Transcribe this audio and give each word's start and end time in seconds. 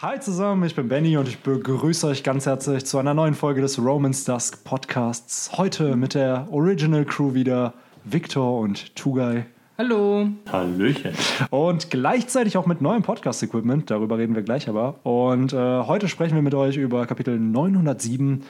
Hi 0.00 0.20
zusammen, 0.20 0.62
ich 0.62 0.76
bin 0.76 0.86
Benny 0.86 1.16
und 1.16 1.26
ich 1.26 1.40
begrüße 1.40 2.06
euch 2.06 2.22
ganz 2.22 2.46
herzlich 2.46 2.86
zu 2.86 2.98
einer 2.98 3.14
neuen 3.14 3.34
Folge 3.34 3.62
des 3.62 3.80
Romans 3.80 4.24
Dusk 4.24 4.62
Podcasts. 4.62 5.58
Heute 5.58 5.96
mit 5.96 6.14
der 6.14 6.46
Original 6.52 7.04
Crew 7.04 7.34
wieder 7.34 7.74
Victor 8.04 8.60
und 8.60 8.94
Tugay. 8.94 9.46
Hallo. 9.76 10.28
Hallöchen. 10.52 11.14
Und 11.50 11.90
gleichzeitig 11.90 12.56
auch 12.56 12.66
mit 12.66 12.80
neuem 12.80 13.02
Podcast-Equipment, 13.02 13.90
darüber 13.90 14.18
reden 14.18 14.36
wir 14.36 14.42
gleich 14.42 14.68
aber. 14.68 15.04
Und 15.04 15.52
äh, 15.52 15.56
heute 15.56 16.06
sprechen 16.06 16.36
wir 16.36 16.42
mit 16.42 16.54
euch 16.54 16.76
über 16.76 17.04
Kapitel 17.04 17.36
907 17.36 18.44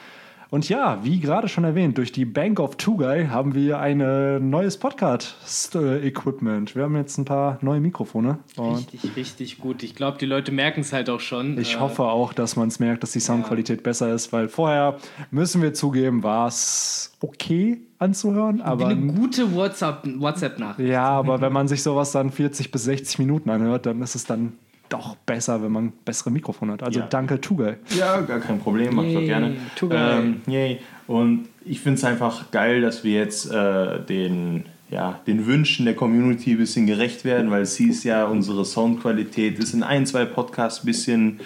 und 0.51 0.69
ja, 0.69 1.05
wie 1.05 1.21
gerade 1.21 1.49
schon 1.49 1.65
erwähnt, 1.65 1.99
durch 1.99 2.11
die 2.11 2.25
Bank 2.25 2.59
of 2.59 2.77
Two 2.77 2.97
Guy 2.97 3.27
haben 3.27 3.55
wir 3.55 3.81
ein 3.81 4.01
äh, 4.01 4.41
neues 4.41 4.79
Podcast-Equipment. 4.79 6.75
Wir 6.75 6.85
haben 6.85 6.97
jetzt 6.97 7.19
ein 7.19 7.27
paar 7.27 7.59
neue 7.61 7.81
Mikrofone. 7.81 8.39
Richtig, 8.59 9.17
richtig 9.17 9.59
gut. 9.59 9.83
Ich 9.83 9.95
glaube, 9.95 10.17
die 10.19 10.27
Leute 10.27 10.51
merken 10.51 10.81
es 10.81 10.93
halt 10.93 11.11
auch 11.11 11.21
schon. 11.21 11.59
Ich 11.59 11.75
äh, 11.75 11.79
hoffe 11.81 12.05
auch, 12.05 12.33
dass 12.33 12.57
man 12.57 12.69
es 12.69 12.81
merkt, 12.81 13.03
dass 13.03 13.13
die 13.13 13.21
Soundqualität 13.21 13.81
ja. 13.81 13.83
besser 13.83 14.13
ist, 14.13 14.33
weil 14.33 14.49
vorher, 14.49 14.97
müssen 15.31 15.61
wir 15.61 15.75
zugeben, 15.75 16.23
war 16.23 16.49
es 16.49 17.13
okay 17.21 17.81
anzuhören. 17.99 18.63
Aber 18.63 18.89
Wie 18.89 18.93
eine 18.93 19.13
gute 19.13 19.55
WhatsApp-Nachricht. 19.55 20.21
WhatsApp 20.21 20.79
ja, 20.79 21.09
aber 21.09 21.41
wenn 21.43 21.53
man 21.53 21.69
sich 21.69 21.83
sowas 21.83 22.13
dann 22.13 22.31
40 22.31 22.71
bis 22.71 22.85
60 22.85 23.19
Minuten 23.19 23.51
anhört, 23.51 23.85
dann 23.85 24.01
ist 24.01 24.15
es 24.15 24.25
dann 24.25 24.55
doch 24.89 25.17
besser, 25.17 25.63
wenn 25.63 25.73
man 25.73 25.93
bessere 26.05 26.31
Mikrofone 26.31 26.73
hat. 26.73 26.83
Also 26.83 27.01
ja. 27.01 27.07
danke, 27.07 27.41
Tugay. 27.41 27.77
Ja, 27.97 28.21
gar 28.21 28.41
kein 28.41 28.59
Problem, 28.59 28.95
mach 28.95 29.05
ich 29.05 29.15
doch 29.15 29.21
gerne. 29.21 29.57
Tugay. 29.77 30.19
Ähm, 30.19 30.41
yay. 30.47 30.79
Und 31.07 31.49
ich 31.65 31.81
finde 31.81 31.99
es 31.99 32.05
einfach 32.05 32.51
geil, 32.51 32.81
dass 32.81 33.05
wir 33.05 33.15
jetzt 33.15 33.51
äh, 33.51 34.01
den, 34.05 34.65
ja, 34.91 35.21
den 35.27 35.47
Wünschen 35.47 35.87
der 35.87 35.95
Community 35.95 36.53
ein 36.53 36.59
bisschen 36.59 36.87
gerecht 36.87 37.25
werden, 37.25 37.51
weil 37.51 37.63
es 37.63 37.77
hieß 37.77 38.05
ja, 38.05 38.27
unsere 38.27 38.65
Soundqualität 38.65 39.59
ist 39.59 39.75
in 39.75 39.83
ein, 39.83 40.07
zwei 40.07 40.25
Podcasts 40.25 40.85
ein 40.85 40.87
bisschen, 40.87 41.41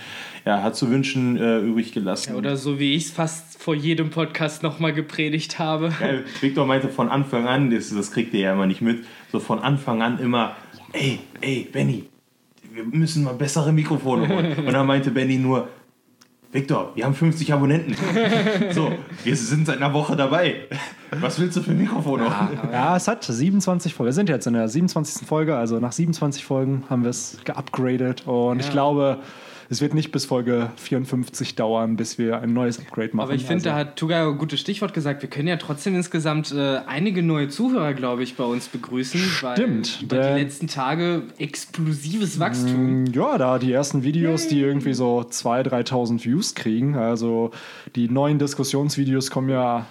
ja, 0.44 0.62
hat 0.62 0.74
zu 0.74 0.90
wünschen 0.90 1.36
äh, 1.36 1.58
übrig 1.60 1.92
gelassen. 1.92 2.32
Ja, 2.32 2.38
oder 2.38 2.56
so 2.56 2.78
wie 2.78 2.94
ich 2.94 3.06
es 3.06 3.10
fast 3.12 3.62
vor 3.62 3.74
jedem 3.74 4.10
Podcast 4.10 4.64
nochmal 4.64 4.92
gepredigt 4.92 5.60
habe. 5.60 5.92
Geil. 5.98 6.24
Victor 6.40 6.66
meinte 6.66 6.88
von 6.88 7.08
Anfang 7.08 7.46
an, 7.46 7.70
das, 7.70 7.94
das 7.94 8.10
kriegt 8.10 8.34
ihr 8.34 8.40
ja 8.40 8.52
immer 8.54 8.66
nicht 8.66 8.82
mit, 8.82 9.04
so 9.30 9.38
von 9.38 9.60
Anfang 9.60 10.02
an 10.02 10.18
immer, 10.18 10.56
ey, 10.92 11.20
ey, 11.40 11.68
Benny, 11.72 12.04
wir 12.74 12.84
müssen 12.84 13.24
mal 13.24 13.34
bessere 13.34 13.72
Mikrofone 13.72 14.28
holen. 14.28 14.56
Und 14.66 14.72
dann 14.72 14.86
meinte 14.86 15.10
Benny 15.10 15.38
nur, 15.38 15.68
Victor, 16.50 16.92
wir 16.94 17.04
haben 17.04 17.14
50 17.14 17.52
Abonnenten. 17.52 17.96
So, 18.72 18.92
wir 19.24 19.36
sind 19.36 19.66
seit 19.66 19.78
einer 19.78 19.92
Woche 19.92 20.16
dabei. 20.16 20.66
Was 21.20 21.38
willst 21.38 21.56
du 21.56 21.62
für 21.62 21.72
Mikrofone? 21.72 22.24
Ja, 22.24 22.50
ja, 22.70 22.96
es 22.96 23.08
hat 23.08 23.24
27 23.24 23.92
Folgen. 23.92 24.08
Wir 24.08 24.12
sind 24.12 24.28
jetzt 24.28 24.46
in 24.46 24.54
der 24.54 24.68
27. 24.68 25.26
Folge, 25.26 25.56
also 25.56 25.78
nach 25.78 25.92
27 25.92 26.44
Folgen 26.44 26.84
haben 26.88 27.02
wir 27.02 27.10
es 27.10 27.38
geupgradet. 27.44 28.26
Und 28.26 28.60
ja. 28.60 28.64
ich 28.64 28.70
glaube, 28.70 29.18
es 29.72 29.80
wird 29.80 29.94
nicht 29.94 30.12
bis 30.12 30.26
Folge 30.26 30.70
54 30.76 31.54
dauern, 31.54 31.96
bis 31.96 32.18
wir 32.18 32.40
ein 32.40 32.52
neues 32.52 32.78
Upgrade 32.78 33.16
machen. 33.16 33.26
Aber 33.26 33.34
ich 33.34 33.46
finde, 33.46 33.54
also. 33.54 33.70
da 33.70 33.76
hat 33.76 33.96
Tuga 33.96 34.28
ein 34.28 34.36
gutes 34.36 34.60
Stichwort 34.60 34.92
gesagt. 34.92 35.22
Wir 35.22 35.30
können 35.30 35.48
ja 35.48 35.56
trotzdem 35.56 35.94
insgesamt 35.94 36.52
äh, 36.52 36.80
einige 36.86 37.22
neue 37.22 37.48
Zuhörer, 37.48 37.94
glaube 37.94 38.22
ich, 38.22 38.36
bei 38.36 38.44
uns 38.44 38.68
begrüßen. 38.68 39.18
Stimmt. 39.18 40.04
Weil 40.10 40.18
über 40.18 40.34
die 40.34 40.42
letzten 40.42 40.66
Tage 40.66 41.22
explosives 41.38 42.38
Wachstum. 42.38 43.04
Mm, 43.04 43.06
ja, 43.14 43.38
da 43.38 43.58
die 43.58 43.72
ersten 43.72 44.02
Videos, 44.02 44.46
die 44.46 44.60
irgendwie 44.60 44.92
so 44.92 45.20
2.000, 45.20 45.88
3.000 45.88 46.24
Views 46.26 46.54
kriegen. 46.54 46.94
Also 46.94 47.50
die 47.96 48.10
neuen 48.10 48.38
Diskussionsvideos 48.38 49.30
kommen 49.30 49.48
ja 49.48 49.86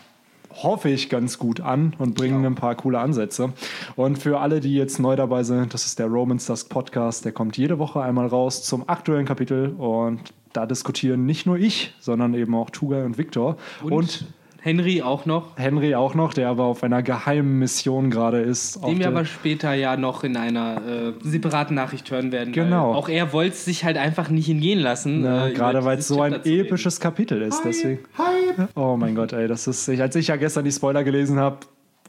hoffe 0.56 0.90
ich, 0.90 1.10
ganz 1.10 1.38
gut 1.38 1.62
an 1.62 1.94
und 1.98 2.16
bringen 2.16 2.46
ein 2.46 2.56
paar 2.56 2.76
coole 2.76 3.00
Ansätze. 3.00 3.54
Und 3.96 4.18
für 4.18 4.40
alle, 4.40 4.60
die 4.60 4.76
jetzt 4.76 5.00
neu 5.00 5.16
dabei 5.16 5.44
sind, 5.44 5.74
das 5.74 5.86
ist 5.86 6.00
der 6.00 6.08
Romans 6.08 6.46
Dusk 6.46 6.70
Podcast. 6.70 7.26
Der 7.26 7.32
kommt 7.32 7.58
jede 7.58 7.80
Woche 7.80 8.02
einmal 8.02 8.28
raus 8.28 8.64
zum 8.64 8.88
aktuellen 8.88 9.26
Kapitel 9.26 9.70
und 9.78 10.34
da 10.54 10.66
diskutieren 10.66 11.26
nicht 11.26 11.46
nur 11.46 11.58
ich, 11.58 11.94
sondern 12.00 12.34
eben 12.34 12.54
auch 12.56 12.70
Tuga 12.70 13.06
und 13.06 13.18
Victor. 13.18 13.58
Und, 13.84 13.92
und 13.92 14.26
Henry 14.64 15.02
auch 15.02 15.26
noch. 15.26 15.58
Henry 15.58 15.96
auch 15.96 16.14
noch, 16.14 16.36
der 16.36 16.48
aber 16.48 16.66
auf 16.66 16.84
einer 16.84 17.02
geheimen 17.02 17.58
Mission 17.58 18.12
gerade 18.12 18.42
ist. 18.42 18.84
Den 18.86 19.00
wir 19.00 19.08
aber 19.08 19.26
später 19.26 19.74
ja 19.74 19.98
noch 19.98 20.24
in 20.24 20.38
einer 20.38 20.82
äh, 20.86 21.14
separaten 21.24 21.76
Nachricht 21.76 22.12
hören 22.12 22.32
werden. 22.32 22.54
Genau. 22.54 22.94
Auch 22.94 23.10
er 23.10 23.34
wollte 23.34 23.54
es 23.54 23.66
sich 23.66 23.84
halt 23.84 23.98
einfach 23.98 24.30
nicht 24.30 24.46
hingehen 24.46 24.80
lassen. 24.80 25.24
Ja, 25.24 25.48
äh, 25.48 25.54
gerade 25.54 25.84
weil 25.84 25.98
es 25.98 26.08
so 26.08 26.22
ein 26.22 26.46
episches 26.46 26.98
reden. 26.98 27.04
Kapitel 27.04 27.42
ist. 27.42 27.58
Hi, 27.58 27.62
deswegen. 27.66 28.00
Hi. 28.20 28.68
Oh 28.76 28.96
mein 28.98 29.16
Gott, 29.16 29.34
ey, 29.34 29.48
das 29.48 29.66
ist, 29.66 29.90
als 29.90 30.16
ich 30.16 30.28
ja 30.28 30.36
gestern 30.36 30.64
die 30.64 30.72
Spoiler 30.72 31.04
gelesen 31.04 31.40
habe, 31.40 31.58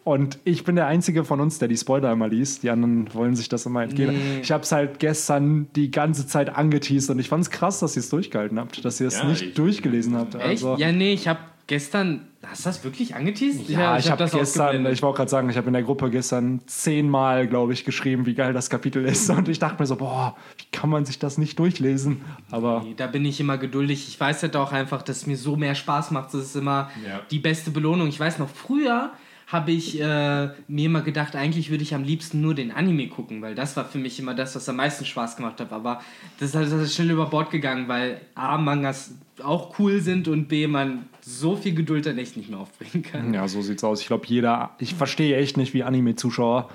und 0.05 0.41
ich 0.43 0.65
bin 0.65 0.75
der 0.75 0.89
Einzige 0.89 1.25
von 1.25 1.41
uns, 1.41 1.61
der 1.61 1.69
die 1.69 1.77
Spoiler 1.77 2.11
immer 2.11 2.27
liest. 2.27 2.65
Die 2.65 2.71
anderen 2.71 3.15
wollen 3.15 3.37
sich 3.37 3.49
das 3.49 3.67
immer 3.67 3.85
entgehen. 3.85 4.11
Nee. 4.11 4.41
Ich 4.43 4.51
habe 4.51 4.65
es 4.65 4.73
halt 4.73 4.99
gestern 4.99 5.69
die 5.77 5.93
ganze 5.93 6.27
Zeit 6.27 6.55
angeteased 6.55 7.09
und 7.11 7.21
ich 7.21 7.29
fand 7.29 7.45
es 7.45 7.51
krass, 7.51 7.79
dass 7.79 7.95
ihr 7.95 8.01
es 8.01 8.11
durchgehalten 8.11 8.59
habt, 8.59 8.85
dass 8.85 9.01
ihr 9.01 9.07
es 9.07 9.19
ja, 9.19 9.25
nicht 9.25 9.57
durchgelesen 9.57 10.17
habt. 10.17 10.35
Echt? 10.35 10.45
Also, 10.45 10.77
ja, 10.77 10.91
nee, 10.91 11.13
ich 11.13 11.29
habe 11.29 11.39
gestern 11.73 12.29
Hast 12.45 12.67
du 12.67 12.71
das 12.71 12.85
wirklich 12.85 13.15
angeteased? 13.15 13.69
Ja, 13.69 13.81
ja 13.81 13.99
ich, 13.99 14.05
ich 14.05 14.11
habe 14.11 14.25
hab 14.25 14.33
gestern, 14.33 14.85
ich 14.87 15.01
wollte 15.01 15.19
gerade 15.19 15.31
sagen, 15.31 15.49
ich 15.49 15.57
habe 15.57 15.69
in 15.69 15.75
der 15.75 15.85
Gruppe 15.85 16.11
gestern 16.11 16.61
zehnmal, 16.67 17.47
glaube 17.47 17.73
ich, 17.73 17.85
geschrieben, 17.85 18.27
wie 18.27 18.35
geil 18.35 18.53
das 18.53 18.69
Kapitel 18.69 19.05
ist. 19.05 19.31
Und 19.31 19.49
ich 19.49 19.61
dachte 19.61 19.81
mir 19.81 19.87
so, 19.87 19.95
boah, 19.97 20.37
wie 20.59 20.65
kann 20.77 20.91
man 20.91 21.05
sich 21.05 21.21
das 21.21 21.39
nicht 21.39 21.59
durchlesen? 21.59 22.21
Aber 22.51 22.83
nee, 22.85 22.95
da 22.97 23.07
bin 23.07 23.25
ich 23.25 23.39
immer 23.39 23.59
geduldig. 23.59 24.09
Ich 24.09 24.19
weiß 24.19 24.43
halt 24.43 24.57
auch 24.57 24.73
einfach, 24.73 25.03
dass 25.03 25.19
es 25.19 25.27
mir 25.27 25.37
so 25.37 25.57
mehr 25.57 25.77
Spaß 25.77 26.11
macht. 26.11 26.35
Das 26.35 26.43
ist 26.43 26.57
immer 26.57 26.91
ja. 27.07 27.21
die 27.31 27.39
beste 27.39 27.71
Belohnung. 27.71 28.09
Ich 28.09 28.19
weiß 28.19 28.41
noch, 28.41 28.49
früher 28.49 29.13
habe 29.53 29.71
ich 29.71 30.01
äh, 30.01 30.49
mir 30.67 30.87
immer 30.87 31.03
gedacht, 31.03 31.37
eigentlich 31.37 31.71
würde 31.71 31.83
ich 31.83 31.95
am 31.95 32.05
liebsten 32.05 32.41
nur 32.41 32.55
den 32.55 32.73
Anime 32.73 33.09
gucken, 33.09 33.43
weil 33.43 33.55
das 33.55 33.77
war 33.77 33.85
für 33.85 33.99
mich 33.99 34.19
immer 34.19 34.35
das, 34.35 34.57
was 34.57 34.69
am 34.69 34.77
meisten 34.77 35.05
Spaß 35.05 35.37
gemacht 35.37 35.61
hat. 35.61 35.73
Aber 35.73 36.01
das, 36.41 36.53
das 36.53 36.73
ist 36.73 36.95
schnell 36.95 37.11
über 37.11 37.27
Bord 37.27 37.51
gegangen, 37.51 37.87
weil 37.87 38.23
A, 38.35 38.57
Mangas 38.57 39.15
auch 39.43 39.79
cool 39.79 40.01
sind 40.01 40.27
und 40.27 40.49
B, 40.49 40.67
man 40.67 41.07
so 41.21 41.55
viel 41.55 41.75
Geduld 41.75 42.07
dann 42.07 42.19
echt 42.19 42.37
nicht 42.37 42.49
mehr 42.49 42.61
aufbringen 42.61 43.05
kann. 43.05 43.35
Ja, 43.35 43.47
so 43.47 43.61
sieht's 43.61 43.85
aus. 43.85 44.01
Ich 44.01 44.07
glaube, 44.07 44.27
jeder, 44.27 44.75
ich 44.79 44.95
verstehe 44.95 45.37
echt 45.37 45.57
nicht, 45.57 45.75
wie 45.75 45.83
Anime-Zuschauer 45.83 46.71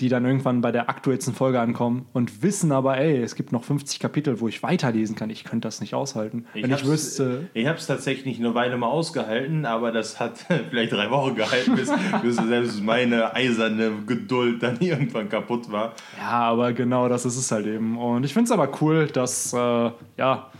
die 0.00 0.08
dann 0.08 0.24
irgendwann 0.26 0.60
bei 0.60 0.72
der 0.72 0.90
aktuellsten 0.90 1.34
Folge 1.34 1.58
ankommen 1.60 2.06
und 2.12 2.42
wissen 2.42 2.70
aber, 2.70 2.98
ey, 2.98 3.22
es 3.22 3.34
gibt 3.34 3.52
noch 3.52 3.64
50 3.64 3.98
Kapitel, 3.98 4.40
wo 4.40 4.48
ich 4.48 4.62
weiterlesen 4.62 5.16
kann. 5.16 5.30
Ich 5.30 5.44
könnte 5.44 5.66
das 5.66 5.80
nicht 5.80 5.94
aushalten. 5.94 6.46
Ich 6.52 6.62
wenn 6.62 6.70
ich 6.70 6.86
wüsste. 6.86 7.48
Ich 7.54 7.66
habe 7.66 7.78
es 7.78 7.86
tatsächlich 7.86 8.38
eine 8.38 8.54
Weile 8.54 8.76
mal 8.76 8.88
ausgehalten, 8.88 9.64
aber 9.64 9.92
das 9.92 10.20
hat 10.20 10.44
vielleicht 10.70 10.92
drei 10.92 11.10
Wochen 11.10 11.34
gehalten, 11.34 11.74
bis, 11.74 11.90
bis 12.22 12.36
selbst 12.36 12.82
meine 12.82 13.34
eiserne 13.34 13.92
Geduld 14.06 14.62
dann 14.62 14.76
irgendwann 14.80 15.28
kaputt 15.28 15.70
war. 15.72 15.94
Ja, 16.18 16.40
aber 16.40 16.72
genau 16.72 17.08
das 17.08 17.24
ist 17.24 17.36
es 17.36 17.50
halt 17.50 17.66
eben. 17.66 17.96
Und 17.96 18.24
ich 18.24 18.34
finde 18.34 18.44
es 18.44 18.52
aber 18.52 18.70
cool, 18.82 19.06
dass, 19.06 19.52
äh, 19.54 19.90
ja, 20.18 20.50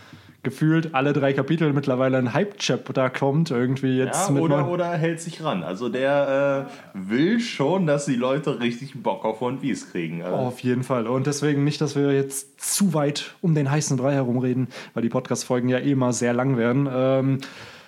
gefühlt 0.46 0.94
alle 0.94 1.12
drei 1.12 1.32
Kapitel 1.32 1.72
mittlerweile 1.72 2.18
ein 2.18 2.32
Hype-Chapter 2.32 3.10
kommt, 3.10 3.50
irgendwie 3.50 3.98
jetzt 3.98 4.28
ja, 4.28 4.32
mit 4.32 4.44
oder, 4.44 4.68
oder 4.68 4.92
hält 4.92 5.20
sich 5.20 5.42
ran. 5.42 5.64
Also 5.64 5.88
der 5.88 6.68
äh, 6.94 6.98
will 7.10 7.40
schon, 7.40 7.84
dass 7.88 8.06
die 8.06 8.14
Leute 8.14 8.60
richtig 8.60 9.02
Bock 9.02 9.24
auf 9.24 9.42
One 9.42 9.56
Piece 9.56 9.90
kriegen. 9.90 10.22
Also. 10.22 10.36
auf 10.36 10.60
jeden 10.60 10.84
Fall. 10.84 11.08
Und 11.08 11.26
deswegen 11.26 11.64
nicht, 11.64 11.80
dass 11.80 11.96
wir 11.96 12.12
jetzt 12.12 12.60
zu 12.60 12.94
weit 12.94 13.34
um 13.40 13.56
den 13.56 13.68
heißen 13.68 13.96
Brei 13.96 14.12
herumreden, 14.12 14.68
weil 14.94 15.02
die 15.02 15.08
Podcast-Folgen 15.08 15.68
ja 15.68 15.78
eh 15.78 15.90
immer 15.90 16.12
sehr 16.12 16.32
lang 16.32 16.56
werden. 16.56 16.88
Ähm, 16.88 17.38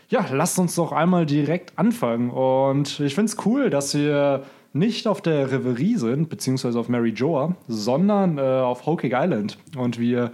ja, 0.09 0.27
lasst 0.33 0.59
uns 0.59 0.75
doch 0.75 0.91
einmal 0.91 1.27
direkt 1.27 1.79
anfangen. 1.79 2.31
Und 2.31 2.99
ich 2.99 3.15
finde 3.15 3.31
es 3.31 3.47
cool, 3.47 3.71
dass 3.71 3.95
wir 3.95 4.43
nicht 4.73 5.07
auf 5.07 5.23
der 5.23 5.53
Reverie 5.53 5.95
sind, 5.95 6.29
beziehungsweise 6.29 6.81
auf 6.81 6.89
Mary 6.89 7.11
Joa, 7.11 7.55
sondern 7.69 8.39
äh, 8.39 8.41
auf 8.41 8.85
Hokage 8.85 9.15
Island. 9.17 9.59
Und 9.77 10.01
wir 10.01 10.33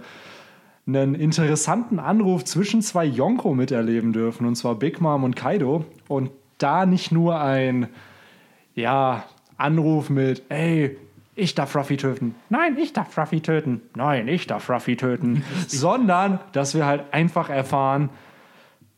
einen 0.87 1.15
interessanten 1.15 1.99
Anruf 1.99 2.45
zwischen 2.45 2.81
zwei 2.81 3.05
Yonko 3.05 3.53
miterleben 3.53 4.13
dürfen, 4.13 4.45
und 4.45 4.55
zwar 4.55 4.75
Big 4.75 5.01
Mom 5.01 5.23
und 5.23 5.35
Kaido. 5.35 5.85
Und 6.07 6.31
da 6.57 6.85
nicht 6.85 7.11
nur 7.11 7.39
ein, 7.41 7.87
ja, 8.75 9.25
Anruf 9.57 10.09
mit, 10.09 10.43
ey, 10.49 10.97
ich 11.35 11.55
darf 11.55 11.75
Ruffy 11.75 11.97
töten. 11.97 12.35
Nein, 12.49 12.77
ich 12.77 12.93
darf 12.93 13.17
Ruffy 13.17 13.41
töten. 13.41 13.81
Nein, 13.95 14.27
ich 14.27 14.47
darf 14.47 14.69
Ruffy 14.69 14.95
töten. 14.95 15.43
Sondern, 15.67 16.39
dass 16.53 16.75
wir 16.75 16.85
halt 16.85 17.13
einfach 17.13 17.49
erfahren, 17.49 18.09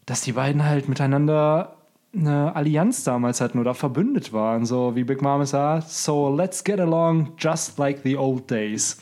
dass 0.06 0.22
die 0.22 0.34
beiden 0.34 0.66
halt 0.66 0.88
miteinander 0.88 1.77
eine 2.20 2.56
Allianz 2.56 3.04
damals 3.04 3.42
hatten 3.42 3.60
oder 3.60 3.74
verbündet 3.74 4.34
waren, 4.34 4.66
so 4.66 4.96
wie 4.96 5.04
Big 5.04 5.22
Mama 5.22 5.46
sagt, 5.46 5.90
so 5.90 6.34
let's 6.36 6.64
get 6.64 6.80
along 6.80 7.34
just 7.38 7.78
like 7.78 8.00
the 8.04 8.18
old 8.18 8.50
days. 8.50 9.00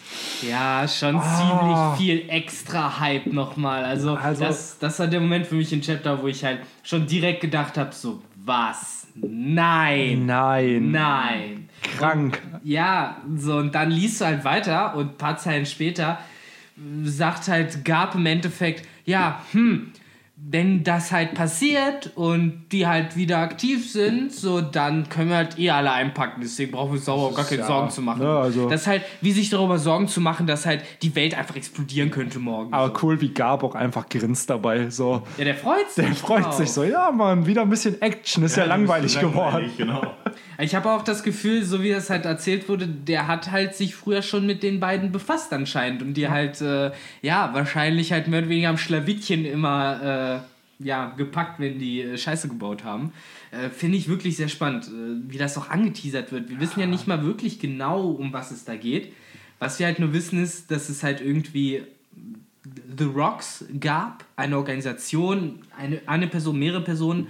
Ja, 0.47 0.87
schon 0.87 1.17
ah. 1.17 1.95
ziemlich 1.97 2.19
viel 2.19 2.29
extra 2.29 2.99
Hype 2.99 3.27
nochmal. 3.27 3.83
Also, 3.83 4.15
also 4.15 4.43
das, 4.43 4.77
das 4.79 4.99
war 4.99 5.07
der 5.07 5.19
Moment 5.19 5.47
für 5.47 5.55
mich 5.55 5.71
im 5.73 5.81
Chapter, 5.81 6.21
wo 6.21 6.27
ich 6.27 6.43
halt 6.43 6.59
schon 6.83 7.05
direkt 7.07 7.41
gedacht 7.41 7.77
habe, 7.77 7.93
so 7.93 8.21
was? 8.43 9.07
Nein. 9.15 10.25
Nein. 10.25 10.91
Nein. 10.91 11.69
Krank. 11.97 12.41
Und, 12.53 12.61
ja, 12.63 13.17
so 13.37 13.57
und 13.57 13.73
dann 13.73 13.91
liest 13.91 14.21
du 14.21 14.25
halt 14.25 14.43
weiter 14.43 14.95
und 14.95 15.11
ein 15.11 15.17
paar 15.17 15.37
Zeilen 15.37 15.65
später 15.65 16.19
sagt 17.03 17.47
halt 17.47 17.85
Gab 17.85 18.15
im 18.15 18.25
Endeffekt, 18.25 18.87
ja, 19.05 19.41
hm, 19.51 19.91
wenn 20.37 20.83
das 20.83 21.13
halt 21.13 21.33
passiert 21.33 22.11
und 22.15 22.65
die 22.73 22.85
halt 22.85 23.15
wieder 23.15 23.37
aktiv 23.37 23.89
sind, 23.89 24.33
so 24.33 24.59
dann 24.59 25.07
können 25.07 25.29
wir 25.29 25.37
halt 25.37 25.57
eh 25.57 25.69
alle 25.69 25.91
einpacken. 25.93 26.41
Deswegen 26.43 26.73
brauchen 26.73 26.91
wir 26.91 26.97
uns 26.97 27.07
auch 27.07 27.33
gar 27.33 27.45
keine 27.45 27.61
ja, 27.61 27.67
Sorgen 27.67 27.89
zu 27.89 28.01
machen. 28.01 28.21
ne, 28.21 28.29
also- 28.29 28.69
das 28.69 28.81
ist 28.81 28.87
halt, 28.87 29.03
wie 29.21 29.31
sich 29.31 29.49
darüber 29.49 29.79
Sorgen 29.79 30.09
zu 30.09 30.19
machen, 30.19 30.45
dass 30.45 30.65
halt 30.65 30.83
die 31.01 31.15
Welt 31.15 31.37
einfach 31.37 31.55
explodieren 31.55 32.11
könnte 32.11 32.39
morgen. 32.39 32.73
Aber 32.73 32.93
cool, 33.01 33.21
wie 33.21 33.29
Gab 33.29 33.63
auch 33.63 33.75
einfach 33.75 34.09
grinst 34.09 34.49
dabei. 34.49 34.89
So. 34.89 35.23
ja, 35.37 35.45
der 35.45 35.55
freut 35.55 35.89
sich. 35.89 36.05
Der 36.05 36.15
freut 36.15 36.43
drauf. 36.43 36.53
sich 36.55 36.69
so, 36.69 36.83
ja 36.83 37.11
Mann, 37.11 37.45
wieder 37.45 37.61
ein 37.61 37.69
bisschen 37.69 38.01
Action, 38.01 38.43
ist 38.43 38.57
ja, 38.57 38.65
langweilig 38.65 39.17
geworden. 39.19 39.71
Genau. 39.77 40.15
Ich 40.57 40.73
habe 40.73 40.89
auch 40.89 41.01
das 41.01 41.23
Gefühl, 41.23 41.63
so 41.63 41.81
wie 41.83 41.91
das 41.91 42.09
halt 42.09 42.25
erzählt 42.25 42.69
wurde, 42.69 42.87
der 42.87 43.27
hat 43.27 43.51
halt 43.51 43.75
sich 43.75 43.95
früher 43.95 44.21
schon 44.21 44.45
mit 44.45 44.63
den 44.63 44.79
beiden 44.79 45.11
befasst 45.11 45.51
anscheinend 45.51 46.01
und 46.01 46.13
die 46.13 46.29
halt, 46.29 46.61
äh, 46.61 46.91
ja, 47.21 47.49
wahrscheinlich 47.53 48.11
halt 48.11 48.27
mehr 48.27 48.39
oder 48.39 48.49
weniger 48.49 48.69
am 48.69 48.77
Schlawittchen 48.77 49.45
immer, 49.45 50.01
äh, 50.01 50.24
ja, 50.79 51.13
gepackt, 51.17 51.59
wenn 51.59 51.79
die 51.79 52.01
äh, 52.01 52.17
Scheiße 52.17 52.47
gebaut 52.47 52.83
haben. 52.83 53.13
Äh, 53.51 53.69
Finde 53.69 53.97
ich 53.97 54.07
wirklich 54.07 54.37
sehr 54.37 54.49
spannend, 54.49 54.87
äh, 54.87 55.31
wie 55.31 55.37
das 55.37 55.57
auch 55.57 55.69
angeteasert 55.69 56.31
wird. 56.31 56.49
Wir 56.49 56.59
wissen 56.59 56.79
ja 56.79 56.85
nicht 56.85 57.07
mal 57.07 57.23
wirklich 57.23 57.59
genau, 57.59 58.09
um 58.09 58.33
was 58.33 58.51
es 58.51 58.65
da 58.65 58.75
geht. 58.75 59.13
Was 59.59 59.79
wir 59.79 59.85
halt 59.85 59.99
nur 59.99 60.13
wissen 60.13 60.41
ist, 60.41 60.71
dass 60.71 60.89
es 60.89 61.01
halt 61.03 61.21
irgendwie 61.21 61.83
The 62.97 63.05
Rocks 63.05 63.65
gab, 63.79 64.25
eine 64.35 64.57
Organisation, 64.57 65.59
eine, 65.77 66.01
eine 66.07 66.27
Person, 66.27 66.59
mehrere 66.59 66.83
Personen. 66.83 67.27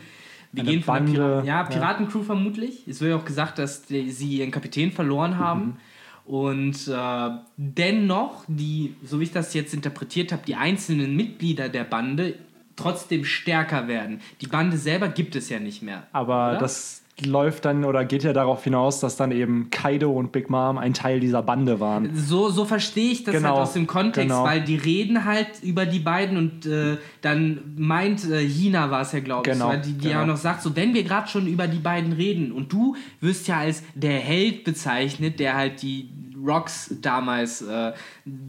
Wir 0.52 0.64
Eine 0.64 0.72
gehen 0.72 0.84
von 0.84 0.96
Bande, 0.96 1.12
Pira 1.12 1.44
ja, 1.44 1.44
ja. 1.44 1.64
Piratencrew 1.64 2.24
vermutlich. 2.24 2.88
Es 2.88 3.02
wird 3.02 3.12
ja 3.12 3.18
auch 3.18 3.26
gesagt, 3.26 3.60
dass 3.60 3.84
die, 3.84 4.10
sie 4.12 4.38
ihren 4.38 4.52
Kapitän 4.52 4.92
verloren 4.92 5.38
haben. 5.38 5.78
Und 6.26 6.88
äh, 6.88 7.30
dennoch, 7.58 8.46
die, 8.48 8.96
so 9.04 9.20
wie 9.20 9.26
ich 9.26 9.32
das 9.32 9.54
jetzt 9.54 9.74
interpretiert 9.74 10.32
habe, 10.32 10.42
die 10.48 10.56
einzelnen 10.56 11.16
Mitglieder 11.16 11.70
der 11.70 11.84
Bande 11.84 12.36
trotzdem 12.76 13.26
stärker 13.26 13.88
werden. 13.88 14.22
Die 14.42 14.48
Bande 14.48 14.78
selber 14.78 15.08
gibt 15.08 15.36
es 15.36 15.50
ja 15.50 15.60
nicht 15.60 15.82
mehr. 15.82 16.08
Aber 16.12 16.52
oder? 16.52 16.60
das 16.60 17.02
läuft 17.24 17.64
dann 17.64 17.86
oder 17.86 18.04
geht 18.04 18.24
ja 18.24 18.34
darauf 18.34 18.64
hinaus, 18.66 19.00
dass 19.00 19.16
dann 19.16 19.32
eben 19.32 19.70
Kaido 19.70 20.12
und 20.12 20.34
Big 20.34 20.50
Mom 20.50 20.78
ein 20.78 20.94
Teil 20.94 21.22
dieser 21.22 21.42
Bande 21.42 21.80
waren. 21.80 22.14
So, 22.14 22.50
so 22.50 22.66
verstehe 22.66 23.12
ich 23.12 23.24
das 23.24 23.36
Genau, 23.36 23.50
halt 23.52 23.60
aus 23.60 23.74
dem 23.74 23.88
Kontext, 23.88 24.28
genau. 24.30 24.44
weil 24.44 24.62
die 24.62 24.76
reden 24.76 25.24
halt 25.24 25.48
über 25.64 25.86
die 25.86 26.00
beiden 26.00 26.38
und 26.38 26.66
äh, 26.66 26.98
dann 27.22 27.60
meint 27.78 28.30
äh, 28.30 28.46
Hina 28.46 28.92
war 28.92 29.02
es 29.02 29.14
ja, 29.14 29.22
glaube 29.22 29.50
Genau, 29.50 29.74
ich, 29.74 29.82
die, 29.82 29.94
die 29.94 30.08
genau. 30.10 30.20
ja 30.22 30.26
noch 30.26 30.38
sagt, 30.38 30.62
so 30.62 30.76
wenn 30.76 30.94
wir 30.94 31.04
gerade 31.04 31.30
schon 31.30 31.48
über 31.48 31.68
die 31.68 31.80
beiden 31.80 32.12
reden 32.12 32.52
und 32.52 32.74
du 32.74 32.98
wirst 33.22 33.48
ja 33.48 33.60
als 33.60 33.84
der 33.94 34.20
Held 34.20 34.66
bezeichnet, 34.66 35.40
der 35.40 35.56
halt 35.56 35.82
die 35.82 36.10
Rocks 36.46 36.94
damals 37.02 37.62
äh, 37.62 37.94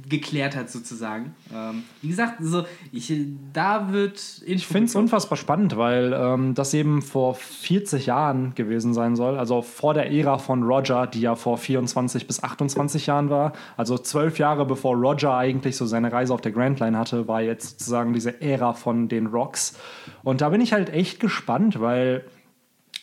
geklärt 0.09 0.57
hat 0.57 0.71
sozusagen. 0.71 1.35
Ähm, 1.55 1.85
wie 2.03 2.09
gesagt, 2.09 2.37
so 2.41 2.65
ich, 2.93 3.13
da 3.53 3.93
wird 3.93 4.43
Ich 4.47 4.67
finde 4.67 4.87
es 4.87 4.95
unfassbar 4.95 5.37
spannend, 5.37 5.77
weil 5.77 6.13
ähm, 6.13 6.55
das 6.55 6.75
eben 6.75 7.03
vor 7.03 7.35
40 7.35 8.07
Jahren 8.07 8.55
gewesen 8.55 8.95
sein 8.95 9.17
soll. 9.17 9.39
Also 9.39 9.63
vor 9.63 9.95
der 9.95 10.11
Ära 10.11 10.39
von 10.39 10.63
Roger, 10.63 11.07
die 11.07 11.21
ja 11.21 11.35
vor 11.35 11.59
24 11.59 12.27
bis 12.27 12.43
28 12.43 13.07
Jahren 13.07 13.31
war. 13.31 13.53
Also 13.77 13.99
zwölf 13.99 14.39
Jahre 14.39 14.67
bevor 14.67 14.95
Roger 14.95 15.37
eigentlich 15.37 15.77
so 15.77 15.87
seine 15.87 16.13
Reise 16.13 16.33
auf 16.35 16.41
der 16.41 16.53
Grand 16.53 16.81
Line 16.81 16.99
hatte, 16.99 17.29
war 17.29 17.43
jetzt 17.43 17.79
sozusagen 17.79 18.13
diese 18.13 18.41
Ära 18.41 18.73
von 18.73 19.09
den 19.09 19.27
Rocks. 19.27 19.79
Und 20.23 20.41
da 20.41 20.49
bin 20.49 20.61
ich 20.61 20.73
halt 20.73 20.91
echt 20.91 21.21
gespannt, 21.21 21.81
weil 21.81 22.25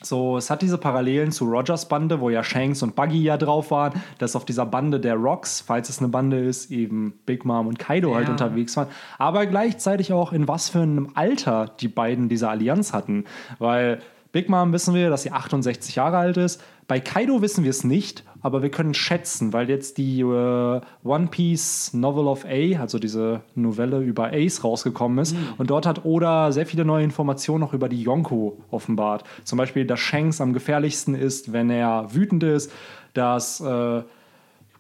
so, 0.05 0.37
es 0.37 0.49
hat 0.49 0.61
diese 0.61 0.77
Parallelen 0.77 1.31
zu 1.31 1.45
Rogers 1.45 1.87
Bande, 1.87 2.19
wo 2.19 2.29
ja 2.29 2.43
Shanks 2.43 2.81
und 2.83 2.95
Buggy 2.95 3.23
ja 3.23 3.37
drauf 3.37 3.71
waren, 3.71 4.01
dass 4.17 4.35
auf 4.35 4.45
dieser 4.45 4.65
Bande 4.65 4.99
der 4.99 5.15
Rocks, 5.15 5.61
falls 5.61 5.89
es 5.89 5.99
eine 5.99 6.09
Bande 6.09 6.39
ist, 6.39 6.71
eben 6.71 7.13
Big 7.25 7.45
Mom 7.45 7.67
und 7.67 7.79
Kaido 7.79 8.13
halt 8.15 8.25
Ja. 8.25 8.31
unterwegs 8.31 8.75
waren. 8.77 8.87
Aber 9.17 9.45
gleichzeitig 9.45 10.13
auch 10.13 10.33
in 10.33 10.47
was 10.47 10.69
für 10.69 10.81
einem 10.81 11.09
Alter 11.15 11.71
die 11.79 11.87
beiden 11.87 12.29
diese 12.29 12.49
Allianz 12.49 12.93
hatten. 12.93 13.25
Weil 13.59 13.99
Big 14.31 14.49
Mom 14.49 14.73
wissen 14.73 14.93
wir, 14.93 15.09
dass 15.09 15.23
sie 15.23 15.31
68 15.31 15.95
Jahre 15.95 16.17
alt 16.17 16.37
ist. 16.37 16.61
Bei 16.87 16.99
Kaido 16.99 17.41
wissen 17.41 17.63
wir 17.63 17.69
es 17.69 17.83
nicht, 17.83 18.23
aber 18.43 18.61
wir 18.61 18.69
können 18.69 18.93
schätzen, 18.93 19.53
weil 19.53 19.69
jetzt 19.69 19.97
die 19.97 20.19
äh, 20.19 20.81
One 21.03 21.27
Piece 21.31 21.93
Novel 21.93 22.27
of 22.27 22.45
A, 22.45 22.79
also 22.79 22.99
diese 22.99 23.41
Novelle 23.55 24.01
über 24.01 24.31
Ace, 24.33 24.63
rausgekommen 24.63 25.17
ist. 25.17 25.35
Und 25.57 25.69
dort 25.69 25.85
hat 25.85 26.05
Oda 26.05 26.51
sehr 26.51 26.65
viele 26.65 26.85
neue 26.85 27.03
Informationen 27.03 27.61
noch 27.61 27.73
über 27.73 27.89
die 27.89 28.03
Yonko 28.03 28.57
offenbart. 28.69 29.23
Zum 29.45 29.57
Beispiel, 29.57 29.85
dass 29.85 30.01
Shanks 30.01 30.41
am 30.41 30.53
gefährlichsten 30.53 31.15
ist, 31.15 31.53
wenn 31.53 31.69
er 31.69 32.13
wütend 32.13 32.43
ist, 32.43 32.71
dass 33.13 33.61
äh, 33.61 34.03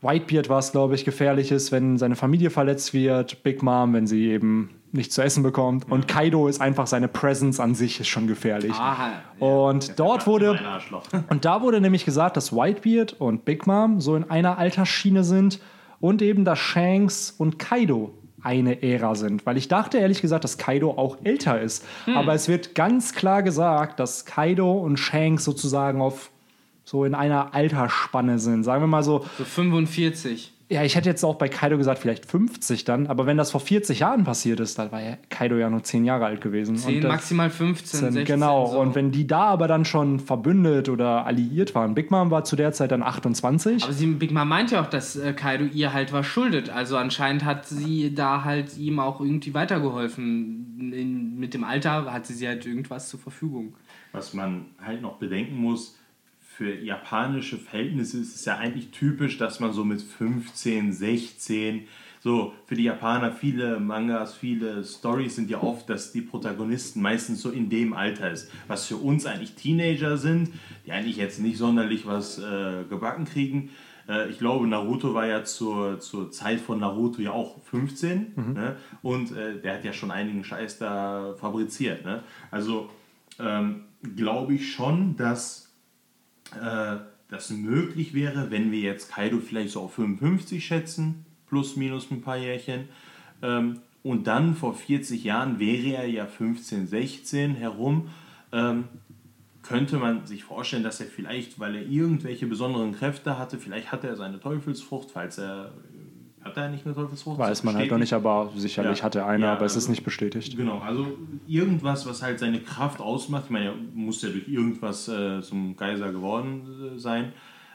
Whitebeard 0.01 0.49
war 0.49 0.59
es, 0.59 0.73
glaube 0.73 0.95
ich, 0.95 1.05
gefährlich 1.05 1.51
ist, 1.51 1.71
wenn 1.71 1.97
seine 1.97 2.17
Familie 2.17 2.49
verletzt 2.49 2.93
wird, 2.93 3.43
Big 3.43 3.63
Mom, 3.63 3.93
wenn 3.93 4.05
sie 4.05 4.27
eben 4.27 4.71
nichts 4.93 5.15
zu 5.15 5.21
essen 5.21 5.43
bekommt. 5.43 5.89
Und 5.91 6.07
Kaido 6.07 6.47
ist 6.47 6.61
einfach 6.61 6.87
seine 6.87 7.07
Presence 7.07 7.59
an 7.59 7.75
sich 7.75 7.99
ist 7.99 8.07
schon 8.07 8.27
gefährlich. 8.27 8.73
Aha, 8.73 9.11
Und 9.39 9.99
dort 9.99 10.27
wurde 10.27 10.59
und 11.29 11.45
da 11.45 11.61
wurde 11.61 11.81
nämlich 11.81 12.05
gesagt, 12.05 12.37
dass 12.37 12.53
Whitebeard 12.53 13.13
und 13.13 13.45
Big 13.45 13.67
Mom 13.67 13.99
so 13.99 14.15
in 14.15 14.29
einer 14.29 14.57
Altersschiene 14.57 15.23
sind 15.23 15.59
und 15.99 16.21
eben, 16.21 16.45
dass 16.45 16.59
Shanks 16.59 17.33
und 17.37 17.59
Kaido 17.59 18.13
eine 18.41 18.83
Ära 18.83 19.15
sind. 19.15 19.45
Weil 19.45 19.57
ich 19.57 19.67
dachte 19.67 19.97
ehrlich 19.97 20.21
gesagt, 20.21 20.43
dass 20.43 20.57
Kaido 20.57 20.91
auch 20.91 21.17
älter 21.23 21.61
ist. 21.61 21.85
Aber 22.13 22.33
es 22.33 22.47
wird 22.47 22.75
ganz 22.75 23.13
klar 23.13 23.41
gesagt, 23.41 23.99
dass 23.99 24.25
Kaido 24.25 24.73
und 24.73 24.97
Shanks 24.97 25.45
sozusagen 25.45 26.01
auf 26.01 26.29
so 26.83 27.05
in 27.05 27.15
einer 27.15 27.53
Altersspanne 27.53 28.39
sind. 28.39 28.63
Sagen 28.63 28.83
wir 28.83 28.87
mal 28.87 29.03
so, 29.03 29.25
so 29.37 29.45
45. 29.45 30.52
ja, 30.69 30.83
ich 30.83 30.95
hätte 30.95 31.09
jetzt 31.09 31.23
auch 31.23 31.35
bei 31.35 31.49
Kaido 31.49 31.77
gesagt, 31.77 31.99
vielleicht 31.99 32.25
50 32.25 32.83
dann, 32.85 33.07
aber 33.07 33.25
wenn 33.25 33.37
das 33.37 33.51
vor 33.51 33.59
40 33.61 33.99
Jahren 33.99 34.23
passiert 34.23 34.59
ist, 34.59 34.79
dann 34.79 34.91
war 34.91 35.01
ja 35.01 35.17
Kaido 35.29 35.55
ja 35.57 35.69
nur 35.69 35.83
10 35.83 36.05
Jahre 36.05 36.25
alt 36.25 36.41
gewesen. 36.41 36.77
10, 36.77 36.95
Und 36.95 37.01
das- 37.03 37.11
maximal 37.11 37.49
15, 37.49 37.99
16. 37.99 38.25
genau, 38.25 38.67
so. 38.71 38.79
und 38.79 38.95
wenn 38.95 39.11
die 39.11 39.27
da 39.27 39.41
aber 39.43 39.67
dann 39.67 39.85
schon 39.85 40.19
verbündet 40.19 40.89
oder 40.89 41.25
alliiert 41.25 41.75
waren, 41.75 41.93
Big 41.93 42.09
Mom 42.11 42.31
war 42.31 42.43
zu 42.43 42.55
der 42.55 42.71
Zeit 42.71 42.91
dann 42.91 43.03
28. 43.03 43.83
Aber 43.83 43.93
sie, 43.93 44.07
Big 44.07 44.31
Mom 44.31 44.47
meint 44.47 44.71
ja 44.71 44.81
auch, 44.81 44.87
dass 44.89 45.15
äh, 45.15 45.33
Kaido 45.33 45.65
ihr 45.65 45.93
halt 45.93 46.11
was 46.13 46.25
schuldet. 46.25 46.69
Also 46.69 46.97
anscheinend 46.97 47.45
hat 47.45 47.65
sie 47.67 48.15
da 48.15 48.43
halt 48.43 48.77
ihm 48.77 48.99
auch 48.99 49.21
irgendwie 49.21 49.53
weitergeholfen. 49.53 50.91
In, 50.93 51.39
mit 51.39 51.53
dem 51.53 51.63
Alter 51.63 52.11
hatte 52.11 52.33
sie 52.33 52.47
halt 52.47 52.65
irgendwas 52.65 53.09
zur 53.09 53.19
Verfügung. 53.19 53.75
Was 54.11 54.33
man 54.33 54.65
halt 54.83 55.01
noch 55.01 55.17
bedenken 55.17 55.55
muss, 55.57 55.97
für 56.55 56.73
japanische 56.75 57.57
Verhältnisse 57.57 58.19
ist 58.19 58.35
es 58.35 58.45
ja 58.45 58.57
eigentlich 58.57 58.91
typisch, 58.91 59.37
dass 59.37 59.59
man 59.59 59.73
so 59.73 59.83
mit 59.83 60.01
15, 60.01 60.93
16, 60.93 61.87
so 62.19 62.53
für 62.67 62.75
die 62.75 62.83
Japaner 62.83 63.31
viele 63.31 63.79
Mangas, 63.79 64.35
viele 64.35 64.83
Stories 64.83 65.35
sind 65.35 65.49
ja 65.49 65.61
oft, 65.61 65.89
dass 65.89 66.11
die 66.11 66.21
Protagonisten 66.21 67.01
meistens 67.01 67.41
so 67.41 67.49
in 67.49 67.69
dem 67.69 67.93
Alter 67.93 68.31
ist. 68.31 68.51
Was 68.67 68.85
für 68.85 68.97
uns 68.97 69.25
eigentlich 69.25 69.55
Teenager 69.55 70.17
sind, 70.17 70.49
die 70.85 70.91
eigentlich 70.91 71.17
jetzt 71.17 71.39
nicht 71.39 71.57
sonderlich 71.57 72.05
was 72.05 72.37
äh, 72.39 72.83
gebacken 72.87 73.25
kriegen. 73.25 73.71
Äh, 74.07 74.29
ich 74.29 74.37
glaube, 74.37 74.67
Naruto 74.67 75.13
war 75.13 75.25
ja 75.25 75.43
zur, 75.43 75.99
zur 75.99 76.31
Zeit 76.31 76.61
von 76.61 76.79
Naruto 76.79 77.21
ja 77.21 77.31
auch 77.31 77.61
15 77.63 78.53
ne? 78.53 78.75
und 79.01 79.35
äh, 79.35 79.59
der 79.59 79.73
hat 79.73 79.83
ja 79.83 79.91
schon 79.91 80.11
einigen 80.11 80.43
Scheiß 80.43 80.77
da 80.77 81.33
fabriziert. 81.37 82.05
Ne? 82.05 82.23
Also 82.51 82.89
ähm, 83.39 83.85
glaube 84.15 84.53
ich 84.53 84.71
schon, 84.71 85.17
dass 85.17 85.62
äh, 86.61 86.97
das 87.29 87.49
möglich 87.49 88.13
wäre, 88.13 88.51
wenn 88.51 88.71
wir 88.71 88.79
jetzt 88.79 89.11
Kaido 89.11 89.39
vielleicht 89.39 89.71
so 89.71 89.81
auf 89.81 89.93
55 89.93 90.63
schätzen, 90.63 91.25
plus 91.47 91.75
minus 91.75 92.11
ein 92.11 92.21
paar 92.21 92.37
Jährchen. 92.37 92.89
Ähm, 93.41 93.79
und 94.03 94.27
dann 94.27 94.55
vor 94.55 94.75
40 94.75 95.23
Jahren 95.23 95.59
wäre 95.59 95.97
er 95.97 96.07
ja 96.07 96.25
15, 96.25 96.87
16 96.87 97.55
herum. 97.55 98.09
Ähm, 98.51 98.85
könnte 99.63 99.97
man 99.97 100.25
sich 100.25 100.43
vorstellen, 100.43 100.83
dass 100.83 100.99
er 100.99 101.07
vielleicht, 101.07 101.57
weil 101.59 101.75
er 101.75 101.83
irgendwelche 101.83 102.45
besonderen 102.45 102.91
Kräfte 102.91 103.39
hatte, 103.39 103.57
vielleicht 103.57 103.91
hatte 103.91 104.07
er 104.07 104.17
seine 104.17 104.39
Teufelsfrucht, 104.39 105.11
falls 105.11 105.37
er. 105.37 105.71
Hat 106.43 106.57
er 106.57 106.69
nicht 106.69 106.85
eine 106.85 106.93
Teufelsfrucht? 106.95 107.39
Weiß 107.39 107.63
man 107.63 107.75
halt 107.75 107.89
noch 107.91 107.97
nicht, 107.97 108.13
aber 108.13 108.51
sicherlich 108.55 108.99
Ja. 108.99 109.05
hat 109.05 109.15
er 109.15 109.27
eine, 109.27 109.45
Ja, 109.45 109.53
aber 109.53 109.65
es 109.65 109.73
ist 109.73 109.83
also- 109.83 109.91
nicht 109.91 110.03
bestätigt. 110.03 110.55
Genau, 110.57 110.79
also 110.79 111.07
irgendwas, 111.47 112.05
was 112.05 112.21
halt 112.21 112.39
seine 112.39 112.59
Kraft 112.59 112.99
ausmacht. 112.99 113.45
Ich 113.45 113.49
meine, 113.51 113.67
er 113.67 113.75
muss 113.93 114.21
ja 114.21 114.29
durch 114.29 114.47
irgendwas 114.47 115.07
äh, 115.07 115.41
zum 115.41 115.75
Geiser 115.77 116.11
geworden 116.11 116.95
äh, 116.95 116.99
sein. 116.99 117.33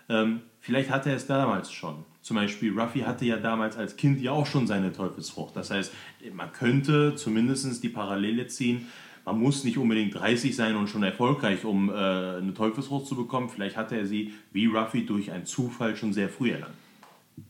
Ähm, 0.09 0.41
vielleicht 0.61 0.91
hatte 0.91 1.11
er 1.11 1.17
es 1.17 1.27
damals 1.27 1.73
schon. 1.73 1.97
Zum 2.23 2.37
Beispiel 2.37 2.79
Ruffy 2.79 3.01
hatte 3.01 3.25
ja 3.25 3.37
damals 3.39 3.77
als 3.77 3.97
Kind 3.97 4.21
ja 4.21 4.33
auch 4.33 4.47
schon 4.47 4.67
seine 4.67 4.93
Teufelsfrucht. 4.93 5.57
Das 5.57 5.71
heißt, 5.71 5.93
man 6.35 6.53
könnte 6.53 7.15
zumindest 7.15 7.83
die 7.83 7.89
Parallele 7.89 8.47
ziehen. 8.49 8.87
Man 9.25 9.39
muss 9.41 9.65
nicht 9.65 9.77
unbedingt 9.79 10.15
30 10.15 10.55
sein 10.57 10.77
und 10.77 10.89
schon 10.89 11.03
erfolgreich, 11.03 11.65
um 11.65 11.91
äh, 11.91 11.93
eine 11.93 12.53
Teufelsfrucht 12.55 13.07
zu 13.07 13.15
bekommen. 13.17 13.49
Vielleicht 13.49 13.77
hatte 13.77 13.97
er 13.97 14.07
sie 14.07 14.33
wie 14.53 14.67
Ruffy 14.67 15.05
durch 15.07 15.31
einen 15.33 15.47
Zufall 15.47 15.97
schon 15.97 16.13
sehr 16.13 16.29
früh 16.29 16.51
erlangt. 16.51 16.73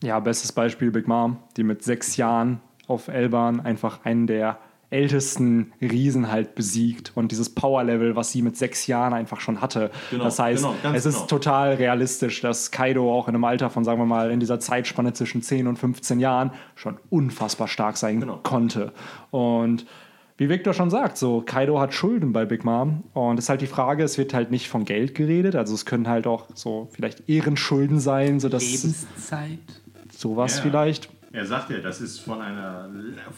Ja, 0.03 0.19
bestes 0.19 0.51
Beispiel 0.51 0.91
Big 0.91 1.07
Mom, 1.07 1.37
die 1.57 1.63
mit 1.63 1.83
sechs 1.83 2.17
Jahren 2.17 2.61
auf 2.87 3.07
Elban 3.07 3.59
einfach 3.59 4.03
einen 4.05 4.27
der 4.27 4.59
ältesten 4.91 5.71
Riesen 5.81 6.31
halt 6.31 6.55
besiegt 6.55 7.11
und 7.13 7.31
dieses 7.31 7.53
Power-Level, 7.53 8.15
was 8.15 8.31
sie 8.31 8.41
mit 8.41 8.57
sechs 8.57 8.87
Jahren 8.87 9.13
einfach 9.13 9.39
schon 9.39 9.61
hatte. 9.61 9.91
Genau, 10.09 10.23
das 10.23 10.39
heißt, 10.39 10.63
genau, 10.63 10.95
es 10.95 11.05
ist 11.05 11.15
genau. 11.15 11.27
total 11.27 11.73
realistisch, 11.75 12.41
dass 12.41 12.71
Kaido 12.71 13.13
auch 13.13 13.27
in 13.27 13.35
einem 13.35 13.43
Alter 13.43 13.69
von, 13.69 13.83
sagen 13.83 13.99
wir 14.01 14.07
mal, 14.07 14.31
in 14.31 14.39
dieser 14.39 14.59
Zeitspanne 14.59 15.13
zwischen 15.13 15.43
10 15.43 15.67
und 15.67 15.77
15 15.77 16.19
Jahren 16.19 16.51
schon 16.75 16.97
unfassbar 17.11 17.67
stark 17.67 17.97
sein 17.97 18.19
Genau. 18.19 18.39
konnte. 18.41 18.91
Und 19.29 19.85
wie 20.39 20.47
Victor 20.47 20.73
schon 20.73 20.89
sagt, 20.89 21.17
so 21.17 21.41
Kaido 21.45 21.81
hat 21.81 21.93
Schulden 21.93 22.31
bei 22.31 22.45
Big 22.45 22.63
Mom 22.63 23.03
und 23.13 23.37
es 23.37 23.45
ist 23.45 23.49
halt 23.49 23.59
die 23.59 23.67
Frage, 23.67 24.03
es 24.03 24.17
wird 24.17 24.33
halt 24.33 24.51
nicht 24.51 24.69
von 24.69 24.85
Geld 24.85 25.13
geredet, 25.13 25.53
also 25.55 25.73
es 25.75 25.85
können 25.85 26.07
halt 26.07 26.27
auch 26.27 26.47
so 26.55 26.87
vielleicht 26.93 27.27
Ehrenschulden 27.27 27.99
sein, 27.99 28.39
so 28.39 28.47
dass 28.47 28.63
Lebenszeit. 28.63 29.59
sowas 30.11 30.55
Ja. 30.57 30.63
vielleicht. 30.63 31.09
Er 31.33 31.45
sagt 31.45 31.69
ja, 31.71 31.79
das 31.79 31.99
ist 31.99 32.19
von 32.19 32.39
einer, 32.41 32.89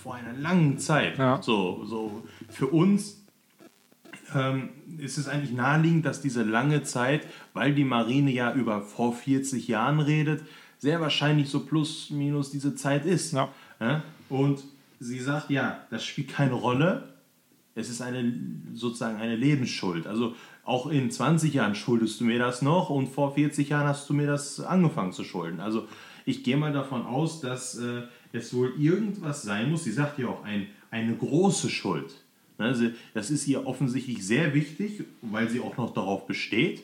vor 0.01 0.13
einer 0.13 0.33
langen 0.33 0.77
Zeit. 0.77 1.17
Ja. 1.17 1.41
So, 1.41 1.83
so 1.85 2.23
für 2.49 2.67
uns 2.67 3.23
ähm, 4.35 4.69
ist 4.99 5.17
es 5.17 5.27
eigentlich 5.27 5.53
naheliegend, 5.53 6.05
dass 6.05 6.21
diese 6.21 6.43
lange 6.43 6.83
Zeit, 6.83 7.25
weil 7.53 7.73
die 7.73 7.83
Marine 7.83 8.31
ja 8.31 8.53
über 8.53 8.81
vor 8.81 9.13
40 9.13 9.67
Jahren 9.67 9.99
redet, 9.99 10.43
sehr 10.77 11.01
wahrscheinlich 11.01 11.49
so 11.49 11.65
plus 11.65 12.11
minus 12.11 12.51
diese 12.51 12.75
Zeit 12.75 13.05
ist. 13.07 13.33
Ja. 13.33 13.49
Ja? 13.79 14.03
Und 14.29 14.63
sie 15.01 15.19
sagt, 15.19 15.49
ja, 15.49 15.85
das 15.89 16.05
spielt 16.05 16.29
keine 16.29 16.53
Rolle. 16.53 17.09
Es 17.73 17.89
ist 17.89 18.01
eine 18.01 18.33
sozusagen 18.73 19.17
eine 19.17 19.35
Lebensschuld. 19.35 20.05
Also 20.05 20.35
auch 20.63 20.87
in 20.87 21.09
20 21.09 21.53
Jahren 21.55 21.73
schuldest 21.73 22.19
du 22.21 22.23
mir 22.23 22.37
das 22.37 22.61
noch 22.61 22.89
und 22.91 23.07
vor 23.07 23.33
40 23.33 23.69
Jahren 23.69 23.87
hast 23.87 24.07
du 24.09 24.13
mir 24.13 24.27
das 24.27 24.59
angefangen 24.59 25.11
zu 25.11 25.23
schulden. 25.23 25.59
Also 25.59 25.87
ich 26.25 26.43
gehe 26.43 26.55
mal 26.55 26.71
davon 26.71 27.03
aus, 27.05 27.41
dass 27.41 27.77
äh, 27.79 28.03
es 28.31 28.53
wohl 28.53 28.73
irgendwas 28.77 29.41
sein 29.41 29.71
muss. 29.71 29.85
Sie 29.85 29.91
sagt 29.91 30.19
ja 30.19 30.27
auch 30.27 30.43
ein, 30.43 30.67
eine 30.91 31.15
große 31.15 31.69
Schuld. 31.69 32.13
Ne, 32.59 32.93
Das 33.15 33.31
ist 33.31 33.47
ihr 33.47 33.65
offensichtlich 33.65 34.25
sehr 34.25 34.53
wichtig, 34.53 35.03
weil 35.23 35.49
sie 35.49 35.61
auch 35.61 35.77
noch 35.77 35.93
darauf 35.95 36.27
besteht. 36.27 36.83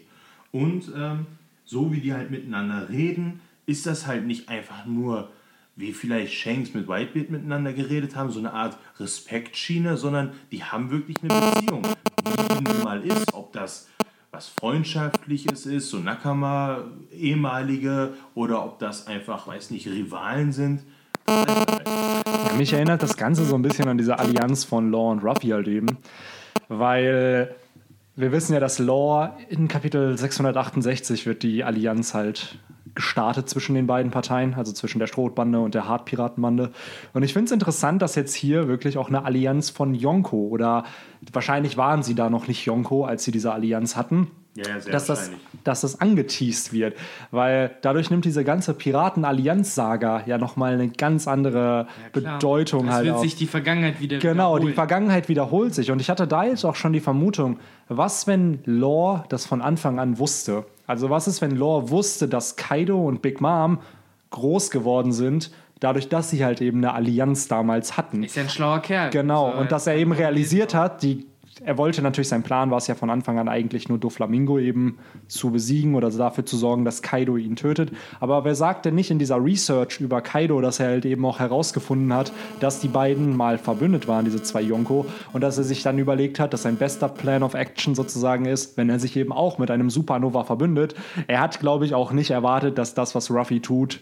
Und 0.51 0.91
ähm, 0.95 1.27
so 1.65 1.91
wie 1.91 1.99
die 1.99 2.13
halt 2.13 2.31
miteinander 2.31 2.89
reden, 2.89 3.41
ist 3.67 3.85
das 3.85 4.07
halt 4.07 4.25
nicht 4.25 4.49
einfach 4.49 4.87
nur, 4.87 5.29
wie 5.77 5.93
vielleicht 5.93 6.33
Shanks 6.33 6.73
mit 6.73 6.87
Whitebeard 6.87 7.29
miteinander 7.29 7.71
geredet 7.71 8.15
haben, 8.15 8.31
so 8.31 8.39
eine 8.39 8.51
Art 8.51 8.77
Respektschiene, 8.99 9.95
sondern 9.95 10.33
die 10.51 10.63
haben 10.63 10.89
wirklich 10.89 11.17
eine 11.21 11.29
Beziehung. 11.29 11.83
Wie 11.83 12.55
die 12.55 12.63
nun 12.63 12.83
mal 12.83 13.03
ist, 13.03 13.33
ob 13.33 13.53
das 13.53 13.87
was 14.31 14.49
Freundschaftliches 14.49 15.65
ist, 15.65 15.89
so 15.89 15.97
Nakama, 15.97 16.83
ehemalige, 17.11 18.13
oder 18.35 18.63
ob 18.65 18.77
das 18.79 19.07
einfach, 19.07 19.47
weiß 19.47 19.71
nicht, 19.71 19.87
Rivalen 19.87 20.51
sind. 20.51 20.81
Ja, 21.27 22.53
mich 22.57 22.73
erinnert 22.73 23.01
das 23.03 23.15
Ganze 23.15 23.45
so 23.45 23.55
ein 23.55 23.61
bisschen 23.61 23.87
an 23.87 23.97
diese 23.97 24.19
Allianz 24.19 24.63
von 24.63 24.91
Law 24.91 25.11
und 25.11 25.23
Ruffy 25.23 25.47
halt 25.47 25.67
eben, 25.67 25.97
weil 26.67 27.55
wir 28.15 28.31
wissen 28.31 28.53
ja, 28.53 28.59
dass 28.59 28.79
Law 28.79 29.37
in 29.49 29.67
Kapitel 29.67 30.17
668 30.17 31.25
wird 31.25 31.43
die 31.43 31.63
Allianz 31.63 32.13
halt 32.13 32.59
gestartet 32.97 33.47
zwischen 33.47 33.75
den 33.75 33.85
beiden 33.85 34.11
Parteien, 34.11 34.55
also 34.55 34.73
zwischen 34.73 34.97
der 34.97 35.05
Strohbande 35.05 35.59
und 35.59 35.75
der 35.75 35.87
Hartpiratenbande. 35.87 36.71
Und 37.13 37.23
ich 37.23 37.31
finde 37.31 37.45
es 37.45 37.51
interessant, 37.51 38.01
dass 38.01 38.15
jetzt 38.15 38.33
hier 38.33 38.67
wirklich 38.67 38.97
auch 38.97 39.07
eine 39.07 39.23
Allianz 39.23 39.69
von 39.69 39.93
Yonko 39.93 40.47
oder 40.47 40.83
wahrscheinlich 41.31 41.77
waren 41.77 42.01
sie 42.01 42.15
da 42.15 42.31
noch 42.31 42.47
nicht 42.47 42.65
Yonko, 42.65 43.05
als 43.05 43.23
sie 43.23 43.31
diese 43.31 43.53
Allianz 43.53 43.95
hatten. 43.95 44.31
Ja, 44.55 44.67
ja, 44.67 44.79
sehr 44.79 44.91
dass 44.91 45.05
das, 45.05 45.29
dass 45.63 45.81
das 45.81 46.01
angeteased 46.01 46.73
wird, 46.73 46.97
weil 47.29 47.75
dadurch 47.83 48.09
nimmt 48.09 48.25
diese 48.25 48.43
ganze 48.43 48.73
Piraten-Allianz-Saga 48.73 50.23
ja 50.25 50.39
nochmal 50.39 50.73
eine 50.73 50.87
ganz 50.87 51.27
andere 51.27 51.85
Klar. 52.13 52.39
Bedeutung 52.39 52.87
es 52.87 52.93
halt 52.95 53.05
wird 53.05 53.15
auf. 53.17 53.21
sich 53.21 53.35
die 53.35 53.45
Vergangenheit 53.45 54.01
wieder 54.01 54.17
Genau, 54.17 54.55
die 54.55 54.61
wiederholen. 54.61 54.73
Vergangenheit 54.73 55.29
wiederholt 55.29 55.75
sich. 55.75 55.91
Und 55.91 56.01
ich 56.01 56.09
hatte 56.09 56.25
da 56.25 56.45
jetzt 56.45 56.65
auch 56.65 56.73
schon 56.73 56.93
die 56.93 56.99
Vermutung, 56.99 57.59
was, 57.87 58.25
wenn 58.25 58.57
Law 58.65 59.23
das 59.29 59.45
von 59.45 59.61
Anfang 59.61 59.99
an 59.99 60.17
wusste? 60.17 60.65
Also, 60.87 61.09
was 61.09 61.27
ist, 61.27 61.41
wenn 61.41 61.51
Law 61.51 61.89
wusste, 61.89 62.27
dass 62.27 62.55
Kaido 62.55 63.05
und 63.05 63.21
Big 63.21 63.41
Mom 63.41 63.79
groß 64.31 64.71
geworden 64.71 65.11
sind, 65.11 65.51
dadurch, 65.79 66.09
dass 66.09 66.29
sie 66.29 66.43
halt 66.43 66.61
eben 66.61 66.77
eine 66.77 66.93
Allianz 66.93 67.47
damals 67.47 67.97
hatten? 67.97 68.23
Ist 68.23 68.35
ja 68.37 68.43
ein 68.43 68.49
schlauer 68.49 68.79
Kerl. 68.79 69.09
Genau, 69.09 69.51
So, 69.51 69.57
und 69.59 69.71
dass 69.71 69.85
er 69.85 69.95
eben 69.95 70.13
realisiert 70.13 70.73
hat, 70.73 71.03
die, 71.03 71.27
er 71.63 71.77
wollte 71.77 72.01
natürlich, 72.01 72.27
sein 72.27 72.43
Plan 72.43 72.71
war 72.71 72.77
es 72.77 72.87
ja 72.87 72.95
von 72.95 73.09
Anfang 73.09 73.39
an 73.39 73.47
eigentlich 73.47 73.89
nur 73.89 73.97
Doflamingo 73.97 74.59
eben 74.59 74.97
zu 75.27 75.51
besiegen 75.51 75.95
oder 75.95 76.09
dafür 76.09 76.45
zu 76.45 76.57
sorgen, 76.57 76.85
dass 76.85 77.01
Kaido 77.01 77.37
ihn 77.37 77.55
tötet. 77.55 77.91
Aber 78.19 78.43
wer 78.45 78.55
sagt 78.55 78.85
denn 78.85 78.95
nicht 78.95 79.11
in 79.11 79.19
dieser 79.19 79.43
Research 79.43 79.99
über 79.99 80.21
Kaido, 80.21 80.61
dass 80.61 80.79
er 80.79 80.87
halt 80.87 81.05
eben 81.05 81.25
auch 81.25 81.39
herausgefunden 81.39 82.13
hat, 82.13 82.31
dass 82.59 82.79
die 82.79 82.87
beiden 82.87 83.35
mal 83.35 83.57
verbündet 83.57 84.07
waren, 84.07 84.25
diese 84.25 84.41
zwei 84.43 84.61
Yonko, 84.61 85.05
und 85.33 85.41
dass 85.41 85.57
er 85.57 85.63
sich 85.63 85.83
dann 85.83 85.97
überlegt 85.97 86.39
hat, 86.39 86.53
dass 86.53 86.63
sein 86.63 86.77
bester 86.77 87.09
Plan 87.09 87.43
of 87.43 87.53
Action 87.53 87.95
sozusagen 87.95 88.45
ist, 88.45 88.77
wenn 88.77 88.89
er 88.89 88.99
sich 88.99 89.15
eben 89.15 89.31
auch 89.31 89.57
mit 89.57 89.71
einem 89.71 89.89
Supernova 89.89 90.43
verbündet. 90.43 90.95
Er 91.27 91.41
hat, 91.41 91.59
glaube 91.59 91.85
ich, 91.85 91.93
auch 91.93 92.11
nicht 92.11 92.31
erwartet, 92.31 92.77
dass 92.77 92.93
das, 92.93 93.15
was 93.15 93.31
Ruffy 93.31 93.59
tut, 93.59 93.99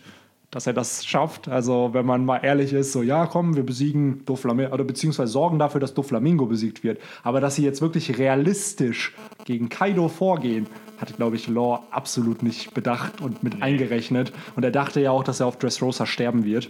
dass 0.55 0.67
er 0.67 0.73
das 0.73 1.05
schafft. 1.05 1.49
Also, 1.49 1.89
wenn 1.91 2.05
man 2.05 2.23
mal 2.23 2.37
ehrlich 2.37 2.71
ist, 2.71 2.93
so, 2.93 3.03
ja, 3.03 3.25
komm, 3.25 3.57
wir 3.57 3.65
besiegen 3.65 4.23
Doflamingo, 4.25 4.73
oder 4.73 4.85
beziehungsweise 4.85 5.29
sorgen 5.29 5.59
dafür, 5.59 5.81
dass 5.81 5.93
Doflamingo 5.93 6.45
besiegt 6.45 6.81
wird. 6.81 6.97
Aber 7.23 7.41
dass 7.41 7.55
sie 7.55 7.63
jetzt 7.65 7.81
wirklich 7.81 8.17
realistisch 8.17 9.13
gegen 9.43 9.67
Kaido 9.67 10.07
vorgehen, 10.07 10.67
hat, 10.97 11.13
glaube 11.17 11.35
ich, 11.35 11.49
Law 11.49 11.83
absolut 11.91 12.41
nicht 12.41 12.73
bedacht 12.73 13.19
und 13.19 13.43
mit 13.43 13.61
eingerechnet. 13.61 14.31
Und 14.55 14.63
er 14.63 14.71
dachte 14.71 15.01
ja 15.01 15.11
auch, 15.11 15.25
dass 15.25 15.41
er 15.41 15.47
auf 15.47 15.59
Dressrosa 15.59 16.05
sterben 16.05 16.45
wird. 16.45 16.69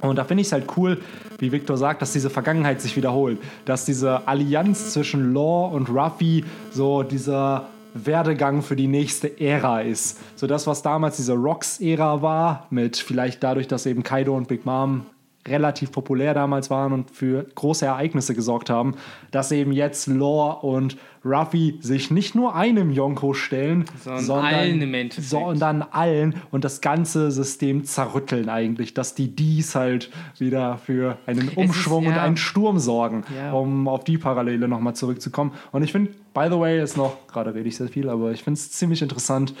Und 0.00 0.16
da 0.16 0.24
finde 0.24 0.40
ich 0.40 0.46
es 0.46 0.52
halt 0.54 0.78
cool, 0.78 1.02
wie 1.40 1.52
Victor 1.52 1.76
sagt, 1.76 2.00
dass 2.00 2.14
diese 2.14 2.30
Vergangenheit 2.30 2.80
sich 2.80 2.96
wiederholt. 2.96 3.38
Dass 3.66 3.84
diese 3.84 4.26
Allianz 4.28 4.94
zwischen 4.94 5.34
Law 5.34 5.68
und 5.74 5.90
Ruffy 5.90 6.42
so 6.70 7.02
dieser 7.02 7.68
Werdegang 7.94 8.62
für 8.62 8.76
die 8.76 8.86
nächste 8.86 9.40
Ära 9.40 9.80
ist. 9.80 10.18
So 10.36 10.46
das, 10.46 10.66
was 10.66 10.82
damals 10.82 11.16
diese 11.16 11.34
Rocks-Ära 11.34 12.22
war, 12.22 12.66
mit 12.70 12.96
vielleicht 12.96 13.42
dadurch, 13.42 13.68
dass 13.68 13.86
eben 13.86 14.02
Kaido 14.02 14.36
und 14.36 14.48
Big 14.48 14.64
Mom 14.64 15.06
relativ 15.50 15.92
populär 15.92 16.32
damals 16.34 16.70
waren 16.70 16.92
und 16.92 17.10
für 17.10 17.44
große 17.54 17.84
Ereignisse 17.84 18.34
gesorgt 18.34 18.70
haben, 18.70 18.94
dass 19.30 19.52
eben 19.52 19.72
jetzt 19.72 20.06
Law 20.06 20.52
und 20.62 20.96
Ruffy 21.24 21.78
sich 21.82 22.10
nicht 22.10 22.34
nur 22.34 22.54
einem 22.54 22.90
Yonko 22.90 23.34
stellen, 23.34 23.84
Sondern 24.02 24.24
sondern 24.24 24.54
allen 24.54 24.80
im 24.80 24.94
Endeffekt. 24.94 25.28
sondern 25.28 25.82
allen 25.82 26.34
und 26.50 26.64
das 26.64 26.80
ganze 26.80 27.30
System 27.30 27.84
zerrütteln 27.84 28.48
eigentlich, 28.48 28.94
dass 28.94 29.14
die 29.14 29.28
dies 29.34 29.74
halt 29.74 30.10
wieder 30.38 30.78
für 30.78 31.18
einen 31.26 31.48
Umschwung 31.50 32.06
und 32.06 32.14
ja. 32.14 32.22
einen 32.22 32.38
Sturm 32.38 32.78
sorgen, 32.78 33.24
Ja. 33.36 33.52
um 33.52 33.86
auf 33.86 34.04
die 34.04 34.16
Parallele 34.16 34.66
nochmal 34.66 34.94
zurückzukommen. 34.94 35.52
Und 35.72 35.82
ich 35.82 35.92
finde, 35.92 36.12
by 36.32 36.46
the 36.50 36.58
way, 36.58 36.82
ist 36.82 36.96
noch, 36.96 37.26
gerade 37.26 37.52
rede 37.54 37.68
ich 37.68 37.76
sehr 37.76 37.88
viel, 37.88 38.08
aber 38.08 38.30
ich 38.32 38.42
finde 38.42 38.56
es 38.58 38.70
ziemlich 38.72 39.02
interessant, 39.02 39.52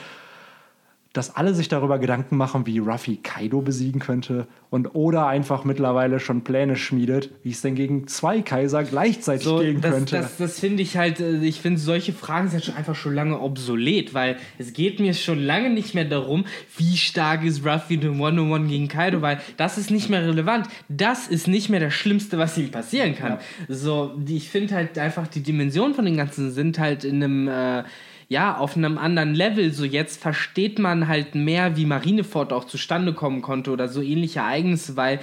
dass 1.12 1.34
alle 1.34 1.54
sich 1.54 1.68
darüber 1.68 1.98
Gedanken 1.98 2.36
machen, 2.36 2.66
wie 2.66 2.78
Ruffy 2.78 3.16
Kaido 3.16 3.62
besiegen 3.62 4.00
könnte 4.00 4.46
und 4.70 4.94
Oda 4.94 5.26
einfach 5.26 5.64
mittlerweile 5.64 6.20
schon 6.20 6.44
Pläne 6.44 6.76
schmiedet, 6.76 7.30
wie 7.42 7.50
es 7.50 7.62
denn 7.62 7.74
gegen 7.74 8.06
zwei 8.06 8.42
Kaiser 8.42 8.84
gleichzeitig 8.84 9.42
So, 9.42 9.58
gehen 9.58 9.80
das, 9.80 9.92
könnte. 9.92 10.16
das, 10.16 10.36
das 10.36 10.60
finde 10.60 10.84
ich 10.84 10.96
halt, 10.96 11.18
äh, 11.18 11.38
ich 11.42 11.60
finde 11.60 11.80
solche 11.80 12.12
Fragen 12.12 12.48
sind 12.48 12.64
schon 12.64 12.76
einfach 12.76 12.94
schon 12.94 13.12
lange 13.12 13.40
obsolet, 13.40 14.14
weil 14.14 14.36
es 14.58 14.72
geht 14.72 15.00
mir 15.00 15.12
schon 15.14 15.40
lange 15.40 15.70
nicht 15.70 15.96
mehr 15.96 16.04
darum, 16.04 16.44
wie 16.76 16.96
stark 16.96 17.44
ist 17.44 17.66
Ruffy 17.66 17.94
in 17.94 18.20
One-on-One 18.20 18.68
gegen 18.68 18.86
Kaido, 18.86 19.20
weil 19.20 19.40
das 19.56 19.78
ist 19.78 19.90
nicht 19.90 20.10
mehr 20.10 20.22
relevant. 20.22 20.68
Das 20.88 21.26
ist 21.26 21.48
nicht 21.48 21.70
mehr 21.70 21.80
das 21.80 21.92
Schlimmste, 21.92 22.38
was 22.38 22.56
ihm 22.56 22.70
passieren 22.70 23.16
kann. 23.16 23.38
So, 23.68 24.12
die, 24.16 24.36
ich 24.36 24.48
finde 24.48 24.76
halt 24.76 24.96
einfach, 24.96 25.26
die 25.26 25.42
Dimensionen 25.42 25.94
von 25.94 26.04
den 26.04 26.16
Ganzen 26.16 26.52
sind 26.52 26.78
halt 26.78 27.02
in 27.02 27.22
einem, 27.22 27.48
äh, 27.48 27.82
ja, 28.30 28.56
auf 28.56 28.76
einem 28.76 28.96
anderen 28.96 29.34
Level. 29.34 29.72
So 29.74 29.84
jetzt 29.84 30.22
versteht 30.22 30.78
man 30.78 31.08
halt 31.08 31.34
mehr, 31.34 31.76
wie 31.76 31.84
Marineford 31.84 32.52
auch 32.52 32.64
zustande 32.64 33.12
kommen 33.12 33.42
konnte 33.42 33.72
oder 33.72 33.88
so 33.88 34.00
ähnliche 34.00 34.38
Ereignisse, 34.38 34.96
weil 34.96 35.18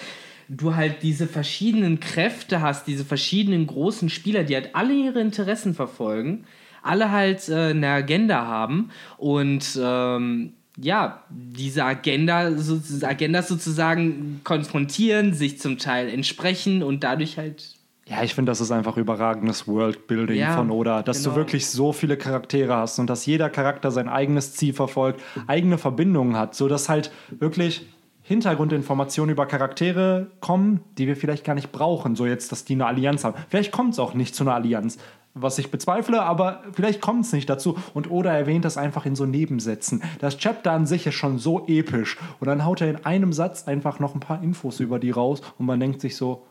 du 0.49 0.75
halt 0.75 1.03
diese 1.03 1.25
verschiedenen 1.25 2.01
Kräfte 2.01 2.61
hast, 2.61 2.85
diese 2.85 3.05
verschiedenen 3.05 3.65
großen 3.65 4.09
Spieler, 4.09 4.43
die 4.43 4.55
halt 4.55 4.75
alle 4.75 4.93
ihre 4.93 5.21
Interessen 5.21 5.73
verfolgen, 5.73 6.43
alle 6.83 7.09
halt 7.11 7.47
äh, 7.47 7.69
eine 7.69 7.87
Agenda 7.87 8.45
haben 8.45 8.89
und 9.17 9.79
ähm, 9.81 10.53
ja, 10.77 11.23
diese 11.29 11.85
Agenda, 11.85 12.55
so, 12.57 12.79
Agendas 13.05 13.47
sozusagen 13.47 14.41
konfrontieren, 14.43 15.33
sich 15.33 15.59
zum 15.59 15.77
Teil 15.77 16.09
entsprechen 16.09 16.83
und 16.83 17.03
dadurch 17.03 17.37
halt 17.37 17.76
Ja, 18.09 18.23
ich 18.23 18.33
finde, 18.33 18.51
das 18.51 18.61
ist 18.61 18.71
einfach 18.71 18.95
überragendes 18.95 19.67
Worldbuilding 19.67 20.37
Ja, 20.37 20.55
von 20.55 20.71
Oda, 20.71 21.03
dass 21.03 21.23
genau. 21.23 21.31
du 21.31 21.35
wirklich 21.35 21.67
so 21.67 21.91
viele 21.91 22.15
Charaktere 22.15 22.75
hast 22.75 22.99
und 22.99 23.09
dass 23.09 23.25
jeder 23.25 23.49
Charakter 23.49 23.91
sein 23.91 24.07
eigenes 24.07 24.53
Ziel 24.53 24.73
verfolgt, 24.73 25.21
eigene 25.47 25.77
Verbindungen 25.77 26.37
hat, 26.37 26.55
so 26.55 26.67
dass 26.67 26.87
halt 26.87 27.11
wirklich 27.29 27.85
Hintergrundinformationen 28.21 29.31
über 29.31 29.45
Charaktere 29.45 30.27
kommen, 30.41 30.81
die 30.97 31.07
wir 31.07 31.15
vielleicht 31.15 31.43
gar 31.45 31.55
nicht 31.55 31.71
brauchen, 31.71 32.15
so 32.15 32.25
jetzt, 32.25 32.51
dass 32.51 32.65
die 32.65 32.73
eine 32.73 32.85
Allianz 32.85 33.23
haben. 33.23 33.35
Vielleicht 33.49 33.71
kommt 33.71 33.93
es 33.93 33.99
auch 33.99 34.13
nicht 34.13 34.35
zu 34.35 34.43
einer 34.43 34.53
Allianz, 34.53 34.97
was 35.33 35.57
ich 35.59 35.71
bezweifle, 35.71 36.21
aber 36.21 36.63
vielleicht 36.73 36.99
kommt 36.99 37.25
es 37.25 37.31
nicht 37.31 37.49
dazu. 37.49 37.77
Und 37.93 38.11
Oda 38.11 38.33
erwähnt 38.33 38.65
das 38.65 38.77
einfach 38.77 39.05
in 39.05 39.15
so 39.15 39.25
Nebensätzen. 39.25 40.01
Das 40.19 40.37
Chapter 40.37 40.71
an 40.71 40.85
sich 40.85 41.07
ist 41.07 41.15
schon 41.15 41.37
so 41.37 41.67
episch 41.67 42.17
und 42.39 42.47
dann 42.47 42.65
haut 42.65 42.81
er 42.81 42.89
in 42.89 43.05
einem 43.05 43.31
Satz 43.33 43.67
einfach 43.67 43.99
noch 43.99 44.13
ein 44.13 44.19
paar 44.19 44.41
Infos 44.43 44.79
über 44.79 44.99
die 44.99 45.11
raus 45.11 45.41
und 45.57 45.65
man 45.65 45.79
denkt 45.79 46.01
sich 46.01 46.17
so, 46.17 46.45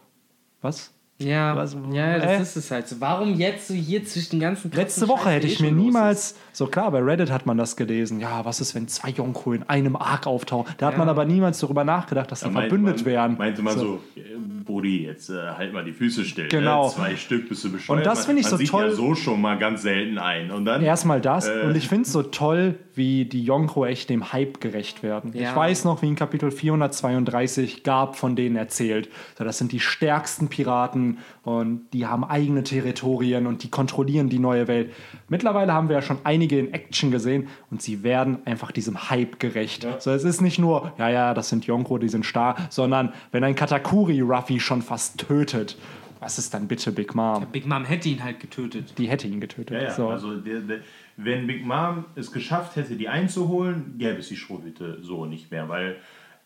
was? 0.63 0.93
Ja, 1.19 1.57
Was- 1.57 1.75
ja, 1.93 2.19
das 2.19 2.43
ist 2.51 2.57
es 2.57 2.71
halt 2.71 2.89
so. 2.89 2.97
Warum 3.01 3.35
jetzt 3.35 3.69
so 3.69 3.75
hier 3.75 4.05
zwischen 4.05 4.33
den 4.33 4.41
ganzen 4.41 4.71
Letzte 4.71 5.09
Woche 5.09 5.25
Scheiß, 5.25 5.33
hätte 5.37 5.47
ich 5.47 5.61
mir 5.61 5.73
niemals, 5.73 6.35
so 6.53 6.67
klar, 6.67 6.91
bei 6.91 6.99
Reddit 7.01 7.31
hat 7.31 7.47
man 7.47 7.57
das 7.57 7.75
gelesen. 7.77 8.21
Ja, 8.21 8.45
was 8.45 8.61
ist, 8.61 8.75
wenn 8.75 8.87
zwei 8.87 9.09
Yonko 9.11 9.55
in 9.55 9.63
einem 9.63 9.97
Arc 9.97 10.27
auftauchen? 10.27 10.75
Da 10.77 10.87
hat 10.89 10.93
Ja. 10.95 10.99
man 10.99 11.09
aber 11.09 11.25
niemals 11.25 11.59
darüber 11.59 11.85
nachgedacht, 11.85 12.31
dass 12.31 12.41
sie 12.41 12.51
verbündet 12.51 12.97
man, 12.99 13.05
wären. 13.07 13.39
Meinte 13.39 13.63
man 13.63 13.79
so, 13.79 14.01
äh, 14.15 14.21
Brudi, 14.65 15.05
jetzt 15.05 15.31
äh, 15.31 15.35
halt 15.57 15.73
mal 15.73 15.85
die 15.85 15.93
Füße 15.93 16.25
still. 16.25 16.49
Genau. 16.49 16.89
Ne? 16.89 16.93
Zwei 16.93 17.17
Stück 17.17 17.49
bist 17.49 17.65
du 17.65 17.73
bescheuert. 17.73 17.99
Und 18.01 18.05
das 18.07 18.27
finde 18.27 18.41
ich 18.41 18.47
man 18.47 18.51
so 18.51 18.57
sieht 18.59 18.69
toll. 18.69 18.85
ja 18.89 18.91
so 18.93 19.15
schon 19.15 19.41
mal 19.41 19.57
ganz 19.59 19.83
selten 19.83 20.19
ein. 20.19 20.51
Und 20.51 20.67
dann. 20.67 20.83
Erstmal 20.83 21.23
das. 21.23 21.49
Äh. 21.49 21.63
Und 21.65 21.77
ich 21.77 21.89
finde 21.89 22.03
es 22.03 22.13
so 22.13 22.25
toll, 22.25 22.75
wie 22.95 23.25
die 23.25 23.43
Yonko 23.43 23.87
echt 23.87 24.11
dem 24.11 24.33
Hype 24.35 24.61
gerecht 24.61 25.03
werden. 25.03 25.33
Ja. 25.35 25.49
Ich 25.51 25.57
weiß 25.57 25.85
noch, 25.85 26.03
wie 26.03 26.09
in 26.09 26.15
Kapitel 26.17 26.51
432 26.51 27.85
Gab 27.85 28.17
von 28.17 28.37
denen 28.37 28.57
erzählt. 28.57 29.09
So, 29.39 29.45
das 29.45 29.59
sind 29.59 29.73
die 29.73 29.81
stärksten 29.81 30.49
Piraten 30.49 31.06
und 31.43 31.87
die 31.93 32.07
haben 32.07 32.25
eigene 32.25 32.63
Territorien 32.63 33.47
und 33.47 33.63
die 33.63 33.71
kontrollieren 33.71 34.29
die 34.29 34.39
neue 34.39 34.69
Welt. 34.69 34.93
Mittlerweile 35.29 35.73
haben 35.73 35.89
wir 35.89 35.97
ja 35.97 36.03
schon 36.03 36.19
einige 36.25 36.59
in 36.59 36.73
Action 36.73 37.11
gesehen 37.11 37.49
und 37.71 37.83
sie 37.83 38.03
werden 38.03 38.39
einfach 38.45 38.73
diesem 38.73 39.11
Hype 39.11 39.39
gerecht. 39.39 39.87
So, 39.99 40.11
es 40.11 40.25
ist 40.25 40.41
nicht 40.41 40.59
nur, 40.59 40.93
ja, 40.99 41.09
ja, 41.09 41.35
das 41.35 41.49
sind 41.49 41.67
Yonko, 41.67 41.99
die 41.99 42.09
sind 42.09 42.27
stark, 42.27 42.59
sondern 42.71 43.13
wenn 43.33 43.45
ein 43.45 43.55
Katakuri 43.55 44.21
Ruffy 44.21 44.61
schon 44.61 44.83
fast 44.83 45.19
tötet, 45.19 45.77
was 46.21 46.39
ist 46.39 46.55
dann 46.55 46.67
bitte 46.67 46.93
Big 46.93 47.15
Mom? 47.15 47.47
Big 47.53 47.67
Mom 47.67 47.85
hätte 47.85 48.09
ihn 48.09 48.25
halt 48.25 48.41
getötet. 48.41 48.95
Die 48.99 49.09
hätte 49.09 49.29
ihn 49.29 49.41
getötet. 49.41 49.77
Ja, 49.77 49.89
ja, 49.89 49.91
so. 49.91 50.09
also 50.09 50.37
der, 50.37 50.61
der, 50.61 50.81
wenn 51.17 51.47
Big 51.47 51.65
Mom 51.65 52.07
es 52.15 52.33
geschafft 52.33 52.77
hätte, 52.77 52.97
die 52.97 53.09
einzuholen, 53.09 53.95
gäbe 53.99 54.19
es 54.19 54.29
die 54.29 54.37
Strohhüte 54.37 54.99
so 55.03 55.27
nicht 55.27 55.51
mehr, 55.51 55.69
weil 55.69 55.97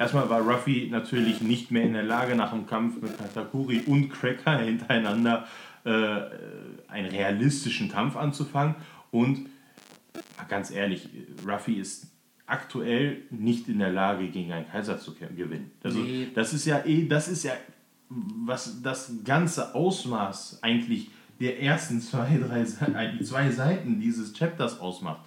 erstmal 0.00 0.28
war 0.30 0.40
Ruffy 0.40 0.88
natürlich 0.90 1.40
nicht 1.42 1.70
mehr 1.70 1.82
in 1.84 1.92
der 1.92 2.02
Lage, 2.02 2.34
nach 2.34 2.50
dem 2.50 2.66
Kampf 2.66 3.00
mit 3.00 3.16
Katakuri 3.18 3.82
und 3.86 4.08
Cracker 4.08 4.58
hintereinander 4.58 5.46
äh, 5.84 5.90
einen 6.88 7.10
realistischen 7.10 7.90
Kampf 7.90 8.16
anzufangen 8.16 8.74
und 9.10 9.48
ganz 10.48 10.70
ehrlich, 10.70 11.08
Ruffy 11.46 11.74
ist 11.74 12.06
aktuell 12.46 13.22
nicht 13.30 13.68
in 13.68 13.78
der 13.78 13.92
Lage, 13.92 14.26
gegen 14.28 14.50
einen 14.52 14.66
Kaiser 14.68 14.98
zu 14.98 15.14
gewinnen. 15.14 15.70
Also 15.84 16.00
Nee. 16.00 16.28
das 16.34 16.52
ist 16.52 16.64
ja 16.66 16.84
eh, 16.84 17.06
das 17.06 17.28
ist 17.28 17.44
ja, 17.44 17.52
was 18.08 18.82
das 18.82 19.12
ganze 19.24 19.74
Ausmaß 19.74 20.58
eigentlich 20.62 21.10
der 21.38 21.62
ersten 21.62 22.00
zwei, 22.00 22.38
drei, 22.38 22.62
äh, 22.62 23.16
die 23.16 23.24
zwei 23.24 23.50
Seiten 23.50 24.00
dieses 24.00 24.32
Chapters 24.36 24.80
ausmacht. 24.80 25.20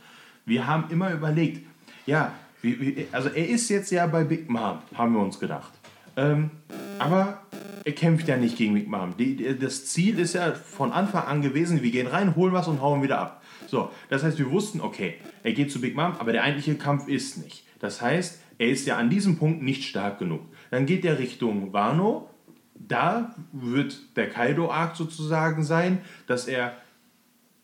Wir 0.46 0.68
haben 0.68 0.90
immer 0.92 1.12
überlegt, 1.14 1.66
ja, 2.06 2.34
wie, 2.64 2.80
wie, 2.80 3.08
also 3.12 3.30
er 3.30 3.48
ist 3.48 3.70
jetzt 3.70 3.92
ja 3.92 4.08
bei 4.08 4.24
Big 4.24 4.50
Mom, 4.50 4.80
haben 4.96 5.14
wir 5.14 5.22
uns 5.22 5.38
gedacht. 5.38 5.74
Ähm, 6.16 6.50
aber 6.98 7.42
er 7.84 7.92
kämpft 7.92 8.28
ja 8.28 8.38
nicht 8.38 8.58
gegen 8.58 8.74
Big 8.74 8.88
Mom. 8.88 9.16
Die, 9.18 9.36
die, 9.36 9.60
das 9.60 9.86
Ziel 9.88 10.18
ist 10.18 10.34
ja 10.34 10.54
von 10.54 10.94
Anfang 10.94 11.26
an 11.26 11.42
gewesen, 11.42 11.84
wir 11.84 11.92
gehen 11.92 12.08
rein, 12.08 12.36
holen 12.36 12.54
was 12.54 12.68
und 12.68 12.82
hauen 12.82 13.04
wieder 13.04 13.20
ab. 13.20 13.44
So, 13.68 13.92
das 14.10 14.24
heißt, 14.24 14.40
wir 14.40 14.50
wussten, 14.50 14.80
okay, 14.80 15.16
er 15.44 15.52
geht 15.52 15.72
zu 15.72 15.82
Big 15.82 15.96
Mom, 15.96 16.14
aber 16.20 16.32
der 16.32 16.44
eigentliche 16.44 16.76
Kampf 16.76 17.08
ist 17.08 17.38
nicht. 17.38 17.66
Das 17.80 18.02
heißt, 18.02 18.40
er 18.58 18.70
ist 18.70 18.88
ja 18.88 18.98
an 18.98 19.10
diesem 19.10 19.38
Punkt 19.38 19.62
nicht 19.62 19.84
stark 19.84 20.20
genug. 20.20 20.42
Dann 20.72 20.86
geht 20.86 21.04
er 21.04 21.20
Richtung 21.20 21.74
Wano. 21.74 22.30
Da 22.76 23.36
wird 23.52 24.16
der 24.16 24.30
Kaido-Arc 24.30 24.96
sozusagen 24.96 25.64
sein, 25.64 26.00
dass 26.28 26.48
er 26.48 26.78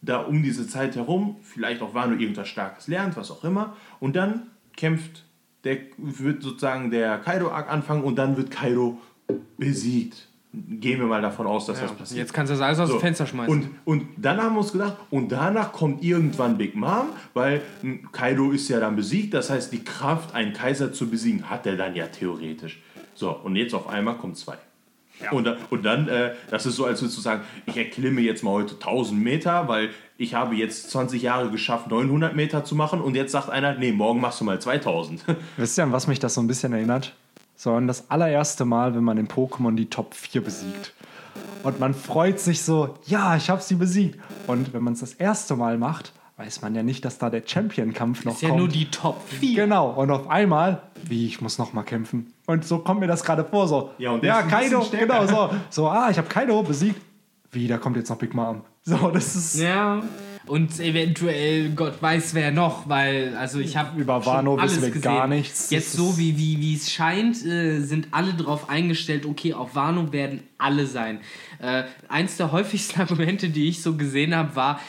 da 0.01 0.19
um 0.19 0.43
diese 0.43 0.67
Zeit 0.67 0.95
herum 0.95 1.37
vielleicht 1.41 1.81
auch 1.81 1.93
Wano 1.93 2.17
irgendwas 2.17 2.47
Starkes 2.49 2.87
lernt, 2.87 3.15
was 3.15 3.31
auch 3.31 3.43
immer. 3.43 3.75
Und 3.99 4.15
dann 4.15 4.47
kämpft, 4.79 5.25
der, 5.65 5.77
wird 5.97 6.41
sozusagen 6.41 6.89
der 6.89 7.17
Kaido-Arc 7.17 7.69
anfangen 7.69 8.03
und 8.03 8.15
dann 8.15 8.37
wird 8.37 8.49
Kaido 8.49 8.97
besiegt. 9.57 10.27
Gehen 10.51 10.99
wir 10.99 11.05
mal 11.05 11.21
davon 11.21 11.45
aus, 11.45 11.67
dass 11.67 11.79
das 11.79 11.91
passiert. 11.91 12.21
Jetzt 12.21 12.33
kannst 12.33 12.49
du 12.49 12.55
das 12.55 12.61
alles 12.61 12.79
aus 12.79 12.87
So, 12.87 12.95
dem 12.95 13.01
Fenster 13.01 13.27
schmeißen. 13.27 13.53
Und, 13.53 13.69
und 13.85 14.07
dann 14.17 14.41
haben 14.41 14.55
wir 14.55 14.61
uns 14.61 14.71
gedacht, 14.71 14.95
und 15.11 15.31
danach 15.31 15.71
kommt 15.73 16.03
irgendwann 16.03 16.57
Big 16.57 16.75
Mom, 16.75 17.09
weil 17.35 17.61
Kaido 18.11 18.51
ist 18.51 18.67
ja 18.69 18.79
dann 18.79 18.95
besiegt. 18.95 19.33
Das 19.35 19.51
heißt, 19.51 19.71
die 19.71 19.83
Kraft, 19.83 20.33
einen 20.33 20.53
Kaiser 20.53 20.91
zu 20.91 21.07
besiegen, 21.07 21.49
hat 21.51 21.67
er 21.67 21.75
dann 21.75 21.93
ja 21.93 22.07
theoretisch. 22.07 22.81
So, 23.13 23.31
und 23.31 23.57
jetzt 23.57 23.75
auf 23.75 23.87
einmal 23.87 24.17
kommt 24.17 24.37
zwei. 24.37 24.57
Und, 25.31 25.43
dann- 25.45 25.57
und 25.69 25.83
dann, 25.83 26.07
äh, 26.07 26.31
das 26.49 26.65
ist 26.65 26.75
so, 26.75 26.85
als 26.85 27.01
würdest 27.01 27.17
du 27.17 27.21
sagen, 27.21 27.41
ich 27.65 27.75
erklimme 27.77 28.21
jetzt 28.21 28.43
mal 28.43 28.51
heute 28.51 28.75
1000 28.79 29.21
Meter, 29.21 29.67
weil 29.67 29.89
ich 30.17 30.33
habe 30.33 30.55
jetzt 30.55 30.89
20 30.91 31.21
Jahre 31.21 31.49
geschafft, 31.51 31.87
900 31.89 32.35
Meter 32.35 32.63
zu 32.65 32.75
machen. 32.75 33.01
Und 33.01 33.15
jetzt 33.15 33.31
sagt 33.31 33.49
einer, 33.49 33.75
nee, 33.75 33.91
morgen 33.91 34.19
machst 34.21 34.39
du 34.41 34.45
mal 34.45 34.59
2000. 34.59 35.23
Wisst 35.57 35.77
ihr, 35.77 35.83
an 35.83 35.91
was 35.91 36.07
mich 36.07 36.19
das 36.19 36.33
so 36.33 36.41
ein 36.41 36.47
bisschen 36.47 36.73
erinnert? 36.73 37.13
So 37.55 37.73
an 37.73 37.87
das 37.87 38.09
allererste 38.09 38.63
Mal, 38.65 38.95
wenn 38.95 39.03
man 39.03 39.17
in 39.17 39.27
Pokémon 39.27 39.75
die 39.75 39.89
Top 39.89 40.13
4 40.13 40.41
besiegt. 40.43 40.93
Und 41.63 41.79
man 41.79 41.93
freut 41.93 42.39
sich 42.39 42.61
so, 42.63 42.97
ja, 43.05 43.35
ich 43.35 43.49
habe 43.49 43.61
sie 43.61 43.75
besiegt. 43.75 44.17
Und 44.47 44.73
wenn 44.73 44.83
man 44.83 44.93
es 44.93 45.01
das 45.01 45.13
erste 45.13 45.55
Mal 45.57 45.77
macht, 45.77 46.13
weiß 46.39 46.61
man 46.61 46.73
ja 46.73 46.83
nicht, 46.83 47.03
dass 47.03 47.17
da 47.17 47.29
der 47.29 47.43
Champion-Kampf 47.45 48.23
noch 48.23 48.35
ist 48.35 48.41
ja 48.41 48.47
kommt. 48.49 48.59
nur 48.61 48.69
die 48.69 48.85
Top 48.89 49.21
4. 49.27 49.63
Genau, 49.63 49.89
und 49.89 50.09
auf 50.09 50.29
einmal, 50.29 50.81
wie, 51.03 51.25
ich 51.27 51.41
muss 51.41 51.57
noch 51.57 51.73
mal 51.73 51.83
kämpfen. 51.83 52.31
Und 52.45 52.63
so 52.63 52.79
kommt 52.79 53.01
mir 53.01 53.07
das 53.07 53.23
gerade 53.25 53.43
vor, 53.43 53.67
so. 53.67 53.91
Ja, 53.97 54.11
und 54.11 54.23
der 54.23 54.29
ja 54.35 54.39
ist 54.39 54.47
Kaido, 54.49 54.87
genau, 54.89 55.27
so. 55.27 55.49
So, 55.69 55.89
ah, 55.89 56.07
ich 56.09 56.17
habe 56.17 56.29
Kaido 56.29 56.63
besiegt. 56.63 57.01
Wie, 57.51 57.67
da 57.67 57.77
kommt 57.77 57.97
jetzt 57.97 58.09
noch 58.09 58.17
Big 58.17 58.33
Mom. 58.33 58.61
So, 58.83 59.11
das 59.11 59.35
ist... 59.35 59.59
Ja. 59.59 60.01
Und 60.45 60.79
eventuell, 60.79 61.69
Gott 61.71 62.01
weiß 62.01 62.33
wer 62.33 62.51
noch, 62.51 62.87
weil, 62.89 63.35
also 63.37 63.59
ich 63.59 63.77
habe 63.77 63.99
Über 63.99 64.25
Wano 64.25 64.59
wissen 64.59 64.81
wir 64.81 64.87
gesehen. 64.89 65.01
gar 65.01 65.27
nichts. 65.27 65.69
Jetzt 65.69 65.91
so 65.93 66.09
ist- 66.11 66.17
wie, 66.17 66.37
wie, 66.39 66.59
wie 66.59 66.73
es 66.75 66.91
scheint, 66.91 67.45
äh, 67.45 67.81
sind 67.81 68.07
alle 68.11 68.33
darauf 68.33 68.67
eingestellt, 68.69 69.25
okay, 69.27 69.53
auf 69.53 69.75
Wano 69.75 70.11
werden 70.11 70.41
alle 70.57 70.87
sein. 70.87 71.19
Äh, 71.61 71.83
eins 72.07 72.37
der 72.37 72.51
häufigsten 72.51 72.99
Argumente, 73.01 73.49
die 73.49 73.67
ich 73.67 73.83
so 73.83 73.95
gesehen 73.95 74.33
habe, 74.35 74.55
war, 74.55 74.79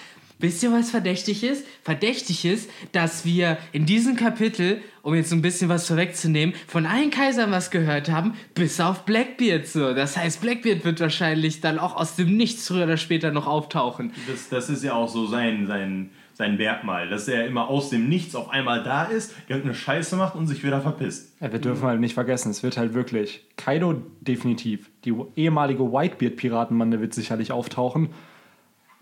wisst 0.40 0.62
ihr, 0.62 0.72
was 0.72 0.90
verdächtig 0.90 1.44
ist? 1.44 1.66
Verdächtig 1.82 2.44
ist, 2.44 2.70
dass 2.92 3.24
wir 3.24 3.58
in 3.72 3.86
diesem 3.86 4.16
Kapitel, 4.16 4.80
um 5.02 5.14
jetzt 5.14 5.30
so 5.30 5.36
ein 5.36 5.42
bisschen 5.42 5.68
was 5.68 5.86
vorwegzunehmen, 5.86 6.54
von 6.66 6.86
allen 6.86 7.10
Kaisern 7.10 7.50
was 7.50 7.70
gehört 7.70 8.10
haben, 8.10 8.34
bis 8.54 8.80
auf 8.80 9.04
Blackbeard 9.04 9.66
so. 9.66 9.94
Das 9.94 10.16
heißt, 10.16 10.40
Blackbeard 10.40 10.84
wird 10.84 11.00
wahrscheinlich 11.00 11.60
dann 11.60 11.78
auch 11.78 11.96
aus 11.96 12.16
dem 12.16 12.36
Nichts 12.36 12.66
früher 12.66 12.84
oder 12.84 12.96
später 12.96 13.30
noch 13.30 13.46
auftauchen. 13.46 14.12
Das, 14.26 14.48
das 14.48 14.70
ist 14.70 14.82
ja 14.82 14.94
auch 14.94 15.08
so 15.08 15.26
sein, 15.26 15.66
sein, 15.66 16.10
sein 16.34 16.56
Merkmal, 16.56 17.08
dass 17.08 17.28
er 17.28 17.46
immer 17.46 17.68
aus 17.68 17.90
dem 17.90 18.08
Nichts 18.08 18.34
auf 18.34 18.48
einmal 18.48 18.82
da 18.82 19.04
ist, 19.04 19.34
irgendeine 19.48 19.74
Scheiße 19.74 20.16
macht 20.16 20.34
und 20.34 20.46
sich 20.46 20.64
wieder 20.64 20.80
verpisst. 20.80 21.36
Ja, 21.40 21.52
wir 21.52 21.58
dürfen 21.58 21.82
halt 21.82 22.00
nicht 22.00 22.14
vergessen, 22.14 22.50
es 22.50 22.62
wird 22.62 22.78
halt 22.78 22.94
wirklich 22.94 23.46
Kaido 23.56 24.02
definitiv. 24.20 24.90
Die 25.04 25.14
ehemalige 25.36 25.92
Whitebeard-Piratenbande 25.92 27.00
wird 27.00 27.14
sicherlich 27.14 27.52
auftauchen. 27.52 28.10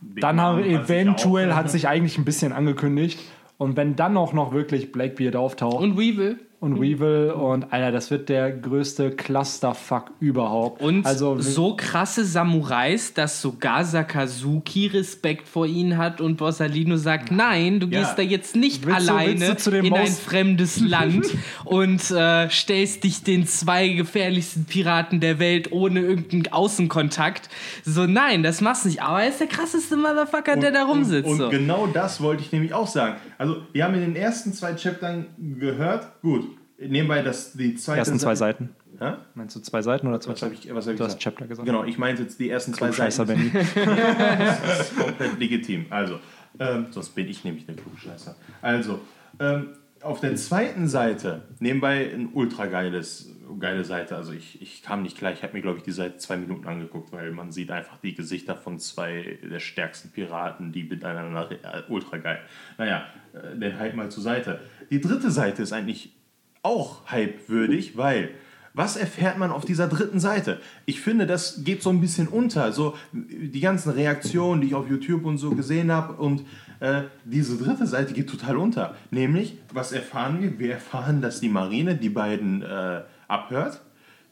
Dann 0.00 0.40
haben 0.40 0.64
wir 0.64 0.78
hat 0.78 0.86
sich 0.86 0.96
eventuell, 0.96 1.54
hat 1.54 1.70
sich 1.70 1.88
eigentlich 1.88 2.18
ein 2.18 2.24
bisschen 2.24 2.52
angekündigt. 2.52 3.20
Und 3.56 3.76
wenn 3.76 3.96
dann 3.96 4.16
auch 4.16 4.32
noch 4.32 4.52
wirklich 4.52 4.92
Blackbeard 4.92 5.36
auftaucht 5.36 5.82
Und 5.82 5.98
Weevil. 5.98 6.38
Und 6.60 6.80
Weevil 6.80 7.30
und 7.30 7.72
Alter, 7.72 7.92
das 7.92 8.10
wird 8.10 8.28
der 8.28 8.50
größte 8.50 9.12
Clusterfuck 9.12 10.10
überhaupt. 10.18 10.82
Und 10.82 11.06
also 11.06 11.40
so 11.40 11.76
krasse 11.76 12.24
Samurais, 12.24 13.14
dass 13.14 13.40
sogar 13.40 13.84
Sakazuki 13.84 14.88
Respekt 14.88 15.46
vor 15.46 15.66
ihnen 15.66 15.96
hat 15.98 16.20
und 16.20 16.36
Borsalino 16.36 16.96
sagt, 16.96 17.30
nein, 17.30 17.78
du 17.78 17.86
Ja. 17.86 18.00
gehst 18.00 18.18
da 18.18 18.22
jetzt 18.22 18.56
nicht 18.56 18.84
Willst 18.86 19.08
du- 19.08 19.12
alleine 19.12 19.54
du 19.54 19.70
dem 19.70 19.84
in 19.84 19.94
ein 19.94 20.00
Maus- 20.02 20.18
fremdes 20.18 20.80
Land 20.80 21.26
und 21.64 22.10
äh, 22.10 22.48
stellst 22.50 23.04
dich 23.04 23.22
den 23.22 23.46
zwei 23.46 23.88
gefährlichsten 23.90 24.64
Piraten 24.64 25.20
der 25.20 25.38
Welt 25.38 25.70
ohne 25.70 26.00
irgendeinen 26.00 26.52
Außenkontakt. 26.52 27.48
So, 27.84 28.06
nein, 28.06 28.42
das 28.42 28.60
machst 28.60 28.84
du 28.84 28.88
nicht. 28.88 29.00
Aber 29.02 29.22
er 29.22 29.28
ist 29.28 29.38
der 29.38 29.46
krasseste 29.46 29.96
Motherfucker, 29.96 30.56
der 30.56 30.72
da 30.72 30.84
rumsitzt. 30.84 31.28
Und, 31.28 31.36
so. 31.38 31.44
und 31.44 31.50
genau 31.50 31.86
das 31.86 32.20
wollte 32.20 32.42
ich 32.42 32.50
nämlich 32.50 32.74
auch 32.74 32.88
sagen. 32.88 33.14
Also, 33.38 33.58
wir 33.72 33.84
haben 33.84 33.94
in 33.94 34.00
den 34.00 34.16
ersten 34.16 34.52
zwei 34.52 34.74
Chaptern 34.74 35.26
gehört, 35.38 36.20
gut, 36.22 36.47
nebenbei, 36.78 37.22
dass 37.22 37.52
die 37.52 37.74
zweite 37.74 37.98
ersten 37.98 38.18
zwei 38.18 38.34
Seiten. 38.34 38.70
Hä? 38.98 39.14
Meinst 39.34 39.54
du 39.56 39.60
zwei 39.60 39.82
Seiten 39.82 40.06
oder 40.08 40.20
zwei 40.20 40.32
Was 40.32 40.42
habe 40.42 40.54
ich, 40.54 40.74
was 40.74 40.86
hab 40.86 40.92
ich 40.92 40.98
Du 40.98 41.04
hast 41.04 41.18
gesagt? 41.18 41.22
Chapter 41.22 41.46
gesagt. 41.46 41.66
Genau, 41.66 41.84
ich 41.84 41.98
meinte 41.98 42.22
jetzt 42.22 42.38
die 42.40 42.50
ersten 42.50 42.74
zwei 42.74 42.90
Seiten. 42.90 43.26
Benny. 43.26 43.50
Das 43.74 44.90
ist 44.90 44.98
komplett 44.98 45.38
legitim. 45.38 45.86
Also, 45.90 46.18
ähm, 46.58 46.86
sonst 46.90 47.10
bin 47.10 47.28
ich 47.28 47.44
nämlich 47.44 47.66
der 47.66 47.76
Klugscheißer. 47.76 48.34
Also, 48.62 49.00
ähm, 49.38 49.68
auf 50.02 50.20
der 50.20 50.36
zweiten 50.36 50.86
Seite, 50.88 51.42
nebenbei 51.58 52.10
ein 52.12 52.30
ultra 52.32 52.66
geiles, 52.66 53.34
geile 53.58 53.84
Seite. 53.84 54.16
Also 54.16 54.32
ich, 54.32 54.60
ich 54.62 54.82
kam 54.82 55.02
nicht 55.02 55.18
gleich, 55.18 55.38
ich 55.38 55.42
habe 55.42 55.54
mir, 55.54 55.62
glaube 55.62 55.78
ich, 55.78 55.84
die 55.84 55.92
Seite 55.92 56.18
zwei 56.18 56.36
Minuten 56.36 56.66
angeguckt, 56.68 57.12
weil 57.12 57.32
man 57.32 57.50
sieht 57.50 57.70
einfach 57.70 57.98
die 57.98 58.14
Gesichter 58.14 58.54
von 58.56 58.78
zwei 58.78 59.38
der 59.42 59.58
stärksten 59.58 60.10
Piraten, 60.10 60.72
die 60.72 60.84
miteinander 60.84 61.50
äh, 61.50 61.82
ultra 61.88 62.18
geil. 62.18 62.40
Naja, 62.76 63.06
äh, 63.32 63.58
den 63.58 63.78
Hype 63.78 63.94
mal 63.94 64.10
zur 64.10 64.22
Seite. 64.22 64.60
Die 64.90 65.00
dritte 65.00 65.30
Seite 65.30 65.62
ist 65.62 65.72
eigentlich 65.72 66.12
auch 66.62 67.10
hypewürdig, 67.10 67.96
weil 67.96 68.30
was 68.74 68.96
erfährt 68.96 69.38
man 69.38 69.50
auf 69.50 69.64
dieser 69.64 69.88
dritten 69.88 70.20
Seite? 70.20 70.60
Ich 70.86 71.00
finde, 71.00 71.26
das 71.26 71.64
geht 71.64 71.82
so 71.82 71.90
ein 71.90 72.00
bisschen 72.00 72.28
unter. 72.28 72.72
So 72.72 72.96
die 73.12 73.60
ganzen 73.60 73.90
Reaktionen, 73.90 74.60
die 74.60 74.68
ich 74.68 74.74
auf 74.74 74.88
YouTube 74.88 75.24
und 75.24 75.38
so 75.38 75.50
gesehen 75.50 75.90
habe 75.90 76.12
und 76.14 76.44
äh, 76.78 77.02
diese 77.24 77.56
dritte 77.56 77.88
Seite 77.88 78.14
geht 78.14 78.28
total 78.28 78.56
unter. 78.56 78.94
Nämlich, 79.10 79.58
was 79.72 79.90
erfahren 79.90 80.40
wir? 80.40 80.58
Wir 80.60 80.74
erfahren, 80.74 81.20
dass 81.20 81.40
die 81.40 81.48
Marine 81.48 81.96
die 81.96 82.08
beiden 82.08 82.62
äh, 82.62 83.02
abhört. 83.26 83.80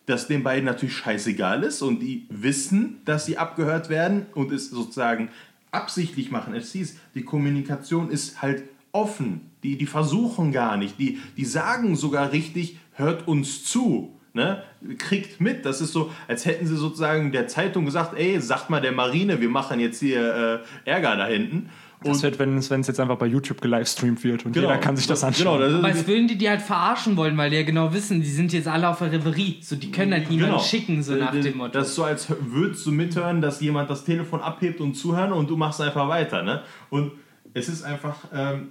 das 0.06 0.28
den 0.28 0.44
beiden 0.44 0.64
natürlich 0.64 0.96
scheißegal 0.96 1.64
ist 1.64 1.82
und 1.82 1.98
die 1.98 2.26
wissen, 2.30 3.00
dass 3.04 3.26
sie 3.26 3.38
abgehört 3.38 3.88
werden 3.88 4.26
und 4.34 4.52
es 4.52 4.70
sozusagen 4.70 5.30
absichtlich 5.72 6.30
machen. 6.30 6.54
Es 6.54 6.70
hieß, 6.70 6.96
die 7.16 7.22
Kommunikation 7.22 8.10
ist 8.10 8.40
halt 8.40 8.62
offen. 8.96 9.50
Die, 9.62 9.76
die 9.76 9.86
versuchen 9.86 10.52
gar 10.52 10.76
nicht. 10.76 10.98
Die, 10.98 11.18
die 11.36 11.44
sagen 11.44 11.96
sogar 11.96 12.32
richtig, 12.32 12.78
hört 12.92 13.28
uns 13.28 13.64
zu. 13.64 14.12
Ne? 14.32 14.62
Kriegt 14.98 15.40
mit. 15.40 15.64
Das 15.64 15.80
ist 15.80 15.92
so, 15.92 16.10
als 16.28 16.44
hätten 16.44 16.66
sie 16.66 16.76
sozusagen 16.76 17.32
der 17.32 17.48
Zeitung 17.48 17.84
gesagt, 17.84 18.18
ey, 18.18 18.40
sagt 18.40 18.68
mal 18.68 18.80
der 18.80 18.92
Marine, 18.92 19.40
wir 19.40 19.48
machen 19.48 19.80
jetzt 19.80 20.00
hier 20.00 20.62
äh, 20.84 20.90
Ärger 20.90 21.16
da 21.16 21.26
hinten. 21.26 21.70
Das 22.04 22.22
wird, 22.22 22.38
wenn 22.38 22.58
es 22.58 22.68
jetzt 22.68 23.00
einfach 23.00 23.16
bei 23.16 23.26
YouTube 23.26 23.60
gelivestreamt 23.60 24.22
wird 24.22 24.44
und 24.44 24.52
genau, 24.52 24.68
jeder 24.68 24.78
kann 24.78 24.96
sich 24.96 25.06
das 25.06 25.24
anschauen. 25.24 25.58
Genau, 25.58 25.70
das 25.70 25.78
Aber 25.78 25.88
als 25.88 26.06
würden 26.06 26.28
die 26.28 26.36
die 26.36 26.48
halt 26.48 26.60
verarschen 26.60 27.16
wollen, 27.16 27.36
weil 27.38 27.50
die 27.50 27.56
ja 27.56 27.62
genau 27.62 27.92
wissen, 27.92 28.20
die 28.20 28.28
sind 28.28 28.52
jetzt 28.52 28.68
alle 28.68 28.88
auf 28.88 28.98
der 28.98 29.12
Reverie. 29.12 29.58
So, 29.62 29.76
die 29.76 29.90
können 29.90 30.12
halt 30.12 30.30
niemanden 30.30 30.56
genau. 30.56 30.62
schicken, 30.62 31.02
so 31.02 31.14
nach 31.14 31.32
dem 31.32 31.56
Motto. 31.56 31.72
Das 31.72 31.88
ist 31.88 31.94
so, 31.94 32.04
als 32.04 32.28
würdest 32.38 32.84
du 32.86 32.92
mithören, 32.92 33.40
dass 33.40 33.60
jemand 33.60 33.88
das 33.88 34.04
Telefon 34.04 34.40
abhebt 34.40 34.80
und 34.80 34.94
zuhören 34.94 35.32
und 35.32 35.48
du 35.48 35.56
machst 35.56 35.80
einfach 35.80 36.08
weiter. 36.08 36.42
Ne? 36.42 36.62
Und 36.90 37.12
es 37.54 37.68
ist 37.68 37.82
einfach, 37.82 38.16
ähm, 38.34 38.68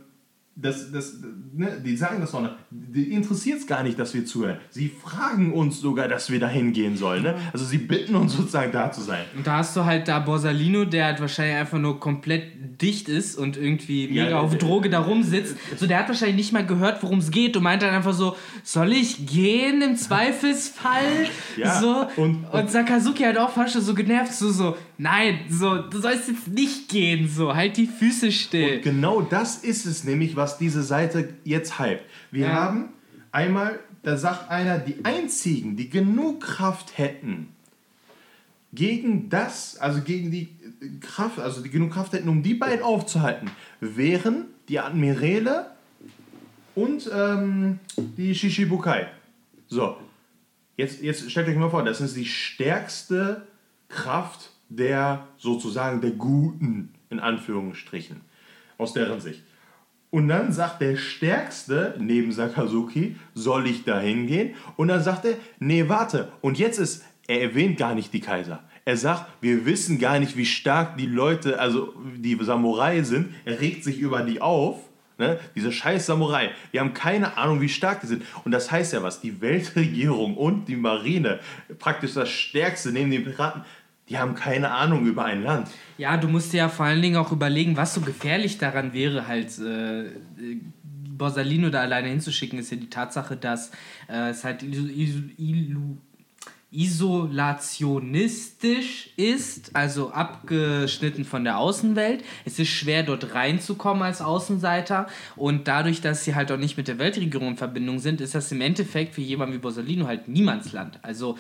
das, 0.58 0.90
das, 0.90 1.18
ne, 1.54 1.82
die 1.84 1.98
sagen 1.98 2.22
das 2.22 2.34
auch 2.34 2.42
noch, 2.42 2.52
die 2.72 3.12
interessiert 3.12 3.60
es 3.60 3.68
gar 3.68 3.84
nicht, 3.84 4.00
dass 4.00 4.14
wir 4.14 4.26
zuhören. 4.26 4.58
Sie 4.70 4.88
fragen 4.88 5.52
uns 5.52 5.82
sogar, 5.82 6.08
dass 6.08 6.30
wir 6.30 6.40
da 6.40 6.48
hingehen 6.48 6.96
sollen. 6.96 7.24
Ne? 7.24 7.36
Also 7.52 7.66
sie 7.66 7.78
bitten 7.78 8.16
uns 8.16 8.34
sozusagen 8.38 8.72
da 8.72 8.90
zu 8.90 9.02
sein. 9.02 9.26
Und 9.36 9.46
da 9.46 9.58
hast 9.58 9.76
du 9.76 9.84
halt 9.84 10.08
da 10.08 10.20
Borsalino, 10.20 10.86
der 10.86 11.08
halt 11.08 11.20
wahrscheinlich 11.20 11.58
einfach 11.58 11.78
nur 11.78 12.00
komplett 12.00 12.82
dicht 12.82 13.10
ist 13.10 13.38
und 13.38 13.58
irgendwie 13.58 14.08
mega 14.08 14.30
ja, 14.30 14.40
auf 14.40 14.58
Droge 14.58 14.90
da 14.90 15.00
rumsitzt. 15.00 15.58
So, 15.76 15.88
der 15.88 16.00
hat 16.00 16.08
wahrscheinlich 16.08 16.38
nicht 16.38 16.54
mal 16.54 16.66
gehört, 16.66 17.04
worum 17.04 17.20
es 17.20 17.32
geht 17.32 17.58
und 17.58 17.64
meint 17.64 17.82
dann 17.82 17.94
einfach 17.94 18.14
so, 18.14 18.38
soll 18.64 18.94
ich 18.94 19.28
gehen 19.28 19.82
im 19.82 19.98
Zweifelsfall? 19.98 21.28
ja, 21.58 21.82
so. 21.82 22.08
Und, 22.16 22.46
und, 22.46 22.62
und 22.62 22.72
Sakazuki 22.72 23.24
halt 23.24 23.38
auch 23.38 23.50
fast 23.50 23.74
so 23.74 23.94
genervt, 23.94 24.34
so, 24.34 24.52
so, 24.52 24.78
nein, 24.98 25.40
so, 25.50 25.78
du 25.78 26.00
sollst 26.00 26.28
jetzt 26.28 26.48
nicht 26.48 26.90
gehen, 26.90 27.30
so, 27.30 27.56
halt 27.56 27.78
die 27.78 27.88
Füße 27.88 28.32
still. 28.32 28.78
Und 28.78 28.84
genau 28.84 29.22
das 29.22 29.58
ist 29.58 29.86
es 29.86 30.04
nämlich, 30.04 30.36
was 30.36 30.58
diese 30.58 30.84
Seite 30.84 31.34
jetzt 31.44 31.80
hypt. 31.80 32.04
Wir 32.32 32.48
ja. 32.48 32.54
haben 32.54 32.90
einmal, 33.32 33.80
da 34.04 34.18
sagt 34.18 34.50
einer, 34.50 34.80
die 34.80 35.04
einzigen, 35.04 35.76
die 35.76 35.90
genug 35.90 36.42
Kraft 36.42 36.98
hätten, 36.98 37.50
gegen 38.74 39.30
das, 39.30 39.78
also 39.78 40.02
gegen 40.02 40.32
die 40.32 40.50
Kraft, 41.00 41.40
also 41.40 41.62
die 41.62 41.70
genug 41.70 41.94
Kraft 41.94 42.14
hätten, 42.14 42.30
um 42.30 42.44
die 42.44 42.54
beiden 42.54 42.84
aufzuhalten, 42.84 43.50
wären 43.80 44.46
die 44.68 44.80
Admiräle 44.80 45.72
und 46.76 47.10
ähm, 47.14 47.80
die 47.98 48.36
Shishibukai. 48.36 49.08
So, 49.68 49.98
jetzt, 50.78 51.02
jetzt 51.02 51.30
stellt 51.32 51.48
euch 51.48 51.56
mal 51.56 51.70
vor, 51.70 51.84
das 51.84 52.02
ist 52.02 52.16
die 52.16 52.26
stärkste 52.26 53.48
Kraft 53.88 54.52
der 54.70 55.28
sozusagen 55.38 56.02
der 56.02 56.12
Guten, 56.12 56.94
in 57.10 57.20
Anführungsstrichen, 57.20 58.22
aus 58.78 58.94
deren 58.94 59.20
Sicht. 59.20 59.42
Und 60.12 60.30
dann 60.30 60.54
sagt 60.54 60.82
der 60.82 60.96
Stärkste 60.96 61.96
neben 62.00 62.32
Sakazuki, 62.32 63.18
soll 63.34 63.68
ich 63.68 63.84
da 63.84 64.00
hingehen? 64.00 64.56
Und 64.78 64.88
dann 64.88 65.04
sagt 65.04 65.26
er, 65.26 65.36
nee, 65.60 65.90
warte. 65.90 66.32
Und 66.42 66.58
jetzt 66.58 66.80
ist, 66.80 67.04
er 67.28 67.42
erwähnt 67.42 67.78
gar 67.78 67.96
nicht 67.96 68.14
die 68.14 68.22
Kaiser. 68.22 68.64
Er 68.86 68.98
sagt, 68.98 69.26
wir 69.42 69.66
wissen 69.66 70.00
gar 70.00 70.20
nicht, 70.20 70.38
wie 70.38 70.46
stark 70.46 70.96
die 70.98 71.08
Leute, 71.08 71.60
also 71.60 71.94
die 72.16 72.38
Samurai 72.40 73.02
sind. 73.02 73.34
Er 73.44 73.60
regt 73.60 73.84
sich 73.84 74.00
über 74.00 74.22
die 74.22 74.42
auf. 74.42 74.78
Ne? 75.18 75.40
Diese 75.56 75.72
scheiß 75.72 76.06
Samurai. 76.06 76.52
Wir 76.72 76.82
haben 76.82 76.94
keine 76.94 77.38
Ahnung, 77.38 77.62
wie 77.62 77.70
stark 77.70 78.02
die 78.02 78.08
sind. 78.08 78.24
Und 78.44 78.52
das 78.52 78.72
heißt 78.72 78.94
ja 78.94 79.02
was. 79.02 79.22
Die 79.22 79.42
Weltregierung 79.42 80.38
und 80.38 80.68
die 80.68 80.76
Marine, 80.76 81.40
praktisch 81.80 82.14
das 82.14 82.30
Stärkste 82.30 82.92
neben 82.92 83.12
den 83.12 83.24
Piraten, 83.24 83.64
die 84.10 84.18
haben 84.18 84.36
keine 84.36 84.72
Ahnung 84.72 85.06
über 85.06 85.26
ein 85.26 85.42
Land. 85.42 85.70
Ja, 85.98 86.18
du 86.18 86.28
musst 86.28 86.54
dir 86.54 86.58
ja 86.58 86.70
vor 86.70 86.86
allen 86.86 87.02
Dingen 87.02 87.18
auch 87.18 87.32
überlegen, 87.32 87.76
was 87.76 87.94
so 87.94 88.02
gefährlich 88.02 88.58
daran 88.58 88.94
wäre, 88.94 89.28
halt 89.28 89.58
äh, 89.60 90.12
Borsalino 91.18 91.70
da 91.70 91.82
alleine 91.82 92.10
hinzuschicken, 92.10 92.60
ist 92.60 92.72
ja 92.72 92.78
die 92.78 92.90
Tatsache, 92.90 93.38
dass 93.38 93.72
äh, 94.08 94.30
es 94.30 94.44
halt 94.44 94.64
isolationistisch 96.72 99.10
ist, 99.16 99.76
also 99.76 100.12
abgeschnitten 100.12 101.26
von 101.26 101.46
der 101.46 101.58
Außenwelt. 101.58 102.24
Es 102.44 102.60
ist 102.60 102.70
schwer, 102.70 103.04
dort 103.04 103.34
reinzukommen 103.34 104.04
als 104.04 104.22
Außenseiter. 104.22 105.08
Und 105.36 105.68
dadurch, 105.68 106.02
dass 106.02 106.26
sie 106.26 106.36
halt 106.36 106.52
auch 106.52 106.58
nicht 106.58 106.78
mit 106.78 106.90
der 106.90 107.00
Weltregierung 107.00 107.50
in 107.50 107.58
Verbindung 107.58 108.00
sind, 108.00 108.20
ist 108.20 108.36
das 108.36 108.52
im 108.52 108.62
Endeffekt 108.62 109.16
für 109.16 109.22
jemanden 109.22 109.56
wie 109.56 109.60
Borsalino 109.60 110.06
halt 110.06 110.28
Niemandsland. 110.28 111.00
Also 111.02 111.38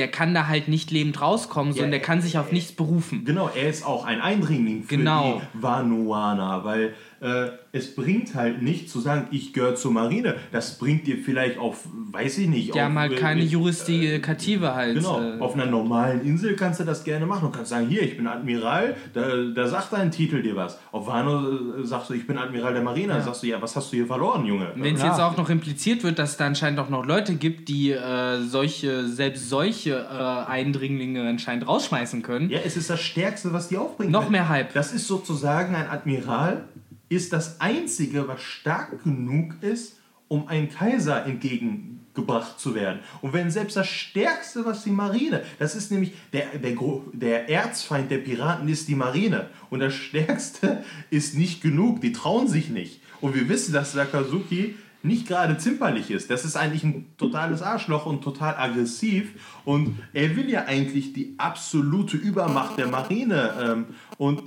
der 0.00 0.08
kann 0.08 0.32
da 0.32 0.46
halt 0.46 0.66
nicht 0.66 0.90
lebend 0.90 1.20
rauskommen, 1.20 1.74
sondern 1.74 1.92
ja, 1.92 1.98
der 1.98 2.06
kann 2.06 2.22
sich 2.22 2.38
auf 2.38 2.52
nichts 2.52 2.72
berufen. 2.72 3.26
Genau, 3.26 3.50
er 3.54 3.68
ist 3.68 3.84
auch 3.84 4.06
ein 4.06 4.22
Eindringling 4.22 4.82
für 4.84 4.96
genau. 4.96 5.42
die 5.54 5.62
Vanuana, 5.62 6.64
weil 6.64 6.94
äh, 7.20 7.50
es 7.72 7.94
bringt 7.94 8.34
halt 8.34 8.62
nicht 8.62 8.88
zu 8.88 8.98
sagen, 8.98 9.28
ich 9.30 9.52
gehöre 9.52 9.74
zur 9.74 9.92
Marine. 9.92 10.36
Das 10.52 10.78
bringt 10.78 11.06
dir 11.06 11.18
vielleicht 11.18 11.58
auf, 11.58 11.86
weiß 12.10 12.38
ich 12.38 12.48
nicht. 12.48 12.74
Die 12.74 12.80
haben 12.80 12.98
halt 12.98 13.16
keine 13.16 13.42
Jurisdikative 13.42 14.66
äh, 14.66 14.70
halt. 14.70 14.94
Genau, 14.96 15.20
äh, 15.20 15.38
auf 15.38 15.54
einer 15.54 15.66
normalen 15.66 16.22
Insel 16.22 16.56
kannst 16.56 16.80
du 16.80 16.84
das 16.84 17.04
gerne 17.04 17.26
machen. 17.26 17.50
Du 17.50 17.56
kannst 17.56 17.70
sagen, 17.70 17.88
hier, 17.88 18.02
ich 18.02 18.16
bin 18.16 18.26
Admiral, 18.26 18.96
da, 19.12 19.36
da 19.54 19.66
sagt 19.68 19.92
dein 19.92 20.10
Titel 20.10 20.42
dir 20.42 20.56
was. 20.56 20.78
Auf 20.92 21.06
Wano 21.06 21.80
äh, 21.80 21.84
sagst 21.84 22.08
du, 22.10 22.14
ich 22.14 22.26
bin 22.26 22.38
Admiral 22.38 22.72
der 22.72 22.82
Marine, 22.82 23.08
ja. 23.08 23.18
da 23.18 23.24
sagst 23.24 23.42
du, 23.42 23.48
ja, 23.48 23.60
was 23.60 23.76
hast 23.76 23.92
du 23.92 23.96
hier 23.96 24.06
verloren, 24.06 24.46
Junge? 24.46 24.72
Wenn 24.74 24.94
es 24.94 25.02
ja. 25.02 25.08
jetzt 25.08 25.20
auch 25.20 25.36
noch 25.36 25.50
impliziert 25.50 26.02
wird, 26.02 26.18
dass 26.18 26.30
es 26.30 26.36
da 26.38 26.46
anscheinend 26.46 26.80
auch 26.80 26.88
noch 26.88 27.04
Leute 27.04 27.34
gibt, 27.34 27.68
die 27.68 27.92
äh, 27.92 28.40
solche, 28.40 29.06
selbst 29.06 29.50
solche 29.50 29.90
äh, 29.90 30.50
Eindringlinge 30.50 31.28
anscheinend 31.28 31.68
rausschmeißen 31.68 32.22
können. 32.22 32.48
Ja, 32.48 32.60
es 32.64 32.78
ist 32.78 32.88
das 32.88 33.00
Stärkste, 33.00 33.52
was 33.52 33.68
die 33.68 33.76
aufbringen. 33.76 34.10
Noch 34.10 34.30
mehr 34.30 34.48
Hype. 34.48 34.72
Das 34.72 34.92
ist 34.92 35.06
sozusagen 35.06 35.74
ein 35.74 35.88
Admiral, 35.88 36.64
ist 37.10 37.34
das 37.34 37.60
Einzige, 37.60 38.26
was 38.28 38.40
stark 38.40 39.04
genug 39.04 39.62
ist, 39.62 39.98
um 40.28 40.46
einem 40.46 40.70
Kaiser 40.70 41.26
entgegengebracht 41.26 42.58
zu 42.58 42.76
werden. 42.76 43.00
Und 43.20 43.32
wenn 43.32 43.50
selbst 43.50 43.76
das 43.76 43.88
Stärkste, 43.88 44.64
was 44.64 44.84
die 44.84 44.92
Marine, 44.92 45.42
das 45.58 45.74
ist 45.74 45.90
nämlich 45.90 46.12
der, 46.32 46.56
der, 46.56 46.76
der 47.12 47.50
Erzfeind 47.50 48.12
der 48.12 48.18
Piraten 48.18 48.68
ist 48.68 48.86
die 48.86 48.94
Marine. 48.94 49.50
Und 49.70 49.80
das 49.80 49.92
Stärkste 49.92 50.84
ist 51.10 51.36
nicht 51.36 51.60
genug, 51.60 52.00
die 52.00 52.12
trauen 52.12 52.46
sich 52.46 52.70
nicht. 52.70 53.00
Und 53.20 53.34
wir 53.34 53.48
wissen, 53.48 53.74
dass 53.74 53.92
Sakazuki 53.92 54.76
nicht 55.02 55.26
gerade 55.26 55.58
zimperlich 55.58 56.12
ist. 56.12 56.30
Das 56.30 56.44
ist 56.44 56.56
eigentlich 56.56 56.84
ein 56.84 57.06
totales 57.18 57.60
Arschloch 57.60 58.06
und 58.06 58.22
total 58.22 58.54
aggressiv. 58.56 59.32
Und 59.64 59.98
er 60.12 60.36
will 60.36 60.48
ja 60.48 60.66
eigentlich 60.66 61.12
die 61.12 61.34
absolute 61.38 62.16
Übermacht 62.16 62.78
der 62.78 62.86
Marine. 62.86 63.54
Ähm, 63.60 63.86
und 64.16 64.42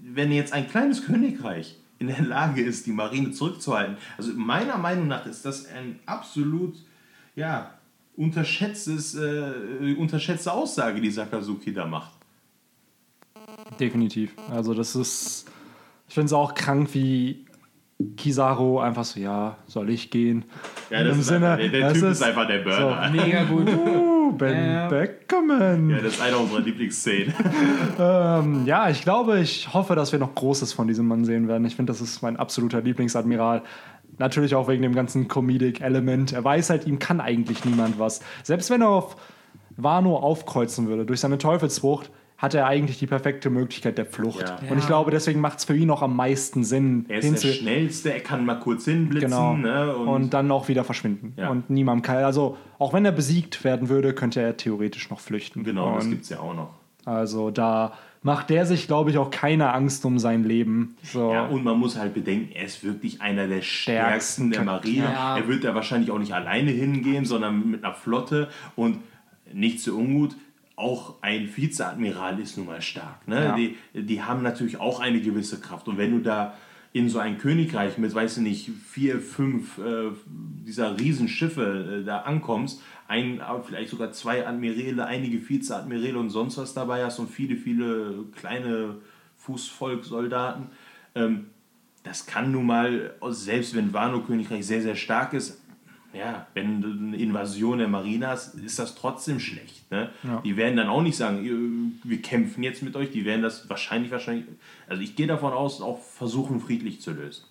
wenn 0.00 0.30
jetzt 0.30 0.52
ein 0.52 0.68
kleines 0.68 1.04
Königreich 1.04 1.76
in 1.98 2.08
der 2.08 2.22
Lage 2.22 2.62
ist, 2.62 2.86
die 2.86 2.92
Marine 2.92 3.32
zurückzuhalten. 3.32 3.96
Also 4.16 4.32
meiner 4.34 4.78
Meinung 4.78 5.08
nach 5.08 5.26
ist 5.26 5.44
das 5.44 5.66
ein 5.66 5.98
absolut 6.06 6.76
ja, 7.34 7.74
unterschätztes, 8.16 9.14
äh, 9.14 9.94
unterschätzte 9.96 10.52
Aussage, 10.52 11.00
die 11.00 11.10
Sakazuki 11.10 11.72
da 11.72 11.86
macht. 11.86 12.12
Definitiv. 13.78 14.34
Also 14.50 14.74
das 14.74 14.96
ist, 14.96 15.46
ich 16.08 16.14
finde 16.14 16.26
es 16.26 16.32
auch 16.32 16.54
krank, 16.54 16.88
wie 16.94 17.46
Kizaru 18.16 18.78
einfach 18.78 19.04
so, 19.04 19.18
ja, 19.18 19.56
soll 19.66 19.90
ich 19.90 20.10
gehen? 20.10 20.44
Ja, 20.88 21.02
das 21.02 21.14
Im 21.14 21.20
ist 21.20 21.26
Sinne, 21.26 21.50
einfach, 21.50 21.70
der, 21.70 21.80
der 21.80 21.92
Typ 21.92 22.02
ist, 22.04 22.10
ist, 22.10 22.22
einfach 22.22 22.46
der 22.46 22.58
Burner. 22.58 23.10
So, 23.12 23.16
mega 23.16 23.44
gut. 23.44 23.68
Uh, 24.28 24.32
ben 24.32 24.72
ja. 24.72 24.88
Beckerman. 24.88 25.88
Ja, 25.88 25.96
das 26.00 26.14
ist 26.14 26.20
einer 26.20 26.38
unserer 26.38 26.60
Lieblingsszenen. 26.60 27.32
ähm, 27.98 28.66
ja, 28.66 28.90
ich 28.90 29.00
glaube, 29.00 29.40
ich 29.40 29.72
hoffe, 29.72 29.94
dass 29.94 30.12
wir 30.12 30.18
noch 30.18 30.34
Großes 30.34 30.74
von 30.74 30.86
diesem 30.86 31.08
Mann 31.08 31.24
sehen 31.24 31.48
werden. 31.48 31.64
Ich 31.64 31.76
finde, 31.76 31.92
das 31.92 32.02
ist 32.02 32.20
mein 32.20 32.36
absoluter 32.36 32.82
Lieblingsadmiral. 32.82 33.62
Natürlich 34.18 34.54
auch 34.54 34.68
wegen 34.68 34.82
dem 34.82 34.94
ganzen 34.94 35.28
Comedic-Element. 35.28 36.32
Er 36.32 36.44
weiß 36.44 36.68
halt, 36.70 36.86
ihm 36.86 36.98
kann 36.98 37.22
eigentlich 37.22 37.64
niemand 37.64 37.98
was. 37.98 38.20
Selbst 38.42 38.68
wenn 38.68 38.82
er 38.82 38.90
auf 38.90 39.16
Wano 39.76 40.16
aufkreuzen 40.16 40.88
würde, 40.88 41.06
durch 41.06 41.20
seine 41.20 41.38
Teufelsfrucht, 41.38 42.10
hat 42.38 42.54
er 42.54 42.66
eigentlich 42.66 43.00
die 43.00 43.08
perfekte 43.08 43.50
Möglichkeit 43.50 43.98
der 43.98 44.06
Flucht. 44.06 44.48
Ja. 44.48 44.70
Und 44.70 44.78
ich 44.78 44.86
glaube, 44.86 45.10
deswegen 45.10 45.40
macht 45.40 45.58
es 45.58 45.64
für 45.64 45.76
ihn 45.76 45.90
auch 45.90 46.02
am 46.02 46.14
meisten 46.14 46.62
Sinn. 46.62 47.04
Er 47.08 47.18
ist 47.18 47.42
der 47.42 47.52
Schnellste, 47.52 48.12
er 48.12 48.20
kann 48.20 48.46
mal 48.46 48.60
kurz 48.60 48.84
hinblitzen. 48.84 49.28
Genau. 49.28 49.56
Ne? 49.56 49.96
Und, 49.96 50.08
und, 50.08 50.34
dann 50.34 50.48
auch 50.52 50.68
wieder 50.68 50.84
verschwinden. 50.84 51.34
Ja. 51.36 51.50
Und 51.50 51.68
niemand 51.68 52.04
kann. 52.04 52.18
Also, 52.18 52.56
auch 52.78 52.92
wenn 52.92 53.04
er 53.04 53.10
besiegt 53.10 53.64
werden 53.64 53.88
würde, 53.88 54.14
könnte 54.14 54.40
er 54.40 54.56
theoretisch 54.56 55.10
noch 55.10 55.18
flüchten. 55.18 55.64
Genau, 55.64 55.88
und 55.88 55.96
das 55.96 56.08
gibt 56.08 56.22
es 56.22 56.28
ja 56.28 56.38
auch 56.38 56.54
noch. 56.54 56.70
Also, 57.04 57.50
da 57.50 57.94
macht 58.22 58.50
der 58.50 58.66
sich, 58.66 58.86
glaube 58.86 59.10
ich, 59.10 59.18
auch 59.18 59.30
keine 59.32 59.72
Angst 59.72 60.04
um 60.04 60.20
sein 60.20 60.44
Leben. 60.44 60.96
So. 61.02 61.32
Ja, 61.32 61.46
und 61.46 61.64
man 61.64 61.76
muss 61.76 61.98
halt 61.98 62.14
bedenken, 62.14 62.52
er 62.52 62.66
ist 62.66 62.84
wirklich 62.84 63.20
einer 63.20 63.48
der 63.48 63.62
stärksten 63.62 64.52
der 64.52 64.62
Marine. 64.62 65.10
Ja. 65.12 65.38
Er 65.38 65.48
wird 65.48 65.64
da 65.64 65.74
wahrscheinlich 65.74 66.12
auch 66.12 66.18
nicht 66.18 66.34
alleine 66.34 66.70
hingehen, 66.70 67.24
sondern 67.24 67.68
mit 67.68 67.84
einer 67.84 67.94
Flotte 67.94 68.48
und 68.76 68.98
nicht 69.52 69.80
zu 69.80 69.98
ungut 69.98 70.36
auch 70.78 71.16
ein 71.22 71.48
Vizeadmiral 71.54 72.38
ist 72.38 72.56
nun 72.56 72.66
mal 72.66 72.80
stark. 72.80 73.26
Ne? 73.26 73.44
Ja. 73.44 73.56
Die, 73.56 73.76
die 73.94 74.22
haben 74.22 74.42
natürlich 74.42 74.78
auch 74.78 75.00
eine 75.00 75.20
gewisse 75.20 75.60
Kraft. 75.60 75.88
Und 75.88 75.98
wenn 75.98 76.12
du 76.12 76.20
da 76.20 76.54
in 76.92 77.08
so 77.08 77.18
ein 77.18 77.38
Königreich 77.38 77.98
mit, 77.98 78.14
weiß 78.14 78.38
ich 78.38 78.42
nicht, 78.42 78.70
vier, 78.70 79.20
fünf 79.20 79.78
äh, 79.78 80.10
dieser 80.66 80.98
Riesenschiffe 80.98 82.00
äh, 82.00 82.04
da 82.04 82.20
ankommst, 82.20 82.80
ein, 83.08 83.40
vielleicht 83.66 83.90
sogar 83.90 84.12
zwei 84.12 84.46
Admirale, 84.46 85.06
einige 85.06 85.46
Vizeadmirale 85.48 86.18
und 86.18 86.30
sonst 86.30 86.58
was 86.58 86.74
dabei 86.74 87.04
hast 87.04 87.18
und 87.18 87.30
viele, 87.30 87.56
viele 87.56 88.24
kleine 88.36 88.96
Fußvolkssoldaten. 89.36 90.66
Ähm, 91.14 91.46
das 92.04 92.26
kann 92.26 92.52
nun 92.52 92.66
mal, 92.66 93.14
selbst 93.30 93.74
wenn 93.74 93.92
Wano-Königreich 93.92 94.64
sehr, 94.64 94.82
sehr 94.82 94.96
stark 94.96 95.32
ist, 95.32 95.60
ja, 96.12 96.46
wenn 96.54 96.84
eine 96.84 97.16
Invasion 97.16 97.78
der 97.78 97.88
Marine 97.88 98.28
hast, 98.28 98.54
ist 98.54 98.78
das 98.78 98.94
trotzdem 98.94 99.40
schlecht. 99.40 99.90
Ne? 99.90 100.10
Ja. 100.24 100.40
Die 100.44 100.56
werden 100.56 100.76
dann 100.76 100.88
auch 100.88 101.02
nicht 101.02 101.16
sagen, 101.16 101.98
wir 102.02 102.22
kämpfen 102.22 102.62
jetzt 102.62 102.82
mit 102.82 102.96
euch, 102.96 103.10
die 103.10 103.24
werden 103.24 103.42
das 103.42 103.68
wahrscheinlich, 103.68 104.10
wahrscheinlich, 104.10 104.46
also 104.88 105.02
ich 105.02 105.16
gehe 105.16 105.26
davon 105.26 105.52
aus, 105.52 105.80
auch 105.80 106.00
versuchen, 106.00 106.60
friedlich 106.60 107.00
zu 107.00 107.12
lösen. 107.12 107.44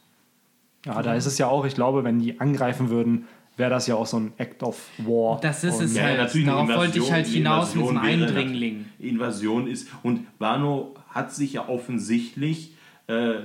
Ja, 0.85 1.01
da 1.01 1.13
ist 1.15 1.25
es 1.25 1.37
ja 1.37 1.47
auch, 1.47 1.65
ich 1.65 1.75
glaube, 1.75 2.03
wenn 2.03 2.19
die 2.19 2.39
angreifen 2.39 2.89
würden, 2.89 3.27
wäre 3.57 3.69
das 3.69 3.87
ja 3.87 3.95
auch 3.95 4.05
so 4.05 4.17
ein 4.17 4.33
Act 4.37 4.63
of 4.63 4.89
War. 4.99 5.39
Das 5.41 5.63
ist 5.63 5.81
es 5.81 5.95
ja, 5.95 6.03
halt. 6.03 6.17
Natürlich 6.17 6.47
Darauf 6.47 6.67
wollte 6.69 6.99
ich 6.99 7.11
halt 7.11 7.27
hinaus 7.27 7.75
mit 7.75 7.83
diesem 7.83 7.97
Eindringling. 7.97 8.85
Invasion 8.99 9.67
ist, 9.67 9.89
und 10.03 10.27
Wano 10.39 10.95
hat 11.09 11.33
sich 11.33 11.53
ja 11.53 11.67
offensichtlich 11.67 12.71
äh, 12.71 12.76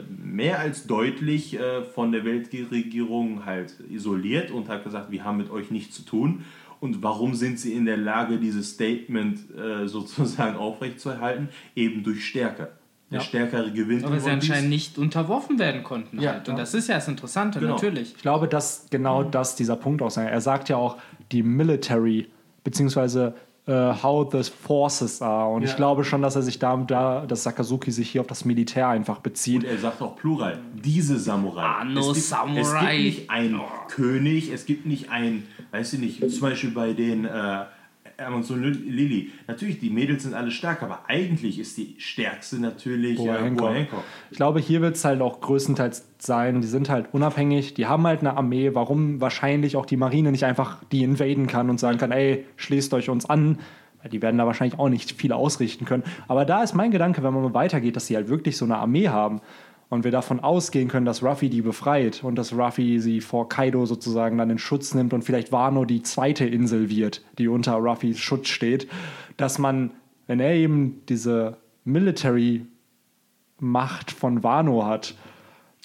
mehr 0.09 0.59
als 0.59 0.87
deutlich 0.89 1.55
äh, 1.55 1.83
von 1.85 2.11
der 2.11 2.25
Weltregierung 2.25 3.47
halt 3.47 3.75
isoliert 3.89 4.51
und 4.51 4.69
hat 4.69 4.83
gesagt, 4.83 5.11
wir 5.13 5.25
haben 5.25 5.39
mit 5.39 5.51
euch 5.51 5.71
nichts 5.71 5.95
zu 5.95 6.03
tun. 6.03 6.45
Und 6.81 7.01
warum 7.01 7.35
sind 7.35 7.61
sie 7.61 7.75
in 7.75 7.85
der 7.85 7.97
Lage, 7.97 8.39
dieses 8.39 8.71
Statement 8.71 9.39
äh, 9.57 9.87
sozusagen 9.87 10.57
aufrechtzuerhalten? 10.57 11.49
Eben 11.77 12.03
durch 12.03 12.27
Stärke. 12.27 12.73
Der 13.13 13.21
ja. 13.21 13.25
Stärkere 13.25 13.71
gewinnt. 13.71 14.05
Aber 14.05 14.19
sie 14.19 14.31
anscheinend 14.31 14.71
nicht 14.71 14.99
unterworfen 14.99 15.59
werden 15.61 15.85
konnten. 15.85 16.21
Ja, 16.21 16.33
halt. 16.33 16.49
Und 16.49 16.59
das 16.59 16.75
ist 16.75 16.89
ja 16.89 16.97
das 16.97 17.07
Interessante, 17.07 17.61
genau. 17.61 17.75
natürlich. 17.75 18.15
Ich 18.17 18.23
glaube, 18.23 18.49
dass 18.49 18.87
genau 18.91 19.23
das 19.23 19.55
dieser 19.55 19.77
Punkt 19.77 20.03
auch 20.03 20.11
sein. 20.11 20.27
Er 20.27 20.41
sagt 20.41 20.71
ja 20.71 20.77
auch, 20.77 20.97
die 21.31 21.43
Military, 21.43 22.29
beziehungsweise 22.65 23.35
uh, 23.69 23.95
how 24.03 24.29
the 24.31 24.43
forces 24.43 25.23
are. 25.23 25.53
Und 25.53 25.63
ja. 25.63 25.69
ich 25.69 25.77
glaube 25.77 26.05
schon, 26.05 26.23
dass 26.23 26.37
er 26.37 26.43
sich 26.43 26.59
da, 26.59 26.77
da, 26.77 27.27
dass 27.27 27.43
Sakazuki 27.43 27.91
sich 27.91 28.11
hier 28.11 28.21
auf 28.21 28.27
das 28.27 28.45
Militär 28.45 28.89
einfach 28.89 29.19
bezieht. 29.19 29.65
Und 29.65 29.71
er 29.71 29.79
sagt 29.79 30.01
auch 30.03 30.17
Plural, 30.17 30.59
diese 30.75 31.19
Samurai. 31.19 31.65
Ah, 31.65 31.85
no 31.85 32.01
es 32.01 32.15
gibt, 32.15 32.27
Samurai. 32.27 32.61
Es 32.61 32.73
gibt 32.73 33.19
nicht 33.19 33.31
einen 33.31 33.61
oh. 33.61 33.69
König, 33.89 34.53
es 34.53 34.67
gibt 34.67 34.87
nicht 34.87 35.11
einen, 35.11 35.47
weiß 35.71 35.95
ich 35.95 36.01
nicht, 36.01 36.31
zum 36.31 36.41
Beispiel 36.41 36.71
bei 36.71 36.93
den 36.93 37.25
äh, 37.25 37.65
Amazon 38.19 38.63
Lily. 38.63 39.31
Natürlich, 39.47 39.79
die 39.79 39.91
Mädels 39.91 40.23
sind 40.23 40.35
alle 40.35 40.51
stark, 40.51 40.83
aber 40.83 41.01
eigentlich 41.09 41.59
ist 41.59 41.77
die 41.77 41.97
stärkste 41.99 42.61
natürlich 42.61 43.17
Boa 43.17 43.37
äh. 43.37 43.43
Hancock. 43.43 44.05
Ich 44.31 44.37
glaube, 44.37 44.61
hier 44.61 44.81
wird 44.81 44.97
es 44.97 45.05
halt 45.05 45.21
auch 45.21 45.41
größtenteils 45.41 46.07
sein, 46.19 46.61
die 46.61 46.67
sind 46.67 46.89
halt 46.89 47.13
unabhängig, 47.13 47.75
die 47.75 47.87
haben 47.87 48.07
halt 48.07 48.21
eine 48.21 48.37
Armee, 48.37 48.75
warum 48.75 49.21
wahrscheinlich 49.21 49.77
auch 49.77 49.87
die 49.87 49.97
Marine 49.97 50.33
nicht 50.33 50.45
einfach 50.45 50.83
die 50.93 51.03
invaden 51.03 51.47
kann 51.47 51.71
und 51.71 51.81
sagen 51.81 51.99
kann, 51.99 52.13
ey, 52.13 52.47
schließt 52.57 52.93
euch 52.95 53.09
uns 53.11 53.29
an. 53.29 53.59
Die 54.11 54.21
werden 54.21 54.37
da 54.37 54.47
wahrscheinlich 54.47 54.81
auch 54.81 54.89
nicht 54.89 55.13
viele 55.13 55.37
ausrichten 55.37 55.85
können. 55.85 56.03
Aber 56.27 56.45
da 56.45 56.65
ist 56.65 56.75
mein 56.75 56.91
Gedanke, 56.91 57.23
wenn 57.23 57.33
man 57.33 57.45
mal 57.45 57.55
weitergeht, 57.55 57.95
dass 57.95 58.09
sie 58.09 58.17
halt 58.17 58.29
wirklich 58.29 58.57
so 58.57 58.65
eine 58.65 58.79
Armee 58.79 59.09
haben 59.09 59.41
und 59.93 60.05
wir 60.05 60.11
davon 60.11 60.41
ausgehen 60.41 60.89
können, 60.89 61.05
dass 61.05 61.23
Ruffy 61.23 61.51
die 61.51 61.61
befreit 61.61 62.25
und 62.25 62.37
dass 62.37 62.55
Ruffy 62.55 62.99
sie 62.99 63.21
vor 63.21 63.51
Kaido 63.51 63.85
sozusagen 63.85 64.39
dann 64.39 64.49
in 64.49 64.57
Schutz 64.57 64.95
nimmt 64.95 65.13
und 65.13 65.21
vielleicht 65.21 65.53
Wano 65.53 65.85
die 65.85 66.03
zweite 66.03 66.47
Insel 66.47 66.89
wird, 66.89 67.23
die 67.37 67.47
unter 67.47 67.75
Ruffys 67.75 68.19
Schutz 68.19 68.49
steht, 68.49 68.89
dass 69.37 69.59
man, 69.59 69.91
wenn 70.27 70.41
er 70.41 70.55
eben 70.55 71.03
diese 71.11 71.59
Military 71.85 72.65
Macht 73.59 74.11
von 74.11 74.43
Wano 74.43 74.87
hat, 74.87 75.15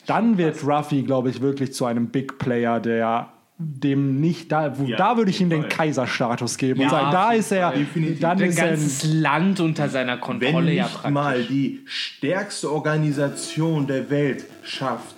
dann 0.06 0.38
wird 0.38 0.65
Ruffy, 0.65 1.04
glaube 1.04 1.30
ich, 1.30 1.41
wirklich 1.41 1.74
zu 1.74 1.84
einem 1.84 2.08
Big 2.08 2.38
Player, 2.38 2.80
der 2.80 3.34
dem 3.60 4.20
nicht 4.22 4.52
da, 4.52 4.78
wo, 4.78 4.84
ja, 4.84 4.98
da 4.98 5.17
würde 5.17 5.32
ich 5.32 5.41
ihm 5.41 5.50
den 5.50 5.67
Kaiserstatus 5.67 6.58
geben 6.58 6.80
ja, 6.80 6.86
und 6.86 6.91
sagen, 6.91 7.12
da 7.12 7.32
ist 7.32 7.52
er, 7.52 7.72
definitiv. 7.72 8.20
dann 8.20 8.38
ein 8.39 8.50
ist 8.50 8.58
ganzes 8.58 9.04
er 9.04 9.13
Land 9.15 9.60
unter 9.60 9.89
seiner 9.89 10.17
Kontrolle 10.17 10.67
wenn 10.67 10.76
ja 10.76 10.88
praktisch. 10.88 11.12
mal 11.12 11.43
die 11.43 11.82
stärkste 11.86 12.72
Organisation 12.72 13.88
der 13.88 14.12
Welt 14.12 14.46
schafft, 14.62 15.15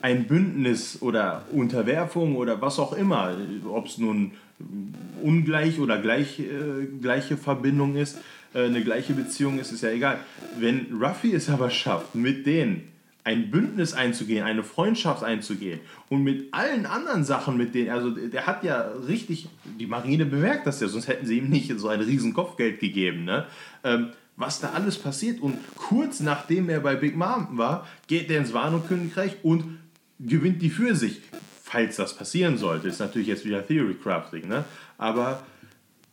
ein 0.00 0.24
Bündnis 0.24 1.02
oder 1.02 1.44
Unterwerfung 1.50 2.36
oder 2.36 2.60
was 2.60 2.78
auch 2.78 2.92
immer, 2.92 3.36
ob 3.68 3.86
es 3.86 3.98
nun 3.98 4.32
ungleich 5.20 5.80
oder 5.80 5.98
gleich, 5.98 6.38
äh, 6.38 6.86
gleiche 7.00 7.36
Verbindung 7.36 7.96
ist, 7.96 8.18
äh, 8.54 8.64
eine 8.64 8.82
gleiche 8.82 9.12
Beziehung 9.12 9.58
ist, 9.58 9.72
ist 9.72 9.82
ja 9.82 9.90
egal. 9.90 10.18
Wenn 10.58 10.86
Ruffy 11.02 11.34
es 11.34 11.48
aber 11.48 11.70
schafft, 11.70 12.14
mit 12.14 12.46
denen 12.46 12.91
ein 13.24 13.50
Bündnis 13.50 13.94
einzugehen, 13.94 14.44
eine 14.44 14.64
Freundschaft 14.64 15.22
einzugehen 15.22 15.80
und 16.08 16.24
mit 16.24 16.52
allen 16.52 16.86
anderen 16.86 17.24
Sachen, 17.24 17.56
mit 17.56 17.74
denen, 17.74 17.90
also 17.90 18.10
der 18.10 18.46
hat 18.46 18.64
ja 18.64 18.88
richtig, 19.06 19.48
die 19.78 19.86
Marine 19.86 20.26
bemerkt 20.26 20.66
das 20.66 20.80
ja, 20.80 20.88
sonst 20.88 21.06
hätten 21.06 21.26
sie 21.26 21.38
ihm 21.38 21.48
nicht 21.48 21.72
so 21.78 21.88
ein 21.88 22.00
riesen 22.00 22.34
Kopfgeld 22.34 22.80
gegeben, 22.80 23.24
ne? 23.24 23.46
Ähm, 23.84 24.10
was 24.34 24.60
da 24.60 24.70
alles 24.70 24.98
passiert 24.98 25.40
und 25.40 25.58
kurz 25.76 26.20
nachdem 26.20 26.68
er 26.68 26.80
bei 26.80 26.96
Big 26.96 27.16
Mom 27.16 27.48
war, 27.52 27.86
geht 28.08 28.30
er 28.30 28.38
ins 28.38 28.52
Wano-Königreich 28.52 29.36
und 29.42 29.78
gewinnt 30.18 30.62
die 30.62 30.70
für 30.70 30.96
sich. 30.96 31.20
Falls 31.62 31.96
das 31.96 32.16
passieren 32.16 32.58
sollte, 32.58 32.88
ist 32.88 32.98
natürlich 32.98 33.28
jetzt 33.28 33.44
wieder 33.44 33.66
Theory 33.66 33.94
Crafting, 33.94 34.48
ne? 34.48 34.64
Aber 34.98 35.42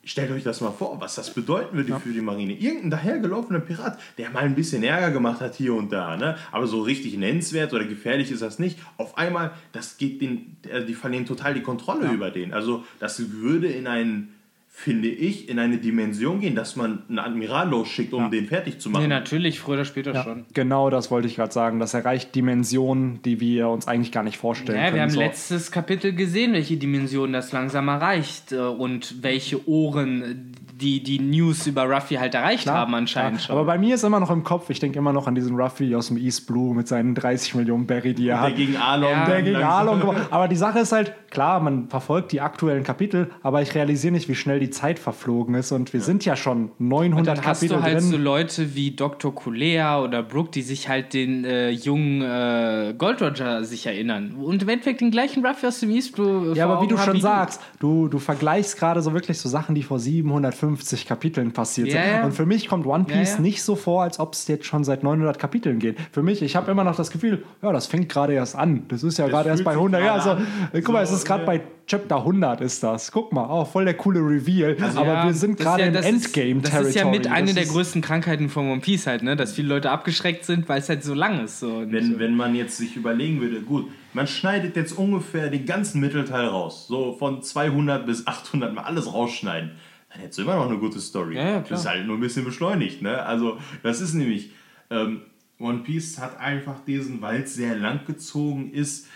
Stellt 0.03 0.31
euch 0.31 0.43
das 0.43 0.61
mal 0.61 0.71
vor, 0.71 0.99
was 1.01 1.15
das 1.15 1.33
bedeuten 1.33 1.75
würde 1.75 1.89
ja. 1.89 1.99
für 1.99 2.13
die 2.13 2.21
Marine. 2.21 2.53
Irgendein 2.53 2.89
dahergelaufener 2.91 3.59
Pirat, 3.59 3.99
der 4.17 4.29
mal 4.29 4.43
ein 4.43 4.55
bisschen 4.55 4.81
Ärger 4.81 5.11
gemacht 5.11 5.41
hat 5.41 5.55
hier 5.55 5.73
und 5.73 5.91
da, 5.91 6.15
ne? 6.15 6.37
aber 6.51 6.67
so 6.67 6.81
richtig 6.81 7.17
nennenswert 7.17 7.73
oder 7.73 7.83
gefährlich 7.83 8.31
ist 8.31 8.41
das 8.41 8.59
nicht. 8.59 8.79
Auf 8.97 9.17
einmal, 9.17 9.51
das 9.73 9.97
geht 9.97 10.21
den, 10.21 10.55
die 10.87 10.93
verlieren 10.93 11.25
total 11.25 11.53
die 11.53 11.61
Kontrolle 11.61 12.05
ja. 12.05 12.13
über 12.13 12.31
den. 12.31 12.53
Also 12.53 12.85
das 12.99 13.31
würde 13.31 13.67
in 13.67 13.87
einen 13.87 14.38
finde 14.79 15.09
ich, 15.09 15.49
in 15.49 15.59
eine 15.59 15.77
Dimension 15.77 16.39
gehen, 16.39 16.55
dass 16.55 16.77
man 16.77 17.03
einen 17.09 17.19
Admiral 17.19 17.67
losschickt, 17.67 18.13
um 18.13 18.23
ja. 18.23 18.29
den 18.29 18.47
fertig 18.47 18.79
zu 18.79 18.89
machen. 18.89 19.01
Nee, 19.01 19.09
natürlich, 19.09 19.59
früher 19.59 19.73
oder 19.73 19.83
später 19.83 20.13
ja, 20.13 20.23
schon. 20.23 20.45
Genau, 20.53 20.89
das 20.89 21.11
wollte 21.11 21.27
ich 21.27 21.35
gerade 21.35 21.51
sagen. 21.51 21.79
Das 21.79 21.93
erreicht 21.93 22.33
Dimensionen, 22.33 23.21
die 23.23 23.41
wir 23.41 23.67
uns 23.67 23.89
eigentlich 23.89 24.13
gar 24.13 24.23
nicht 24.23 24.37
vorstellen 24.37 24.77
ja, 24.77 24.85
können. 24.85 24.95
Wir 24.95 25.01
haben 25.01 25.09
so. 25.09 25.19
letztes 25.19 25.71
Kapitel 25.71 26.13
gesehen, 26.13 26.53
welche 26.53 26.77
Dimensionen 26.77 27.33
das 27.33 27.51
langsam 27.51 27.89
erreicht 27.89 28.53
äh, 28.53 28.59
und 28.59 29.21
welche 29.21 29.67
Ohren 29.67 30.53
die, 30.79 31.03
die 31.03 31.19
News 31.19 31.67
über 31.67 31.83
Ruffy 31.83 32.15
halt 32.15 32.33
erreicht 32.33 32.63
klar, 32.63 32.77
haben 32.77 32.95
anscheinend 32.95 33.39
klar. 33.39 33.47
schon. 33.47 33.57
Aber 33.57 33.65
bei 33.65 33.77
mir 33.77 33.95
ist 33.95 34.03
immer 34.03 34.19
noch 34.19 34.31
im 34.31 34.43
Kopf, 34.43 34.69
ich 34.69 34.79
denke 34.79 34.97
immer 34.97 35.11
noch 35.11 35.27
an 35.27 35.35
diesen 35.35 35.55
Ruffy 35.59 35.93
aus 35.95 36.07
dem 36.07 36.17
East 36.17 36.47
Blue 36.47 36.73
mit 36.73 36.87
seinen 36.87 37.15
30 37.15 37.55
Millionen 37.55 37.85
Barry, 37.85 38.13
die 38.13 38.29
er 38.29 38.37
der 38.37 38.47
hat. 38.47 38.55
Gegen 38.55 38.77
Arlong, 38.77 39.11
ja, 39.11 39.25
der 39.25 39.41
gegen 39.41 39.63
Arlong. 39.63 40.15
aber 40.29 40.47
die 40.47 40.55
Sache 40.55 40.79
ist 40.79 40.91
halt, 40.91 41.13
klar, 41.29 41.59
man 41.59 41.89
verfolgt 41.89 42.31
die 42.31 42.41
aktuellen 42.41 42.83
Kapitel, 42.83 43.29
aber 43.43 43.61
ich 43.61 43.75
realisiere 43.75 44.13
nicht, 44.13 44.29
wie 44.29 44.35
schnell 44.35 44.59
die 44.59 44.69
Zeit 44.69 44.99
verflogen 44.99 45.55
ist 45.55 45.71
und 45.71 45.91
wir 45.91 45.99
ja. 45.99 46.05
sind 46.05 46.23
ja 46.25 46.35
schon 46.35 46.71
900 46.79 47.19
und 47.19 47.27
dann 47.27 47.45
hast 47.45 47.69
du 47.69 47.81
halt 47.81 47.95
drin. 47.95 48.03
so 48.03 48.17
Leute 48.17 48.75
wie 48.75 48.91
Dr. 48.91 49.35
Kulea 49.35 50.01
oder 50.01 50.23
Brooke, 50.23 50.51
die 50.51 50.61
sich 50.61 50.87
halt 50.87 51.13
den 51.13 51.43
äh, 51.43 51.69
jungen 51.69 52.21
äh, 52.21 52.93
Gold 52.97 53.21
Roger 53.21 53.63
sich 53.63 53.85
erinnern 53.85 54.35
und 54.41 54.63
im 54.63 54.69
Endeffekt 54.69 55.01
den 55.01 55.11
gleichen 55.11 55.45
Ruffy 55.45 55.67
aus 55.67 55.81
dem 55.81 55.89
East 55.89 56.15
Blue. 56.15 56.53
Äh, 56.53 56.57
ja, 56.57 56.65
aber 56.65 56.81
wie 56.81 56.87
du 56.87 56.97
schon 56.97 57.19
sagst, 57.19 57.61
du, 57.79 58.07
du 58.07 58.19
vergleichst 58.19 58.77
gerade 58.77 59.01
so 59.01 59.13
wirklich 59.13 59.37
so 59.37 59.49
Sachen, 59.49 59.75
die 59.75 59.83
vor 59.83 59.99
750 59.99 60.68
150 60.69 61.05
Kapiteln 61.07 61.51
passiert 61.51 61.89
yeah, 61.89 62.15
sind. 62.15 62.25
Und 62.25 62.31
für 62.33 62.45
mich 62.45 62.67
kommt 62.67 62.85
One 62.85 63.05
Piece 63.05 63.33
yeah, 63.33 63.41
nicht 63.41 63.63
so 63.63 63.75
vor, 63.75 64.03
als 64.03 64.19
ob 64.19 64.33
es 64.33 64.47
jetzt 64.47 64.65
schon 64.65 64.83
seit 64.83 65.03
900 65.03 65.39
Kapiteln 65.39 65.79
geht. 65.79 65.97
Für 66.11 66.23
mich, 66.23 66.41
ich 66.41 66.55
habe 66.55 66.71
immer 66.71 66.83
noch 66.83 66.95
das 66.95 67.11
Gefühl, 67.11 67.43
ja, 67.61 67.71
das 67.71 67.87
fängt 67.87 68.09
gerade 68.09 68.33
erst 68.33 68.55
an. 68.55 68.85
Das 68.87 69.03
ist 69.03 69.17
ja 69.17 69.27
gerade 69.27 69.49
erst 69.49 69.63
bei 69.63 69.71
100. 69.71 70.03
Ja, 70.03 70.13
also, 70.13 70.37
guck 70.71 70.85
so, 70.85 70.91
mal, 70.91 71.03
es 71.03 71.11
ist 71.11 71.25
gerade 71.25 71.45
bei 71.45 71.61
Chapter 71.89 72.17
100 72.17 72.61
ist 72.61 72.83
das. 72.83 73.11
Guck 73.11 73.33
mal, 73.33 73.45
auch 73.45 73.63
oh, 73.63 73.65
voll 73.65 73.83
der 73.83 73.95
coole 73.95 74.19
Reveal. 74.19 74.77
Also, 74.79 74.99
aber 74.99 75.13
ja, 75.13 75.25
wir 75.25 75.33
sind 75.33 75.57
gerade 75.57 75.81
ja, 75.81 75.87
im 75.87 75.95
Endgame-Territory. 75.95 76.83
Das 76.83 76.87
ist 76.89 76.95
ja 76.95 77.09
mit 77.09 77.25
einer 77.25 77.53
der 77.53 77.65
größten 77.65 78.03
Krankheiten 78.03 78.49
von 78.49 78.69
One 78.69 78.81
Piece 78.81 79.07
halt, 79.07 79.23
ne? 79.23 79.35
dass 79.35 79.53
viele 79.53 79.69
Leute 79.69 79.89
abgeschreckt 79.89 80.45
sind, 80.45 80.69
weil 80.69 80.79
es 80.79 80.89
halt 80.89 81.03
so 81.03 81.15
lang 81.15 81.43
ist. 81.43 81.59
So 81.59 81.85
wenn, 81.89 82.13
so. 82.13 82.19
wenn 82.19 82.35
man 82.35 82.53
jetzt 82.53 82.77
sich 82.77 82.95
überlegen 82.95 83.41
würde, 83.41 83.61
gut, 83.61 83.89
man 84.13 84.27
schneidet 84.27 84.75
jetzt 84.75 84.91
ungefähr 84.91 85.49
den 85.49 85.65
ganzen 85.65 85.99
Mittelteil 85.99 86.45
raus. 86.45 86.85
So 86.87 87.13
von 87.13 87.41
200 87.41 88.05
bis 88.05 88.27
800 88.27 88.71
mal 88.71 88.83
alles 88.83 89.11
rausschneiden 89.11 89.71
dann 90.09 90.21
hättest 90.21 90.39
du 90.39 90.43
immer 90.43 90.55
noch 90.55 90.69
eine 90.69 90.79
gute 90.79 90.99
Story. 90.99 91.35
Ja, 91.35 91.49
ja, 91.49 91.59
das 91.61 91.81
ist 91.81 91.87
halt 91.87 92.05
nur 92.05 92.17
ein 92.17 92.21
bisschen 92.21 92.45
beschleunigt. 92.45 93.01
Ne? 93.01 93.21
Also, 93.23 93.59
das 93.83 94.01
ist 94.01 94.13
nämlich, 94.13 94.51
ähm, 94.89 95.21
One 95.59 95.79
Piece 95.79 96.19
hat 96.19 96.39
einfach 96.39 96.83
diesen, 96.85 97.21
weil 97.21 97.41
es 97.41 97.53
sehr 97.55 97.75
lang 97.75 98.05
gezogen 98.05 98.71
ist, 98.71 99.07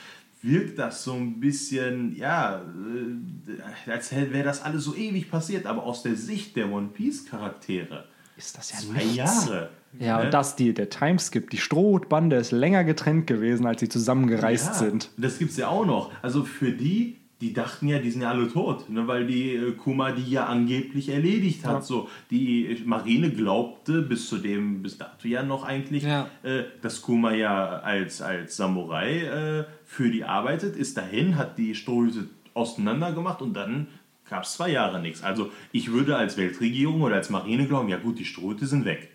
wirkt 0.42 0.78
das 0.78 1.04
so 1.04 1.14
ein 1.14 1.40
bisschen, 1.40 2.16
ja, 2.16 2.62
äh, 2.62 3.92
als 3.92 4.12
wäre 4.12 4.44
das 4.44 4.62
alles 4.62 4.84
so 4.84 4.94
ewig 4.94 5.32
passiert, 5.32 5.66
aber 5.66 5.84
aus 5.84 6.04
der 6.04 6.16
Sicht 6.16 6.56
der 6.58 6.70
One 6.70 6.90
Piece 6.90 7.26
Charaktere 7.26 8.06
ist 8.36 8.58
das 8.58 8.72
ja 8.72 8.78
zwei 8.80 9.04
nichts. 9.04 9.16
Jahre. 9.16 9.70
Ja, 10.00 10.18
ne? 10.18 10.26
und 10.26 10.34
das, 10.34 10.56
die, 10.56 10.74
der 10.74 10.90
Timeskip, 10.90 11.50
die 11.50 11.58
Strohbande 11.58 12.36
ist 12.36 12.52
länger 12.52 12.84
getrennt 12.84 13.28
gewesen, 13.28 13.66
als 13.66 13.80
sie 13.80 13.90
zusammengereist 13.90 14.68
ja, 14.68 14.74
sind. 14.74 15.12
Das 15.18 15.38
gibt 15.38 15.52
es 15.52 15.58
ja 15.58 15.68
auch 15.68 15.86
noch. 15.86 16.12
Also 16.22 16.44
für 16.44 16.72
die, 16.72 17.18
die 17.44 17.52
dachten 17.54 17.90
ja, 17.90 18.00
die 18.00 18.10
sind 18.10 18.22
ja 18.22 18.30
alle 18.32 18.50
tot, 18.52 18.90
ne, 18.90 19.06
weil 19.06 19.28
die 19.28 19.54
äh, 19.54 19.72
Kuma 19.74 20.12
die 20.14 20.32
ja 20.32 20.46
angeblich 20.46 21.10
erledigt 21.10 21.66
hat. 21.66 21.74
Ja. 21.74 21.82
So, 21.82 22.08
die 22.32 22.82
Marine 22.86 23.30
glaubte 23.32 24.02
bis 24.02 24.30
zu 24.30 24.38
dem, 24.38 24.82
bis 24.82 24.98
dato 24.98 25.28
ja 25.28 25.44
noch 25.44 25.66
eigentlich, 25.66 26.04
Ja. 26.04 26.28
äh, 26.42 26.64
dass 26.82 27.02
Kuma 27.02 27.34
ja 27.34 27.80
als, 27.80 28.22
als 28.22 28.56
Samurai 28.56 29.20
äh, 29.24 29.66
für 29.84 30.10
die 30.10 30.24
arbeitet, 30.24 30.78
ist 30.78 30.96
dahin, 30.98 31.38
hat 31.38 31.58
die 31.58 31.76
Strohhüte 31.76 32.28
auseinander 32.54 33.12
gemacht 33.12 33.42
und 33.42 33.54
dann 33.54 33.88
gab 34.30 34.44
es 34.44 34.54
zwei 34.54 34.70
Jahre 34.70 35.02
nichts. 35.02 35.22
Also 35.22 35.52
ich 35.74 35.92
würde 35.92 36.16
als 36.16 36.38
Weltregierung 36.38 37.02
oder 37.02 37.16
als 37.16 37.30
Marine 37.30 37.68
glauben, 37.68 37.90
ja 37.90 37.98
gut, 37.98 38.18
die 38.20 38.26
Strohhüte 38.26 38.66
sind 38.66 38.86
weg. 38.86 39.10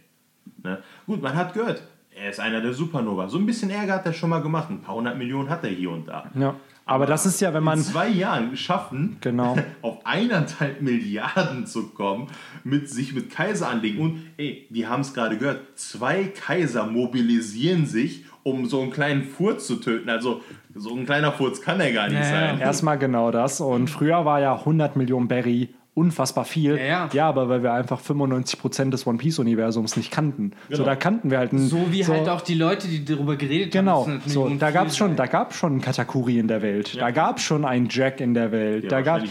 Ne? 0.62 0.82
Gut, 1.06 1.22
man 1.22 1.34
hat 1.34 1.54
gehört, 1.54 1.82
er 2.14 2.30
ist 2.30 2.40
einer 2.40 2.60
der 2.60 2.74
Supernova. 2.74 3.28
So 3.28 3.38
ein 3.38 3.46
bisschen 3.46 3.70
Ärger 3.70 3.94
hat 3.94 4.06
er 4.06 4.12
schon 4.12 4.28
mal 4.30 4.40
gemacht. 4.42 4.68
Ein 4.70 4.80
paar 4.82 4.96
hundert 4.96 5.16
Millionen 5.16 5.48
hat 5.48 5.64
er 5.64 5.70
hier 5.70 5.90
und 5.90 6.06
da. 6.08 6.30
Ja. 6.34 6.54
Aber 6.88 7.04
das 7.04 7.26
ist 7.26 7.40
ja, 7.40 7.52
wenn 7.52 7.62
man. 7.62 7.78
in 7.78 7.84
zwei 7.84 8.08
Jahren 8.08 8.56
schaffen, 8.56 9.18
Genau. 9.20 9.56
auf 9.82 9.98
eineinhalb 10.04 10.80
Milliarden 10.80 11.66
zu 11.66 11.90
kommen, 11.90 12.28
mit 12.64 12.88
sich 12.88 13.14
mit 13.14 13.30
Kaiser 13.30 13.68
anlegen. 13.68 14.00
Und 14.00 14.22
ey, 14.38 14.66
wir 14.70 14.88
haben 14.88 15.02
es 15.02 15.12
gerade 15.12 15.36
gehört, 15.36 15.78
zwei 15.78 16.24
Kaiser 16.24 16.86
mobilisieren 16.86 17.84
sich, 17.84 18.24
um 18.42 18.66
so 18.66 18.80
einen 18.80 18.90
kleinen 18.90 19.24
Furz 19.24 19.66
zu 19.66 19.76
töten. 19.76 20.08
Also 20.08 20.40
so 20.74 20.94
ein 20.96 21.04
kleiner 21.04 21.32
Furz 21.32 21.60
kann 21.60 21.78
er 21.80 21.92
gar 21.92 22.08
nicht 22.08 22.18
ja. 22.18 22.24
sein. 22.24 22.58
Erstmal 22.58 22.98
genau 22.98 23.30
das. 23.30 23.60
Und 23.60 23.90
früher 23.90 24.24
war 24.24 24.40
ja 24.40 24.54
100 24.54 24.96
Millionen 24.96 25.28
Berry 25.28 25.68
unfassbar 25.98 26.44
viel. 26.44 26.78
Ja, 26.78 27.08
ja. 27.12 27.28
aber 27.28 27.48
weil 27.48 27.62
wir 27.62 27.72
einfach 27.72 28.00
95% 28.00 28.90
des 28.90 29.06
One 29.06 29.18
Piece-Universums 29.18 29.96
nicht 29.96 30.10
kannten. 30.10 30.52
So, 30.68 30.76
Genau. 30.78 30.84
da 30.84 30.96
kannten 30.96 31.30
wir 31.30 31.38
halt 31.38 31.52
einen. 31.52 31.68
So 31.68 31.90
wie 31.92 32.06
halt 32.06 32.28
auch 32.28 32.40
die 32.40 32.54
Leute, 32.54 32.88
die 32.88 33.04
darüber 33.04 33.36
geredet 33.36 33.72
Genau, 33.72 34.06
haben. 34.06 34.22
es 34.24 34.32
so, 34.32 34.48
da 34.48 34.70
gab 34.70 34.86
es 34.88 34.96
schon, 34.96 35.10
sei. 35.10 35.16
da 35.16 35.26
gab 35.26 35.52
schon 35.54 35.72
einen 35.72 35.80
Katakuri 35.80 36.38
in 36.38 36.48
der 36.48 36.62
Welt, 36.62 36.96
da 37.00 37.10
gab 37.10 37.38
es 37.38 37.42
schon 37.42 37.64
einen 37.64 37.88
Jack 37.90 38.20
in 38.20 38.34
der 38.34 38.52
Welt, 38.52 38.84
Ja, 38.84 38.90
da 38.90 39.00
gab 39.02 39.22
äh, 39.24 39.28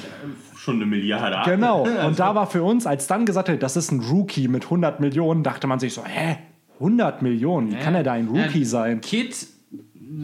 schon 0.58 0.76
eine 0.76 0.86
Milliarde. 0.86 1.50
genau. 1.50 1.84
Also, 1.84 1.98
Und 2.08 2.20
da 2.20 2.36
war 2.36 2.48
für 2.48 2.64
uns, 2.64 2.86
als 2.86 3.08
dann 3.08 3.26
gesagt 3.26 3.50
hat, 3.50 3.64
das 3.64 3.78
ist 3.78 3.92
ein 3.92 4.02
Rookie 4.02 4.48
mit 4.48 4.66
100 4.66 5.00
Millionen, 5.00 5.44
dachte 5.44 5.68
man 5.68 5.80
sich 5.80 5.94
so, 5.94 6.04
hä, 6.06 6.38
100 6.80 7.22
Millionen, 7.22 7.72
wie 7.72 7.76
kann 7.76 7.96
er 7.96 8.04
da 8.04 8.12
ein 8.14 8.28
Rookie 8.28 8.60
Ja, 8.60 8.66
sein? 8.66 9.02
Kid 9.02 9.36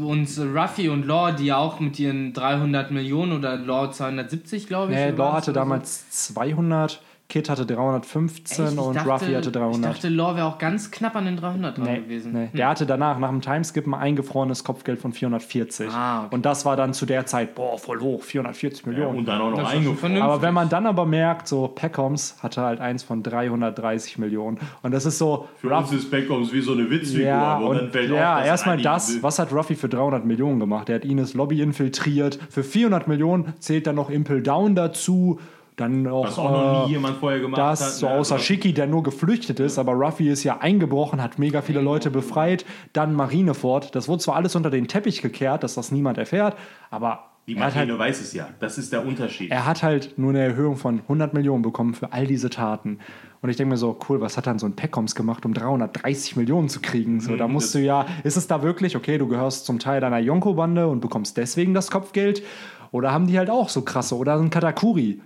und 0.01 0.29
Ruffy 0.55 0.89
und 0.89 1.05
Law, 1.05 1.31
die 1.31 1.45
ja 1.45 1.57
auch 1.57 1.79
mit 1.79 1.99
ihren 1.99 2.33
300 2.33 2.91
Millionen 2.91 3.33
oder 3.33 3.57
Law 3.57 3.91
270, 3.91 4.67
glaube 4.67 4.91
ich. 4.91 4.97
Nee, 4.97 5.11
Law 5.11 5.33
hatte 5.33 5.53
damals 5.53 6.09
200, 6.09 7.01
Kid 7.29 7.49
hatte 7.49 7.65
315 7.65 8.65
Echt? 8.67 8.77
Und 8.77 8.95
dachte- 8.95 9.09
Ruffy 9.09 9.33
hatte 9.33 9.51
300. 9.51 9.75
Ich 9.77 9.81
dachte, 10.01 10.09
Law 10.09 10.35
wäre 10.35 10.45
auch 10.45 10.59
ganz 10.59 10.91
knapp 10.91 11.15
an 11.15 11.25
den 11.25 11.35
300 11.37 11.77
dran 11.77 11.85
Nee, 11.85 11.99
gewesen. 12.01 12.31
nee. 12.31 12.49
Der 12.53 12.67
hatte 12.67 12.85
danach, 12.85 13.17
nach 13.17 13.29
dem 13.29 13.41
Timeskip, 13.41 13.87
ein 13.87 13.93
eingefrorenes 13.95 14.63
Kopfgeld 14.63 14.99
von 14.99 15.13
440. 15.13 15.89
Ah, 15.91 16.25
okay. 16.25 16.35
Und 16.35 16.45
das 16.45 16.63
war 16.65 16.75
dann 16.75 16.93
zu 16.93 17.07
der 17.07 17.25
Zeit, 17.25 17.55
boah, 17.55 17.79
voll 17.79 18.01
hoch, 18.01 18.21
440 18.21 18.85
ja, 18.85 18.91
Millionen. 18.91 19.17
und 19.19 19.25
dann 19.27 19.41
auch 19.41 19.49
noch 19.49 19.67
eingefroren. 19.71 20.21
aber 20.21 20.43
wenn 20.43 20.53
man 20.53 20.69
dann 20.69 20.85
aber 20.85 21.05
merkt, 21.07 21.47
so 21.47 21.67
Peckoms 21.69 22.35
hatte 22.43 22.61
halt 22.61 22.79
eins 22.79 23.01
von 23.01 23.23
330 23.23 24.19
Millionen. 24.19 24.59
Und 24.83 24.91
das 24.91 25.05
ist 25.07 25.17
so, 25.17 25.47
Für 25.57 25.73
uns 25.75 25.91
ist 25.91 26.11
Beckhams 26.11 26.53
wie 26.53 26.61
so 26.61 26.73
eine 26.73 26.87
Witzfigur. 26.91 27.25
ja, 27.25 27.41
aber 27.55 27.73
dann 27.75 27.85
und 27.85 27.91
fällt 27.93 28.11
ja 28.11 28.43
erstmal 28.43 28.77
das, 28.79 29.23
was 29.23 29.39
hat 29.39 29.51
Ruffy 29.51 29.75
für 29.75 29.89
300 29.89 30.23
Millionen 30.25 30.59
gemacht? 30.59 30.87
Der 30.87 30.95
hat 30.97 31.05
Ines 31.05 31.33
Lobby 31.33 31.61
infiltriert. 31.61 32.37
Für 32.49 32.63
400 32.63 33.07
Millionen 33.07 33.53
zählt 33.59 33.87
dann 33.87 33.95
noch 33.95 34.11
Impel 34.11 34.43
Down 34.43 34.75
dazu. 34.75 35.39
Dann 35.75 36.05
auch, 36.07 36.25
Was 36.27 36.37
auch 36.37 36.51
noch 36.51 36.83
äh, 36.83 36.85
nie 36.85 36.91
jemand 36.93 37.17
vorher 37.17 37.39
gemacht 37.39 37.59
das, 37.59 37.81
hat. 37.83 37.91
so 37.93 38.05
ne? 38.07 38.13
außer 38.13 38.35
Also- 38.35 38.45
Shiki, 38.45 38.73
der 38.73 38.85
nur 38.87 39.01
geflüchtet 39.01 39.59
ist, 39.59 39.79
aber 39.79 39.93
Ruffy 39.93 40.29
ist 40.29 40.43
ja 40.43 40.59
eingebrochen, 40.59 41.21
hat 41.21 41.39
mega 41.39 41.61
viele 41.63 41.81
Leute 41.81 42.11
befreit. 42.11 42.63
Dann 42.93 43.13
Marineford. 43.15 43.95
Das 43.95 44.07
wurde 44.07 44.21
zwar 44.21 44.35
alles 44.35 44.55
unter 44.55 44.69
den 44.69 44.87
Teppich 44.87 45.21
gekehrt, 45.21 45.63
dass 45.63 45.73
das 45.73 45.91
niemand 45.91 46.17
erfährt, 46.19 46.55
aber 46.91 47.25
Die 47.47 47.55
Marine 47.55 47.75
halt, 47.91 47.99
weiß 47.99 48.21
es 48.21 48.33
ja. 48.33 48.49
Das 48.59 48.77
ist 48.77 48.93
der 48.93 49.05
Unterschied. 49.05 49.49
er 49.51 49.65
hat 49.65 49.81
halt 49.83 50.13
nur 50.17 50.29
eine 50.29 50.39
Erhöhung 50.43 50.77
von 50.77 50.99
100 50.99 51.33
Millionen 51.33 51.63
bekommen 51.63 51.93
für 51.95 52.13
all 52.13 52.27
diese 52.27 52.49
Taten. 52.51 52.99
Und 53.41 53.49
ich 53.49 53.57
denke 53.57 53.71
mir 53.71 53.77
so, 53.77 53.97
cool, 54.07 54.21
was 54.21 54.37
hat 54.37 54.47
dann 54.47 54.59
so 54.59 54.65
ein 54.67 54.73
Peckoms 54.75 55.15
gemacht, 55.15 55.43
um 55.45 55.53
330 55.53 56.35
Millionen 56.37 56.69
zu 56.69 56.79
kriegen? 56.81 57.19
So, 57.19 57.35
da 57.35 57.47
musst 57.47 57.67
das- 57.75 57.81
du 57.81 57.85
ja, 57.85 58.05
ist 58.23 58.37
es 58.37 58.47
da 58.47 58.61
wirklich, 58.63 58.95
okay, 58.95 59.17
du 59.17 59.27
gehörst 59.27 59.65
zum 59.65 59.79
Teil 59.79 59.99
deiner 59.99 60.19
Yonko-Bande 60.19 60.87
und 60.87 61.01
bekommst 61.01 61.35
deswegen 61.35 61.73
das 61.73 61.89
Kopfgeld? 61.91 62.43
Oder 62.91 63.11
haben 63.11 63.25
die 63.27 63.37
halt 63.39 63.49
auch 63.49 63.69
so 63.69 63.81
krasse? 63.81 64.15
Oder 64.15 64.35
ein 64.35 64.49
Katakuri? 64.51 65.19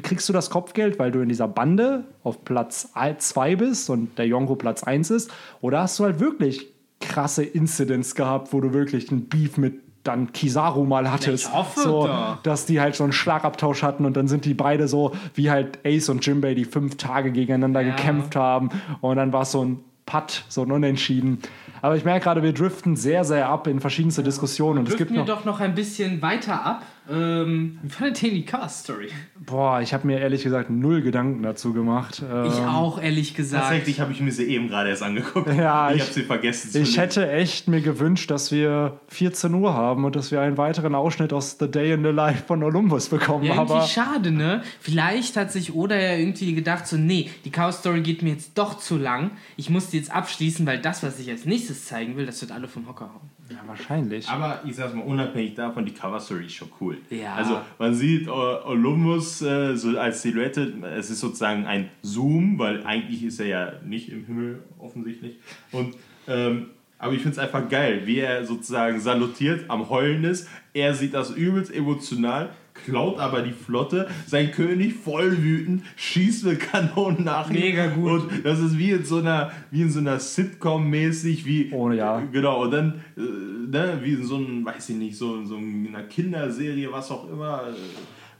Kriegst 0.00 0.28
du 0.28 0.32
das 0.32 0.50
Kopfgeld, 0.50 0.98
weil 0.98 1.10
du 1.10 1.20
in 1.20 1.28
dieser 1.28 1.48
Bande 1.48 2.04
auf 2.22 2.44
Platz 2.44 2.92
2 3.18 3.56
bist 3.56 3.90
und 3.90 4.18
der 4.18 4.26
Yonko 4.26 4.56
Platz 4.56 4.82
1 4.82 5.10
ist? 5.10 5.30
Oder 5.60 5.80
hast 5.82 5.98
du 5.98 6.04
halt 6.04 6.20
wirklich 6.20 6.66
krasse 7.00 7.44
Incidents 7.44 8.14
gehabt, 8.14 8.52
wo 8.52 8.60
du 8.60 8.72
wirklich 8.72 9.10
einen 9.10 9.28
Beef 9.28 9.56
mit 9.58 9.80
dann 10.02 10.32
Kizaru 10.32 10.84
mal 10.84 11.10
hattest? 11.10 11.46
Ich 11.46 11.52
hoffe 11.52 11.80
so, 11.80 12.06
doch. 12.06 12.42
dass 12.42 12.66
die 12.66 12.80
halt 12.80 12.94
so 12.94 13.04
einen 13.04 13.12
Schlagabtausch 13.12 13.82
hatten 13.82 14.04
und 14.04 14.16
dann 14.16 14.28
sind 14.28 14.44
die 14.44 14.54
beide 14.54 14.88
so 14.88 15.12
wie 15.34 15.50
halt 15.50 15.80
Ace 15.84 16.08
und 16.08 16.24
Jimbei, 16.24 16.54
die 16.54 16.64
fünf 16.64 16.96
Tage 16.96 17.32
gegeneinander 17.32 17.80
Ja. 17.80 17.94
gekämpft 17.94 18.36
haben 18.36 18.70
und 19.00 19.16
dann 19.16 19.32
war 19.32 19.42
es 19.42 19.52
so 19.52 19.64
ein 19.64 19.80
Putt, 20.06 20.44
so 20.48 20.62
ein 20.62 20.70
Unentschieden. 20.70 21.40
Aber 21.82 21.96
ich 21.96 22.04
merke 22.04 22.22
gerade, 22.24 22.42
wir 22.44 22.52
driften 22.52 22.94
sehr, 22.94 23.24
sehr 23.24 23.48
ab 23.48 23.66
in 23.66 23.80
verschiedenste 23.80 24.22
Diskussionen 24.22 24.78
und 24.78 24.88
es 24.88 24.96
gibt 24.96 25.10
Driften 25.10 25.26
wir 25.26 25.34
noch, 25.34 25.40
doch 25.40 25.44
noch 25.44 25.60
ein 25.60 25.74
bisschen 25.74 26.22
weiter 26.22 26.64
ab. 26.64 26.82
Ähm, 27.08 27.78
wie 27.82 27.88
fandet 27.88 28.22
ihr 28.22 28.30
die 28.32 28.44
Cover-Story? 28.44 29.08
boah, 29.38 29.80
ich 29.80 29.94
habe 29.94 30.06
mir 30.08 30.18
ehrlich 30.18 30.42
gesagt 30.42 30.70
null 30.70 31.02
Gedanken 31.02 31.42
dazu 31.42 31.72
gemacht. 31.72 32.16
Ich 32.20 32.58
Ähm, 32.58 32.64
auch, 32.66 33.00
ehrlich 33.00 33.34
gesagt. 33.34 33.62
Tatsächlich 33.64 34.00
habe 34.00 34.10
ich 34.12 34.20
mir 34.20 34.32
sie 34.32 34.44
eben 34.46 34.66
gerade 34.68 34.88
erst 34.88 35.02
angeguckt. 35.04 35.46
Ja, 35.54 35.90
ich 35.90 35.96
ich- 35.98 36.02
habe 36.02 36.12
sie 36.12 36.22
vergessen 36.22 36.70
zu 36.72 36.80
Ich 36.80 36.98
hätte 36.98 37.30
echt 37.30 37.68
mir 37.68 37.80
gewünscht, 37.80 38.30
dass 38.30 38.50
wir 38.50 38.98
14 39.08 39.54
Uhr 39.54 39.74
haben 39.74 40.04
und 40.04 40.16
dass 40.16 40.32
wir 40.32 40.40
einen 40.40 40.56
weiteren 40.58 40.94
Ausschnitt 40.96 41.32
aus 41.32 41.56
The 41.60 41.70
Day 41.70 41.92
in 41.92 42.02
the 42.02 42.10
Life 42.10 42.44
von 42.46 42.62
Olympus 42.64 43.08
bekommen. 43.08 43.44
Ja, 43.44 43.54
irgendwie 43.54 43.74
aber 43.74 43.82
schade, 43.86 44.30
ne? 44.32 44.62
Vielleicht 44.80 45.36
hat 45.36 45.52
sich 45.52 45.74
Oda 45.74 45.94
ja 45.96 46.16
irgendwie 46.16 46.54
gedacht, 46.54 46.86
so, 46.88 46.96
nee, 46.96 47.30
die 47.44 47.50
Cow-Story 47.50 48.00
geht 48.00 48.22
mir 48.22 48.30
jetzt 48.30 48.58
doch 48.58 48.78
zu 48.78 48.96
lang. 48.96 49.30
Ich 49.56 49.70
muss 49.70 49.90
die 49.90 49.98
jetzt 49.98 50.10
abschließen, 50.10 50.66
weil 50.66 50.80
das, 50.80 51.02
was 51.04 51.20
ich 51.20 51.30
als 51.30 51.44
nächstes 51.44 51.84
zeigen 51.86 52.16
will, 52.16 52.26
das 52.26 52.40
wird 52.40 52.50
alle 52.50 52.66
vom 52.66 52.88
Hocker 52.88 53.10
hauen. 53.14 53.30
ja, 53.48 53.58
wahrscheinlich. 53.66 54.28
Aber 54.28 54.60
ich 54.66 54.74
sag's 54.74 54.92
mal, 54.94 55.02
unabhängig 55.04 55.54
davon, 55.54 55.84
die 55.86 55.92
Cover-Story 55.92 56.46
ist 56.46 56.54
schon 56.54 56.68
cool. 56.80 56.95
Ja. 57.10 57.34
Also 57.34 57.60
man 57.78 57.94
sieht 57.94 58.26
äh, 58.26 58.30
Olympus 58.30 59.42
äh, 59.42 59.76
so 59.76 59.98
als 59.98 60.22
Silhouette, 60.22 60.72
es 60.96 61.10
ist 61.10 61.20
sozusagen 61.20 61.66
ein 61.66 61.90
Zoom, 62.02 62.58
weil 62.58 62.84
eigentlich 62.84 63.24
ist 63.24 63.40
er 63.40 63.46
ja 63.46 63.72
nicht 63.84 64.10
im 64.10 64.24
Himmel 64.26 64.62
offensichtlich. 64.78 65.36
Und 65.72 65.94
ähm, 66.28 66.66
aber 66.98 67.12
ich 67.12 67.20
finde 67.20 67.32
es 67.32 67.38
einfach 67.38 67.68
geil, 67.68 68.02
wie 68.06 68.18
er 68.18 68.44
sozusagen 68.46 69.00
salutiert, 69.00 69.68
am 69.68 69.90
Heulen 69.90 70.24
ist. 70.24 70.48
Er 70.72 70.94
sieht 70.94 71.12
das 71.12 71.30
übelst 71.30 71.74
emotional, 71.74 72.50
klaut 72.84 73.18
aber 73.18 73.42
die 73.42 73.52
Flotte. 73.52 74.08
Sein 74.26 74.50
König 74.52 74.94
voll 74.94 75.42
wütend, 75.42 75.82
schießt 75.96 76.44
mit 76.44 76.60
Kanonen 76.60 77.24
nach 77.24 77.50
ihm. 77.50 77.60
Mega 77.60 77.86
gut. 77.88 78.30
Und 78.30 78.44
das 78.44 78.60
ist 78.60 78.78
wie 78.78 78.90
in 78.90 79.04
so 79.04 79.18
einer, 79.18 79.50
wie 79.70 79.82
in 79.82 79.90
so 79.90 80.00
einer 80.00 80.18
Sitcom-mäßig, 80.18 81.44
wie 81.44 81.70
Oh, 81.72 81.90
ja. 81.90 82.20
Genau, 82.32 82.62
und 82.62 82.70
dann, 82.70 83.00
äh, 83.16 83.20
ne, 83.20 84.00
wie 84.02 84.12
in 84.14 84.24
so 84.24 84.36
einem, 84.36 84.64
weiß 84.64 84.90
ich 84.90 84.96
nicht, 84.96 85.16
so, 85.16 85.44
so 85.44 85.56
in 85.56 85.88
einer 85.88 86.04
Kinderserie, 86.04 86.90
was 86.92 87.10
auch 87.10 87.30
immer, 87.30 87.62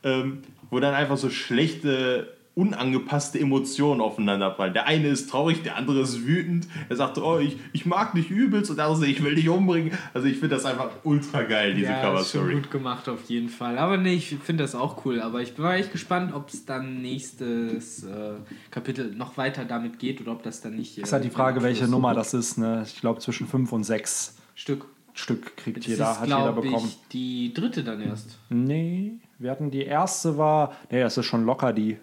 äh, 0.03 0.09
ähm, 0.09 0.39
wo 0.71 0.81
dann 0.81 0.95
einfach 0.95 1.17
so 1.17 1.31
schlechte, 1.31 2.36
unangepasste 2.57 3.39
Emotionen 3.39 4.01
aufeinanderprallen. 4.01 4.73
Der 4.73 4.87
eine 4.87 5.09
ist 5.09 5.29
traurig, 5.29 5.63
der 5.63 5.77
andere 5.77 6.01
ist 6.01 6.27
wütend. 6.27 6.67
Er 6.89 6.97
sagt, 6.97 7.19
oh, 7.19 7.39
ich, 7.39 7.59
ich 7.75 7.85
mag 7.85 8.15
dich 8.15 8.31
übelst 8.31 8.71
und 8.71 8.77
der 8.79 8.87
andere 8.87 9.01
sagt, 9.01 9.11
ich 9.13 9.23
will 9.23 9.35
dich 9.35 9.49
umbringen. 9.51 9.93
Also 10.15 10.27
ich 10.27 10.39
finde 10.39 10.55
das 10.57 10.65
einfach 10.65 10.89
ultra 11.05 11.43
geil, 11.43 11.75
diese 11.75 11.91
ja, 11.91 12.01
Cover 12.01 12.21
ist 12.21 12.31
Story. 12.31 12.55
gut 12.55 12.71
gemacht 12.71 13.11
auf 13.11 13.29
jeden 13.29 13.51
Fall. 13.51 13.77
Aber 13.77 13.99
nee, 13.99 14.15
ich 14.15 14.37
finde 14.43 14.65
das 14.65 14.75
auch 14.75 15.05
cool. 15.05 15.21
Aber 15.21 15.43
ich 15.43 15.55
bin 15.55 15.65
mal 15.65 15.75
echt 15.77 15.93
gespannt, 15.93 16.33
ob 16.35 16.49
es 16.49 16.65
dann 16.65 17.03
nächstes 17.03 18.05
äh, 18.05 18.33
Kapitel 18.71 19.15
noch 19.15 19.37
weiter 19.37 19.67
damit 19.67 19.99
geht 19.99 20.23
oder 20.23 20.33
ob 20.33 20.43
das 20.43 20.63
dann 20.63 20.77
nicht. 20.77 20.97
äh, 20.97 21.03
ist 21.03 21.13
halt 21.13 21.25
die 21.25 21.31
Frage, 21.31 21.63
welche 21.63 21.87
Nummer 21.89 22.15
das 22.15 22.33
ist. 22.33 22.57
Ne? 22.57 22.85
Ich 22.87 23.01
glaube, 23.03 23.21
zwischen 23.21 23.47
5 23.47 23.71
und 23.71 23.85
6 23.85 24.35
Stück. 24.55 24.87
Stück 25.13 25.57
kriegt 25.57 25.79
Das 25.79 25.87
jeder, 25.87 26.11
ist, 26.13 26.21
hat 26.21 26.27
jeder 26.29 26.53
bekommen. 26.53 26.87
Ich, 26.89 26.99
die 27.13 27.53
dritte 27.55 27.85
dann 27.85 28.01
erst. 28.03 28.39
Nee, 28.49 29.13
wir 29.39 29.51
hatten 29.51 29.71
die 29.71 29.85
erste 29.85 30.37
war, 30.39 30.73
nee, 30.91 31.01
das 31.01 31.17
ist 31.19 31.27
schon 31.27 31.45
locker 31.45 31.73
die. 31.75 31.99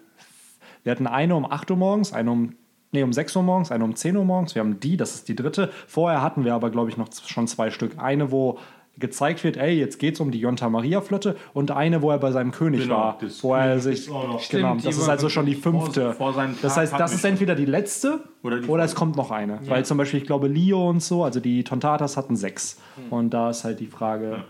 Wir 0.84 0.92
hatten 0.92 1.06
eine 1.06 1.34
um 1.34 1.50
8 1.50 1.70
Uhr 1.72 1.76
morgens, 1.76 2.12
eine 2.12 2.30
um, 2.30 2.52
nee, 2.92 3.02
um 3.02 3.12
6 3.12 3.34
Uhr 3.36 3.42
morgens, 3.42 3.72
eine 3.72 3.84
um 3.84 3.96
10 3.96 4.16
Uhr 4.16 4.24
morgens. 4.24 4.54
Wir 4.54 4.60
haben 4.60 4.78
die, 4.80 4.96
das 4.96 5.14
ist 5.16 5.28
die 5.28 5.34
dritte. 5.34 5.70
Vorher 5.88 6.22
hatten 6.22 6.44
wir 6.44 6.54
aber, 6.54 6.70
glaube 6.70 6.90
ich, 6.90 6.96
noch 6.96 7.08
schon 7.26 7.48
zwei 7.48 7.70
Stück. 7.70 7.98
Eine, 7.98 8.30
wo 8.30 8.58
gezeigt 8.96 9.42
wird, 9.42 9.56
ey, 9.56 9.76
jetzt 9.76 9.98
geht's 9.98 10.20
um 10.20 10.30
die 10.30 10.38
Jonta 10.38 10.68
Maria 10.68 11.00
Flotte 11.00 11.34
und 11.52 11.72
eine, 11.72 12.00
wo 12.00 12.12
er 12.12 12.18
bei 12.18 12.30
seinem 12.30 12.52
König 12.52 12.82
Genau, 12.82 12.94
war, 12.96 13.18
das 13.20 13.42
wo 13.42 13.52
er 13.52 13.80
sich 13.80 14.06
ist 14.06 14.10
auch 14.10 14.28
noch. 14.28 14.48
genau, 14.48 14.68
Stimmt, 14.74 14.86
das 14.86 14.96
ist 14.98 15.08
also 15.08 15.28
schon 15.28 15.46
die 15.46 15.56
vor- 15.56 15.72
fünfte. 15.72 16.12
vor 16.12 16.32
seinem 16.32 16.54
das 16.62 16.76
heißt, 16.76 16.92
das 16.96 17.12
ist 17.12 17.24
entweder 17.24 17.56
die 17.56 17.64
letzte 17.64 18.20
Oder 18.44 18.60
die 18.60 18.68
oder 18.68 18.84
es 18.84 18.94
kommt 18.94 19.16
noch 19.16 19.32
eine, 19.32 19.58
weil 19.66 19.84
zum 19.84 19.98
Beispiel 19.98 20.20
ich 20.20 20.26
glaube 20.26 20.46
Leo 20.46 20.88
und 20.88 21.02
so, 21.02 21.24
also 21.24 21.40
die 21.40 21.64
Tontatas 21.64 22.16
hatten 22.16 22.36
sechs 22.36 22.78
Hm. 22.94 23.12
und 23.12 23.30
da 23.34 23.50
ist 23.50 23.64
halt 23.64 23.80
die 23.80 23.88
Frage 23.88 24.44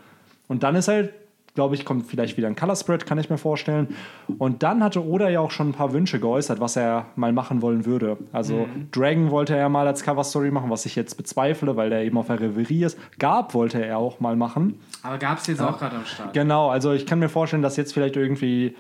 und 0.47 0.63
dann 0.63 0.75
ist 0.77 0.89
halt 0.89 1.15
glaube 1.55 1.77
ich, 1.77 1.85
kommt 1.85 2.07
vielleicht 2.07 2.37
wieder 2.37 2.49
ein 2.49 2.57
Color 2.57 2.75
Spread, 2.77 3.07
kann 3.07 3.19
ich 3.19 3.31
mir 3.31 3.39
vorstellen. 3.39 3.95
Und 4.39 4.63
dann 4.65 4.83
hatte 4.83 5.05
Oda 5.05 5.29
ja 5.29 5.39
auch 5.41 5.53
schon 5.53 5.69
ein 5.69 5.73
paar 5.73 5.93
Wünsche 5.93 6.19
geäußert, 6.19 6.59
was 6.61 6.75
er 6.77 7.07
mal 7.15 7.33
machen 7.33 7.63
wollen 7.63 7.87
würde. 7.87 8.17
Also 8.33 8.55
Mhm. 8.67 8.91
Dragon 8.91 9.31
wollte 9.31 9.57
er 9.57 9.69
mal 9.69 9.87
als 9.87 10.03
Cover 10.03 10.25
Story 10.25 10.51
machen, 10.51 10.69
was 10.71 10.85
ich 10.85 10.97
jetzt 10.97 11.17
bezweifle, 11.17 11.77
weil 11.77 11.91
der 11.91 12.05
eben 12.05 12.19
auf 12.19 12.27
der 12.27 12.41
Reverie 12.41 12.85
ist. 12.85 12.99
Gab 13.19 13.55
wollte 13.55 13.85
er 13.85 13.99
auch 13.99 14.19
mal 14.21 14.35
machen. 14.37 14.81
Aber 15.03 15.19
gab 15.19 15.39
es 15.39 15.47
jetzt 15.47 15.63
auch 15.63 15.79
gerade 15.79 15.97
am 15.97 16.05
Start. 16.05 16.35
Genau, 16.35 16.71
also 16.71 16.93
ich 16.93 17.07
kann 17.07 17.21
mir 17.21 17.29
vorstellen, 17.29 17.63
dass 17.63 17.77
jetzt 17.77 17.95
vielleicht 17.95 18.17
irgendwie 18.17 18.75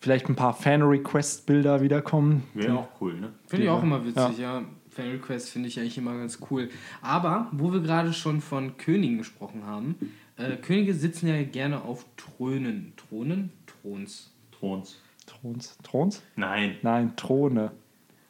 vielleicht 0.00 0.28
ein 0.28 0.36
paar 0.36 0.54
Fan-Request-Bilder 0.54 1.80
wiederkommen. 1.80 2.44
Wäre 2.54 2.78
auch 2.78 2.88
cool, 3.00 3.14
ne? 3.14 3.30
Finde 3.46 3.64
ich 3.64 3.70
auch 3.70 3.82
immer 3.82 4.04
witzig, 4.04 4.38
ja. 4.38 4.62
Fan 4.90 5.10
Request 5.10 5.50
finde 5.50 5.68
ich 5.68 5.80
eigentlich 5.80 5.98
immer 5.98 6.16
ganz 6.16 6.38
cool. 6.50 6.68
Aber, 7.02 7.48
wo 7.52 7.72
wir 7.72 7.80
gerade 7.80 8.12
schon 8.12 8.40
von 8.40 8.76
Königen 8.76 9.18
gesprochen 9.18 9.62
haben, 9.66 9.96
äh, 10.36 10.56
Könige 10.56 10.94
sitzen 10.94 11.28
ja 11.28 11.42
gerne 11.44 11.82
auf 11.82 12.04
Thronen. 12.16 12.92
Thronen? 12.96 13.50
Throns. 13.66 14.30
Throns. 14.50 15.00
Throns? 15.26 15.76
Throns? 15.82 16.22
Nein, 16.36 16.76
Nein, 16.82 17.16
Throne. 17.16 17.70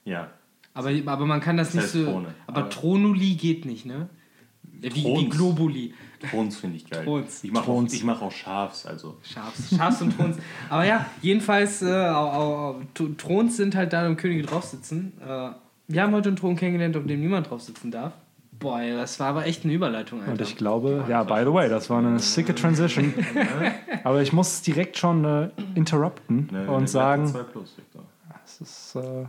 ja. 0.04 0.30
Aber, 0.76 0.90
aber 1.06 1.24
man 1.26 1.40
kann 1.40 1.56
das, 1.56 1.68
Das 1.68 1.74
nicht 1.76 1.84
heißt 1.84 1.92
so. 1.94 2.04
Throne, 2.04 2.34
aber, 2.48 2.58
aber- 2.62 2.70
Tronuli 2.70 3.34
geht 3.34 3.64
nicht, 3.64 3.86
ne? 3.86 4.08
Wie, 4.62 4.92
wie 4.94 5.02
Throns. 5.02 5.30
Globuli. 5.36 5.94
Throns 6.28 6.56
finde 6.56 6.76
ich 6.78 6.90
geil. 6.90 7.04
Throns. 7.04 7.44
Ich 7.44 7.52
mache 7.52 7.70
auch, 7.70 7.84
ich 7.84 8.02
mach 8.04 8.20
auch 8.22 8.32
Schafs, 8.32 8.84
also. 8.84 9.16
Schafs, 9.22 9.74
Schafs 9.76 10.02
und 10.02 10.16
Throns. 10.16 10.36
Aber 10.68 10.84
ja, 10.84 11.06
jedenfalls, 11.22 11.80
äh, 11.82 11.86
au- 11.86 12.30
au- 12.30 12.56
au- 12.70 12.82
T- 12.92 13.14
Throns 13.16 13.56
sind 13.56 13.74
halt 13.76 13.92
da, 13.92 14.10
wo 14.10 14.14
Könige 14.16 14.42
drauf 14.42 14.64
sitzen. 14.64 15.12
Äh, 15.20 15.50
wir 15.86 16.02
haben 16.02 16.12
heute 16.12 16.28
einen 16.30 16.36
Thron 16.36 16.56
kennengelernt, 16.56 16.96
auf 16.96 17.06
dem 17.06 17.20
niemand 17.20 17.48
drauf 17.50 17.60
sitzen 17.62 17.90
darf. 17.92 18.12
Boah, 18.58 18.80
das 18.80 19.20
war 19.20 19.28
aber 19.28 19.46
echt 19.46 19.64
eine 19.64 19.72
Überleitung, 19.72 20.20
Alter. 20.20 20.32
Und 20.32 20.40
ich 20.40 20.56
glaube, 20.56 21.04
ja, 21.08 21.22
by 21.22 21.42
the 21.44 21.52
way, 21.52 21.68
das 21.68 21.90
war 21.90 21.98
eine 21.98 22.18
sicke 22.18 22.54
Transition. 22.54 23.12
Aber 24.04 24.22
ich 24.22 24.32
muss 24.32 24.62
direkt 24.62 24.96
schon 24.96 25.24
äh, 25.24 25.48
interrupten 25.74 26.48
Ne, 26.52 26.66
und 26.70 26.82
ne, 26.82 26.88
sagen, 26.88 27.26
2 27.26 27.42
plus, 27.42 27.76
es 28.44 28.60
ist 28.60 28.96
äh, 28.96 29.26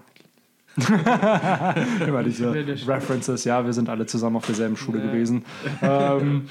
immer 2.08 2.24
diese 2.24 2.54
References, 2.54 3.46
ja, 3.46 3.66
wir 3.66 3.72
sind 3.74 3.88
alle 3.90 4.06
zusammen 4.06 4.36
auf 4.36 4.46
derselben 4.46 4.76
Schule 4.76 5.02
gewesen. 5.02 5.46
Ähm, 5.82 6.50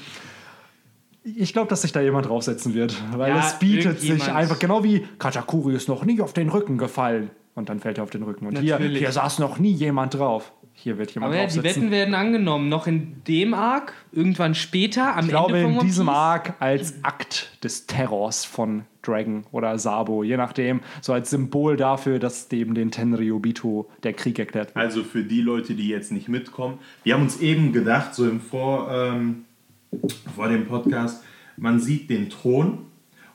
ich 1.23 1.53
glaube, 1.53 1.69
dass 1.69 1.83
sich 1.83 1.91
da 1.91 2.01
jemand 2.01 2.27
draufsetzen 2.27 2.73
wird, 2.73 2.95
weil 3.15 3.29
Ja, 3.29 3.39
es 3.39 3.59
bietet 3.59 3.99
sich 3.99 4.31
einfach, 4.31 4.59
genau 4.59 4.83
wie 4.83 5.05
Katakuri 5.19 5.75
ist 5.75 5.87
noch 5.87 6.05
nie 6.05 6.21
auf 6.21 6.33
den 6.33 6.49
Rücken 6.49 6.77
gefallen. 6.77 7.29
Und 7.55 7.69
dann 7.69 7.79
fällt 7.79 7.97
er 7.97 8.03
auf 8.03 8.09
den 8.09 8.23
Rücken. 8.23 8.47
Und 8.47 8.59
hier, 8.59 8.77
hier 8.77 9.11
saß 9.11 9.39
noch 9.39 9.59
nie 9.59 9.71
jemand 9.71 10.15
drauf. 10.15 10.51
Hier 10.77 10.97
wird 10.97 11.15
jemand 11.15 11.33
Aber 11.33 11.41
ja, 11.41 11.47
die. 11.47 11.63
Wetten 11.63 11.89
werden 11.89 12.13
angenommen. 12.13 12.69
Noch 12.69 12.85
in 12.85 13.23
dem 13.27 13.53
Arc, 13.53 13.93
irgendwann 14.11 14.53
später, 14.53 15.15
am 15.15 15.25
Ich 15.25 15.29
glaube, 15.29 15.57
Ende 15.57 15.63
von 15.63 15.79
in 15.79 15.87
diesem. 15.87 16.09
Arc 16.09 16.53
als 16.59 17.03
Akt 17.03 17.57
des 17.63 17.87
Terrors 17.87 18.45
von 18.45 18.83
Dragon 19.01 19.45
oder 19.51 19.79
Sabo, 19.79 20.23
je 20.23 20.37
nachdem, 20.37 20.81
so 21.01 21.13
als 21.13 21.29
Symbol 21.29 21.77
dafür, 21.77 22.19
dass 22.19 22.49
dem 22.49 22.73
den 22.73 22.91
Tenryubito 22.91 23.89
der 24.03 24.13
Krieg 24.13 24.37
erklärt 24.37 24.75
wird. 24.75 24.77
Also 24.77 25.03
für 25.03 25.23
die 25.23 25.41
Leute, 25.41 25.75
die 25.75 25.87
jetzt 25.87 26.11
nicht 26.11 26.27
mitkommen, 26.27 26.79
wir 27.03 27.13
haben 27.13 27.23
uns 27.23 27.39
eben 27.39 27.71
gedacht, 27.71 28.13
so 28.13 28.27
im 28.27 28.41
Vor, 28.41 28.91
ähm, 28.91 29.45
vor 30.35 30.49
dem 30.49 30.67
Podcast, 30.67 31.23
man 31.57 31.79
sieht 31.79 32.09
den 32.09 32.29
Thron 32.29 32.79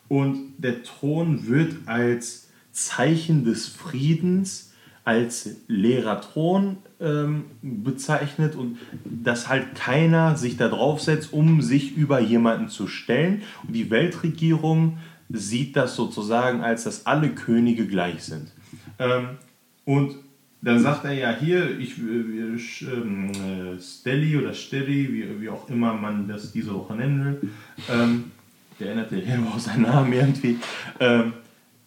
und 0.09 0.55
der 0.59 0.83
Thron 0.83 1.47
wird 1.47 1.75
als 1.87 2.51
Zeichen 2.73 3.45
des 3.45 3.67
Friedens, 3.67 4.73
als 5.05 5.57
leerer 5.67 6.21
Thron 6.21 6.79
ähm, 7.01 7.45
bezeichnet 7.63 8.55
und 8.55 8.79
dass 9.05 9.49
halt 9.49 9.75
keiner 9.75 10.37
sich 10.37 10.57
da 10.57 10.69
draufsetzt, 10.69 11.33
um 11.33 11.63
sich 11.63 11.97
über 11.97 12.21
jemanden 12.21 12.69
zu 12.69 12.87
stellen. 12.87 13.43
Und 13.67 13.75
die 13.75 13.91
Weltregierung 13.91 14.99
sieht 15.29 15.77
das 15.77 15.97
sozusagen 15.97 16.61
als, 16.61 16.85
dass 16.85 17.07
alle 17.07 17.31
Könige 17.31 17.87
gleich 17.87 18.25
sind. 18.25 18.53
Ähm, 18.99 19.39
und 19.85 20.17
dann 20.63 20.79
sagt 20.79 21.05
er 21.07 21.13
ja 21.13 21.35
hier, 21.35 21.79
ich, 21.79 21.99
äh, 21.99 22.55
ich, 22.55 22.83
ähm, 22.83 23.31
äh, 23.31 23.81
Stelly 23.81 24.37
oder 24.37 24.53
Stelly, 24.53 25.13
wie, 25.13 25.41
wie 25.41 25.49
auch 25.49 25.69
immer 25.71 25.95
man 25.95 26.29
das 26.29 26.53
diese 26.53 26.75
Woche 26.75 26.95
nennen 26.95 27.25
will, 27.25 27.51
ähm, 27.91 28.25
der 28.79 28.89
erinnert 28.89 29.11
sich 29.11 29.25
auch 29.53 29.59
seinen 29.59 29.83
Namen 29.83 30.13
irgendwie, 30.13 30.59
ähm, 30.99 31.33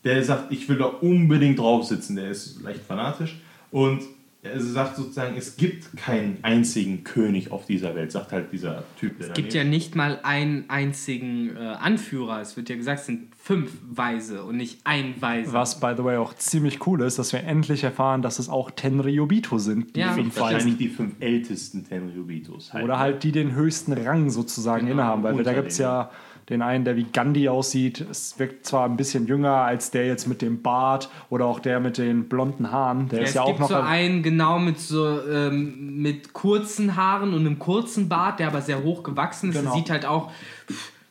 der 0.04 0.24
sagt, 0.24 0.52
ich 0.52 0.68
will 0.68 0.78
da 0.78 0.86
unbedingt 0.86 1.60
drauf 1.60 1.86
sitzen, 1.86 2.16
der 2.16 2.30
ist 2.30 2.62
leicht 2.62 2.82
fanatisch 2.84 3.38
und 3.72 4.02
er 4.44 4.60
sagt 4.60 4.98
sozusagen, 4.98 5.36
es 5.38 5.56
gibt 5.56 5.96
keinen 5.96 6.38
einzigen 6.42 7.04
König 7.04 7.52
auf 7.52 7.66
dieser 7.66 7.96
Welt, 7.96 8.12
sagt 8.12 8.32
halt 8.32 8.52
dieser 8.52 8.84
Typ, 9.00 9.18
der 9.18 9.28
Es 9.30 9.34
gibt 9.34 9.54
ja 9.54 9.64
nicht 9.64 9.96
mal 9.96 10.20
einen 10.24 10.70
einzigen 10.70 11.56
äh, 11.56 11.60
Anführer. 11.60 12.42
Es 12.42 12.58
wird 12.58 12.70
ja 12.70 12.76
gesagt, 12.76 13.00
es 13.02 13.06
sind 13.06 13.34
fünf 13.42 13.72
Weise 13.90 14.44
und 14.44 14.58
nicht 14.58 14.80
ein 14.84 15.16
Weise. 15.20 15.54
Was, 15.54 15.80
by 15.80 15.94
the 15.98 16.04
way, 16.04 16.18
auch 16.18 16.34
ziemlich 16.36 16.86
cool 16.88 17.02
ist, 17.02 17.20
dass 17.20 17.32
wir 17.34 17.44
endlich 17.44 17.84
erfahren, 17.84 18.22
dass 18.22 18.40
es 18.40 18.50
auch 18.50 18.72
Tenryubito 18.72 19.58
sind, 19.58 19.96
die 19.96 20.02
Ja. 20.02 20.14
fünf 20.14 20.38
wahrscheinlich 20.40 20.66
Weisen. 20.66 20.78
die 20.78 20.90
fünf 20.90 21.14
ältesten 21.20 21.88
Tenryubitos. 21.88 22.74
Halt. 22.74 22.84
Oder 22.84 23.00
halt 23.00 23.24
die 23.24 23.32
den 23.32 23.56
höchsten 23.56 23.94
Rang 23.94 24.30
sozusagen 24.30 24.88
Genau, 24.88 25.02
innehaben. 25.02 25.24
Weil 25.24 25.44
da 25.44 25.54
gibt 25.54 25.70
es 25.72 25.78
ja 25.78 26.04
den 26.04 26.33
einen, 26.50 26.86
der 26.86 26.96
wie 26.96 27.04
Gandhi 27.04 27.50
aussieht. 27.50 28.02
Es 28.02 28.38
wirkt 28.40 28.66
zwar 28.66 28.86
ein 28.86 28.98
bisschen 28.98 29.28
jünger 29.28 29.54
als 29.56 29.92
der 29.92 30.06
jetzt 30.08 30.28
mit 30.28 30.42
dem 30.42 30.62
Bart 30.62 31.10
oder 31.30 31.46
auch 31.46 31.60
der 31.60 31.80
mit 31.80 31.98
den 31.98 32.30
blonden 32.30 32.72
Haaren. 32.72 33.10
Der 33.10 33.20
ja, 33.20 33.24
ist 33.24 33.30
es 33.30 33.36
ja 33.36 33.42
auch 33.44 33.48
gibt 33.48 33.60
noch. 33.60 33.70
so 33.70 33.76
einen 33.76 34.24
genau 34.24 34.60
mit 34.60 34.80
so 34.80 35.20
ähm, 35.28 36.02
mit 36.02 36.34
kurzen 36.34 36.96
Haaren 36.96 37.34
und 37.34 37.42
einem 37.42 37.60
kurzen 37.60 38.10
Bart, 38.10 38.40
der 38.40 38.48
aber 38.48 38.62
sehr 38.62 38.84
hoch 38.84 39.04
gewachsen 39.04 39.50
ist. 39.50 39.56
Genau. 39.58 39.72
Der 39.72 39.80
sieht 39.80 39.90
halt 39.90 40.06
auch 40.06 40.32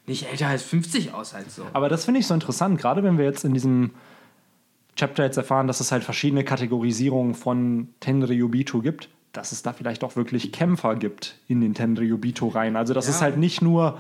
nicht 0.07 0.29
älter 0.31 0.49
als 0.49 0.63
50 0.63 1.15
aus 1.15 1.33
halt 1.35 1.51
so. 1.51 1.63
Aber 1.73 1.89
das 1.89 2.05
finde 2.05 2.21
ich 2.21 2.27
so 2.27 2.35
interessant, 2.35 2.79
gerade 2.81 3.03
wenn 3.03 3.19
wir 3.19 3.25
jetzt 3.25 3.45
in 3.45 3.55
diesem 3.55 3.91
Chapter 4.97 5.25
jetzt 5.25 5.37
erfahren, 5.39 5.67
dass 5.67 5.81
es 5.81 5.91
halt 5.93 6.05
verschiedene 6.05 6.45
Kategorisierungen 6.45 7.35
von 7.35 7.89
Tenryubito 8.01 8.81
gibt, 8.83 9.09
dass 9.33 9.53
es 9.53 9.63
da 9.63 9.73
vielleicht 9.73 10.05
auch 10.05 10.17
wirklich 10.17 10.53
Kämpfer 10.53 10.97
gibt 10.97 11.37
in 11.49 11.61
den 11.63 11.73
Tenryubito 11.73 12.49
rein. 12.49 12.77
Also 12.77 12.93
dass 12.93 13.07
Ja. 13.07 13.13
es 13.15 13.23
halt 13.23 13.39
nicht 13.39 13.63
nur 13.63 13.99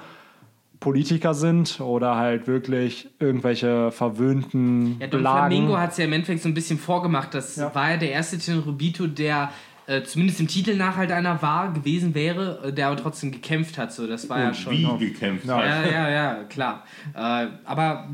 Politiker 0.82 1.32
sind 1.34 1.80
oder 1.80 2.16
halt 2.16 2.46
wirklich 2.46 3.08
irgendwelche 3.18 3.90
verwöhnten 3.92 4.96
Ja, 5.00 5.06
Don 5.06 5.20
Blagen. 5.20 5.38
Flamingo 5.50 5.78
hat 5.78 5.92
es 5.92 5.96
ja 5.98 6.04
im 6.04 6.12
Endeffekt 6.12 6.42
so 6.42 6.48
ein 6.48 6.54
bisschen 6.54 6.78
vorgemacht. 6.78 7.32
Das 7.34 7.56
Ja. 7.56 7.74
war 7.74 7.92
ja 7.92 7.96
der 7.96 8.12
erste 8.12 8.38
Tenrubito, 8.38 9.06
der 9.06 9.50
äh, 9.86 10.02
zumindest 10.04 10.38
im 10.40 10.46
Titel 10.46 10.76
nach 10.76 10.96
halt 10.96 11.10
einer 11.10 11.42
war, 11.42 11.72
gewesen 11.72 12.14
wäre, 12.14 12.60
äh, 12.68 12.72
der 12.72 12.86
aber 12.88 12.96
trotzdem 12.96 13.32
gekämpft 13.32 13.78
hat. 13.78 13.92
So, 13.92 14.06
das 14.06 14.28
war 14.28 14.38
ja 14.40 14.48
und 14.48 14.56
schon. 14.56 14.72
wie 15.00 15.08
gekämpft 15.08 15.44
Ja. 15.46 15.56
hat. 15.56 15.64
Ja, 15.66 15.90
ja, 15.90 16.10
ja, 16.10 16.44
klar. 16.44 16.84
Äh, 17.14 17.46
aber 17.64 18.08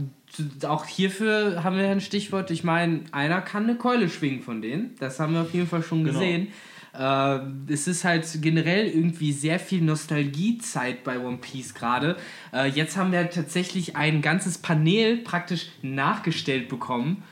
auch 0.66 0.86
hierfür 0.86 1.62
haben 1.64 1.76
wir 1.76 1.84
ja 1.84 1.90
ein 1.92 2.00
Stichwort. 2.00 2.50
Ich 2.50 2.64
meine, 2.64 3.00
einer 3.12 3.40
kann 3.42 3.64
eine 3.64 3.76
Keule 3.76 4.08
schwingen 4.08 4.42
von 4.42 4.62
denen. 4.62 4.94
Das 5.00 5.20
haben 5.20 5.34
wir 5.34 5.42
auf 5.42 5.52
jeden 5.54 5.66
Fall 5.66 5.82
schon 5.82 6.04
Genau. 6.04 6.18
Äh, 6.94 7.38
es 7.72 7.86
ist 7.86 8.04
halt 8.04 8.26
generell 8.40 8.86
irgendwie 8.86 9.32
sehr 9.32 9.58
viel 9.58 9.82
Nostalgiezeit 9.82 11.04
bei 11.04 11.18
One 11.18 11.38
Piece 11.38 11.74
gerade. 11.74 12.16
Äh, 12.52 12.68
jetzt 12.68 12.96
haben 12.96 13.12
wir 13.12 13.30
tatsächlich 13.30 13.96
ein 13.96 14.22
ganzes 14.22 14.58
Panel 14.58 15.18
praktisch 15.18 15.68
nachgestellt 15.82 16.68
bekommen. 16.68 17.22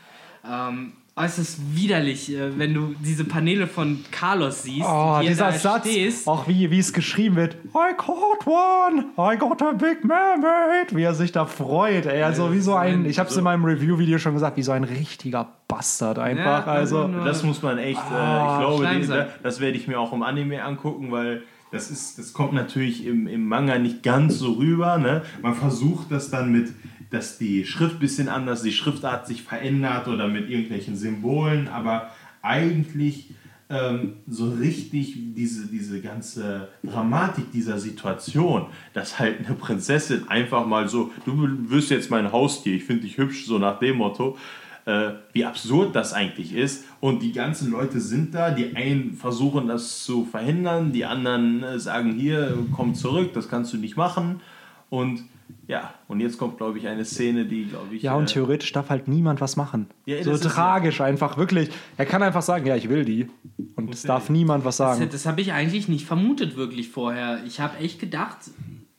Ähm, 0.49 0.93
äußerst 1.19 1.75
widerlich, 1.75 2.31
äh, 2.35 2.59
wenn 2.59 2.75
du 2.75 2.95
diese 3.03 3.25
Paneele 3.25 3.67
von 3.67 4.05
Carlos 4.11 4.65
siehst. 4.65 4.85
Oh, 4.87 5.21
wie 5.21 5.25
er 5.25 5.29
dieser 5.31 5.47
da 5.47 5.53
Satz, 5.53 5.89
stehst. 5.89 6.29
auch 6.29 6.47
wie, 6.47 6.71
wie 6.71 6.79
es 6.79 6.93
geschrieben 6.93 7.37
wird. 7.37 7.55
I 7.75 7.95
caught 7.97 8.47
one, 8.47 9.07
I 9.19 9.39
got 9.39 9.63
a 9.63 9.73
big 9.73 10.05
mermaid. 10.05 10.95
Wie 10.95 11.03
er 11.03 11.15
sich 11.15 11.33
da 11.33 11.47
freut, 11.47 12.05
ey. 12.05 12.23
Also 12.23 12.53
wie 12.53 12.61
so 12.61 12.75
ein, 12.75 13.07
ich 13.07 13.19
habe 13.19 13.31
es 13.31 13.37
in 13.37 13.45
meinem 13.45 13.65
Review-Video 13.65 14.19
schon 14.19 14.35
gesagt, 14.35 14.59
wie 14.59 14.63
so 14.63 14.73
ein 14.73 14.85
richtiger 14.85 15.49
Bastard 15.69 16.19
einfach. 16.19 16.67
Ja, 16.67 16.73
also, 16.73 17.09
Das 17.25 17.43
muss 17.43 17.63
man 17.63 17.79
echt, 17.79 17.99
äh, 17.99 18.15
Ah, 18.15 18.59
ich 18.61 18.67
glaube, 18.67 18.83
Schleim 18.85 19.01
die, 19.01 19.07
sein. 19.07 19.27
das 19.43 19.61
werde 19.61 19.79
ich 19.79 19.89
mir 19.89 19.99
auch 19.99 20.13
im 20.13 20.23
Anime 20.23 20.63
angucken, 20.63 21.11
weil 21.13 21.43
das 21.73 21.91
ist, 21.91 22.19
das 22.19 22.33
kommt 22.35 22.53
natürlich 22.53 23.05
im, 23.07 23.27
im 23.27 23.49
Manga 23.49 23.79
nicht 23.79 24.03
ganz 24.03 24.39
so 24.39 24.53
rüber. 24.53 24.99
Ne? 24.99 25.23
Man 25.43 25.55
versucht 25.55 26.13
das 26.13 26.31
dann 26.31 26.53
mit, 26.53 26.69
dass 27.11 27.39
die 27.39 27.65
Schrift 27.65 27.97
ein 27.97 28.01
bisschen 28.01 28.29
anders, 28.29 28.63
die 28.63 28.73
Schriftart 28.73 29.27
sich 29.27 29.43
verändert 29.43 30.09
oder 30.09 30.29
mit 30.29 30.51
irgendwelchen 30.51 30.97
Symbolen, 30.97 31.69
aber 31.69 32.11
eigentlich 32.43 33.31
ähm, 33.69 34.15
so 34.29 34.51
richtig 34.51 35.15
diese, 35.35 35.67
diese 35.67 36.01
ganze 36.01 36.69
Dramatik 36.85 37.51
dieser 37.53 37.79
Situation, 37.79 38.67
dass 38.93 39.19
halt 39.19 39.45
eine 39.45 39.57
Prinzessin 39.57 40.29
einfach 40.29 40.67
mal 40.67 40.89
so, 40.89 41.13
du 41.25 41.49
wirst 41.69 41.91
jetzt 41.91 42.11
mein 42.11 42.31
Haustier, 42.31 42.75
ich 42.75 42.85
finde 42.85 43.03
dich 43.03 43.19
hübsch, 43.19 43.47
so 43.47 43.59
nach 43.59 43.79
dem 43.81 43.97
Motto, 43.97 44.37
äh, 44.85 45.15
wie 45.33 45.45
absurd 45.45 45.97
das 45.97 46.13
eigentlich 46.13 46.55
ist. 46.55 46.85
Und 47.01 47.23
die 47.23 47.33
ganzen 47.33 47.73
Leute 47.73 48.01
sind 48.01 48.35
da, 48.35 48.51
die 48.51 48.77
einen 48.77 49.15
versuchen 49.15 49.67
das 49.67 50.05
zu 50.05 50.25
verhindern, 50.25 50.93
die 50.93 51.05
anderen 51.05 51.65
äh, 51.65 51.79
sagen 51.81 52.13
hier, 52.13 52.57
komm 52.75 52.95
zurück, 52.95 53.33
das 53.35 53.49
kannst 53.49 53.73
du 53.73 53.79
nicht 53.79 53.97
machen. 53.97 54.41
Und 54.89 55.25
ja, 55.69 55.95
und 56.07 56.21
jetzt 56.21 56.39
kommt, 56.39 56.59
glaube 56.59 56.79
ich, 56.79 56.87
eine 56.87 57.05
Szene, 57.05 57.45
die, 57.45 57.65
glaube 57.65 57.97
ich. 57.97 58.03
ja, 58.03 58.15
und 58.15 58.31
äh, 58.31 58.35
theoretisch 58.35 58.73
darf 58.73 58.89
halt 58.89 59.09
niemand 59.09 59.41
was 59.41 59.57
machen. 59.57 59.89
Ja, 60.05 60.23
so 60.23 60.37
tragisch 60.37 61.01
einfach, 61.01 61.37
wirklich. 61.37 61.71
Er 61.97 62.07
kann 62.07 62.23
einfach 62.23 62.43
sagen, 62.43 62.67
ja, 62.67 62.77
ich 62.77 62.89
will 62.89 63.05
die. 63.05 63.29
Und 63.75 63.93
es 63.93 64.03
darf 64.03 64.31
niemand 64.31 64.65
was 64.65 64.77
sagen. 64.77 65.01
Das, 65.01 65.11
das 65.11 65.27
habe 65.27 65.41
ich 65.41 65.53
eigentlich 65.53 65.89
nicht 65.89 66.07
vermutet 66.07 66.57
wirklich 66.57 66.91
vorher. 66.91 67.41
Ich 67.47 67.59
habe 67.59 67.79
echt 67.79 67.99
gedacht, 67.99 68.39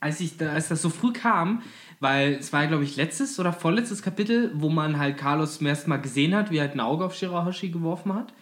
als, 0.01 0.19
ich 0.19 0.35
da, 0.37 0.51
als 0.51 0.67
das 0.67 0.81
so 0.81 0.89
früh 0.89 1.13
kam, 1.13 1.61
weil 2.01 2.33
es 2.33 2.51
war, 2.51 2.67
glaube 2.67 2.83
ich, 2.83 2.97
letztes 2.97 3.39
oder 3.39 3.53
vorletztes 3.53 4.01
Kapitel, 4.01 4.51
wo 4.53 4.69
man 4.69 4.99
halt 4.99 5.17
Carlos 5.17 5.57
zum 5.57 5.67
ersten 5.67 5.89
Mal 5.89 5.97
gesehen 5.97 6.35
hat, 6.35 6.51
wie 6.51 6.57
er 6.57 6.63
halt 6.63 6.75
ein 6.75 6.81
Auge 6.81 7.05
auf 7.05 7.15
Shirahoshi 7.15 7.69
geworfen 7.69 8.13
hat. 8.13 8.33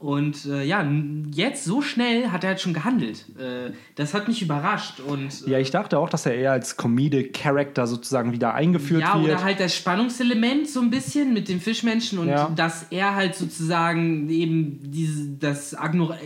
Und 0.00 0.46
äh, 0.46 0.64
ja, 0.64 0.82
jetzt 1.30 1.64
so 1.64 1.82
schnell 1.82 2.28
hat 2.30 2.42
er 2.42 2.50
halt 2.50 2.60
schon 2.62 2.72
gehandelt. 2.72 3.26
Äh, 3.38 3.72
das 3.96 4.14
hat 4.14 4.28
mich 4.28 4.40
überrascht. 4.40 4.98
Und, 4.98 5.46
äh, 5.46 5.50
ja, 5.50 5.58
ich 5.58 5.70
dachte 5.70 5.98
auch, 5.98 6.08
dass 6.08 6.24
er 6.24 6.34
eher 6.34 6.52
als 6.52 6.78
Comedic 6.78 7.34
Character 7.34 7.86
sozusagen 7.86 8.32
wieder 8.32 8.54
eingeführt 8.54 9.02
ja, 9.02 9.16
wird. 9.16 9.28
Ja, 9.28 9.34
oder 9.34 9.44
halt 9.44 9.60
das 9.60 9.76
Spannungselement 9.76 10.66
so 10.70 10.80
ein 10.80 10.88
bisschen 10.88 11.34
mit 11.34 11.50
dem 11.50 11.60
Fischmenschen 11.60 12.18
und 12.18 12.28
ja. 12.28 12.50
dass 12.56 12.86
er 12.88 13.14
halt 13.14 13.34
sozusagen 13.34 14.30
eben 14.30 14.80
diese, 14.90 15.28
das 15.38 15.76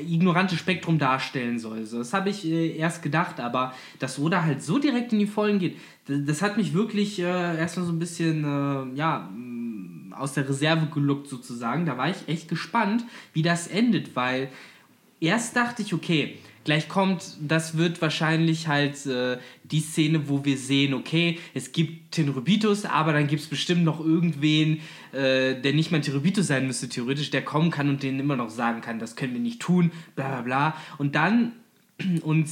ignorante 0.08 0.56
Spektrum 0.56 1.00
darstellen 1.00 1.58
soll. 1.58 1.84
So, 1.84 1.98
das 1.98 2.12
habe 2.12 2.30
ich 2.30 2.46
äh, 2.46 2.76
erst 2.76 3.02
gedacht, 3.02 3.40
aber 3.40 3.74
dass 3.98 4.20
Oda 4.20 4.44
halt 4.44 4.62
so 4.62 4.78
direkt 4.78 5.12
in 5.12 5.18
die 5.18 5.26
Vollen 5.26 5.58
geht, 5.58 5.78
das, 6.06 6.18
das 6.24 6.42
hat 6.42 6.56
mich 6.56 6.74
wirklich 6.74 7.18
äh, 7.18 7.58
erstmal 7.58 7.86
so 7.86 7.92
ein 7.92 7.98
bisschen, 7.98 8.44
äh, 8.44 8.96
ja 8.96 9.28
aus 10.16 10.34
der 10.34 10.48
Reserve 10.48 10.86
geluckt 10.86 11.28
sozusagen. 11.28 11.86
Da 11.86 11.96
war 11.96 12.10
ich 12.10 12.28
echt 12.28 12.48
gespannt, 12.48 13.04
wie 13.32 13.42
das 13.42 13.66
endet, 13.66 14.16
weil 14.16 14.48
erst 15.20 15.56
dachte 15.56 15.82
ich, 15.82 15.94
okay, 15.94 16.36
gleich 16.64 16.88
kommt, 16.88 17.36
das 17.40 17.76
wird 17.76 18.00
wahrscheinlich 18.02 18.68
halt 18.68 19.06
äh, 19.06 19.38
die 19.64 19.80
Szene, 19.80 20.28
wo 20.28 20.44
wir 20.44 20.56
sehen, 20.56 20.94
okay, 20.94 21.38
es 21.52 21.72
gibt 21.72 22.12
Tenrybitus, 22.12 22.84
aber 22.84 23.12
dann 23.12 23.26
gibt 23.26 23.42
es 23.42 23.48
bestimmt 23.48 23.84
noch 23.84 24.00
irgendwen, 24.00 24.80
äh, 25.12 25.60
der 25.60 25.72
nicht 25.74 25.92
mal 25.92 26.00
Tenrybitus 26.00 26.46
sein 26.46 26.66
müsste, 26.66 26.88
theoretisch, 26.88 27.30
der 27.30 27.42
kommen 27.42 27.70
kann 27.70 27.88
und 27.88 28.02
denen 28.02 28.18
immer 28.18 28.36
noch 28.36 28.50
sagen 28.50 28.80
kann, 28.80 28.98
das 28.98 29.14
können 29.14 29.34
wir 29.34 29.40
nicht 29.40 29.60
tun, 29.60 29.92
bla 30.16 30.28
bla 30.28 30.42
bla. 30.42 30.76
Und 30.98 31.14
dann, 31.14 31.52
und 32.22 32.48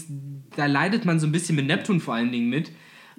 da 0.56 0.66
leidet 0.66 1.04
man 1.04 1.18
so 1.18 1.26
ein 1.26 1.32
bisschen 1.32 1.56
mit 1.56 1.66
Neptun 1.66 2.00
vor 2.00 2.14
allen 2.14 2.32
Dingen 2.32 2.50
mit, 2.50 2.70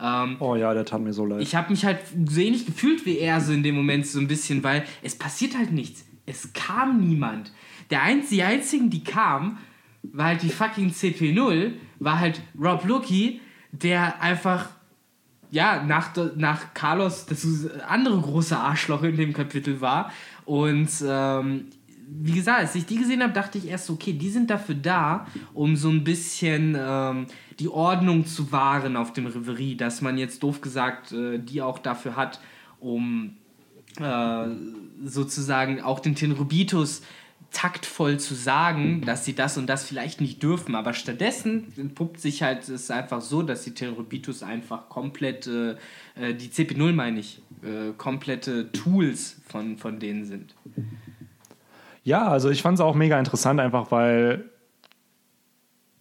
ähm, 0.01 0.37
oh 0.39 0.55
ja, 0.55 0.73
der 0.73 0.85
tat 0.85 1.01
mir 1.01 1.13
so 1.13 1.25
leid. 1.25 1.41
Ich 1.41 1.55
habe 1.55 1.69
mich 1.71 1.85
halt 1.85 1.99
so 2.25 2.39
ähnlich 2.39 2.65
gefühlt 2.65 3.05
wie 3.05 3.17
er 3.19 3.41
so 3.41 3.53
in 3.53 3.63
dem 3.63 3.75
Moment 3.75 4.07
so 4.07 4.19
ein 4.19 4.27
bisschen, 4.27 4.63
weil 4.63 4.85
es 5.01 5.17
passiert 5.17 5.57
halt 5.57 5.71
nichts. 5.71 6.05
Es 6.25 6.53
kam 6.53 6.99
niemand. 6.99 7.51
Der 7.89 8.01
einzige, 8.01 8.35
die 8.35 8.43
einzigen, 8.43 8.89
die 8.89 9.03
kamen, 9.03 9.57
war 10.03 10.27
halt 10.27 10.41
die 10.41 10.49
fucking 10.49 10.89
CP0, 10.89 11.73
war 11.99 12.19
halt 12.19 12.41
Rob 12.59 12.85
Lucky, 12.85 13.41
der 13.71 14.21
einfach, 14.21 14.69
ja, 15.51 15.83
nach, 15.83 16.11
nach 16.35 16.73
Carlos 16.73 17.25
das 17.25 17.45
andere 17.87 18.19
große 18.19 18.57
Arschloch 18.57 19.03
in 19.03 19.17
dem 19.17 19.33
Kapitel 19.33 19.81
war. 19.81 20.11
Und 20.45 20.89
ähm, 21.05 21.67
wie 22.07 22.33
gesagt, 22.33 22.59
als 22.59 22.75
ich 22.75 22.85
die 22.85 22.97
gesehen 22.97 23.21
habe, 23.21 23.33
dachte 23.33 23.57
ich 23.57 23.67
erst, 23.67 23.89
okay, 23.89 24.13
die 24.13 24.29
sind 24.29 24.49
dafür 24.49 24.75
da, 24.75 25.27
um 25.53 25.75
so 25.75 25.89
ein 25.89 26.03
bisschen 26.03 26.77
ähm, 26.79 27.27
die 27.59 27.67
Ordnung 27.67 28.25
zu 28.25 28.51
wahren 28.51 28.95
auf 28.95 29.13
dem 29.13 29.25
Reverie, 29.25 29.75
dass 29.75 30.01
man 30.01 30.17
jetzt 30.17 30.43
doof 30.43 30.61
gesagt 30.61 31.11
äh, 31.11 31.39
die 31.39 31.61
auch 31.61 31.79
dafür 31.79 32.15
hat, 32.15 32.39
um 32.79 33.37
äh, 33.99 34.45
sozusagen 35.05 35.81
auch 35.81 35.99
den 35.99 36.15
Tenrubitus 36.15 37.01
taktvoll 37.51 38.19
zu 38.19 38.33
sagen, 38.33 39.01
dass 39.01 39.25
sie 39.25 39.35
das 39.35 39.57
und 39.57 39.67
das 39.67 39.85
vielleicht 39.85 40.19
nicht 40.19 40.41
dürfen, 40.41 40.73
aber 40.73 40.93
stattdessen 40.93 41.71
entpuppt 41.77 42.19
sich 42.19 42.41
halt 42.41 42.67
es 42.67 42.89
einfach 42.89 43.21
so, 43.21 43.43
dass 43.43 43.63
die 43.63 43.75
Tenrubitus 43.75 44.41
einfach 44.41 44.89
komplett, 44.89 45.47
äh, 45.47 45.75
äh 46.15 46.33
die 46.33 46.49
CP0 46.49 46.93
meine 46.93 47.19
ich, 47.19 47.41
äh, 47.61 47.93
komplette 47.95 48.71
Tools 48.71 49.41
von, 49.45 49.77
von 49.77 49.99
denen 49.99 50.25
sind. 50.25 50.55
Ja, 52.03 52.27
also 52.27 52.49
ich 52.49 52.61
fand 52.61 52.75
es 52.77 52.81
auch 52.81 52.95
mega 52.95 53.17
interessant, 53.17 53.59
einfach 53.59 53.91
weil 53.91 54.49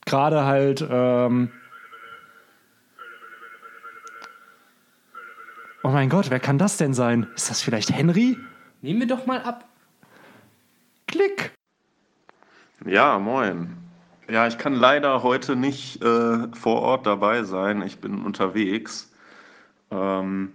gerade 0.05 0.45
halt. 0.45 0.85
Ähm 0.89 1.51
oh 5.85 5.89
mein 5.89 6.09
Gott, 6.09 6.31
wer 6.31 6.41
kann 6.41 6.59
das 6.59 6.77
denn 6.77 6.93
sein? 6.93 7.29
Ist 7.37 7.51
das 7.51 7.63
vielleicht 7.63 7.93
Henry? 7.93 8.37
Nehmen 8.81 9.01
wir 9.01 9.07
doch 9.07 9.27
mal 9.27 9.43
ab. 9.43 9.69
Klick. 11.07 11.53
Ja, 12.85 13.19
moin. 13.19 13.77
Ja, 14.29 14.47
ich 14.49 14.59
kann 14.59 14.75
leider 14.75 15.23
heute 15.23 15.55
nicht 15.55 16.03
äh, 16.03 16.49
vor 16.53 16.81
Ort 16.83 17.07
dabei 17.07 17.45
sein. 17.45 17.83
Ich 17.83 18.01
bin 18.01 18.25
unterwegs. 18.25 19.13
Ähm, 19.91 20.53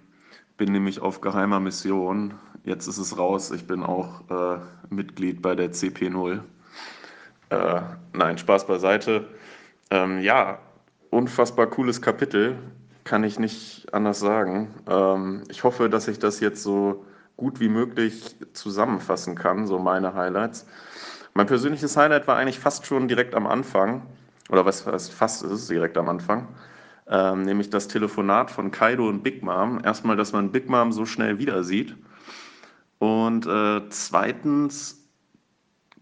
bin 0.57 0.71
nämlich 0.71 0.99
auf 0.99 1.21
geheimer 1.21 1.59
Mission. 1.59 2.33
Jetzt 2.67 2.85
ist 2.87 2.97
es 2.97 3.17
raus. 3.17 3.51
Ich 3.51 3.65
bin 3.65 3.81
auch 3.81 4.29
äh, 4.29 4.57
Mitglied 4.89 5.41
bei 5.41 5.55
der 5.55 5.71
CP0. 5.71 6.41
Äh, 7.49 7.81
nein, 8.11 8.37
Spaß 8.37 8.67
beiseite. 8.67 9.25
Ähm, 9.89 10.19
ja, 10.19 10.59
unfassbar 11.09 11.67
cooles 11.67 12.01
Kapitel, 12.01 12.57
kann 13.05 13.23
ich 13.23 13.39
nicht 13.39 13.93
anders 13.93 14.19
sagen. 14.19 14.75
Ähm, 14.85 15.43
ich 15.47 15.63
hoffe, 15.63 15.89
dass 15.89 16.09
ich 16.09 16.19
das 16.19 16.41
jetzt 16.41 16.61
so 16.61 17.05
gut 17.37 17.61
wie 17.61 17.69
möglich 17.69 18.35
zusammenfassen 18.51 19.35
kann, 19.35 19.65
so 19.65 19.79
meine 19.79 20.13
Highlights. 20.13 20.67
Mein 21.33 21.47
persönliches 21.47 21.95
Highlight 21.95 22.27
war 22.27 22.35
eigentlich 22.35 22.59
fast 22.59 22.85
schon 22.85 23.07
direkt 23.07 23.33
am 23.33 23.47
Anfang, 23.47 24.01
oder 24.49 24.65
was 24.65 24.85
heißt 24.85 25.13
fast 25.13 25.41
ist 25.41 25.51
es 25.51 25.67
direkt 25.67 25.97
am 25.97 26.09
Anfang, 26.09 26.49
ähm, 27.07 27.43
nämlich 27.43 27.69
das 27.69 27.87
Telefonat 27.87 28.51
von 28.51 28.71
Kaido 28.71 29.07
und 29.07 29.23
Big 29.23 29.41
Mom. 29.41 29.79
Erstmal, 29.85 30.17
dass 30.17 30.33
man 30.33 30.51
Big 30.51 30.67
Mom 30.69 30.91
so 30.91 31.05
schnell 31.05 31.39
wieder 31.39 31.63
sieht. 31.63 31.95
Und 32.99 33.45
äh, 33.45 33.87
zweitens, 33.89 35.07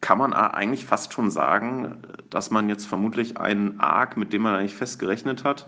kann 0.06 0.20
man 0.20 0.34
eigentlich 0.34 0.86
fast 0.86 1.14
schon 1.14 1.32
sagen, 1.32 1.98
dass 2.30 2.52
man 2.52 2.70
jetzt 2.70 2.86
vermutlich 2.86 3.38
einen 3.38 3.80
Arc, 3.80 4.18
mit 4.18 4.34
dem 4.34 4.44
man 4.44 4.54
eigentlich 4.54 4.76
fest 4.76 5.00
gerechnet 5.00 5.44
hat, 5.44 5.68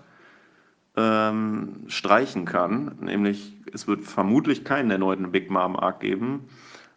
ähm, 0.96 1.86
streichen 1.88 2.46
kann. 2.46 2.98
Nämlich, 3.02 3.56
es 3.74 3.88
wird 3.88 4.04
vermutlich 4.04 4.64
keinen 4.64 4.92
erneuten 4.92 5.32
Big 5.32 5.50
Mom 5.50 5.76
Arc 5.76 6.02
geben, 6.02 6.50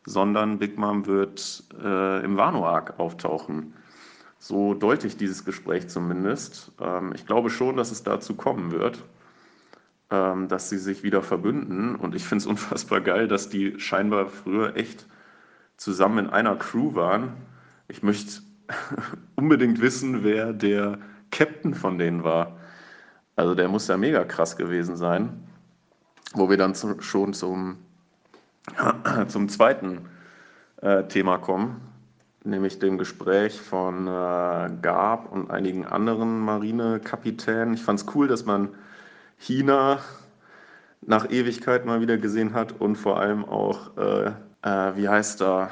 sondern 0.05 0.59
Big 0.59 0.76
Mom 0.76 1.07
wird 1.07 1.64
äh, 1.83 2.22
im 2.22 2.37
Wano 2.37 2.66
Arc 2.66 3.01
auftauchen. 3.01 3.72
So 4.39 4.74
deute 4.74 5.07
ich 5.07 5.16
dieses 5.16 5.47
Gespräch 5.47 5.89
zumindest. 5.89 6.72
Ähm, 6.78 7.12
ich 7.14 7.24
glaube 7.26 7.49
schon, 7.49 7.78
dass 7.78 7.91
es 7.91 8.03
dazu 8.03 8.35
kommen 8.35 8.70
wird, 8.70 9.03
ähm, 10.11 10.49
dass 10.49 10.69
sie 10.69 10.79
sich 10.79 11.03
wieder 11.03 11.23
verbünden. 11.23 11.95
Und 11.95 12.15
ich 12.15 12.25
finde 12.25 12.43
es 12.43 12.47
unfassbar 12.49 13.01
geil, 13.01 13.29
dass 13.29 13.49
die 13.49 13.79
scheinbar 13.79 14.27
früher 14.27 14.77
echt 14.77 15.07
zusammen 15.77 16.27
in 16.27 16.31
einer 16.31 16.57
Crew 16.57 16.95
waren. 16.95 17.33
Ich 17.89 18.03
möchte 18.03 18.43
unbedingt 19.37 19.81
wissen, 19.81 20.25
wer 20.25 20.53
der 20.53 20.99
Captain 21.31 21.75
von 21.75 21.99
denen 21.99 22.25
war. 22.25 22.59
Also 23.37 23.55
der 23.55 23.69
muss 23.69 23.89
ja 23.89 23.97
mega 23.97 24.25
krass 24.25 24.57
gewesen 24.57 24.97
sein. 24.97 25.45
Wo 26.35 26.49
wir 26.49 26.57
dann 26.57 26.75
zu, 26.75 27.01
schon 27.01 27.33
zum, 27.33 27.79
zum 29.29 29.49
zweiten 29.49 30.03
äh, 30.81 31.05
Thema 31.05 31.39
kommen, 31.39 31.81
nämlich 32.45 32.79
dem 32.79 32.99
Gespräch 32.99 33.61
von 33.61 34.07
äh, 34.07 34.71
Gab 34.83 35.33
und 35.33 35.51
einigen 35.51 35.87
anderen 35.87 36.41
Marinekapitänen. 36.41 37.75
Ich 37.75 37.83
fand 37.83 38.01
es 38.01 38.07
cool, 38.15 38.29
dass 38.29 38.45
man 38.45 38.69
China 39.41 39.99
nach 41.01 41.30
Ewigkeit 41.30 41.84
mal 41.86 42.01
wieder 42.01 42.18
gesehen 42.18 42.53
hat 42.55 42.72
und 42.80 42.97
vor 42.97 43.18
allem 43.18 43.45
auch 43.45 43.97
äh, 43.97 44.32
äh, 44.62 44.97
wie 44.97 45.09
heißt 45.09 45.43
er? 45.43 45.70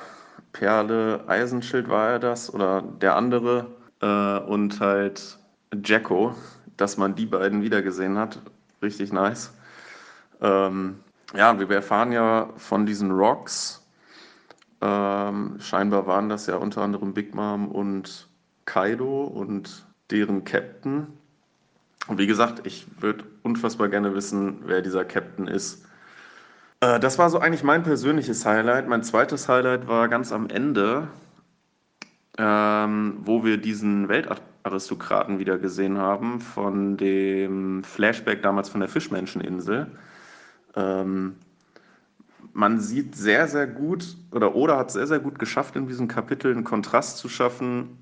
Perle 0.52 1.24
Eisenschild 1.28 1.88
war 1.88 2.10
er 2.12 2.18
das 2.18 2.52
oder 2.52 2.82
der 2.82 3.16
andere 3.16 3.66
äh, 4.00 4.38
und 4.38 4.80
halt 4.80 5.38
Jacko, 5.84 6.34
dass 6.76 6.96
man 6.96 7.14
die 7.14 7.26
beiden 7.26 7.62
wiedergesehen 7.62 8.16
hat. 8.16 8.40
Richtig 8.82 9.12
nice. 9.12 9.52
Ähm, 10.40 11.00
ja, 11.34 11.58
wir 11.58 11.70
erfahren 11.70 12.12
ja 12.12 12.48
von 12.56 12.86
diesen 12.86 13.10
Rocks. 13.10 13.86
Ähm, 14.80 15.56
scheinbar 15.60 16.06
waren 16.06 16.28
das 16.28 16.46
ja 16.46 16.56
unter 16.56 16.82
anderem 16.82 17.12
Big 17.12 17.34
Mom 17.34 17.68
und 17.68 18.26
Kaido 18.64 19.24
und 19.24 19.86
deren 20.10 20.44
Captain. 20.44 21.08
Und 22.06 22.18
wie 22.18 22.26
gesagt, 22.26 22.66
ich 22.66 22.86
würde 23.00 23.24
unfassbar 23.48 23.88
gerne 23.88 24.14
wissen, 24.14 24.58
wer 24.66 24.82
dieser 24.82 25.04
Captain 25.04 25.48
ist. 25.48 25.84
Äh, 26.80 27.00
das 27.00 27.18
war 27.18 27.30
so 27.30 27.38
eigentlich 27.38 27.64
mein 27.64 27.82
persönliches 27.82 28.44
Highlight. 28.44 28.88
Mein 28.88 29.02
zweites 29.02 29.48
Highlight 29.48 29.88
war 29.88 30.08
ganz 30.08 30.32
am 30.32 30.48
Ende, 30.48 31.08
ähm, 32.36 33.18
wo 33.20 33.44
wir 33.44 33.56
diesen 33.56 34.08
Weltaristokraten 34.08 35.38
wieder 35.38 35.58
gesehen 35.58 35.98
haben 35.98 36.40
von 36.40 36.96
dem 36.96 37.82
Flashback 37.84 38.42
damals 38.42 38.68
von 38.68 38.80
der 38.80 38.88
Fischmenscheninsel. 38.88 39.86
Ähm, 40.76 41.36
man 42.52 42.80
sieht 42.80 43.16
sehr, 43.16 43.48
sehr 43.48 43.66
gut, 43.66 44.16
oder 44.32 44.54
Oda 44.54 44.78
hat 44.78 44.90
sehr, 44.90 45.06
sehr 45.06 45.20
gut 45.20 45.38
geschafft, 45.38 45.76
in 45.76 45.86
diesem 45.86 46.08
Kapitel 46.08 46.52
einen 46.52 46.64
Kontrast 46.64 47.18
zu 47.18 47.28
schaffen. 47.28 47.98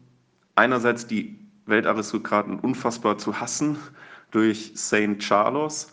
Einerseits 0.55 1.07
die 1.07 1.39
Weltaristokraten 1.67 2.59
unfassbar 2.61 3.19
zu 3.19 3.41
hassen 3.41 3.77
durch 4.37 4.73
Saint 4.75 5.21
Charles 5.21 5.91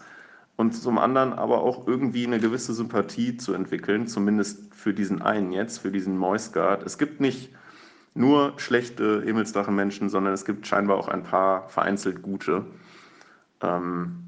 und 0.57 0.73
zum 0.73 0.97
anderen 0.97 1.31
aber 1.31 1.61
auch 1.61 1.87
irgendwie 1.87 2.27
eine 2.27 2.39
gewisse 2.39 2.73
Sympathie 2.73 3.37
zu 3.37 3.53
entwickeln, 3.53 4.05
zumindest 4.05 4.75
für 4.75 4.93
diesen 4.93 5.21
einen 5.21 5.53
jetzt, 5.53 5.77
für 5.79 5.91
diesen 5.91 6.17
Moisgard. 6.17 6.83
Es 6.83 6.97
gibt 6.97 7.21
nicht 7.21 7.51
nur 8.15 8.53
schlechte 8.57 9.21
Himmelsdrachenmenschen, 9.23 10.09
sondern 10.09 10.33
es 10.33 10.43
gibt 10.43 10.67
scheinbar 10.67 10.97
auch 10.97 11.07
ein 11.07 11.23
paar 11.23 11.69
vereinzelt 11.69 12.21
gute. 12.21 12.65
Ähm, 13.61 14.25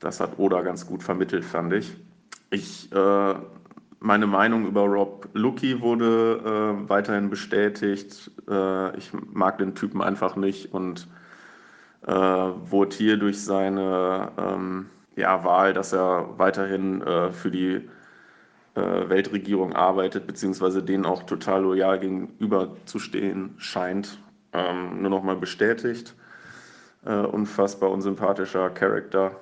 das 0.00 0.18
hat 0.18 0.40
Oda 0.40 0.62
ganz 0.62 0.84
gut 0.84 1.04
vermittelt, 1.04 1.44
fand 1.44 1.72
ich. 1.72 1.96
Ich, 2.50 2.90
äh, 2.90 3.34
meine 4.00 4.26
Meinung 4.26 4.66
über 4.66 4.82
Rob 4.82 5.28
Lucky 5.34 5.80
wurde 5.80 6.40
äh, 6.84 6.88
weiterhin 6.88 7.30
bestätigt. 7.30 8.28
Äh, 8.50 8.96
ich 8.98 9.12
mag 9.32 9.58
den 9.58 9.76
Typen 9.76 10.02
einfach 10.02 10.34
nicht 10.34 10.74
und 10.74 11.06
äh, 12.06 12.12
wurde 12.12 12.96
hier 12.96 13.16
durch 13.16 13.42
seine 13.42 14.32
ähm, 14.36 14.86
ja, 15.16 15.44
Wahl, 15.44 15.72
dass 15.72 15.92
er 15.92 16.38
weiterhin 16.38 17.02
äh, 17.02 17.30
für 17.30 17.50
die 17.50 17.88
äh, 18.74 19.08
Weltregierung 19.08 19.74
arbeitet, 19.74 20.26
beziehungsweise 20.26 20.82
denen 20.82 21.04
auch 21.04 21.24
total 21.24 21.62
loyal 21.62 22.00
gegenüberzustehen 22.00 23.54
scheint, 23.58 24.18
ähm, 24.52 25.02
nur 25.02 25.10
noch 25.10 25.22
mal 25.22 25.36
bestätigt. 25.36 26.14
Äh, 27.04 27.14
unfassbar 27.14 27.90
unsympathischer 27.90 28.70
Charakter. 28.70 29.32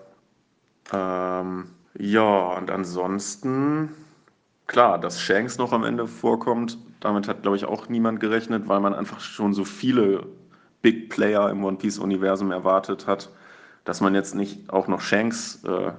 Ähm, 0.93 1.67
ja, 1.99 2.57
und 2.57 2.71
ansonsten, 2.71 3.91
klar, 4.67 4.99
dass 4.99 5.21
Shanks 5.21 5.59
noch 5.59 5.73
am 5.73 5.85
Ende 5.85 6.07
vorkommt, 6.07 6.79
damit 7.01 7.29
hat, 7.29 7.43
glaube 7.43 7.57
ich, 7.57 7.65
auch 7.67 7.89
niemand 7.89 8.21
gerechnet, 8.21 8.67
weil 8.69 8.81
man 8.81 8.95
einfach 8.95 9.21
schon 9.21 9.53
so 9.53 9.65
viele 9.65 10.27
Big 10.83 11.11
Player 11.11 11.51
im 11.51 11.65
One 11.65 11.77
Piece-Universum 11.77 12.51
erwartet 12.53 13.07
hat, 13.07 13.31
dass 13.85 14.01
man 14.01 14.15
jetzt 14.15 14.35
nicht 14.35 14.71
auch 14.71 14.89
noch 14.89 15.01
Shanks 15.01 15.63
äh, 15.65 15.93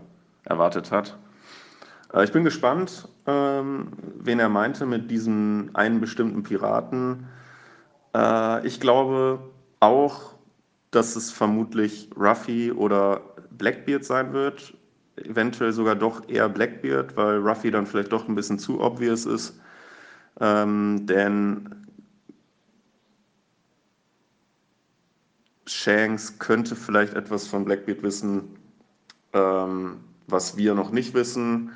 erwartet 0.46 0.92
hat. 0.92 1.18
Äh, 2.14 2.24
ich 2.24 2.32
bin 2.32 2.44
gespannt, 2.44 3.08
ähm, 3.28 3.92
wen 4.20 4.40
er 4.40 4.50
meinte 4.50 4.86
mit 4.86 5.12
diesem 5.12 5.70
einen 5.74 6.00
bestimmten 6.00 6.44
Piraten. 6.44 7.28
Äh, 8.16 8.66
ich 8.66 8.80
glaube 8.80 9.40
auch, 9.80 10.36
dass 10.92 11.16
es 11.16 11.32
vermutlich 11.32 12.10
Ruffy 12.18 12.72
oder 12.72 13.22
Blackbeard 13.52 14.04
sein 14.04 14.34
wird. 14.34 14.74
Eventuell 15.16 15.72
sogar 15.72 15.96
doch 15.96 16.28
eher 16.28 16.50
Blackbeard, 16.50 17.16
weil 17.16 17.38
Ruffy 17.38 17.72
dann 17.72 17.86
vielleicht 17.86 18.12
doch 18.12 18.28
ein 18.28 18.36
bisschen 18.36 18.60
zu 18.60 18.82
obvious 18.82 19.26
ist. 19.26 19.60
Ähm, 20.40 21.06
denn 21.06 21.70
Shanks 25.66 26.40
könnte 26.40 26.76
vielleicht 26.76 27.14
etwas 27.14 27.48
von 27.48 27.66
Blackbeard 27.66 28.04
wissen, 28.04 28.58
ähm, 29.34 30.02
was 30.28 30.58
wir 30.58 30.74
noch 30.74 30.92
nicht 30.92 31.14
wissen. 31.14 31.72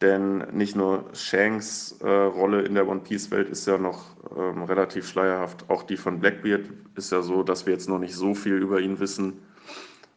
Denn 0.00 0.38
nicht 0.52 0.76
nur 0.76 1.04
Shanks 1.12 1.96
äh, 2.00 2.08
Rolle 2.08 2.62
in 2.62 2.74
der 2.74 2.88
One 2.88 3.00
Piece-Welt 3.00 3.50
ist 3.50 3.66
ja 3.66 3.76
noch 3.76 4.06
ähm, 4.34 4.62
relativ 4.62 5.06
schleierhaft, 5.06 5.68
auch 5.68 5.82
die 5.82 5.98
von 5.98 6.20
Blackbeard 6.20 6.62
ist 6.96 7.12
ja 7.12 7.20
so, 7.20 7.42
dass 7.42 7.66
wir 7.66 7.74
jetzt 7.74 7.88
noch 7.88 7.98
nicht 7.98 8.14
so 8.14 8.34
viel 8.34 8.54
über 8.54 8.80
ihn 8.80 8.98
wissen. 8.98 9.34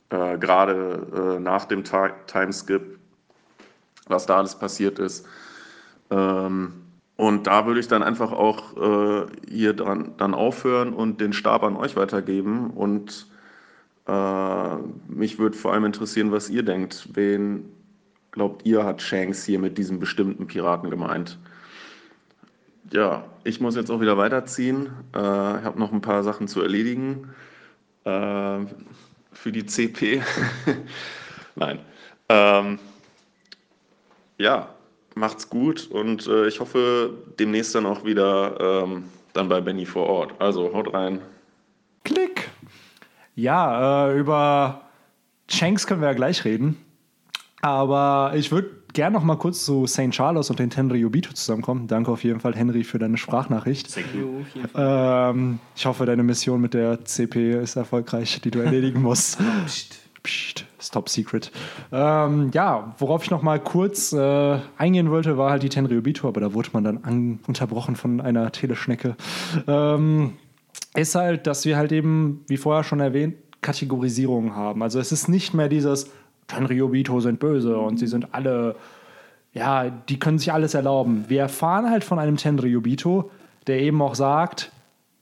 Äh, 0.10 0.38
Gerade 0.38 1.36
äh, 1.38 1.40
nach 1.40 1.66
dem 1.66 1.84
Timeskip, 1.84 2.98
was 4.08 4.26
da 4.26 4.38
alles 4.38 4.58
passiert 4.58 5.00
ist. 5.00 5.26
Ähm, 6.12 6.83
und 7.16 7.46
da 7.48 7.66
würde 7.66 7.80
ich 7.80 7.88
dann 7.88 8.02
einfach 8.02 8.32
auch 8.32 8.76
äh, 8.76 9.26
hier 9.48 9.74
dran, 9.74 10.14
dann 10.18 10.34
aufhören 10.34 10.94
und 10.94 11.22
den 11.22 11.34
Stab 11.34 11.64
an 11.64 11.76
euch 11.76 11.96
weitergeben. 11.96 12.72
Und 12.72 13.28
äh, 14.08 14.76
mich 15.08 15.38
würde 15.38 15.56
vor 15.56 15.74
allem 15.74 15.86
interessieren, 15.86 16.32
was 16.32 16.50
ihr 16.50 16.64
denkt. 16.64 17.10
Wen 17.14 17.66
glaubt 18.32 18.66
ihr, 18.66 18.84
hat 18.84 19.02
Shanks 19.02 19.46
hier 19.46 19.60
mit 19.60 19.78
diesem 19.78 20.00
bestimmten 20.00 20.48
Piraten 20.48 20.90
gemeint? 20.90 21.38
Ja, 22.92 23.24
ich 23.44 23.62
muss 23.62 23.76
jetzt 23.76 23.92
auch 23.92 24.02
wieder 24.02 24.18
weiterziehen. 24.18 24.88
Äh, 25.14 25.20
ich 25.20 25.64
habe 25.64 25.80
noch 25.80 25.94
ein 25.94 26.02
paar 26.02 26.24
Sachen 26.24 26.48
zu 26.48 26.62
erledigen 26.62 27.30
äh, 28.06 28.60
für 29.32 29.52
die 29.52 29.66
CP. 29.68 30.24
Nein. 31.56 31.80
Ähm, 32.28 32.80
ja, 34.40 34.73
macht's 35.16 35.50
gut 35.50 35.88
und 35.92 36.28
äh, 36.28 36.48
ich 36.48 36.60
hoffe 36.60 37.12
demnächst 37.40 37.76
dann 37.76 37.86
auch 37.86 38.04
wieder 38.06 38.84
ähm, 38.84 39.06
dann 39.34 39.50
bei 39.50 39.62
Benny 39.62 39.86
vor 39.86 40.08
Ort. 40.08 40.34
Also 40.40 40.74
haut 40.74 40.94
rein. 40.94 41.20
Klick. 42.04 42.50
Ja, 43.36 44.10
äh, 44.10 44.20
über 44.20 44.82
Shanks 45.50 45.88
können 45.88 46.02
wir 46.02 46.08
ja 46.10 46.14
gleich 46.14 46.46
reden. 46.46 46.78
Aber 47.62 48.34
ich 48.36 48.52
würde 48.52 48.72
gerne 48.94 49.14
noch 49.16 49.24
mal 49.24 49.38
kurz 49.38 49.64
zu 49.66 49.88
St. 49.88 50.10
Charles 50.12 50.50
und 50.50 50.60
den 50.60 50.70
Tenryubito 50.70 51.34
zusammenkommen. 51.34 51.88
Danke 51.88 52.12
auf 52.12 52.24
jeden 52.24 52.40
Fall, 52.40 52.56
Henry, 52.56 52.84
für 52.84 53.00
deine 53.00 53.18
Sprachnachricht. 53.18 53.98
Ähm, 54.76 55.60
ich 55.76 55.86
hoffe, 55.86 56.06
deine 56.06 56.24
Mission 56.24 56.62
mit 56.62 56.74
der 56.74 57.04
CP 57.06 57.54
ist 57.62 57.76
erfolgreich, 57.76 58.42
die 58.42 58.52
du 58.52 58.60
erledigen 58.60 59.02
musst. 59.02 59.40
Psst. 59.66 60.00
Psst, 60.24 60.66
ist 60.84 60.94
top 60.94 61.10
secret. 61.10 61.52
Ähm, 61.92 62.52
ja, 62.54 62.94
worauf 62.98 63.24
ich 63.24 63.32
noch 63.32 63.42
mal 63.42 63.60
kurz 63.60 64.14
äh, 64.14 64.60
eingehen 64.78 65.10
wollte, 65.10 65.38
war 65.38 65.52
halt 65.52 65.64
die 65.64 65.70
Tenryubito, 65.70 66.28
aber 66.28 66.42
da 66.42 66.54
wurde 66.54 66.70
man 66.74 66.84
dann 66.84 67.04
an, 67.04 67.40
unterbrochen 67.48 67.96
von 67.96 68.22
einer 68.22 68.52
Teleschnecke. 68.52 69.16
Ähm, 69.68 70.34
ist 70.96 71.16
halt, 71.16 71.48
dass 71.48 71.66
wir 71.66 71.78
halt 71.78 71.92
eben, 71.92 72.44
wie 72.48 72.58
vorher 72.58 72.84
schon 72.84 73.00
erwähnt, 73.00 73.36
Kategorisierungen 73.62 74.56
haben. 74.56 74.84
Also 74.84 75.00
es 75.00 75.12
ist 75.12 75.28
nicht 75.28 75.54
mehr 75.54 75.70
dieses 75.70 76.12
Tenryubito 76.48 77.20
sind 77.22 77.40
böse 77.40 77.78
und 77.78 77.98
sie 77.98 78.08
sind 78.08 78.34
alle, 78.34 78.76
ja, 79.54 79.90
die 79.90 80.20
können 80.20 80.38
sich 80.38 80.52
alles 80.52 80.74
erlauben. 80.74 81.26
Wir 81.30 81.42
erfahren 81.42 81.90
halt 81.90 82.04
von 82.04 82.20
einem 82.20 82.38
Tenryubito, 82.38 83.32
der 83.68 83.80
eben 83.80 84.02
auch 84.02 84.16
sagt, 84.16 84.72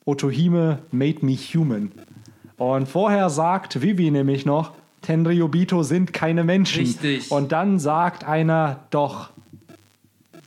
Otohime 0.06 0.80
made 0.92 1.24
me 1.24 1.34
human. 1.34 1.92
Und 2.58 2.88
vorher 2.88 3.30
sagt 3.30 3.82
Vivi 3.82 4.12
nämlich 4.12 4.46
noch, 4.46 4.72
Tenryubito 5.02 5.84
sind 5.84 6.14
keine 6.14 6.44
Menschen. 6.44 6.82
Richtig. 6.82 7.32
Und 7.32 7.52
dann 7.52 7.80
sagt 7.80 8.24
einer, 8.24 8.82
doch, 8.92 9.30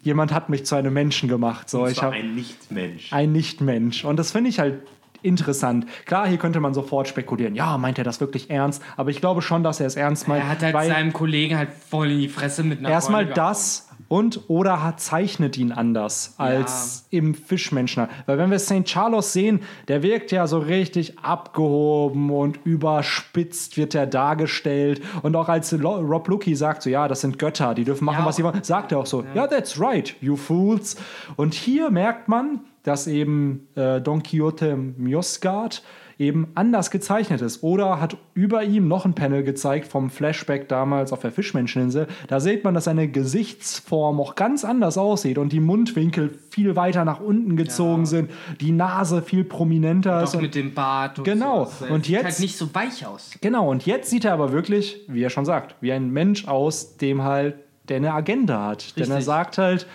jemand 0.02 0.32
hat 0.32 0.48
mich 0.48 0.64
zu 0.64 0.76
einem 0.76 0.92
Menschen 0.92 1.28
gemacht. 1.28 1.68
So, 1.68 1.82
Und 1.82 1.90
ich 1.90 1.96
zwar 1.96 2.12
hab, 2.12 2.14
ein 2.14 2.34
Nichtmensch. 2.34 3.12
ein 3.12 3.32
Nichtmensch. 3.32 4.04
Und 4.04 4.16
das 4.16 4.32
finde 4.32 4.50
ich 4.50 4.60
halt 4.60 4.82
interessant. 5.22 5.86
Klar, 6.04 6.28
hier 6.28 6.36
könnte 6.38 6.60
man 6.60 6.74
sofort 6.74 7.08
spekulieren, 7.08 7.54
ja, 7.54 7.78
meint 7.78 7.98
er 7.98 8.04
das 8.04 8.20
wirklich 8.20 8.50
ernst? 8.50 8.82
Aber 8.96 9.10
ich 9.10 9.20
glaube 9.20 9.42
schon, 9.42 9.64
dass 9.64 9.80
er 9.80 9.86
es 9.86 9.96
ernst 9.96 10.28
meint. 10.28 10.44
Er 10.44 10.50
hat 10.50 10.62
halt 10.62 10.74
weil 10.74 10.88
seinem 10.88 11.12
Kollegen 11.12 11.56
halt 11.56 11.70
voll 11.72 12.10
in 12.10 12.20
die 12.20 12.28
Fresse 12.28 12.62
mit 12.62 12.80
einer 12.80 12.90
erstmal 12.90 13.26
das 13.26 13.88
und 14.14 14.42
oder 14.46 14.80
hat 14.84 15.00
zeichnet 15.00 15.58
ihn 15.58 15.72
anders 15.72 16.34
als 16.38 17.08
im 17.10 17.34
Fischmenschen. 17.34 18.06
Weil 18.26 18.38
wenn 18.38 18.48
wir 18.48 18.60
St. 18.60 18.84
Charles 18.84 19.32
sehen, 19.32 19.58
der 19.88 20.04
wirkt 20.04 20.30
ja 20.30 20.46
so 20.46 20.58
richtig 20.58 21.18
abgehoben 21.18 22.30
und 22.30 22.60
überspitzt 22.62 23.76
wird 23.76 23.96
er 23.96 24.06
dargestellt. 24.06 25.02
Und 25.22 25.34
auch 25.34 25.48
als 25.48 25.74
Rob 25.82 26.28
Lucky 26.28 26.54
sagt 26.54 26.82
so, 26.82 26.90
ja, 26.90 27.08
das 27.08 27.22
sind 27.22 27.40
Götter, 27.40 27.74
die 27.74 27.82
dürfen 27.82 28.04
machen, 28.04 28.20
Ja, 28.20 28.26
was 28.26 28.36
sie 28.36 28.44
wollen, 28.44 28.62
sagt 28.62 28.92
er 28.92 28.98
auch 28.98 29.06
so, 29.06 29.24
ja, 29.34 29.48
that's 29.48 29.80
right, 29.80 30.14
you 30.20 30.36
fools. 30.36 30.94
Und 31.34 31.52
hier 31.52 31.90
merkt 31.90 32.28
man, 32.28 32.60
dass 32.84 33.08
eben 33.08 33.66
äh, 33.74 34.00
Don 34.00 34.22
Quixote 34.22 34.76
Miosgard 34.76 35.82
eben 36.18 36.48
anders 36.54 36.90
gezeichnet 36.90 37.40
ist. 37.40 37.62
Oder 37.62 38.00
hat 38.00 38.16
über 38.34 38.62
ihm 38.64 38.86
noch 38.88 39.04
ein 39.04 39.14
Panel 39.14 39.42
gezeigt 39.42 39.88
vom 39.88 40.10
Flashback 40.10 40.68
damals 40.68 41.12
auf 41.12 41.20
der 41.20 41.32
Fischmenscheninsel. 41.32 42.06
Da 42.28 42.40
sieht 42.40 42.64
man, 42.64 42.74
dass 42.74 42.84
seine 42.84 43.08
Gesichtsform 43.08 44.20
auch 44.20 44.34
ganz 44.34 44.64
anders 44.64 44.96
aussieht 44.98 45.38
und 45.38 45.52
die 45.52 45.60
Mundwinkel 45.60 46.38
viel 46.50 46.76
weiter 46.76 47.04
nach 47.04 47.20
unten 47.20 47.56
gezogen 47.56 48.02
Ja. 48.02 48.06
sind, 48.06 48.30
die 48.60 48.72
Nase 48.72 49.22
viel 49.22 49.44
prominenter 49.44 50.22
ist. 50.22 50.30
Auch 50.30 50.34
und- 50.36 50.42
mit 50.42 50.54
dem 50.54 50.72
Bart. 50.74 51.18
Und 51.18 51.24
Genau. 51.24 51.64
sowas. 51.64 51.90
Und 51.90 52.04
Sieht 52.06 52.14
jetzt- 52.14 52.24
halt 52.24 52.40
nicht 52.40 52.56
so 52.56 52.74
weich 52.74 53.06
aus. 53.06 53.32
Genau, 53.40 53.70
und 53.70 53.86
jetzt 53.86 54.10
sieht 54.10 54.24
er 54.24 54.32
aber 54.32 54.52
wirklich, 54.52 55.00
wie 55.08 55.22
er 55.22 55.30
schon 55.30 55.44
sagt, 55.44 55.74
wie 55.80 55.92
ein 55.92 56.10
Mensch 56.10 56.46
aus, 56.46 56.96
dem 56.96 57.22
halt, 57.22 57.56
der 57.88 57.96
eine 57.98 58.12
Agenda 58.14 58.66
hat. 58.68 58.96
Denn 58.96 59.04
er 59.10 59.16
Richtig. 59.16 59.24
sagt 59.26 59.58
halt, 59.58 59.86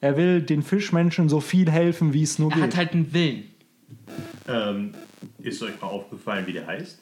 er 0.00 0.16
will 0.16 0.42
den 0.42 0.62
Fischmenschen 0.62 1.28
so 1.28 1.40
viel 1.40 1.70
helfen, 1.70 2.12
wie 2.12 2.22
es 2.22 2.38
nur 2.38 2.50
Er 2.50 2.56
geht. 2.56 2.64
hat 2.64 2.76
halt 2.76 2.92
einen 2.92 3.12
Willen. 3.14 3.44
Ähm, 4.48 4.92
ist 5.46 5.62
euch 5.62 5.80
mal 5.80 5.86
aufgefallen, 5.88 6.46
wie 6.46 6.52
der 6.52 6.66
heißt? 6.66 6.98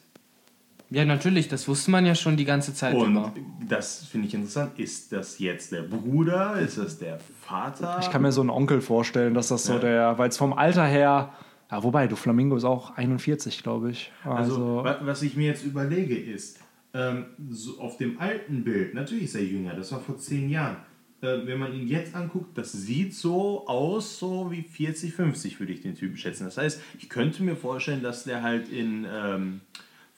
Ja, 0.91 1.05
natürlich, 1.05 1.49
das 1.49 1.67
wusste 1.67 1.91
man 1.91 2.05
ja 2.07 2.15
schon 2.15 2.37
die 2.37 2.45
ganze 2.45 2.75
Zeit 2.75 2.95
Und 2.95 3.13
über. 3.13 3.33
das 3.69 4.05
finde 4.05 4.29
ich 4.29 4.35
interessant. 4.35 4.79
Ist 4.79 5.11
das 5.13 5.39
jetzt 5.39 5.73
der 5.73 5.83
Bruder? 5.83 6.57
Ist 6.61 6.79
das 6.79 6.99
der 6.99 7.19
Vater? 7.41 7.99
Ich 8.01 8.11
kann 8.11 8.23
mir 8.23 8.31
so 8.33 8.43
einen 8.43 8.51
Onkel 8.51 8.81
vorstellen, 8.81 9.35
dass 9.35 9.49
das 9.49 9.65
so 9.65 9.75
Ja. 9.75 9.79
der, 9.79 10.19
weil 10.19 10.29
es 10.29 10.37
vom 10.37 10.53
Alter 10.53 10.85
her, 10.87 11.33
ja, 11.71 11.83
wobei, 11.83 12.07
du 12.07 12.17
Flamingo 12.17 12.57
ist 12.57 12.65
auch 12.65 12.97
41, 12.97 13.63
glaube 13.63 13.91
ich. 13.91 14.13
Also, 14.25 14.53
Also, 14.55 14.85
wa- 14.85 14.99
was 15.01 15.23
ich 15.23 15.37
mir 15.37 15.47
jetzt 15.49 15.65
überlege, 15.65 16.17
ist, 16.17 16.61
ähm, 16.93 17.25
so 17.51 17.81
auf 17.81 17.97
dem 17.97 18.21
alten 18.21 18.63
Bild, 18.63 18.95
natürlich 18.95 19.25
ist 19.25 19.35
er 19.35 19.43
jünger, 19.43 19.75
das 19.75 19.91
war 19.91 20.01
vor 20.01 20.19
zehn 20.19 20.49
Jahren. 20.51 20.77
Äh, 21.21 21.47
wenn 21.47 21.59
man 21.59 21.75
ihn 21.75 21.89
jetzt 21.89 22.15
anguckt, 22.15 22.57
das 22.59 22.73
sieht 22.73 23.15
so 23.15 23.67
aus, 23.67 24.19
so 24.19 24.51
wie 24.51 24.63
40, 24.63 25.15
50 25.15 25.61
würde 25.61 25.73
ich 25.73 25.83
den 25.83 25.95
Typen 25.95 26.17
schätzen. 26.17 26.45
Das 26.45 26.59
heißt, 26.59 26.81
ich 26.99 27.09
könnte 27.09 27.43
mir 27.43 27.57
vorstellen, 27.57 28.03
dass 28.03 28.25
der 28.25 28.43
halt 28.43 28.69
in 28.69 29.07
ähm, 29.11 29.61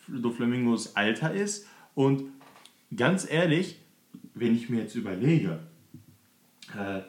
Doflamingos 0.08 0.96
Alter 0.96 1.32
ist. 1.32 1.66
Und 1.94 2.24
ganz 2.94 3.30
ehrlich, 3.30 3.76
wenn 4.34 4.54
ich 4.54 4.68
mir 4.68 4.82
jetzt 4.82 4.94
überlege, 4.94 5.60
äh, 6.76 7.00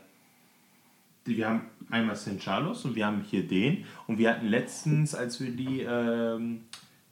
wir 1.26 1.48
haben 1.48 1.62
einmal 1.90 2.16
St. 2.16 2.40
Charles 2.40 2.86
und 2.86 2.96
wir 2.96 3.06
haben 3.06 3.22
hier 3.22 3.48
den. 3.48 3.86
Und 4.08 4.18
wir 4.18 4.32
hatten 4.32 4.48
letztens, 4.48 5.14
als 5.14 5.42
wir 5.42 5.52
die, 5.52 5.82
ähm, 5.82 6.62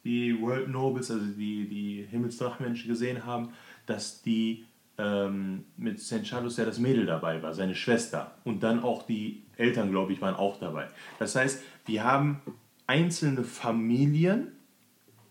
die 0.04 0.40
World 0.40 0.70
Nobles, 0.70 1.12
also 1.12 1.26
die, 1.26 1.68
die 1.68 2.08
Himmelsdrachmenschen 2.10 2.88
gesehen 2.88 3.26
haben, 3.26 3.50
dass 3.86 4.22
die 4.22 4.66
ähm, 4.98 5.66
mit 5.78 6.00
St. 6.00 6.24
Charles 6.24 6.58
ja 6.58 6.66
das 6.66 6.80
Mädel 6.80 7.06
dabei 7.06 7.42
war, 7.42 7.54
seine 7.54 7.76
Schwester. 7.76 8.36
Und 8.44 8.64
dann 8.64 8.84
auch 8.84 9.04
die 9.04 9.44
Eltern, 9.58 9.92
glaube 9.92 10.14
ich, 10.14 10.22
waren 10.22 10.36
auch 10.36 10.60
dabei. 10.60 10.88
Das 11.20 11.36
heißt, 11.36 11.62
wir 11.86 12.04
haben 12.04 12.42
einzelne 12.88 13.44
Familien 13.44 14.52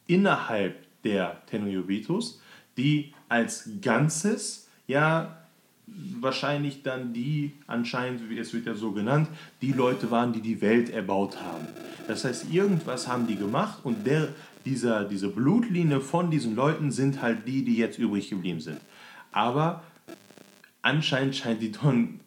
innerhalb 0.07 0.77
der 1.03 1.45
Tenryobitos, 1.47 2.41
die 2.77 3.15
als 3.29 3.69
Ganzes 3.81 4.69
ja 4.87 5.37
wahrscheinlich 5.87 6.83
dann 6.83 7.13
die, 7.13 7.53
anscheinend, 7.67 8.23
es 8.39 8.55
wird 8.55 8.67
ja 8.67 8.75
so 8.75 8.93
genannt, 8.93 9.29
die 9.61 9.73
Leute 9.73 10.11
waren, 10.11 10.33
die 10.33 10.41
die 10.41 10.61
Welt 10.61 10.91
erbaut 10.91 11.41
haben. 11.43 11.67
Das 12.09 12.25
heißt, 12.25 12.53
irgendwas 12.53 13.07
haben 13.07 13.27
die 13.27 13.37
gemacht 13.37 13.81
und 13.85 14.07
der, 14.07 14.29
dieser, 14.65 15.05
diese 15.05 15.29
Blutlinie 15.29 16.01
von 16.01 16.31
diesen 16.31 16.57
Leuten 16.57 16.91
sind 16.91 17.21
halt 17.21 17.47
die, 17.47 17.65
die 17.65 17.77
jetzt 17.77 17.99
übrig 17.99 18.31
geblieben 18.31 18.61
sind. 18.61 18.81
Aber 19.35 19.83
anscheinend 20.81 21.35
scheint 21.35 21.61
die 21.61 21.73
Don 21.73 22.21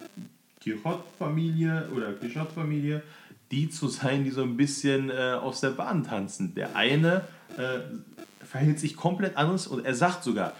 Quixote-Familie 0.61 1.89
oder 1.95 2.11
Quixote-Familie 2.13 3.01
die 3.49 3.69
zu 3.69 3.87
sein, 3.87 4.25
die 4.25 4.31
so 4.31 4.43
ein 4.43 4.57
bisschen 4.57 5.09
äh, 5.09 5.37
aus 5.41 5.61
der 5.61 5.69
Bahn 5.69 6.03
tanzen. 6.03 6.53
Der 6.55 6.75
eine 6.75 7.23
äh, 7.57 7.79
verhält 8.45 8.77
sich 8.77 8.97
komplett 8.97 9.37
anders 9.37 9.67
und 9.67 9.85
er 9.85 9.95
sagt 9.95 10.23
sogar, 10.23 10.51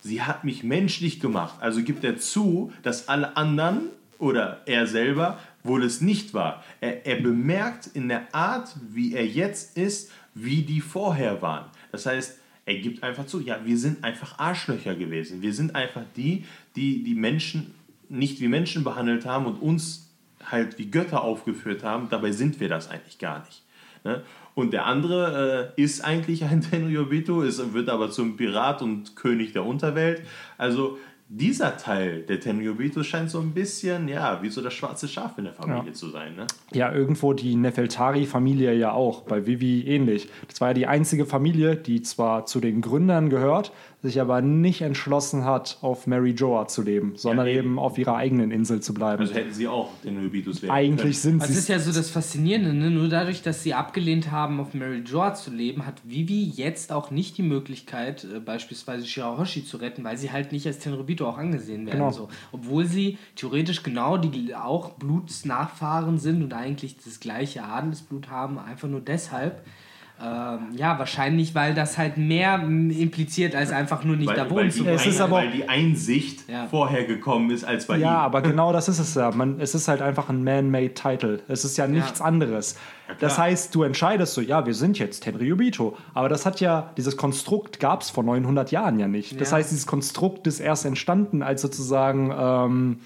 sie 0.00 0.22
hat 0.22 0.42
mich 0.42 0.64
menschlich 0.64 1.20
gemacht. 1.20 1.54
Also 1.60 1.82
gibt 1.82 2.02
er 2.02 2.18
zu, 2.18 2.72
dass 2.82 3.08
alle 3.08 3.36
anderen 3.36 3.90
oder 4.18 4.62
er 4.66 4.88
selber 4.88 5.38
wohl 5.62 5.84
es 5.84 6.00
nicht 6.00 6.34
war. 6.34 6.64
Er, 6.80 7.06
er 7.06 7.22
bemerkt 7.22 7.90
in 7.94 8.08
der 8.08 8.34
Art, 8.34 8.74
wie 8.90 9.14
er 9.14 9.24
jetzt 9.24 9.76
ist, 9.76 10.10
wie 10.34 10.62
die 10.62 10.80
vorher 10.80 11.42
waren. 11.42 11.66
Das 11.92 12.06
heißt, 12.06 12.38
er 12.64 12.74
gibt 12.76 13.02
einfach 13.02 13.26
zu, 13.26 13.40
ja, 13.40 13.60
wir 13.64 13.76
sind 13.76 14.04
einfach 14.04 14.38
Arschlöcher 14.38 14.94
gewesen. 14.94 15.42
Wir 15.42 15.52
sind 15.52 15.74
einfach 15.74 16.04
die, 16.16 16.44
die 16.76 17.02
die 17.02 17.14
Menschen 17.14 17.74
nicht 18.08 18.40
wie 18.40 18.48
Menschen 18.48 18.84
behandelt 18.84 19.26
haben 19.26 19.46
und 19.46 19.60
uns 19.60 20.10
halt 20.44 20.78
wie 20.78 20.90
Götter 20.90 21.22
aufgeführt 21.22 21.82
haben. 21.82 22.08
Dabei 22.10 22.32
sind 22.32 22.60
wir 22.60 22.68
das 22.68 22.88
eigentlich 22.88 23.18
gar 23.18 23.40
nicht. 23.40 23.62
Ne? 24.04 24.22
Und 24.54 24.72
der 24.72 24.86
andere 24.86 25.72
äh, 25.76 25.82
ist 25.82 26.04
eigentlich 26.04 26.44
ein 26.44 26.60
Tenryobito, 26.70 27.42
wird 27.42 27.88
aber 27.88 28.10
zum 28.10 28.36
Pirat 28.36 28.82
und 28.82 29.16
König 29.16 29.52
der 29.52 29.64
Unterwelt. 29.64 30.22
Also 30.58 30.98
dieser 31.34 31.78
Teil 31.78 32.22
der 32.22 32.40
Tenryobito 32.40 33.02
scheint 33.02 33.30
so 33.30 33.40
ein 33.40 33.52
bisschen, 33.52 34.06
ja, 34.06 34.42
wie 34.42 34.50
so 34.50 34.60
das 34.60 34.74
schwarze 34.74 35.08
Schaf 35.08 35.38
in 35.38 35.44
der 35.44 35.54
Familie 35.54 35.86
Ja. 35.86 35.92
zu 35.94 36.10
sein. 36.10 36.36
Ne? 36.36 36.46
Ja, 36.74 36.92
irgendwo 36.92 37.32
die 37.32 37.56
Nefeltari-Familie 37.56 38.74
ja 38.74 38.92
auch, 38.92 39.22
bei 39.22 39.46
Vivi 39.46 39.82
ähnlich. 39.86 40.28
Das 40.48 40.60
war 40.60 40.68
ja 40.68 40.74
die 40.74 40.86
einzige 40.86 41.24
Familie, 41.24 41.76
die 41.76 42.02
zwar 42.02 42.44
zu 42.44 42.60
den 42.60 42.82
Gründern 42.82 43.30
gehört, 43.30 43.72
sich 44.02 44.20
aber 44.20 44.42
nicht 44.42 44.80
entschlossen 44.80 45.44
hat, 45.44 45.78
auf 45.80 46.08
Mary 46.08 46.32
Joa 46.32 46.66
zu 46.66 46.82
leben, 46.82 47.12
sondern 47.14 47.46
eben. 47.46 47.58
eben 47.58 47.78
auf 47.78 47.98
ihrer 47.98 48.16
eigenen 48.16 48.50
Insel 48.50 48.80
zu 48.80 48.94
bleiben. 48.94 49.22
Also 49.22 49.34
hätten 49.34 49.52
sie 49.52 49.68
auch 49.68 49.90
Tenryobitos 50.02 50.60
werden 50.60 50.72
Eigentlich 50.72 51.20
sind 51.20 51.40
Das 51.40 51.50
sie. 51.50 51.58
ist 51.58 51.68
ja 51.68 51.78
so 51.78 51.92
das 51.92 52.10
Faszinierende, 52.10 52.74
ne? 52.74 52.90
nur 52.90 53.08
dadurch, 53.08 53.42
dass 53.42 53.62
sie 53.62 53.74
abgelehnt 53.74 54.32
haben, 54.32 54.58
auf 54.58 54.74
Mary 54.74 55.04
Joa 55.06 55.34
zu 55.34 55.52
leben, 55.52 55.86
hat 55.86 56.02
Vivi 56.04 56.42
jetzt 56.42 56.90
auch 56.90 57.12
nicht 57.12 57.38
die 57.38 57.42
Möglichkeit, 57.42 58.24
äh, 58.24 58.40
beispielsweise 58.40 59.06
Shirahoshi 59.06 59.64
zu 59.64 59.76
retten, 59.76 60.02
weil 60.02 60.16
sie 60.16 60.32
halt 60.32 60.50
nicht 60.50 60.66
als 60.66 60.80
Tenryubito 60.80 61.28
auch 61.28 61.38
angesehen 61.38 61.86
werden. 61.86 61.98
Genau. 61.98 62.10
So. 62.10 62.28
Obwohl 62.50 62.86
sie 62.86 63.18
theoretisch 63.36 63.84
genau 63.84 64.16
die 64.16 64.52
auch 64.56 64.94
Blutsnachfahren 64.94 66.18
sind 66.18 66.42
und 66.42 66.52
eigentlich 66.52 66.96
das 66.96 67.20
gleiche 67.20 67.62
Adelsblut 67.62 68.28
haben, 68.28 68.58
einfach 68.58 68.88
nur 68.88 69.00
deshalb. 69.00 69.62
Ähm, 70.24 70.68
ja, 70.76 70.98
wahrscheinlich, 71.00 71.54
weil 71.56 71.74
das 71.74 71.98
halt 71.98 72.16
mehr 72.16 72.62
impliziert, 72.62 73.56
als 73.56 73.72
einfach 73.72 74.04
nur 74.04 74.14
nicht 74.16 74.28
weil, 74.28 74.36
da 74.36 74.48
wohnen 74.48 74.66
die 74.68 74.70
zu 74.76 74.86
Es 74.86 75.02
Ein, 75.02 75.08
ist 75.08 75.20
aber- 75.20 75.36
weil 75.38 75.50
die 75.50 75.68
Einsicht 75.68 76.48
Ja. 76.48 76.66
vorher 76.68 77.04
gekommen 77.04 77.50
ist 77.50 77.64
als 77.64 77.86
bei 77.86 77.96
Ja, 77.96 78.12
ihm. 78.20 78.26
aber 78.26 78.40
genau 78.42 78.72
das 78.72 78.88
ist 78.88 79.00
es 79.00 79.14
ja. 79.16 79.30
Man, 79.32 79.58
es 79.60 79.74
ist 79.74 79.88
halt 79.88 80.00
einfach 80.00 80.28
ein 80.28 80.44
man-made 80.44 80.94
Title. 80.94 81.40
Es 81.48 81.64
ist 81.64 81.76
ja 81.76 81.86
nichts 81.88 82.20
anderes. 82.20 82.76
das 83.18 83.36
heißt, 83.38 83.74
du 83.74 83.82
entscheidest 83.82 84.32
so, 84.34 84.40
ja, 84.40 84.64
wir 84.64 84.74
sind 84.74 84.98
jetzt 84.98 85.24
Tenryubito. 85.24 85.96
Aber 86.14 86.28
das 86.30 86.46
hat 86.46 86.60
ja, 86.60 86.92
dieses 86.96 87.16
Konstrukt 87.16 87.78
gab 87.80 88.02
es 88.02 88.10
vor 88.10 88.22
900 88.24 88.70
Jahren 88.70 88.98
ja 89.00 89.08
nicht. 89.08 89.38
Das 89.40 89.50
Ja. 89.50 89.56
heißt, 89.58 89.70
dieses 89.70 89.86
Konstrukt 89.86 90.46
ist 90.46 90.60
erst 90.60 90.86
entstanden, 90.86 91.42
als 91.42 91.60
sozusagen 91.62 92.32
ähm, 92.34 93.00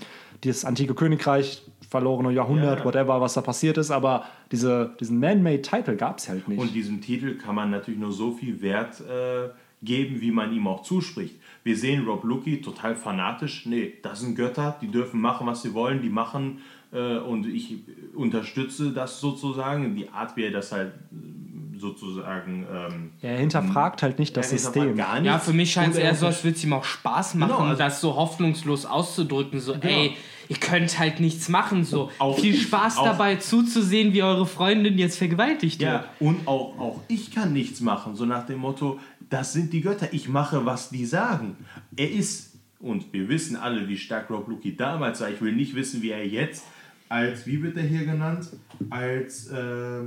dieses 0.45 0.65
antike 0.65 0.95
Königreich, 0.95 1.63
verlorene 1.89 2.33
Jahrhundert, 2.33 2.81
Ja. 2.81 2.85
whatever, 2.85 3.21
was 3.21 3.35
da 3.35 3.41
passiert 3.41 3.79
ist. 3.79 3.91
Aber 3.91 4.25
diese, 4.53 4.95
diesen 5.01 5.19
man-made 5.21 5.63
Title 5.63 5.97
gab 5.97 6.19
es 6.19 6.29
halt 6.29 6.47
nicht. 6.49 6.59
Und 6.59 6.75
diesem 6.75 7.01
Titel 7.01 7.37
kann 7.37 7.55
man 7.55 7.71
natürlich 7.71 8.01
nur 8.01 8.13
so 8.13 8.33
viel 8.33 8.61
Wert 8.63 9.01
äh, 9.01 9.49
geben, 9.83 10.21
wie 10.21 10.31
man 10.31 10.53
ihm 10.53 10.67
auch 10.67 10.83
zuspricht. 10.83 11.35
Wir 11.63 11.77
sehen 11.77 12.05
Rob 12.07 12.25
Lucky 12.25 12.61
total 12.61 12.95
fanatisch. 12.95 13.67
Nee, 13.67 13.95
das 14.03 14.21
sind 14.21 14.35
Götter, 14.37 14.77
die 14.81 14.89
dürfen 14.89 15.21
machen, 15.21 15.47
was 15.47 15.63
sie 15.63 15.75
wollen, 15.75 16.01
die 16.03 16.09
machen 16.09 16.59
äh, 16.93 17.17
und 17.19 17.47
ich 17.47 17.75
unterstütze 18.15 18.91
das 18.93 19.21
sozusagen. 19.21 19.95
Die 19.97 20.09
Art, 20.11 20.37
wie 20.37 20.45
er 20.45 20.53
das 20.53 20.73
halt 20.73 20.93
äh, 21.13 21.79
sozusagen. 21.79 22.67
Ähm, 22.73 23.11
er 23.21 23.37
hinterfragt 23.39 24.03
halt 24.03 24.19
nicht 24.19 24.37
das 24.37 24.51
System. 24.51 24.97
Gar 24.97 25.17
Ja, 25.23 25.33
nichts. 25.35 25.45
für 25.47 25.53
mich 25.53 25.73
scheint 25.73 25.93
es 25.93 25.99
er 25.99 26.05
eher 26.05 26.15
so, 26.15 26.27
als 26.27 26.43
würde 26.43 26.57
es 26.57 26.65
ihm 26.65 26.73
auch 26.73 26.85
Spaß 26.85 27.35
machen, 27.35 27.51
Genau, 27.57 27.65
also- 27.69 27.79
das 27.79 28.01
so 28.01 28.15
hoffnungslos 28.17 28.87
auszudrücken. 28.87 29.61
So, 29.61 29.75
ey, 29.75 30.17
ihr 30.49 30.57
könnt 30.57 30.99
halt 30.99 31.21
nichts 31.21 31.49
machen. 31.49 31.85
So, 31.85 32.11
Auch 32.19 32.39
viel 32.39 32.55
ich- 32.55 32.63
Spaß 32.63 32.99
auch- 32.99 33.05
dabei 33.05 33.37
zuzusehen, 33.37 34.13
wie 34.13 34.23
eure 34.23 34.47
Freundin 34.47 34.99
jetzt 34.99 35.19
vergewaltigt 35.19 35.81
Ja, 35.83 35.93
wird. 35.93 36.05
und 36.21 36.47
auch, 36.49 36.79
auch 36.79 37.01
ich 37.09 37.31
kann 37.31 37.53
nichts 37.53 37.81
machen, 37.81 38.15
so 38.17 38.25
nach 38.27 38.47
dem 38.47 38.59
Motto, 38.61 38.99
das 39.29 39.53
sind 39.53 39.73
die 39.73 39.81
Götter, 39.81 40.09
ich 40.13 40.29
mache, 40.29 40.65
was 40.65 40.91
die 40.91 41.05
sagen. 41.05 41.57
Er 41.97 42.11
ist, 42.11 42.55
und 42.79 43.13
wir 43.13 43.29
wissen 43.29 43.57
alle, 43.57 43.89
wie 43.89 43.97
stark 43.99 44.31
Rob 44.31 44.47
Lucky 44.49 44.77
damals 44.77 45.21
war, 45.21 45.31
ich 45.31 45.41
will 45.41 45.53
nicht 45.53 45.75
wissen, 45.75 46.03
wie 46.03 46.11
er 46.11 46.27
jetzt, 46.27 46.65
als, 47.09 47.47
wie 47.47 47.63
wird 47.63 47.77
er 47.77 47.83
hier 47.85 48.05
genannt? 48.05 48.49
Als 48.91 49.47
äh, 49.49 50.01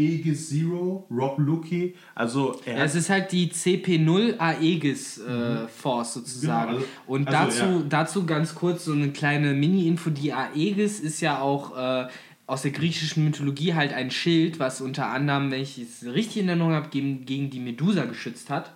Aegis 0.00 0.48
Zero, 0.48 1.06
Rob 1.10 1.38
Lucky, 1.38 1.94
also 2.14 2.60
er 2.64 2.78
Ja, 2.78 2.84
es 2.84 2.94
ist 2.94 3.10
halt 3.10 3.32
die 3.32 3.48
CP0 3.48 4.38
Aegis 4.38 5.18
äh, 5.18 5.68
Force 5.68 6.14
sozusagen. 6.14 6.72
Genau, 6.72 6.78
also- 6.78 6.88
und 7.06 7.28
also, 7.28 7.60
dazu, 7.60 7.64
ja. 7.64 7.82
dazu 7.88 8.26
ganz 8.26 8.54
kurz 8.54 8.84
so 8.84 8.92
eine 8.92 9.10
kleine 9.10 9.52
Mini-Info. 9.52 10.10
Die 10.10 10.32
Aegis 10.32 11.00
ist 11.00 11.20
ja 11.20 11.40
auch 11.40 11.76
äh, 11.76 12.08
aus 12.46 12.62
der 12.62 12.72
griechischen 12.72 13.24
Mythologie 13.24 13.74
halt 13.74 13.92
ein 13.92 14.10
Schild, 14.10 14.58
was 14.58 14.80
unter 14.80 15.06
anderem, 15.06 15.50
wenn 15.50 15.60
ich 15.62 15.78
es 15.78 16.04
richtig 16.04 16.42
in 16.42 16.48
Erinnerung 16.48 16.72
habe, 16.72 16.88
gegen, 16.88 17.24
gegen 17.24 17.50
die 17.50 17.60
Medusa 17.60 18.06
geschützt 18.06 18.50
hat. 18.50 18.72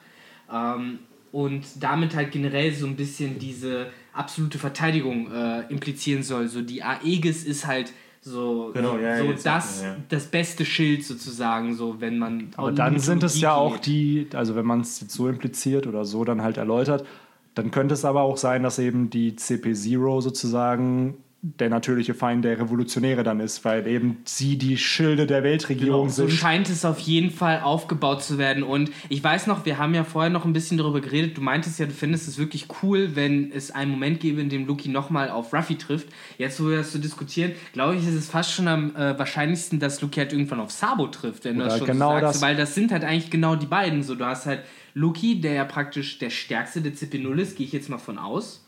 Ähm, 0.53 1.01
und 1.33 1.64
damit 1.81 2.14
halt 2.14 2.31
generell 2.31 2.72
so 2.72 2.87
ein 2.87 2.95
bisschen 2.95 3.41
diese 3.41 3.89
absolute 4.12 4.59
Verteidigung 4.59 5.33
äh, 5.33 5.62
implizieren 5.68 6.22
soll. 6.22 6.47
So 6.47 6.62
die 6.62 6.85
Aegis 6.85 7.43
ist 7.43 7.66
halt 7.66 7.93
so, 8.25 8.70
Genau, 8.72 8.97
ja, 8.97 9.18
so 9.18 9.33
das, 9.45 9.83
ja. 9.83 9.97
das 10.09 10.25
beste 10.27 10.64
Schild 10.64 11.05
sozusagen, 11.05 11.75
so 11.75 12.01
wenn 12.01 12.18
man 12.18 12.49
Aber 12.57 12.72
dann 12.72 12.99
sind 12.99 13.22
es 13.22 13.39
ja 13.39 13.55
auch 13.55 13.77
die, 13.77 14.29
also 14.33 14.57
wenn 14.57 14.64
man 14.64 14.81
es 14.81 14.99
jetzt 15.01 15.12
so 15.12 15.29
impliziert 15.29 15.87
oder 15.87 16.07
so 16.07 16.25
dann 16.25 16.41
halt 16.41 16.57
erläutert, 16.57 17.05
dann 17.55 17.70
könnte 17.70 17.93
es 17.93 18.05
aber 18.07 18.22
auch 18.22 18.39
sein, 18.39 18.62
dass 18.62 18.79
eben 18.79 19.11
die 19.11 19.33
CP0 19.33 20.22
sozusagen 20.22 21.18
der 21.47 21.68
natürliche 21.68 22.14
Feind 22.14 22.42
der 22.42 22.59
Revolutionäre 22.59 23.22
dann 23.22 23.38
ist, 23.38 23.66
weil 23.66 23.86
eben 23.86 24.16
sie 24.24 24.57
die 24.57 24.78
Schilde 24.78 25.26
der 25.26 25.42
Weltregierung 25.42 26.05
Genau, 26.05 26.09
So 26.09 26.26
sind. 26.26 26.30
scheint 26.38 26.70
es 26.70 26.86
auf 26.86 26.99
jeden 27.01 27.30
Fall 27.30 27.61
aufgebaut 27.61 28.22
zu 28.22 28.38
werden. 28.38 28.62
Und 28.62 28.90
ich 29.11 29.22
weiß 29.22 29.47
noch, 29.47 29.66
wir 29.66 29.76
haben 29.76 29.92
ja 29.95 30.05
vorher 30.05 30.30
noch 30.30 30.47
ein 30.47 30.55
bisschen 30.55 30.78
darüber 30.78 31.03
geredet. 31.03 31.36
Du 31.36 31.42
meintest 31.42 31.78
ja, 31.78 31.84
du 31.84 31.92
findest 31.92 32.28
es 32.28 32.38
wirklich 32.38 32.66
cool, 32.82 33.11
wenn 33.14 33.53
es 33.53 33.70
einen 33.70 33.90
Moment 33.90 34.20
gäbe, 34.20 34.40
in 34.40 34.49
dem 34.49 34.66
Luki 34.66 34.88
nochmal 34.88 35.28
auf 35.28 35.53
Ruffy 35.53 35.76
trifft. 35.76 36.09
Jetzt, 36.38 36.59
wo 36.64 36.68
wir 36.70 36.78
das 36.78 36.92
so 36.92 36.99
diskutieren, 36.99 37.53
glaube 37.74 37.97
ich, 37.97 38.09
ist 38.09 38.14
es 38.14 38.28
fast 38.30 38.51
schon 38.53 38.66
am 38.66 38.97
äh, 38.97 39.18
wahrscheinlichsten, 39.18 39.78
dass 39.80 40.01
Luki 40.01 40.20
halt 40.20 40.32
irgendwann 40.32 40.61
auf 40.61 40.70
Sabo 40.70 41.09
trifft, 41.09 41.45
wenn 41.45 41.59
du 41.59 41.64
das 41.64 41.74
Oder 41.74 41.78
schon 41.80 41.86
genau 41.88 42.14
so 42.14 42.20
sagst. 42.20 42.34
das. 42.36 42.42
Weil 42.42 42.57
das 42.57 42.74
sind 42.74 42.90
halt 42.90 43.05
eigentlich 43.05 43.30
genau 43.30 43.55
die 43.55 43.66
beiden. 43.66 44.03
So, 44.03 44.14
du 44.14 44.24
hast 44.24 44.47
halt 44.47 44.62
Luki, 44.95 45.42
der 45.42 45.53
ja 45.53 45.64
praktisch 45.66 46.18
der 46.18 46.30
stärkste 46.30 46.80
der 46.80 46.95
CP0 46.95 47.36
ist, 47.36 47.59
gehe 47.59 47.66
ich 47.66 47.72
jetzt 47.74 47.90
mal 47.90 47.99
von 47.99 48.16
aus. 48.16 48.63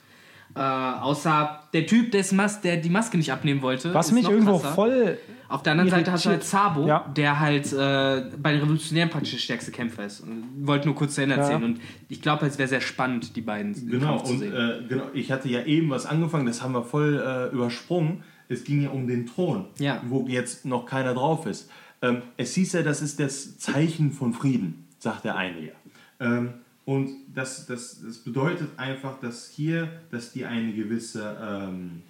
Äh, 0.56 0.60
außer 0.60 1.60
der 1.72 1.86
Typ, 1.86 2.12
des 2.12 2.32
Mas 2.32 2.60
der 2.62 2.78
die 2.78 2.88
Maske 2.88 3.16
nicht 3.18 3.30
abnehmen 3.30 3.60
wollte. 3.62 3.92
Was 3.92 4.10
mich 4.12 4.28
irgendwo 4.28 4.58
krasser. 4.58 4.74
voll 4.74 5.18
Auf 5.48 5.62
der 5.62 5.72
anderen 5.72 5.90
Seite 5.90 6.10
hast 6.12 6.24
du 6.24 6.30
halt 6.30 6.38
irritiert. 6.40 6.50
Sabo, 6.50 6.86
Ja. 6.88 7.06
der 7.14 7.38
halt 7.38 7.72
äh, 7.72 8.36
bei 8.38 8.52
den 8.52 8.60
Revolutionären 8.62 9.10
praktisch 9.10 9.32
der 9.32 9.38
stärkste 9.38 9.70
Kämpfer 9.70 10.04
ist. 10.06 10.20
Und 10.20 10.66
wollte 10.66 10.86
nur 10.86 10.94
kurz 10.96 11.14
zu 11.14 11.22
Ende 11.22 11.36
Ja. 11.36 11.42
erzählen. 11.42 11.62
Und 11.62 11.80
ich 12.08 12.22
glaube, 12.22 12.46
es 12.46 12.58
wäre 12.58 12.68
sehr 12.68 12.80
spannend, 12.80 13.36
die 13.36 13.42
beiden 13.42 13.74
Genau, 13.90 14.06
Kampf 14.16 14.24
zu 14.24 14.32
und 14.32 14.38
sehen. 14.40 14.54
äh, 14.54 14.80
genau, 14.88 15.04
ich 15.12 15.30
hatte 15.30 15.48
ja 15.48 15.62
eben 15.64 15.90
was 15.90 16.06
angefangen, 16.06 16.46
das 16.46 16.62
haben 16.62 16.72
wir 16.72 16.82
voll 16.84 17.22
äh, 17.24 17.54
übersprungen. 17.54 18.24
Es 18.48 18.64
ging 18.64 18.82
ja 18.82 18.90
um 18.90 19.06
den 19.06 19.26
Thron, 19.26 19.66
Ja. 19.78 20.00
wo 20.08 20.26
jetzt 20.28 20.64
noch 20.64 20.86
keiner 20.86 21.14
drauf 21.14 21.46
ist. 21.46 21.70
Ähm, 22.02 22.22
es 22.36 22.54
hieß 22.54 22.72
ja, 22.74 22.82
das 22.82 23.02
ist 23.02 23.20
das 23.20 23.58
Zeichen 23.58 24.12
von 24.12 24.32
Frieden, 24.32 24.86
sagt 24.98 25.24
der 25.24 25.36
eine 25.36 25.60
ja. 25.60 25.72
Ähm, 26.20 26.54
und 26.86 27.10
das, 27.34 27.66
das, 27.66 28.00
das 28.02 28.18
bedeutet 28.18 28.70
einfach, 28.78 29.20
dass 29.20 29.50
hier, 29.50 29.90
dass 30.10 30.32
die 30.32 30.46
eine 30.46 30.72
gewisse, 30.72 31.36
ähm, 31.42 32.02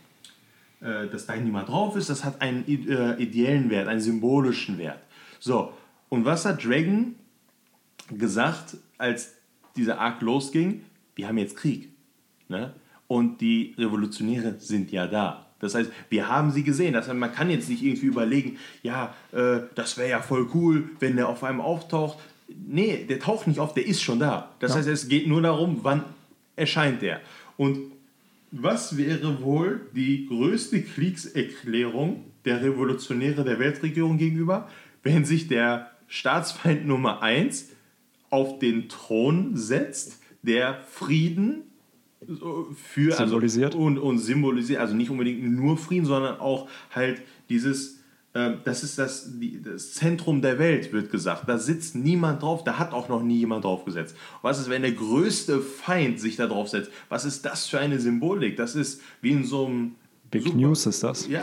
äh, 0.81 1.09
dass 1.09 1.27
da 1.27 1.35
niemand 1.35 1.68
drauf 1.68 1.97
ist, 1.97 2.09
das 2.09 2.24
hat 2.24 2.41
einen 2.41 2.64
äh, 2.68 3.20
ideellen 3.20 3.70
Wert, 3.70 3.89
einen 3.89 4.01
symbolischen 4.01 4.79
Wert. 4.79 5.01
So, 5.41 5.72
und 6.09 6.24
was 6.24 6.45
hat 6.45 6.64
Dragon 6.64 7.16
gesagt, 8.11 8.77
als 8.97 9.33
dieser 9.74 9.99
Arc 9.99 10.22
losging? 10.22 10.83
wir 11.16 11.27
haben 11.27 11.39
jetzt 11.39 11.57
Krieg. 11.57 11.89
Ne? 12.49 12.72
Und 13.09 13.41
die 13.41 13.74
Revolutionäre 13.77 14.55
sind 14.59 14.93
ja 14.93 15.09
da. 15.09 15.47
Das 15.59 15.74
heißt, 15.74 15.91
wir 16.11 16.29
haben 16.29 16.53
sie 16.53 16.62
gesehen. 16.62 16.93
Das 16.93 17.09
heißt, 17.09 17.16
man 17.16 17.33
kann 17.33 17.51
jetzt 17.51 17.68
nicht 17.68 17.83
irgendwie 17.83 18.07
überlegen, 18.07 18.59
ja, 18.83 19.14
äh, 19.33 19.61
das 19.74 19.97
wäre 19.97 20.11
ja 20.11 20.20
voll 20.20 20.49
cool, 20.55 20.91
wenn 21.01 21.16
der 21.16 21.29
auf 21.29 21.43
einmal 21.43 21.66
auftaucht. 21.66 22.18
Nee, 22.49 23.05
der 23.09 23.19
taucht 23.19 23.47
nicht 23.47 23.59
auf, 23.59 23.75
der 23.75 23.87
ist 23.87 24.03
schon 24.03 24.19
da. 24.19 24.55
Das 24.61 24.73
ja. 24.73 24.79
heißt, 24.79 24.89
es 24.89 25.09
geht 25.09 25.27
nur 25.27 25.43
darum, 25.43 25.81
wann 25.83 26.05
erscheint 26.55 27.03
der. 27.03 27.21
Und 27.57 27.79
was 28.51 28.97
wäre 28.97 29.43
wohl 29.43 29.89
die 29.95 30.27
größte 30.27 30.83
Kriegserklärung 30.83 32.25
der 32.45 32.63
Revolutionäre 32.63 33.45
der 33.45 33.59
Weltregierung 33.59 34.19
gegenüber, 34.19 34.69
wenn 35.03 35.25
sich 35.25 35.49
der 35.49 35.91
Staatsfeind 36.07 36.87
Nummer 36.87 37.23
1 37.23 37.71
auf 38.31 38.59
den 38.59 38.89
Thron 38.89 39.57
setzt, 39.57 40.21
der 40.43 40.81
Frieden 40.89 41.63
für 42.75 43.13
also 43.13 43.25
symbolisiert 43.25 43.75
also, 43.75 43.79
und, 43.79 43.99
und 43.99 44.19
symbolisiert, 44.19 44.81
also 44.81 44.95
nicht 44.95 45.11
unbedingt 45.11 45.43
nur 45.45 45.77
Frieden, 45.77 46.07
sondern 46.07 46.41
auch 46.41 46.69
halt 46.95 47.23
dieses, 47.49 47.96
das 48.64 48.82
ist 48.82 48.99
das, 48.99 49.30
das 49.64 49.93
Zentrum 49.93 50.43
der 50.43 50.59
Welt, 50.59 50.93
wird 50.93 51.11
gesagt. 51.11 51.49
Da 51.49 51.59
sitzt 51.59 51.95
niemand 51.95 52.43
drauf, 52.43 52.64
da 52.64 52.78
hat 52.78 52.93
auch 52.93 53.09
noch 53.09 53.22
nie 53.22 53.39
jemand 53.39 53.64
drauf 53.64 53.84
gesetzt. 53.84 54.16
Was 54.43 54.59
ist, 54.59 54.68
wenn 54.68 54.82
der 54.82 54.93
größte 54.93 55.61
Feind 55.61 56.20
sich 56.20 56.37
da 56.37 56.47
drauf 56.47 56.68
setzt? 56.68 56.91
Was 57.09 57.24
ist 57.24 57.45
das 57.45 57.66
für 57.66 57.78
eine 57.78 57.99
Symbolik? 57.99 58.57
Das 58.57 58.74
ist 58.74 59.01
wie 59.22 59.30
in 59.30 59.45
so 59.45 59.66
einem 59.66 59.95
Big 60.30 60.43
Super. 60.43 60.57
News 60.57 60.87
ist 60.87 61.03
das. 61.03 61.28
Ja, 61.28 61.43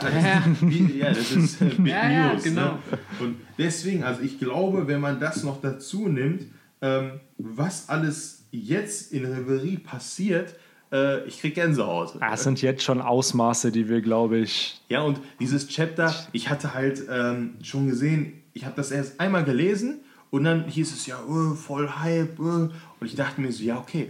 wie, 0.61 0.99
ja 0.99 1.09
das 1.09 1.31
ist 1.31 1.61
äh, 1.61 1.65
Big 1.65 1.87
ja, 1.87 2.33
News. 2.33 2.45
Ja, 2.45 2.51
ne? 2.51 2.55
genau. 2.55 2.71
Ne? 2.73 2.79
Und 3.21 3.35
deswegen, 3.57 4.03
also 4.03 4.21
ich 4.21 4.37
glaube, 4.37 4.87
wenn 4.87 4.99
man 4.99 5.19
das 5.19 5.43
noch 5.43 5.61
dazu 5.61 6.07
nimmt, 6.07 6.45
ähm, 6.81 7.21
was 7.37 7.89
alles 7.89 8.43
jetzt 8.51 9.13
in 9.13 9.25
Reverie 9.25 9.77
passiert, 9.77 10.55
äh, 10.93 11.25
ich 11.25 11.39
kriege 11.39 11.55
Gänsehaut. 11.55 12.13
Ah, 12.19 12.33
es 12.33 12.43
sind 12.43 12.61
jetzt 12.61 12.83
schon 12.83 13.01
Ausmaße, 13.01 13.71
die 13.71 13.89
wir, 13.89 14.01
glaube 14.01 14.37
ich. 14.37 14.79
Ja, 14.89 15.01
und 15.01 15.19
dieses 15.39 15.67
Chapter, 15.67 16.13
ich 16.31 16.49
hatte 16.49 16.73
halt 16.73 17.03
ähm, 17.09 17.55
schon 17.63 17.87
gesehen, 17.87 18.43
ich 18.53 18.65
habe 18.65 18.75
das 18.75 18.91
erst 18.91 19.19
einmal 19.19 19.43
gelesen 19.43 20.01
und 20.29 20.43
dann 20.43 20.67
hieß 20.67 20.93
es 20.93 21.07
ja, 21.07 21.19
oh, 21.27 21.55
voll 21.55 21.89
Hype. 21.89 22.39
Oh. 22.39 22.43
Und 22.43 22.71
ich 23.01 23.15
dachte 23.15 23.41
mir 23.41 23.51
so, 23.51 23.63
ja, 23.63 23.79
okay. 23.79 24.09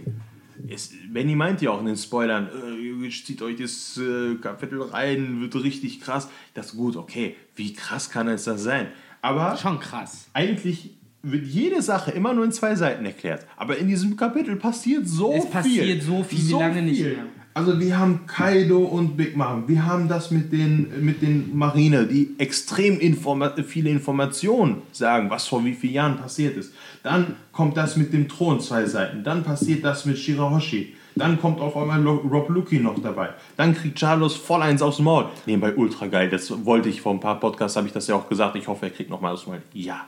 Es, 0.68 0.92
Benny 1.12 1.34
meint 1.34 1.62
ja 1.62 1.70
auch 1.70 1.80
in 1.80 1.86
den 1.86 1.96
Spoilern, 1.96 2.48
äh, 2.48 3.10
zieht 3.10 3.42
euch 3.42 3.56
das 3.56 3.98
äh, 3.98 4.36
Kapitel 4.36 4.80
rein, 4.82 5.40
wird 5.40 5.56
richtig 5.56 6.00
krass. 6.00 6.28
Ich 6.48 6.54
dachte, 6.54 6.76
gut, 6.76 6.96
okay, 6.96 7.34
wie 7.56 7.72
krass 7.72 8.08
kann 8.08 8.28
es 8.28 8.44
das 8.44 8.62
sein? 8.62 8.88
Aber 9.20 9.56
schon 9.56 9.80
krass. 9.80 10.28
Eigentlich 10.32 10.90
wird 11.24 11.46
jede 11.46 11.82
Sache 11.82 12.10
immer 12.12 12.32
nur 12.32 12.44
in 12.44 12.52
zwei 12.52 12.74
Seiten 12.74 13.04
erklärt. 13.04 13.46
Aber 13.56 13.76
in 13.76 13.88
diesem 13.88 14.16
Kapitel 14.16 14.56
passiert 14.56 15.08
so 15.08 15.32
es 15.32 15.44
viel. 15.44 15.46
Es 15.46 15.50
passiert 15.50 16.02
so 16.02 16.22
viel, 16.22 16.38
so 16.38 16.58
wie 16.58 16.62
lange 16.62 16.74
viel. 16.74 16.82
nicht 16.82 17.02
mehr. 17.02 17.24
Also 17.56 17.78
wir 17.78 17.96
haben 17.96 18.26
Kaido 18.26 18.80
und 18.80 19.16
Big 19.16 19.36
Mom. 19.36 19.68
Wir 19.68 19.86
haben 19.86 20.08
das 20.08 20.32
mit 20.32 20.52
den, 20.52 21.04
mit 21.04 21.22
den 21.22 21.56
Marine, 21.56 22.04
die 22.04 22.34
extrem 22.38 22.98
informa 22.98 23.54
viele 23.64 23.90
Informationen 23.90 24.82
sagen, 24.90 25.30
was 25.30 25.46
vor 25.46 25.64
wie 25.64 25.74
vielen 25.74 25.94
Jahren 25.94 26.16
passiert 26.16 26.56
ist. 26.56 26.74
Dann 27.04 27.36
kommt 27.52 27.76
das 27.76 27.96
mit 27.96 28.12
dem 28.12 28.28
Thron, 28.28 28.60
zwei 28.60 28.86
Seiten. 28.86 29.22
Dann 29.22 29.44
passiert 29.44 29.84
das 29.84 30.04
mit 30.04 30.18
Shirahoshi. 30.18 30.96
Dann 31.14 31.40
kommt 31.40 31.60
auf 31.60 31.76
einmal 31.76 32.04
Rob 32.04 32.48
Lucky 32.48 32.80
noch 32.80 32.98
dabei. 33.00 33.28
Dann 33.56 33.72
kriegt 33.72 34.00
Charlos 34.00 34.34
voll 34.34 34.62
eins 34.62 34.82
aufs 34.82 34.98
Maul. 34.98 35.26
Nebenbei 35.46 35.76
ultra 35.76 36.08
geil. 36.08 36.28
Das 36.28 36.64
wollte 36.64 36.88
ich 36.88 37.00
vor 37.00 37.12
ein 37.12 37.20
paar 37.20 37.38
Podcasts, 37.38 37.76
habe 37.76 37.86
ich 37.86 37.92
das 37.92 38.08
ja 38.08 38.16
auch 38.16 38.28
gesagt. 38.28 38.56
Ich 38.56 38.66
hoffe, 38.66 38.86
er 38.86 38.90
kriegt 38.90 39.10
noch 39.10 39.20
mal 39.20 39.32
aufs 39.32 39.46
Maul. 39.46 39.62
Ja, 39.72 40.06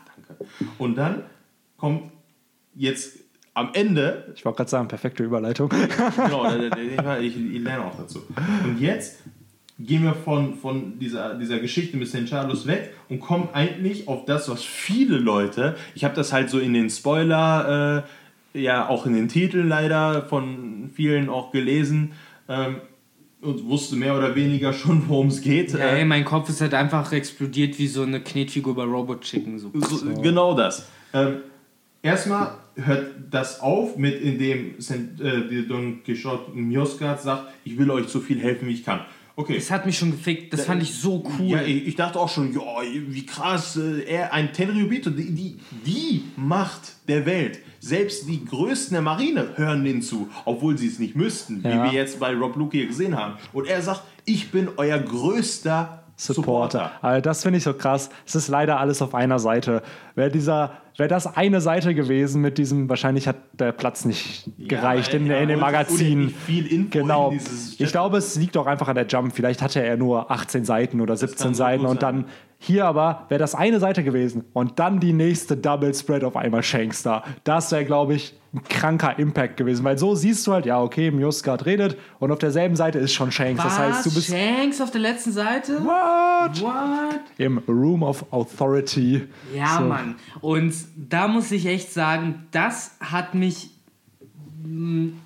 und 0.78 0.96
dann 0.96 1.22
kommt 1.76 2.10
jetzt 2.74 3.18
am 3.54 3.70
Ende. 3.72 4.32
Ich 4.36 4.44
wollte 4.44 4.58
gerade 4.58 4.70
sagen, 4.70 4.88
perfekte 4.88 5.24
Überleitung. 5.24 5.68
genau, 6.16 6.46
ich, 7.20 7.36
ich, 7.36 7.62
lerne 7.62 7.84
auch 7.84 7.96
dazu. 7.96 8.22
Und 8.64 8.80
jetzt 8.80 9.22
gehen 9.78 10.04
wir 10.04 10.14
von, 10.14 10.54
von 10.54 10.98
dieser, 10.98 11.34
dieser 11.34 11.58
Geschichte 11.58 11.96
mit 11.96 12.08
St. 12.08 12.26
Charles 12.26 12.66
weg 12.66 12.94
und 13.08 13.20
kommen 13.20 13.48
eigentlich 13.52 14.08
auf 14.08 14.24
das, 14.24 14.48
was 14.48 14.62
viele 14.62 15.18
Leute, 15.18 15.76
ich 15.94 16.04
habe 16.04 16.14
das 16.14 16.32
halt 16.32 16.50
so 16.50 16.58
in 16.58 16.72
den 16.72 16.88
Spoiler, 16.90 18.04
äh, 18.54 18.62
ja 18.62 18.88
auch 18.88 19.06
in 19.06 19.12
den 19.12 19.28
Titeln 19.28 19.68
leider 19.68 20.22
von 20.22 20.90
vielen 20.94 21.28
auch 21.28 21.50
gelesen, 21.50 22.12
ähm, 22.48 22.76
und 23.40 23.64
wusste 23.66 23.96
mehr 23.96 24.16
oder 24.16 24.34
weniger 24.34 24.72
schon, 24.72 25.08
worum 25.08 25.28
es 25.28 25.40
geht. 25.40 25.72
Ja, 25.72 25.78
ey, 25.78 26.04
mein 26.04 26.24
Kopf 26.24 26.48
ist 26.48 26.60
halt 26.60 26.74
einfach 26.74 27.12
explodiert 27.12 27.78
wie 27.78 27.86
so 27.86 28.02
eine 28.02 28.20
Knetfigur 28.20 28.74
bei 28.74 28.84
Robot 28.84 29.22
Chicken. 29.22 29.58
So. 29.58 29.70
so 29.74 30.06
genau 30.20 30.54
das. 30.54 30.88
Ähm, 31.12 31.38
erstmal 32.02 32.58
hört 32.76 33.14
das 33.30 33.60
auf 33.60 33.96
mit, 33.96 34.20
indem 34.20 34.74
äh, 34.78 35.62
Don 35.62 36.02
Quixote 36.02 36.52
Mioscat 36.52 37.22
sagt, 37.22 37.52
ich 37.64 37.78
will 37.78 37.90
euch 37.90 38.08
so 38.08 38.20
viel 38.20 38.40
helfen, 38.40 38.68
wie 38.68 38.74
ich 38.74 38.84
kann. 38.84 39.00
Okay. 39.38 39.56
Das 39.56 39.70
hat 39.70 39.84
mich 39.84 39.98
schon 39.98 40.12
gefickt, 40.12 40.52
das 40.52 40.60
da, 40.60 40.66
fand 40.66 40.82
ich 40.82 40.94
so 40.94 41.22
cool. 41.38 41.46
Ja, 41.46 41.62
ich, 41.62 41.86
ich 41.88 41.94
dachte 41.94 42.18
auch 42.18 42.30
schon, 42.30 42.54
ja, 42.54 42.60
wie 43.08 43.26
krass, 43.26 43.76
äh, 43.76 44.00
er, 44.04 44.32
ein 44.32 44.52
Tenryubito, 44.54 45.10
die, 45.10 45.30
die, 45.30 45.58
die 45.84 46.24
Macht 46.36 46.94
der 47.06 47.26
Welt 47.26 47.60
selbst 47.80 48.28
die 48.28 48.44
Größten 48.44 48.94
der 48.94 49.02
Marine 49.02 49.50
hören 49.56 49.84
den 49.84 50.02
zu, 50.02 50.28
obwohl 50.44 50.76
sie 50.76 50.88
es 50.88 50.98
nicht 50.98 51.14
müssten, 51.16 51.62
ja. 51.62 51.70
wie 51.70 51.90
wir 51.90 51.92
jetzt 51.92 52.18
bei 52.18 52.34
Rob 52.34 52.56
Luke 52.56 52.76
hier 52.76 52.86
gesehen 52.86 53.16
haben. 53.16 53.34
Und 53.52 53.66
er 53.66 53.80
sagt, 53.82 54.02
ich 54.24 54.50
bin 54.50 54.68
euer 54.76 54.98
größter 54.98 56.02
Supporter. 56.16 56.92
Also 57.02 57.20
das 57.20 57.42
finde 57.42 57.58
ich 57.58 57.64
so 57.64 57.74
krass. 57.74 58.08
Es 58.26 58.34
ist 58.34 58.48
leider 58.48 58.80
alles 58.80 59.02
auf 59.02 59.14
einer 59.14 59.38
Seite. 59.38 59.82
Wäre 60.14 60.30
dieser, 60.30 60.72
wäre 60.96 61.08
das 61.08 61.36
eine 61.36 61.60
Seite 61.60 61.94
gewesen 61.94 62.40
mit 62.40 62.56
diesem, 62.56 62.88
wahrscheinlich 62.88 63.28
hat 63.28 63.36
der 63.52 63.72
Platz 63.72 64.06
nicht 64.06 64.50
gereicht 64.58 65.12
ja, 65.12 65.18
in, 65.18 65.26
ja, 65.26 65.36
in 65.36 65.48
dem 65.48 65.60
Magazin. 65.60 66.30
Viel 66.30 66.66
Info 66.66 66.98
genau. 66.98 67.32
ich 67.32 67.92
glaube, 67.92 68.16
es 68.16 68.36
liegt 68.36 68.56
auch 68.56 68.66
einfach 68.66 68.88
an 68.88 68.94
der 68.94 69.06
Jump. 69.06 69.34
Vielleicht 69.34 69.60
hatte 69.60 69.82
er 69.82 69.98
nur 69.98 70.30
18 70.30 70.64
Seiten 70.64 71.02
oder 71.02 71.16
17 71.16 71.54
Seiten 71.54 71.84
und 71.84 72.02
dann 72.02 72.24
hier 72.58 72.86
aber 72.86 73.26
wäre 73.28 73.38
das 73.38 73.54
eine 73.54 73.80
Seite 73.80 74.02
gewesen 74.02 74.44
und 74.52 74.78
dann 74.78 74.98
die 74.98 75.12
nächste 75.12 75.56
Double 75.56 75.94
Spread 75.94 76.24
auf 76.24 76.36
einmal 76.36 76.62
Shanks 76.62 77.02
da. 77.02 77.22
Das 77.44 77.70
wäre, 77.70 77.84
glaube 77.84 78.14
ich, 78.14 78.34
ein 78.54 78.64
kranker 78.64 79.18
Impact 79.18 79.56
gewesen, 79.58 79.84
weil 79.84 79.98
so 79.98 80.14
siehst 80.14 80.46
du 80.46 80.52
halt, 80.52 80.64
ja, 80.64 80.80
okay, 80.80 81.10
Mjosgard 81.10 81.66
redet 81.66 81.98
und 82.18 82.32
auf 82.32 82.38
derselben 82.38 82.74
Seite 82.74 82.98
ist 82.98 83.12
schon 83.12 83.30
Shanks. 83.30 83.62
Was? 83.62 83.76
Das 83.76 83.78
heißt, 83.78 84.06
du 84.06 84.14
bist. 84.14 84.28
Shanks 84.28 84.80
auf 84.80 84.90
der 84.90 85.02
letzten 85.02 85.32
Seite? 85.32 85.84
What? 85.84 86.62
What? 86.62 87.20
Im 87.36 87.58
Room 87.68 88.02
of 88.02 88.24
Authority. 88.32 89.28
Ja, 89.54 89.78
so. 89.78 89.84
Mann. 89.84 90.14
Und 90.40 90.74
da 90.96 91.28
muss 91.28 91.52
ich 91.52 91.66
echt 91.66 91.92
sagen, 91.92 92.46
das 92.52 92.96
hat 93.00 93.34
mich 93.34 93.75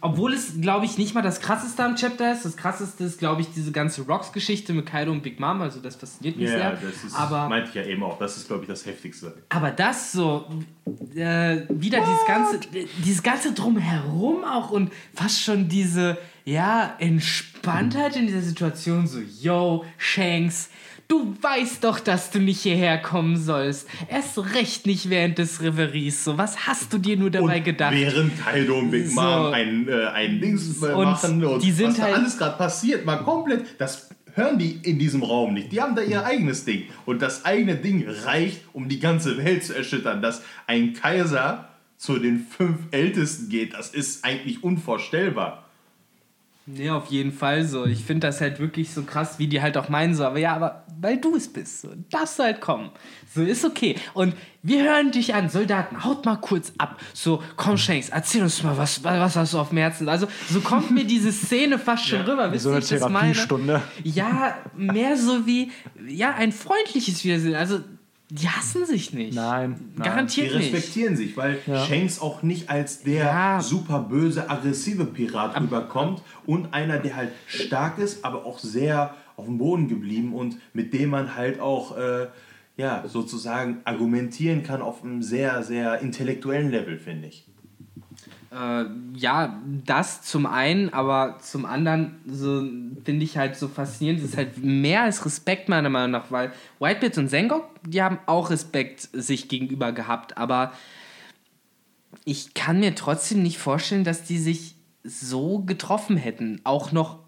obwohl 0.01 0.33
es, 0.35 0.61
glaube 0.61 0.85
ich, 0.85 0.99
nicht 0.99 1.15
mal 1.15 1.23
das 1.23 1.41
krasseste 1.41 1.85
am 1.85 1.97
Chapter 1.97 2.33
ist. 2.33 2.45
Das 2.45 2.57
krasseste 2.57 3.05
ist, 3.05 3.19
glaube 3.19 3.41
ich, 3.43 3.49
diese 3.55 3.73
ganze 3.73 4.03
Rocks-Geschichte 4.03 4.73
mit 4.73 4.87
Kaido 4.87 5.13
und 5.13 5.23
Big 5.23 5.41
Mom. 5.41 5.63
Also 5.63 5.81
das 5.81 5.97
fasziniert 5.97 6.37
mich 6.37 6.49
yeah, 6.49 6.59
sehr. 6.59 6.91
Das 6.91 7.05
ist, 7.05 7.15
aber, 7.17 7.49
meinte 7.49 7.69
ich 7.69 7.75
ja 7.75 7.85
eben 7.85 8.03
auch. 8.03 8.19
Das 8.19 8.37
ist, 8.37 8.49
glaube 8.49 8.63
ich, 8.63 8.69
das 8.69 8.85
Heftigste. 8.87 9.35
Aber 9.49 9.71
das 9.71 10.13
so, 10.13 10.47
äh, 11.15 11.63
wieder 11.69 12.01
dieses 12.01 12.27
ganze, 12.27 12.61
dieses 13.05 13.23
ganze 13.23 13.53
Drumherum 13.53 14.45
auch 14.45 14.71
und 14.71 14.93
fast 15.15 15.43
schon 15.43 15.69
diese, 15.69 16.19
ja, 16.45 16.95
Entspanntheit 16.99 18.17
in 18.17 18.27
dieser 18.27 18.41
Situation. 18.41 19.07
So, 19.07 19.21
yo, 19.21 19.85
Shanks, 19.99 20.71
Du 21.11 21.35
weißt 21.41 21.83
doch, 21.83 21.99
dass 21.99 22.31
du 22.31 22.39
nicht 22.39 22.61
hierher 22.61 22.97
kommen 22.97 23.37
sollst. 23.37 23.89
Erst 24.09 24.39
recht 24.55 24.87
nicht 24.87 25.11
während 25.11 25.39
des 25.39 25.61
Reveries. 25.61 26.23
So, 26.23 26.39
was 26.39 26.69
hast 26.69 26.93
du 26.93 26.99
dir 26.99 27.17
nur 27.17 27.31
dabei 27.31 27.57
und 27.57 27.65
gedacht? 27.65 27.93
Während 27.93 28.41
Kaido 28.41 28.79
und 28.79 28.93
Big 28.93 29.09
so. 29.09 29.21
Mom 29.21 29.53
ein, 29.53 29.89
äh, 29.89 30.07
ein 30.07 30.41
Dings 30.41 30.81
äh, 30.81 30.93
und 30.93 31.05
machen 31.07 31.45
und 31.45 31.65
die 31.65 31.73
sind 31.73 31.89
was 31.89 32.01
halt 32.01 32.13
da 32.13 32.17
alles 32.17 32.39
gerade 32.39 32.57
passiert, 32.57 33.05
mal 33.05 33.17
komplett. 33.17 33.65
Das 33.79 34.09
hören 34.35 34.61
die 34.61 34.79
in 34.85 35.01
diesem 35.01 35.25
Raum 35.25 35.53
nicht. 35.55 35.73
Die 35.73 35.81
haben 35.81 35.97
da 35.97 36.03
ihr 36.03 36.25
eigenes 36.25 36.65
Ding. 36.65 36.85
Und 37.07 37.23
das 37.23 37.45
eigene 37.45 37.75
Ding 37.75 38.09
reicht, 38.09 38.61
um 38.73 38.89
die 38.89 39.01
ganze 39.01 39.37
Welt 39.37 39.65
zu 39.65 39.75
erschüttern. 39.75 40.23
Dass 40.23 40.43
ein 40.69 40.93
Kaiser 40.93 41.71
zu 41.97 42.21
den 42.21 42.47
fünf 42.49 42.79
Ältesten 42.93 43.49
geht, 43.49 43.75
das 43.75 43.91
ist 43.91 44.25
eigentlich 44.25 44.63
unvorstellbar. 44.63 45.60
Nee, 46.67 46.91
auf 46.91 47.07
jeden 47.07 47.33
Fall 47.33 47.65
so. 47.65 47.87
Ich 47.87 48.05
finde 48.05 48.27
das 48.27 48.41
halt 48.41 48.61
wirklich 48.61 48.91
so 48.91 49.03
krass, 49.03 49.39
wie 49.39 49.49
die 49.49 49.61
halt 49.61 49.77
auch 49.77 49.89
meinen 49.89 50.15
so. 50.15 50.25
Aber 50.25 50.39
ja, 50.39 50.55
aber 50.55 50.85
weil 51.01 51.17
du 51.17 51.35
es 51.35 51.53
bist, 51.53 51.83
so, 51.83 51.89
darfst 52.11 52.39
du 52.39 52.43
halt 52.43 52.61
kommen. 52.61 52.91
So, 53.35 53.43
ist 53.43 53.65
okay. 53.65 53.97
Und 54.13 54.35
wir 54.63 54.85
hören 54.85 55.11
dich 55.11 55.35
an, 55.35 55.49
Soldaten, 55.49 56.05
haut 56.05 56.25
mal 56.27 56.37
kurz 56.37 56.73
ab. 56.79 57.01
So, 57.15 57.43
komm 57.57 57.79
Shanks, 57.79 58.11
erzähl 58.11 58.43
uns 58.43 58.63
mal, 58.63 58.77
was, 58.77 59.03
was 59.03 59.37
hast 59.37 59.55
du 59.55 59.59
auf 59.59 59.71
dem 59.71 59.79
Herzen? 59.79 60.09
Also, 60.09 60.29
so 60.51 60.61
kommt 60.61 60.91
mir 60.91 61.05
diese 61.05 61.33
Szene 61.33 61.79
fast 61.79 62.07
schon 62.07 62.21
ja, 62.21 62.25
rüber. 62.27 62.53
Wisst 62.53 62.65
so 62.65 62.71
eine 62.71 62.81
Therapiestunde. 62.81 63.83
Ja, 64.05 64.59
mehr 64.77 65.17
so 65.17 65.47
wie, 65.47 65.73
ja, 66.07 66.35
ein 66.35 66.53
freundliches 66.53 67.25
Wiedersehen. 67.25 67.55
Also, 67.55 67.81
die 68.31 68.49
hassen 68.49 68.87
sich 68.87 69.13
nicht. 69.13 69.35
Nein. 69.35 69.93
nein. 69.97 70.07
Garantiert 70.07 70.55
nicht. 70.55 70.71
Die 70.71 70.75
respektieren 70.75 71.15
nicht. 71.15 71.29
sich, 71.29 71.37
weil 71.37 71.59
ja. 71.67 71.85
Shanks 71.85 72.21
auch 72.21 72.43
nicht 72.43 72.71
als 72.71 73.03
der 73.03 73.25
ja. 73.25 73.61
super 73.61 74.01
böse, 74.01 74.49
aggressive 74.49 75.05
Pirat 75.05 75.57
Ab 75.57 75.63
rüberkommt 75.63 76.23
und 76.47 76.73
einer, 76.73 76.99
der 76.99 77.17
halt 77.17 77.33
stark 77.47 77.99
ist, 77.99 78.25
aber 78.25 78.47
auch 78.47 78.59
sehr 78.59 79.15
auf 79.37 79.47
dem 79.47 79.59
Boden 79.59 79.89
geblieben 79.89 80.33
und 80.33 80.57
mit 80.73 80.95
dem 80.95 81.11
man 81.11 81.35
halt 81.35 81.61
auch 81.61 81.97
äh, 81.97 82.29
ja, 82.77 83.05
sozusagen 83.07 83.81
argumentieren 83.85 84.63
kann 84.63 84.81
auf 84.81 85.03
einem 85.03 85.23
sehr, 85.23 85.63
sehr 85.63 86.01
intellektuellen 86.01 86.71
Level, 86.71 86.99
finde 86.99 87.29
ich. 87.29 87.50
Äh, 88.53 88.85
ja, 89.15 89.61
das 89.87 90.23
zum 90.23 90.47
einen, 90.47 90.93
aber 90.93 91.39
zum 91.41 91.65
anderen 91.65 92.17
so 92.27 92.63
finde 93.05 93.25
ich 93.25 93.37
halt 93.37 93.57
so 93.57 93.69
faszinierend. 93.69 94.23
Das 94.23 94.31
ist 94.31 94.37
halt 94.37 94.59
mehr 94.59 95.03
als 95.03 95.25
Respekt 95.25 95.69
meiner 95.69 95.89
Meinung 95.89 96.11
nach, 96.11 96.31
weil 96.31 96.53
Whitebeard 96.81 97.19
und 97.19 97.29
Zengok, 97.29 97.65
die 97.87 98.03
haben 98.03 98.19
auch 98.27 98.51
Respekt 98.51 99.09
sich 99.13 99.49
gegenüber 99.49 99.93
gehabt, 99.93 100.37
aber 100.37 100.73
ich 102.25 102.55
kann 102.55 102.81
mir 102.81 102.95
trotzdem 102.95 103.43
nicht 103.43 103.59
vorstellen, 103.59 104.05
dass 104.05 104.25
die 104.25 104.39
sich 104.39 104.75
so 105.05 105.61
getroffen 105.61 106.17
hätten. 106.17 106.61
Auch 106.65 106.91
noch 106.93 107.21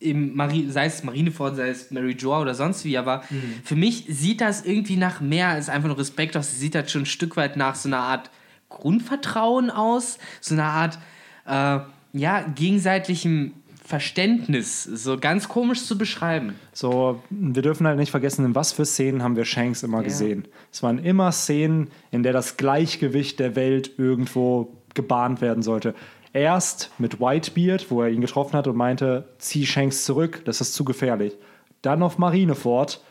im 0.00 0.34
Mari 0.34 0.66
sei 0.68 0.86
es 0.86 1.04
Marineford, 1.04 1.56
sei 1.56 1.68
es 1.68 1.92
Mary 1.92 2.12
Joa 2.12 2.40
oder 2.42 2.54
sonst 2.54 2.84
wie, 2.84 2.98
aber 2.98 3.22
mhm. 3.30 3.54
für 3.64 3.76
mich 3.76 4.06
sieht 4.08 4.40
das 4.40 4.64
irgendwie 4.64 4.96
nach 4.96 5.20
mehr 5.20 5.48
als 5.48 5.68
einfach 5.68 5.88
nur 5.88 5.98
Respekt 5.98 6.36
aus. 6.36 6.50
Sie 6.50 6.56
sieht 6.56 6.74
das 6.74 6.90
schon 6.90 7.02
ein 7.02 7.06
Stück 7.06 7.36
weit 7.36 7.56
nach 7.56 7.76
so 7.76 7.88
einer 7.88 8.00
Art 8.00 8.30
Grundvertrauen 8.74 9.70
aus, 9.70 10.18
so 10.40 10.54
eine 10.54 10.64
Art 10.64 10.98
äh, 11.46 11.80
ja, 12.12 12.42
gegenseitigem 12.54 13.54
Verständnis, 13.84 14.82
so 14.84 15.18
ganz 15.18 15.46
komisch 15.48 15.84
zu 15.84 15.98
beschreiben. 15.98 16.54
So, 16.72 17.22
wir 17.28 17.60
dürfen 17.60 17.86
halt 17.86 17.98
nicht 17.98 18.10
vergessen, 18.10 18.44
in 18.46 18.54
was 18.54 18.72
für 18.72 18.86
Szenen 18.86 19.22
haben 19.22 19.36
wir 19.36 19.44
Shanks 19.44 19.82
immer 19.82 19.98
ja. 19.98 20.04
gesehen. 20.04 20.48
Es 20.72 20.82
waren 20.82 20.98
immer 20.98 21.32
Szenen, 21.32 21.90
in 22.10 22.22
der 22.22 22.32
das 22.32 22.56
Gleichgewicht 22.56 23.40
der 23.40 23.56
Welt 23.56 23.98
irgendwo 23.98 24.72
gebahnt 24.94 25.42
werden 25.42 25.62
sollte. 25.62 25.94
Erst 26.32 26.90
mit 26.98 27.20
Whitebeard, 27.20 27.90
wo 27.90 28.02
er 28.02 28.08
ihn 28.08 28.22
getroffen 28.22 28.56
hat 28.56 28.66
und 28.66 28.76
meinte, 28.76 29.28
zieh 29.38 29.66
Shanks 29.66 30.04
zurück, 30.04 30.42
das 30.46 30.62
ist 30.62 30.72
zu 30.72 30.84
gefährlich. 30.84 31.34
Dann 31.82 32.02
auf 32.02 32.16
Marineford, 32.16 33.04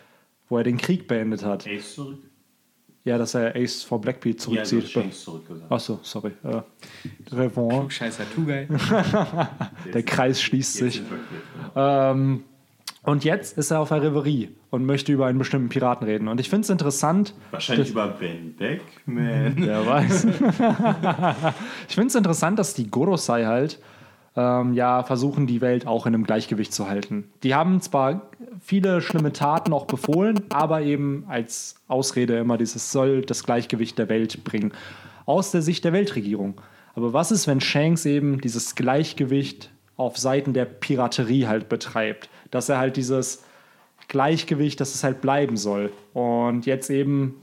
wo 0.50 0.58
er 0.58 0.64
den 0.64 0.78
Krieg 0.78 1.08
beendet 1.08 1.46
hat. 1.46 1.68
Ace 1.68 1.94
zurück? 1.94 2.20
Ja, 3.06 3.18
dass 3.18 3.34
er 3.34 3.54
Ace 3.56 3.84
vor 3.84 4.00
Blackbeard 4.00 4.40
zurückzieht. 4.40 4.96
Ja, 4.96 5.12
zurückgesagt. 5.12 5.70
Achso, 5.70 6.00
sorry. 6.04 6.32
Äh, 6.44 6.62
Revon. 7.36 7.92
Scheißer 7.92 8.24
Tugay. 8.34 8.68
Der 9.94 10.04
Kreis 10.04 10.42
schließt 10.42 10.74
sich. 10.76 11.02
Ähm, 11.76 12.44
und 13.02 13.26
jetzt 13.26 13.58
ist 13.58 13.72
er 13.72 13.82
auf 13.82 13.90
der 13.90 14.02
Reverie 14.02 14.56
und 14.70 14.86
möchte 14.86 15.12
über 15.12 15.26
einen 15.26 15.38
bestimmten 15.38 15.68
Piraten 15.68 16.08
reden. 16.08 16.30
Und 16.30 16.40
ich 16.40 16.50
finde 16.50 16.64
es 16.64 16.70
interessant. 16.70 17.34
Wahrscheinlich 17.52 17.90
über 17.90 18.08
Ben 18.08 18.56
Beckman. 18.56 19.56
Wer 19.58 19.86
weiß. 19.86 20.26
ich 21.90 21.96
finde 21.96 22.08
es 22.08 22.16
interessant, 22.16 22.58
dass 22.58 22.74
die 22.74 22.90
Gorosei 22.90 23.44
halt 23.44 23.80
ähm, 24.36 24.74
ja 24.74 25.04
versuchen, 25.04 25.48
die 25.48 25.62
Welt 25.62 25.86
auch 25.86 26.06
in 26.06 26.14
einem 26.14 26.24
Gleichgewicht 26.24 26.74
zu 26.74 26.88
halten. 26.88 27.30
Die 27.44 27.54
haben 27.54 27.82
zwar 27.82 28.30
viele 28.60 29.02
schlimme 29.02 29.34
Taten 29.34 29.74
auch 29.74 29.86
befohlen, 29.86 30.42
aber 30.50 30.82
eben 30.82 31.26
als 31.28 31.76
Ausrede 31.88 32.38
immer 32.38 32.58
dieses 32.58 32.92
soll 32.92 33.22
das 33.22 33.44
Gleichgewicht 33.44 33.98
der 33.98 34.10
Welt 34.10 34.44
bringen. 34.44 34.74
Aus 35.26 35.52
der 35.52 35.62
Sicht 35.62 35.84
der 35.84 35.94
Weltregierung. 35.94 36.60
Aber 36.96 37.14
was 37.14 37.32
ist, 37.32 37.48
wenn 37.48 37.62
Shanks 37.62 38.06
eben 38.06 38.42
dieses 38.42 38.76
Gleichgewicht 38.76 39.72
auf 39.96 40.18
Seiten 40.18 40.54
der 40.54 40.66
Piraterie 40.66 41.48
halt 41.48 41.70
betreibt? 41.70 42.30
Dass 42.52 42.70
er 42.70 42.78
halt 42.78 42.98
dieses 42.98 43.44
Gleichgewicht, 44.08 44.80
dass 44.80 44.94
es 44.94 45.04
halt 45.04 45.22
bleiben 45.22 45.58
soll. 45.58 45.92
Und 46.14 46.66
jetzt 46.66 46.90
eben 46.90 47.36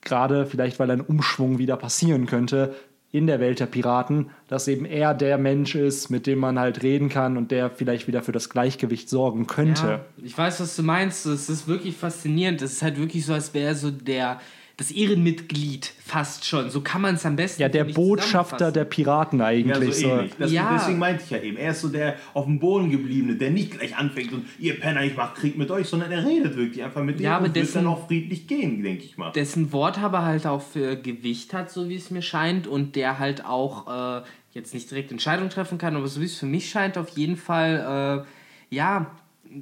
gerade 0.00 0.46
vielleicht, 0.46 0.78
weil 0.78 0.90
ein 0.90 1.00
Umschwung 1.00 1.58
wieder 1.58 1.76
passieren 1.76 2.26
könnte, 2.26 2.74
in 3.14 3.28
der 3.28 3.38
Welt 3.38 3.60
der 3.60 3.66
Piraten, 3.66 4.30
dass 4.48 4.66
eben 4.66 4.84
er 4.84 5.14
der 5.14 5.38
Mensch 5.38 5.76
ist, 5.76 6.10
mit 6.10 6.26
dem 6.26 6.40
man 6.40 6.58
halt 6.58 6.82
reden 6.82 7.08
kann 7.08 7.36
und 7.36 7.52
der 7.52 7.70
vielleicht 7.70 8.08
wieder 8.08 8.22
für 8.22 8.32
das 8.32 8.50
Gleichgewicht 8.50 9.08
sorgen 9.08 9.46
könnte. 9.46 9.86
Ja, 9.86 10.00
ich 10.16 10.36
weiß, 10.36 10.58
was 10.58 10.74
du 10.74 10.82
meinst. 10.82 11.24
Es 11.24 11.48
ist 11.48 11.68
wirklich 11.68 11.96
faszinierend. 11.96 12.60
Es 12.60 12.72
ist 12.72 12.82
halt 12.82 12.98
wirklich 12.98 13.24
so, 13.24 13.32
als 13.32 13.54
wäre 13.54 13.76
so 13.76 13.92
der 13.92 14.40
das 14.76 14.90
Ehrenmitglied 14.90 15.92
fast 16.04 16.44
schon. 16.44 16.68
So 16.68 16.80
kann 16.80 17.00
man 17.00 17.14
es 17.14 17.24
am 17.24 17.36
besten. 17.36 17.62
Ja, 17.62 17.68
der 17.68 17.84
Botschafter 17.84 18.72
der 18.72 18.84
Piraten 18.84 19.40
eigentlich. 19.40 20.00
Ja, 20.00 20.08
so 20.08 20.08
ähnlich. 20.08 20.32
Das, 20.36 20.52
ja. 20.52 20.74
Deswegen 20.74 20.98
meinte 20.98 21.22
ich 21.22 21.30
ja 21.30 21.38
eben, 21.38 21.56
er 21.56 21.70
ist 21.70 21.80
so 21.80 21.88
der 21.88 22.16
auf 22.32 22.46
dem 22.46 22.58
Boden 22.58 22.90
gebliebene, 22.90 23.36
der 23.36 23.50
nicht 23.50 23.78
gleich 23.78 23.96
anfängt 23.96 24.32
und 24.32 24.46
ihr 24.58 24.78
Penner, 24.80 25.04
ich 25.04 25.16
mach 25.16 25.34
Krieg 25.34 25.56
mit 25.56 25.70
euch, 25.70 25.86
sondern 25.86 26.10
er 26.10 26.26
redet 26.26 26.56
wirklich 26.56 26.82
einfach 26.82 27.04
mit 27.04 27.20
ja, 27.20 27.38
und 27.38 27.54
dessen, 27.54 27.74
wird 27.74 27.76
dann 27.76 27.86
auch 27.86 28.08
friedlich 28.08 28.48
gehen, 28.48 28.82
denke 28.82 29.04
ich 29.04 29.16
mal. 29.16 29.30
Dessen 29.30 29.72
Wort 29.72 29.98
aber 29.98 30.24
halt 30.24 30.46
auch 30.46 30.62
für 30.62 30.96
Gewicht 30.96 31.54
hat, 31.54 31.70
so 31.70 31.88
wie 31.88 31.96
es 31.96 32.10
mir 32.10 32.22
scheint, 32.22 32.66
und 32.66 32.96
der 32.96 33.20
halt 33.20 33.44
auch 33.44 34.22
äh, 34.22 34.22
jetzt 34.52 34.74
nicht 34.74 34.90
direkt 34.90 35.12
Entscheidungen 35.12 35.50
treffen 35.50 35.78
kann, 35.78 35.94
aber 35.94 36.08
so 36.08 36.20
wie 36.20 36.26
es 36.26 36.36
für 36.36 36.46
mich 36.46 36.68
scheint, 36.68 36.98
auf 36.98 37.10
jeden 37.10 37.36
Fall, 37.36 38.24
äh, 38.70 38.74
ja, 38.74 39.10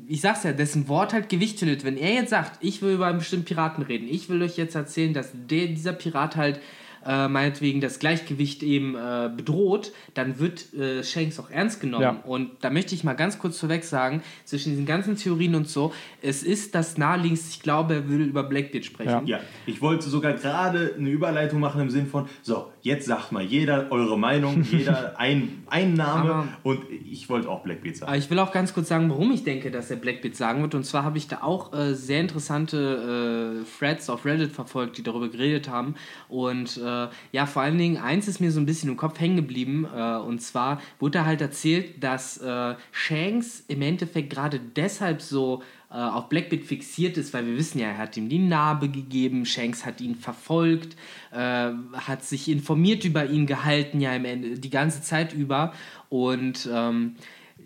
ich 0.06 0.20
sag's 0.20 0.44
ja, 0.44 0.52
dessen 0.52 0.88
Wort 0.88 1.12
halt 1.12 1.28
Gewicht 1.28 1.58
findet. 1.58 1.84
Wenn 1.84 1.96
er 1.96 2.14
jetzt 2.14 2.30
sagt, 2.30 2.62
ich 2.64 2.82
will 2.82 2.94
über 2.94 3.06
einen 3.06 3.18
bestimmten 3.18 3.44
Piraten 3.44 3.82
reden, 3.84 4.08
ich 4.08 4.28
will 4.28 4.42
euch 4.42 4.56
jetzt 4.56 4.74
erzählen, 4.74 5.12
dass 5.12 5.30
der, 5.32 5.66
dieser 5.66 5.92
Pirat 5.92 6.36
halt 6.36 6.60
äh, 7.04 7.28
meinetwegen 7.28 7.80
das 7.80 7.98
Gleichgewicht 7.98 8.62
eben 8.62 8.94
äh, 8.94 9.30
bedroht, 9.34 9.92
dann 10.14 10.38
wird 10.38 10.72
äh, 10.74 11.02
Shanks 11.02 11.38
auch 11.40 11.50
ernst 11.50 11.80
genommen. 11.80 12.02
Ja. 12.02 12.22
Und 12.24 12.50
da 12.60 12.70
möchte 12.70 12.94
ich 12.94 13.04
mal 13.04 13.14
ganz 13.14 13.38
kurz 13.38 13.58
vorweg 13.58 13.84
sagen, 13.84 14.22
zwischen 14.44 14.70
diesen 14.70 14.86
ganzen 14.86 15.16
Theorien 15.16 15.54
und 15.54 15.68
so, 15.68 15.92
es 16.20 16.42
ist 16.42 16.74
das 16.74 16.98
naheliegendste, 16.98 17.48
ich 17.50 17.62
glaube, 17.62 17.94
er 17.94 18.08
will 18.08 18.22
über 18.22 18.44
Blackbeard 18.44 18.84
sprechen. 18.84 19.26
Ja, 19.26 19.38
ja. 19.38 19.40
ich 19.66 19.80
wollte 19.80 20.08
sogar 20.08 20.34
gerade 20.34 20.94
eine 20.96 21.10
Überleitung 21.10 21.60
machen 21.60 21.80
im 21.80 21.90
Sinn 21.90 22.06
von, 22.06 22.28
so, 22.42 22.71
jetzt 22.82 23.06
sagt 23.06 23.32
mal 23.32 23.42
jeder 23.42 23.90
eure 23.90 24.18
Meinung, 24.18 24.62
jeder 24.70 25.18
ein, 25.18 25.64
ein 25.68 25.94
Name 25.94 26.30
aber, 26.30 26.48
und 26.62 26.80
ich 26.90 27.28
wollte 27.28 27.48
auch 27.48 27.62
Blackbeard 27.62 27.96
sagen. 27.96 28.14
Ich 28.18 28.28
will 28.28 28.38
auch 28.38 28.52
ganz 28.52 28.74
kurz 28.74 28.88
sagen, 28.88 29.08
warum 29.08 29.30
ich 29.32 29.44
denke, 29.44 29.70
dass 29.70 29.90
er 29.90 29.96
Blackbeard 29.96 30.36
sagen 30.36 30.62
wird. 30.62 30.74
Und 30.74 30.84
zwar 30.84 31.04
habe 31.04 31.18
ich 31.18 31.28
da 31.28 31.42
auch 31.42 31.72
äh, 31.72 31.94
sehr 31.94 32.20
interessante 32.20 33.62
äh, 33.62 33.78
Threads 33.78 34.10
auf 34.10 34.24
Reddit 34.24 34.52
verfolgt, 34.52 34.98
die 34.98 35.02
darüber 35.02 35.28
geredet 35.28 35.68
haben. 35.68 35.94
Und 36.28 36.76
äh, 36.76 37.08
ja, 37.32 37.46
vor 37.46 37.62
allen 37.62 37.78
Dingen, 37.78 37.96
eins 37.96 38.28
ist 38.28 38.40
mir 38.40 38.50
so 38.50 38.60
ein 38.60 38.66
bisschen 38.66 38.90
im 38.90 38.96
Kopf 38.96 39.18
hängen 39.20 39.36
geblieben. 39.36 39.86
Äh, 39.94 40.16
und 40.16 40.42
zwar 40.42 40.80
wurde 40.98 41.18
da 41.18 41.24
halt 41.24 41.40
erzählt, 41.40 42.02
dass 42.02 42.38
äh, 42.38 42.74
Shanks 42.90 43.64
im 43.68 43.82
Endeffekt 43.82 44.30
gerade 44.30 44.58
deshalb 44.58 45.22
so 45.22 45.62
auf 45.96 46.28
Blackbeard 46.28 46.64
fixiert 46.64 47.16
ist, 47.16 47.34
weil 47.34 47.46
wir 47.46 47.56
wissen 47.56 47.78
ja, 47.78 47.88
er 47.88 47.98
hat 47.98 48.16
ihm 48.16 48.28
die 48.28 48.38
Narbe 48.38 48.88
gegeben, 48.88 49.44
Shanks 49.44 49.84
hat 49.84 50.00
ihn 50.00 50.14
verfolgt, 50.14 50.96
äh, 51.32 51.70
hat 51.94 52.24
sich 52.24 52.48
informiert 52.48 53.04
über 53.04 53.26
ihn 53.26 53.46
gehalten, 53.46 54.00
ja, 54.00 54.14
im 54.14 54.24
Ende, 54.24 54.58
die 54.58 54.70
ganze 54.70 55.02
Zeit 55.02 55.32
über. 55.32 55.72
Und 56.08 56.68
ähm, 56.72 57.16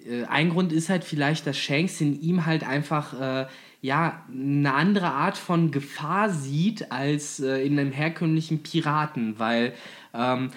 äh, 0.08 0.24
ein 0.24 0.50
Grund 0.50 0.72
ist 0.72 0.88
halt 0.88 1.04
vielleicht, 1.04 1.46
dass 1.46 1.56
Shanks 1.56 2.00
in 2.00 2.20
ihm 2.20 2.46
halt 2.46 2.66
einfach 2.66 3.48
ja, 3.86 4.24
eine 4.28 4.74
andere 4.74 5.12
Art 5.12 5.38
von 5.38 5.70
Gefahr 5.70 6.30
sieht 6.30 6.90
als 6.90 7.38
äh, 7.38 7.64
in 7.64 7.78
einem 7.78 7.92
herkömmlichen 7.92 8.64
Piraten, 8.64 9.38
weil 9.38 9.74
ähm, 10.12 10.50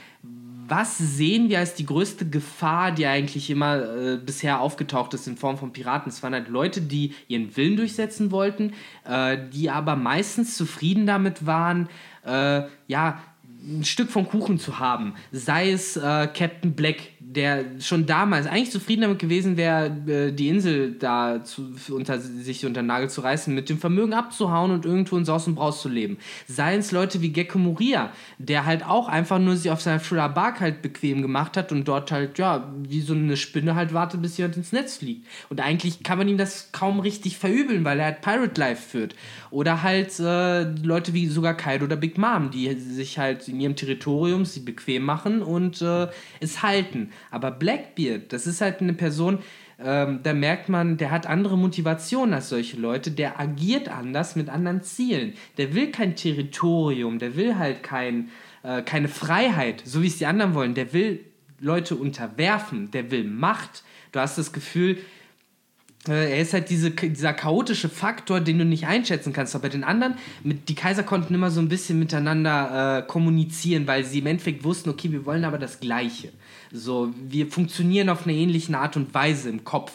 was 0.69 0.97
sehen 0.97 1.49
wir 1.49 1.59
als 1.59 1.75
die 1.75 1.85
größte 1.85 2.29
Gefahr, 2.29 2.91
die 2.91 3.05
eigentlich 3.05 3.49
immer 3.49 3.77
äh, 3.77 4.17
bisher 4.17 4.61
aufgetaucht 4.61 5.13
ist 5.13 5.27
in 5.27 5.37
Form 5.37 5.57
von 5.57 5.73
Piraten? 5.73 6.09
Es 6.09 6.21
waren 6.23 6.33
halt 6.33 6.49
Leute, 6.49 6.81
die 6.81 7.13
ihren 7.27 7.55
Willen 7.57 7.77
durchsetzen 7.77 8.31
wollten, 8.31 8.73
äh, 9.05 9.37
die 9.51 9.69
aber 9.69 9.95
meistens 9.95 10.55
zufrieden 10.55 11.05
damit 11.05 11.45
waren, 11.45 11.89
äh, 12.25 12.63
ja, 12.87 13.21
ein 13.61 13.83
Stück 13.83 14.09
vom 14.09 14.27
Kuchen 14.27 14.57
zu 14.57 14.79
haben. 14.79 15.15
Sei 15.31 15.71
es 15.71 15.97
äh, 15.97 16.27
Captain 16.33 16.73
Black, 16.73 16.97
der 17.19 17.65
schon 17.81 18.05
damals 18.05 18.47
eigentlich 18.47 18.71
zufrieden 18.71 19.01
damit 19.01 19.19
gewesen 19.19 19.57
wäre, 19.57 19.87
äh, 20.07 20.31
die 20.31 20.47
Insel 20.47 20.93
da 20.93 21.43
zu, 21.43 21.73
unter 21.89 22.19
sich 22.19 22.65
unter 22.65 22.81
den 22.81 22.87
Nagel 22.87 23.09
zu 23.09 23.21
reißen, 23.21 23.53
mit 23.53 23.69
dem 23.69 23.77
Vermögen 23.77 24.13
abzuhauen 24.13 24.71
und 24.71 24.85
irgendwo 24.85 25.17
in 25.17 25.25
Saus 25.25 25.45
und 25.45 25.55
Braus 25.55 25.81
zu 25.81 25.89
leben. 25.89 26.17
Seien 26.47 26.79
es 26.79 26.91
Leute 26.91 27.21
wie 27.21 27.29
Gecko 27.29 27.57
Moria, 27.57 28.11
der 28.37 28.65
halt 28.65 28.85
auch 28.85 29.09
einfach 29.09 29.37
nur 29.37 29.57
sich 29.57 29.69
auf 29.69 29.81
seiner 29.81 30.01
Thriller 30.01 30.29
Bark 30.29 30.61
halt 30.61 30.81
bequem 30.81 31.21
gemacht 31.21 31.57
hat 31.57 31.71
und 31.73 31.87
dort 31.87 32.11
halt, 32.11 32.39
ja, 32.39 32.71
wie 32.87 33.01
so 33.01 33.13
eine 33.13 33.35
Spinne 33.35 33.75
halt 33.75 33.93
wartet, 33.93 34.21
bis 34.21 34.37
jemand 34.37 34.55
ins 34.55 34.71
Netz 34.71 34.97
fliegt. 34.97 35.27
Und 35.49 35.59
eigentlich 35.59 36.03
kann 36.03 36.17
man 36.17 36.29
ihm 36.29 36.37
das 36.37 36.71
kaum 36.71 37.01
richtig 37.01 37.37
verübeln, 37.37 37.83
weil 37.83 37.99
er 37.99 38.05
halt 38.05 38.21
Pirate 38.21 38.59
Life 38.59 38.89
führt. 38.89 39.15
Oder 39.51 39.83
halt 39.83 40.19
äh, 40.19 40.63
Leute 40.63 41.13
wie 41.13 41.27
sogar 41.27 41.55
Kaido 41.55 41.85
oder 41.85 41.97
Big 41.97 42.17
Mom, 42.17 42.49
die 42.51 42.73
sich 42.75 43.17
halt 43.19 43.47
in 43.47 43.59
ihrem 43.59 43.75
Territorium 43.75 44.45
sie 44.45 44.61
bequem 44.61 45.03
machen 45.03 45.41
und 45.41 45.81
äh, 45.81 46.07
es 46.39 46.63
halten. 46.63 47.08
Aber 47.31 47.51
Blackbeard, 47.51 48.31
das 48.33 48.47
ist 48.47 48.61
halt 48.61 48.81
eine 48.81 48.93
Person, 48.93 49.39
ähm, 49.81 50.19
da 50.23 50.33
merkt 50.33 50.67
man, 50.67 50.97
der 50.97 51.11
hat 51.11 51.25
andere 51.25 51.57
Motivationen 51.57 52.33
als 52.33 52.49
solche 52.49 52.77
Leute, 52.77 53.11
der 53.11 53.39
agiert 53.39 53.87
anders 53.87 54.35
mit 54.35 54.49
anderen 54.49 54.83
Zielen. 54.83 55.33
Der 55.57 55.73
will 55.73 55.91
kein 55.91 56.15
Territorium, 56.15 57.17
der 57.17 57.35
will 57.35 57.57
halt 57.57 57.81
kein, 57.81 58.29
äh, 58.63 58.81
keine 58.81 59.07
Freiheit, 59.07 59.81
so 59.85 60.01
wie 60.01 60.07
es 60.07 60.17
die 60.17 60.25
anderen 60.25 60.53
wollen. 60.53 60.73
Der 60.73 60.91
will 60.91 61.23
Leute 61.59 61.95
unterwerfen, 61.95 62.91
der 62.91 63.09
will 63.11 63.23
Macht. 63.23 63.83
Du 64.11 64.19
hast 64.19 64.37
das 64.37 64.51
Gefühl, 64.51 64.97
äh, 66.07 66.31
er 66.31 66.41
ist 66.41 66.53
halt 66.53 66.69
diese, 66.69 66.91
dieser 66.91 67.33
chaotische 67.33 67.89
Faktor, 67.89 68.39
den 68.39 68.59
du 68.59 68.65
nicht 68.65 68.87
einschätzen 68.87 69.31
kannst. 69.33 69.55
Aber 69.55 69.63
bei 69.63 69.69
den 69.69 69.83
anderen, 69.83 70.15
mit, 70.43 70.67
die 70.69 70.75
Kaiser 70.75 71.03
konnten 71.03 71.33
immer 71.33 71.51
so 71.51 71.59
ein 71.61 71.69
bisschen 71.69 71.99
miteinander 71.99 72.99
äh, 72.99 73.07
kommunizieren, 73.07 73.87
weil 73.87 74.03
sie 74.03 74.19
im 74.19 74.27
Endeffekt 74.27 74.63
wussten, 74.63 74.89
okay, 74.89 75.11
wir 75.11 75.25
wollen 75.25 75.45
aber 75.45 75.57
das 75.57 75.79
Gleiche. 75.79 76.29
So, 76.71 77.13
wir 77.15 77.47
funktionieren 77.47 78.09
auf 78.09 78.25
eine 78.25 78.35
ähnliche 78.35 78.77
Art 78.77 78.95
und 78.95 79.13
Weise 79.13 79.49
im 79.49 79.63
Kopf. 79.63 79.93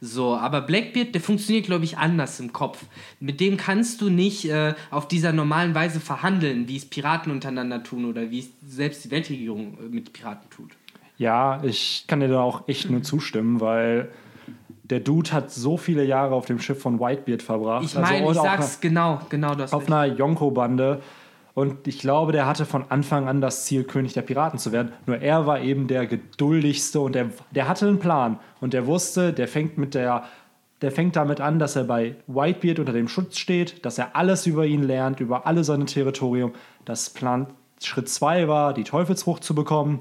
So, 0.00 0.36
aber 0.36 0.60
Blackbeard, 0.60 1.14
der 1.14 1.20
funktioniert, 1.22 1.66
glaube 1.66 1.84
ich, 1.84 1.96
anders 1.96 2.38
im 2.38 2.52
Kopf. 2.52 2.84
Mit 3.20 3.40
dem 3.40 3.56
kannst 3.56 4.00
du 4.00 4.10
nicht 4.10 4.44
äh, 4.50 4.74
auf 4.90 5.08
dieser 5.08 5.32
normalen 5.32 5.74
Weise 5.74 5.98
verhandeln, 5.98 6.68
wie 6.68 6.76
es 6.76 6.84
Piraten 6.84 7.32
untereinander 7.32 7.82
tun 7.82 8.04
oder 8.04 8.30
wie 8.30 8.40
es 8.40 8.50
selbst 8.66 9.04
die 9.04 9.10
Weltregierung 9.10 9.78
äh, 9.78 9.88
mit 9.88 10.12
Piraten 10.12 10.50
tut. 10.50 10.72
Ja, 11.16 11.62
ich 11.62 12.04
kann 12.06 12.20
dir 12.20 12.28
da 12.28 12.40
auch 12.40 12.68
echt 12.68 12.90
nur 12.90 13.02
zustimmen, 13.02 13.60
weil 13.60 14.10
der 14.82 15.00
Dude 15.00 15.32
hat 15.32 15.50
so 15.50 15.76
viele 15.78 16.04
Jahre 16.04 16.34
auf 16.34 16.44
dem 16.46 16.58
Schiff 16.60 16.82
von 16.82 17.00
Whitebeard 17.00 17.42
verbracht. 17.42 17.84
Ich 17.84 17.94
meine, 17.94 18.26
also, 18.26 18.40
ich 18.40 18.46
sag's 18.46 18.80
genau, 18.80 19.20
genau 19.30 19.54
das. 19.54 19.72
Auf 19.72 19.86
einer 19.86 20.04
Yonko-Bande. 20.04 21.00
Und 21.54 21.86
ich 21.86 22.00
glaube, 22.00 22.32
der 22.32 22.46
hatte 22.46 22.66
von 22.66 22.84
Anfang 22.90 23.28
an 23.28 23.40
das 23.40 23.64
Ziel, 23.64 23.84
König 23.84 24.12
der 24.12 24.22
Piraten 24.22 24.58
zu 24.58 24.72
werden. 24.72 24.92
Nur 25.06 25.18
er 25.18 25.46
war 25.46 25.60
eben 25.60 25.86
der 25.86 26.06
geduldigste 26.06 27.00
und 27.00 27.14
der, 27.14 27.30
der 27.52 27.68
hatte 27.68 27.86
einen 27.86 28.00
Plan. 28.00 28.40
Und 28.60 28.74
der 28.74 28.86
wusste, 28.86 29.32
der 29.32 29.46
fängt 29.46 29.78
mit 29.78 29.94
der, 29.94 30.24
der 30.82 30.90
fängt 30.90 31.14
damit 31.14 31.40
an, 31.40 31.60
dass 31.60 31.76
er 31.76 31.84
bei 31.84 32.16
Whitebeard 32.26 32.80
unter 32.80 32.92
dem 32.92 33.06
Schutz 33.06 33.38
steht, 33.38 33.86
dass 33.86 33.98
er 33.98 34.16
alles 34.16 34.46
über 34.46 34.66
ihn 34.66 34.82
lernt, 34.82 35.20
über 35.20 35.46
alle 35.46 35.62
seine 35.62 35.84
Territorium. 35.84 36.52
Das 36.84 37.10
Plan 37.10 37.46
Schritt 37.80 38.08
2 38.08 38.48
war, 38.48 38.74
die 38.74 38.84
Teufelsfrucht 38.84 39.44
zu 39.44 39.54
bekommen. 39.54 40.00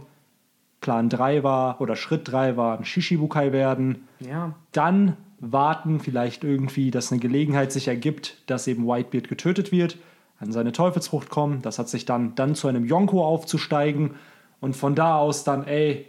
Plan 0.82 1.08
3 1.08 1.43
war, 1.43 1.80
oder 1.82 1.95
Schritt 1.95 2.32
3 2.32 2.58
war, 2.58 2.80
ein 2.80 2.86
Shishibukai 2.86 3.51
werden. 3.51 4.08
Ja. 4.20 4.56
Dann 4.72 5.18
warten, 5.39 5.99
vielleicht 5.99 6.43
irgendwie, 6.43 6.89
dass 6.89 7.12
eine 7.12 7.22
Gelegenheit 7.22 7.72
sich 7.72 7.88
ergibt, 7.88 8.41
dass 8.47 8.68
eben 8.68 8.88
Whitebeard 8.88 9.28
getötet 9.28 9.72
wird, 9.72 9.97
an 10.43 10.51
seine 10.51 10.71
Teufelsfrucht 10.71 11.29
kommen. 11.29 11.61
Das 11.61 11.79
hat 11.79 11.89
sich 11.89 12.05
dann, 12.05 12.35
dann 12.35 12.55
zu 12.55 12.67
einem 12.67 12.85
Yonko 12.85 13.25
aufzusteigen 13.25 14.11
und 14.59 14.75
von 14.75 14.95
da 14.95 15.17
aus 15.17 15.43
dann, 15.43 15.65
ey, 15.65 16.05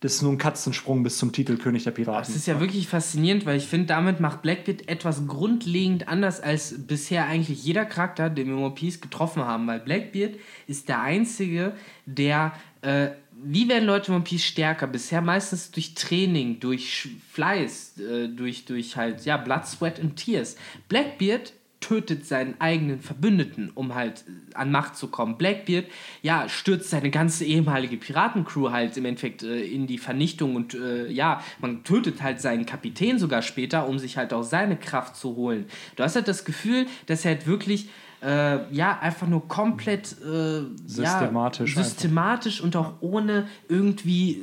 das 0.00 0.14
ist 0.14 0.22
nur 0.22 0.32
ein 0.32 0.38
Katzensprung 0.38 1.02
bis 1.02 1.18
zum 1.18 1.32
Titel 1.32 1.58
König 1.58 1.84
der 1.84 1.90
Piraten. 1.90 2.26
Das 2.26 2.34
ist 2.34 2.46
ja 2.46 2.58
wirklich 2.58 2.88
faszinierend, 2.88 3.44
weil 3.44 3.58
ich 3.58 3.66
finde, 3.66 3.86
damit 3.86 4.18
macht 4.18 4.40
Blackbeard 4.40 4.88
etwas 4.88 5.26
grundlegend 5.26 6.08
anders 6.08 6.40
als 6.40 6.86
bisher 6.86 7.26
eigentlich 7.26 7.62
jeder 7.64 7.84
Charakter, 7.84 8.30
den 8.30 8.46
wir 8.46 8.54
in 8.54 8.62
One 8.62 8.74
getroffen 8.74 9.44
haben. 9.44 9.66
Weil 9.66 9.80
Blackbeard 9.80 10.36
ist 10.66 10.88
der 10.88 11.02
Einzige, 11.02 11.74
der 12.06 12.52
äh, 12.80 13.10
wie 13.42 13.68
werden 13.68 13.84
Leute 13.86 14.08
in 14.08 14.16
One 14.16 14.24
Piece 14.24 14.44
stärker? 14.44 14.86
Bisher 14.86 15.20
meistens 15.20 15.70
durch 15.70 15.94
Training, 15.94 16.60
durch 16.60 17.08
Fleiß, 17.32 17.98
äh, 17.98 18.28
durch, 18.28 18.64
durch 18.64 18.96
halt, 18.96 19.24
ja, 19.24 19.36
Blood, 19.36 19.66
Sweat 19.66 19.98
und 19.98 20.16
Tears. 20.16 20.56
Blackbeard 20.88 21.52
tötet 21.80 22.26
seinen 22.26 22.60
eigenen 22.60 23.00
Verbündeten, 23.00 23.70
um 23.74 23.94
halt 23.94 24.24
an 24.54 24.70
Macht 24.70 24.96
zu 24.96 25.08
kommen. 25.08 25.38
Blackbeard, 25.38 25.86
ja, 26.22 26.48
stürzt 26.48 26.90
seine 26.90 27.10
ganze 27.10 27.44
ehemalige 27.44 27.96
Piratencrew 27.96 28.70
halt 28.70 28.96
im 28.96 29.06
Endeffekt 29.06 29.42
äh, 29.42 29.62
in 29.62 29.86
die 29.86 29.98
Vernichtung 29.98 30.56
und 30.56 30.74
äh, 30.74 31.10
ja, 31.10 31.42
man 31.58 31.82
tötet 31.82 32.22
halt 32.22 32.40
seinen 32.40 32.66
Kapitän 32.66 33.18
sogar 33.18 33.42
später, 33.42 33.88
um 33.88 33.98
sich 33.98 34.18
halt 34.18 34.32
auch 34.32 34.42
seine 34.42 34.76
Kraft 34.76 35.16
zu 35.16 35.36
holen. 35.36 35.66
Du 35.96 36.02
hast 36.02 36.16
halt 36.16 36.28
das 36.28 36.44
Gefühl, 36.44 36.86
dass 37.06 37.24
er 37.24 37.32
halt 37.32 37.46
wirklich 37.46 37.88
äh, 38.22 38.72
ja, 38.74 38.98
einfach 39.00 39.26
nur 39.26 39.48
komplett 39.48 40.12
äh, 40.22 40.62
systematisch, 40.86 41.74
ja, 41.74 41.82
systematisch 41.82 42.60
und 42.60 42.76
auch 42.76 42.94
ohne 43.00 43.48
irgendwie 43.68 44.42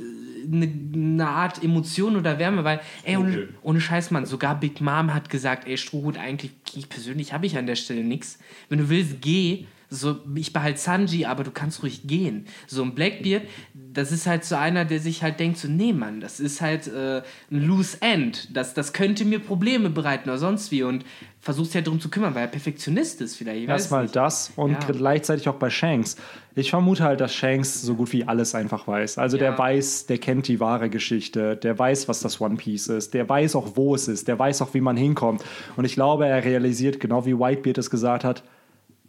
eine, 0.51 0.65
eine, 0.93 1.27
Art 1.27 1.63
Emotion 1.63 2.15
oder 2.15 2.39
Wärme, 2.39 2.63
weil, 2.63 2.79
ey, 3.03 3.17
ohne, 3.17 3.29
okay. 3.29 3.47
ohne 3.61 3.81
Scheiß, 3.81 4.11
Mann, 4.11 4.25
sogar 4.25 4.59
Big 4.59 4.81
Mom 4.81 5.13
hat 5.13 5.29
gesagt, 5.29 5.67
ey, 5.67 5.77
Strohhut, 5.77 6.17
eigentlich, 6.17 6.51
ich 6.75 6.89
persönlich 6.89 7.33
habe 7.33 7.45
ich 7.45 7.57
an 7.57 7.67
der 7.67 7.75
Stelle 7.75 8.03
nichts. 8.03 8.39
Wenn 8.69 8.79
du 8.79 8.89
willst, 8.89 9.21
geh. 9.21 9.65
So, 9.89 10.17
ich 10.35 10.51
behalte 10.51 10.79
Sanji, 10.79 11.25
aber 11.25 11.43
du 11.43 11.51
kannst 11.51 11.81
ruhig 11.81 12.07
gehen. 12.07 12.45
So 12.67 12.83
ein 12.83 12.93
Blackbeard, 12.93 13.43
das 13.73 14.11
ist 14.11 14.27
halt 14.27 14.43
so 14.43 14.55
einer, 14.55 14.83
der 14.85 14.99
sich 14.99 15.23
halt 15.23 15.39
denkt, 15.39 15.57
so, 15.57 15.67
nee, 15.67 15.93
Mann, 15.93 16.19
das 16.19 16.39
ist 16.39 16.61
halt 16.61 16.87
äh, 16.87 17.21
ein 17.51 17.67
Loose 17.67 17.97
End. 18.01 18.49
Das, 18.55 18.73
das 18.73 18.91
könnte 18.91 19.23
mir 19.23 19.39
Probleme 19.39 19.89
bereiten 19.89 20.29
oder 20.29 20.39
sonst 20.39 20.71
wie. 20.71 20.83
Und 20.83 21.05
versucht 21.39 21.67
sich 21.67 21.75
halt 21.75 21.87
darum 21.87 22.01
zu 22.01 22.09
kümmern, 22.09 22.35
weil 22.35 22.43
er 22.43 22.47
Perfektionist 22.47 23.21
ist 23.21 23.37
vielleicht. 23.37 23.69
Erstmal 23.69 24.07
das 24.07 24.51
und 24.55 24.73
ja. 24.73 24.79
gleichzeitig 24.79 25.47
auch 25.47 25.55
bei 25.55 25.69
Shanks. 25.69 26.17
Ich 26.55 26.71
vermute 26.71 27.03
halt, 27.03 27.21
dass 27.21 27.33
Shanks 27.33 27.81
so 27.81 27.95
gut 27.95 28.11
wie 28.11 28.25
alles 28.25 28.55
einfach 28.55 28.87
weiß. 28.87 29.17
Also 29.17 29.37
ja. 29.37 29.43
der 29.43 29.57
weiß, 29.57 30.07
der 30.07 30.17
kennt 30.17 30.49
die 30.49 30.59
wahre 30.59 30.89
Geschichte, 30.89 31.55
der 31.55 31.79
weiß, 31.79 32.07
was 32.09 32.19
das 32.19 32.41
One 32.41 32.55
Piece 32.55 32.87
ist, 32.87 33.13
der 33.13 33.29
weiß 33.29 33.55
auch, 33.55 33.75
wo 33.75 33.95
es 33.95 34.07
ist, 34.07 34.27
der 34.27 34.37
weiß 34.37 34.61
auch, 34.61 34.73
wie 34.73 34.81
man 34.81 34.97
hinkommt. 34.97 35.43
Und 35.77 35.85
ich 35.85 35.93
glaube, 35.93 36.27
er 36.27 36.43
realisiert, 36.43 36.99
genau 36.99 37.25
wie 37.25 37.39
Whitebeard 37.39 37.77
es 37.77 37.89
gesagt 37.89 38.23
hat, 38.23 38.43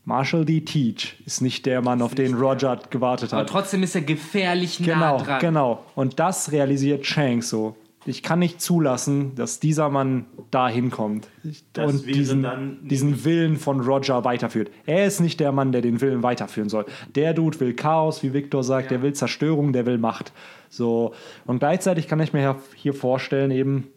Marshall 0.09 0.47
D. 0.47 0.63
Teach 0.63 1.17
ist 1.27 1.43
nicht 1.43 1.67
der 1.67 1.83
Mann, 1.83 2.01
auf 2.01 2.15
den 2.15 2.33
Roger 2.35 2.81
gewartet 2.89 3.35
hat. 3.35 3.41
Aber 3.41 3.47
trotzdem 3.47 3.83
ist 3.83 3.95
er 3.95 4.01
gefährlich 4.01 4.79
genau, 4.79 4.99
nah 4.99 5.17
dran. 5.19 5.41
Genau, 5.41 5.85
und 5.95 6.19
das 6.19 6.51
realisiert 6.51 7.05
Shanks 7.05 7.51
so. 7.51 7.77
Ich 8.07 8.23
kann 8.23 8.39
nicht 8.39 8.63
zulassen, 8.63 9.35
dass 9.35 9.61
dieser 9.61 9.91
Mann 9.91 10.25
da 10.51 10.67
hinkommt 10.67 11.29
und 11.77 12.07
diesen, 12.07 12.79
diesen 12.89 13.23
Willen 13.27 13.57
von 13.59 13.83
Roger 13.83 14.25
weiterführt. 14.25 14.71
Er 14.87 15.05
ist 15.05 15.21
nicht 15.21 15.41
der 15.41 15.53
Mann, 15.53 15.73
der 15.73 15.83
den 15.83 16.01
Willen 16.01 16.23
weiterführen 16.23 16.71
soll. 16.71 16.87
Der 17.15 17.35
Dude 17.35 17.61
will 17.61 17.75
Chaos, 17.75 18.23
wie 18.23 18.33
Victor 18.33 18.65
sagt, 18.65 18.85
ja. 18.85 18.97
der 18.97 19.03
will 19.03 19.13
Zerstörung, 19.13 19.75
der 19.75 19.85
will 19.85 19.99
Macht. 19.99 20.33
So. 20.71 21.13
Und 21.45 21.59
gleichzeitig 21.59 22.09
kann 22.09 22.21
ich 22.21 22.33
mir 22.33 22.57
hier 22.75 22.95
vorstellen, 22.95 23.51
eben, 23.51 23.89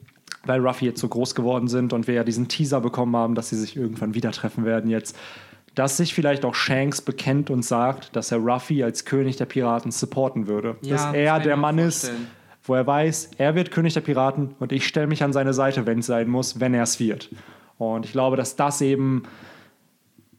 weil 0.46 0.60
Ruffy 0.60 0.88
jetzt 0.88 1.00
so 1.00 1.08
groß 1.08 1.34
geworden 1.36 1.70
sind 1.70 1.94
und 1.94 2.08
wir 2.08 2.16
ja 2.16 2.26
diesen 2.26 2.50
Teaser 2.50 2.82
bekommen 2.82 3.16
haben, 3.16 3.34
dass 3.34 3.48
sie 3.48 3.56
sich 3.56 3.78
irgendwann 3.78 4.14
wieder 4.14 4.32
treffen 4.32 4.66
werden 4.66 4.90
jetzt, 4.90 5.16
dass 5.76 5.98
sich 5.98 6.14
vielleicht 6.14 6.44
auch 6.46 6.56
Shanks 6.56 7.02
bekennt 7.02 7.50
und 7.50 7.64
sagt, 7.64 8.16
dass 8.16 8.32
er 8.32 8.40
Ruffy 8.40 8.84
als 8.84 9.06
König 9.06 9.38
der 9.38 9.46
Piraten 9.46 9.92
supporten 9.92 10.48
würde. 10.48 10.76
Ja, 10.82 10.96
dass 10.96 11.14
er 11.14 11.40
der 11.40 11.58
Mann 11.58 11.78
ist, 11.78 12.12
wo 12.64 12.76
er 12.76 12.86
weiß, 12.86 13.32
er 13.38 13.56
wird 13.56 13.72
König 13.72 13.94
der 13.94 14.02
Piraten 14.02 14.56
und 14.60 14.72
ich 14.72 14.86
stelle 14.86 15.08
mich 15.08 15.24
an 15.24 15.34
seine 15.34 15.54
Seite, 15.54 15.86
wenn 15.86 16.00
es 16.00 16.08
sein 16.08 16.28
muss, 16.28 16.60
wenn 16.60 16.74
er 16.74 16.84
es 16.84 17.00
wird. 17.00 17.30
Und 17.78 18.06
ich 18.06 18.12
glaube, 18.12 18.38
dass 18.38 18.56
das 18.56 18.82
eben 18.82 19.24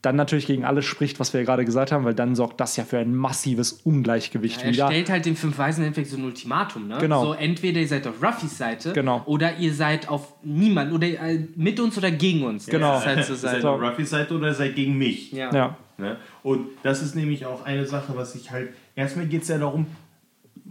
dann 0.03 0.17
natürlich 0.17 0.45
gegen 0.45 0.65
alles 0.65 0.83
spricht, 0.83 1.21
was 1.21 1.33
wir 1.33 1.43
gerade 1.43 1.63
gesagt 1.63 1.93
haben, 1.93 2.03
weil 2.03 2.13
dann 2.13 2.35
sorgt 2.35 2.59
das 2.59 2.75
ja 2.75 2.83
für 2.83 2.99
ein 2.99 3.15
massives 3.15 3.71
Ungleichgewicht 3.71 4.59
ja, 4.59 4.67
er 4.67 4.73
wieder. 4.73 4.83
Er 4.83 4.91
stellt 4.91 5.09
halt 5.09 5.25
den 5.25 5.37
fünf 5.37 5.57
Weisen 5.57 5.83
Endeffekt 5.83 6.09
so 6.09 6.17
ein 6.17 6.25
Ultimatum, 6.25 6.89
ne? 6.89 6.97
Genau. 6.99 7.23
So 7.23 7.33
entweder 7.33 7.79
ihr 7.79 7.87
seid 7.87 8.05
auf 8.05 8.21
Ruffys 8.21 8.57
Seite 8.57 8.91
genau. 8.91 9.23
oder 9.25 9.57
ihr 9.57 9.73
seid 9.73 10.09
auf 10.09 10.33
niemand 10.43 10.91
oder 10.91 11.07
äh, 11.07 11.47
mit 11.55 11.79
uns 11.79 11.97
oder 11.97 12.11
gegen 12.11 12.43
uns. 12.43 12.65
Genau. 12.65 12.95
Das 12.95 13.05
halt 13.05 13.25
so 13.25 13.33
seid 13.33 13.63
ihr 13.63 13.69
auf 13.69 13.81
Ruffys 13.81 14.09
Seite 14.09 14.35
oder 14.35 14.53
seid 14.53 14.75
gegen 14.75 14.97
mich. 14.97 15.31
Ja. 15.31 15.53
ja. 15.53 15.77
Ne? 15.97 16.17
Und 16.43 16.67
das 16.83 17.01
ist 17.01 17.15
nämlich 17.15 17.45
auch 17.45 17.63
eine 17.63 17.85
Sache, 17.85 18.13
was 18.13 18.35
ich 18.35 18.51
halt. 18.51 18.73
Erstmal 18.95 19.27
geht 19.27 19.43
es 19.43 19.47
ja 19.47 19.57
darum, 19.57 19.85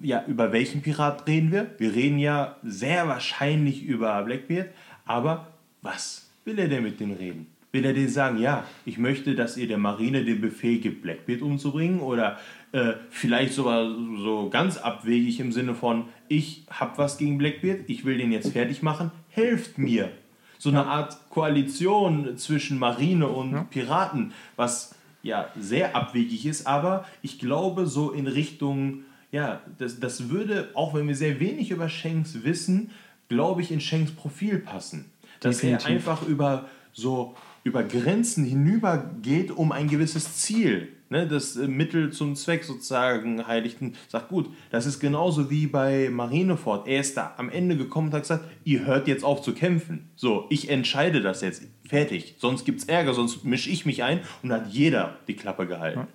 ja, 0.02 0.24
über 0.26 0.52
welchen 0.52 0.82
Pirat 0.82 1.26
reden 1.26 1.52
wir? 1.52 1.70
Wir 1.78 1.94
reden 1.94 2.18
ja 2.18 2.56
sehr 2.62 3.08
wahrscheinlich 3.08 3.82
über 3.82 4.20
Blackbeard, 4.22 4.68
aber 5.06 5.46
was 5.80 6.28
will 6.44 6.58
er 6.58 6.68
denn 6.68 6.82
mit 6.82 7.00
denen 7.00 7.16
reden? 7.16 7.51
Will 7.72 7.86
er 7.86 7.94
denen 7.94 8.08
sagen, 8.08 8.38
ja, 8.38 8.66
ich 8.84 8.98
möchte, 8.98 9.34
dass 9.34 9.56
ihr 9.56 9.66
der 9.66 9.78
Marine 9.78 10.24
den 10.24 10.42
Befehl 10.42 10.78
gibt, 10.78 11.00
Blackbeard 11.02 11.40
umzubringen? 11.40 12.00
Oder 12.00 12.38
äh, 12.72 12.92
vielleicht 13.08 13.54
sogar 13.54 13.90
so 14.18 14.50
ganz 14.50 14.76
abwegig 14.76 15.40
im 15.40 15.52
Sinne 15.52 15.74
von, 15.74 16.04
ich 16.28 16.64
habe 16.70 16.98
was 16.98 17.16
gegen 17.16 17.38
Blackbeard, 17.38 17.88
ich 17.88 18.04
will 18.04 18.18
den 18.18 18.30
jetzt 18.30 18.52
fertig 18.52 18.82
machen, 18.82 19.10
helft 19.30 19.78
mir. 19.78 20.10
So 20.58 20.68
eine 20.68 20.86
Art 20.86 21.30
Koalition 21.30 22.36
zwischen 22.36 22.78
Marine 22.78 23.26
und. 23.28 23.70
Piraten, 23.70 24.32
was 24.56 24.94
ja 25.22 25.48
sehr 25.58 25.96
abwegig 25.96 26.46
ist, 26.46 26.66
aber 26.66 27.06
ich 27.22 27.38
glaube 27.38 27.86
so 27.86 28.10
in 28.10 28.26
Richtung, 28.26 29.04
ja, 29.30 29.62
das, 29.78 29.98
das 29.98 30.28
würde, 30.28 30.70
auch 30.74 30.94
wenn 30.94 31.08
wir 31.08 31.16
sehr 31.16 31.40
wenig 31.40 31.70
über 31.70 31.88
Shanks 31.88 32.44
wissen, 32.44 32.90
glaube 33.28 33.62
ich, 33.62 33.70
in 33.70 33.80
Shanks 33.80 34.12
Profil 34.12 34.58
passen. 34.58 35.10
Dass 35.40 35.58
Definitiv. 35.58 35.88
er 35.88 35.94
einfach 35.94 36.26
über 36.26 36.68
so 36.92 37.34
über 37.64 37.82
Grenzen 37.84 38.44
hinübergeht, 38.44 39.50
um 39.50 39.72
ein 39.72 39.88
gewisses 39.88 40.36
Ziel, 40.38 40.88
ne, 41.10 41.26
das 41.26 41.56
äh, 41.56 41.68
Mittel 41.68 42.12
zum 42.12 42.34
Zweck 42.34 42.64
sozusagen 42.64 43.46
heiligten, 43.46 43.94
sagt 44.08 44.28
gut, 44.28 44.50
das 44.70 44.86
ist 44.86 44.98
genauso 44.98 45.50
wie 45.50 45.66
bei 45.66 46.08
Marineford. 46.10 46.88
Er 46.88 47.00
ist 47.00 47.16
da 47.16 47.34
am 47.36 47.50
Ende 47.50 47.76
gekommen 47.76 48.08
und 48.08 48.14
hat 48.14 48.22
gesagt, 48.22 48.44
ihr 48.64 48.84
hört 48.84 49.06
jetzt 49.06 49.24
auf 49.24 49.42
zu 49.42 49.54
kämpfen. 49.54 50.10
So, 50.16 50.46
ich 50.50 50.70
entscheide 50.70 51.20
das 51.20 51.40
jetzt. 51.42 51.62
Fertig. 51.88 52.36
Sonst 52.38 52.64
gibt 52.64 52.80
es 52.80 52.86
Ärger, 52.86 53.14
sonst 53.14 53.44
mische 53.44 53.70
ich 53.70 53.86
mich 53.86 54.02
ein 54.02 54.20
und 54.42 54.52
hat 54.52 54.68
jeder 54.68 55.16
die 55.28 55.36
Klappe 55.36 55.66
gehalten. 55.66 56.08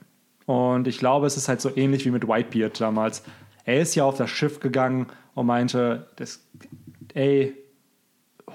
Und 0.46 0.88
ich 0.88 0.98
glaube, 0.98 1.28
es 1.28 1.38
ist 1.38 1.48
halt 1.48 1.62
so 1.62 1.76
ähnlich 1.76 2.06
wie 2.06 2.12
mit 2.12 2.28
Whitebeard 2.28 2.80
damals. 2.80 3.24
Er 3.66 3.82
ist 3.82 3.96
ja 3.96 4.06
auf 4.06 4.18
das 4.18 4.30
Schiff 4.30 4.60
gegangen 4.60 5.08
und 5.36 5.46
meinte, 5.46 6.08
das, 6.16 6.48
ey, 7.14 7.54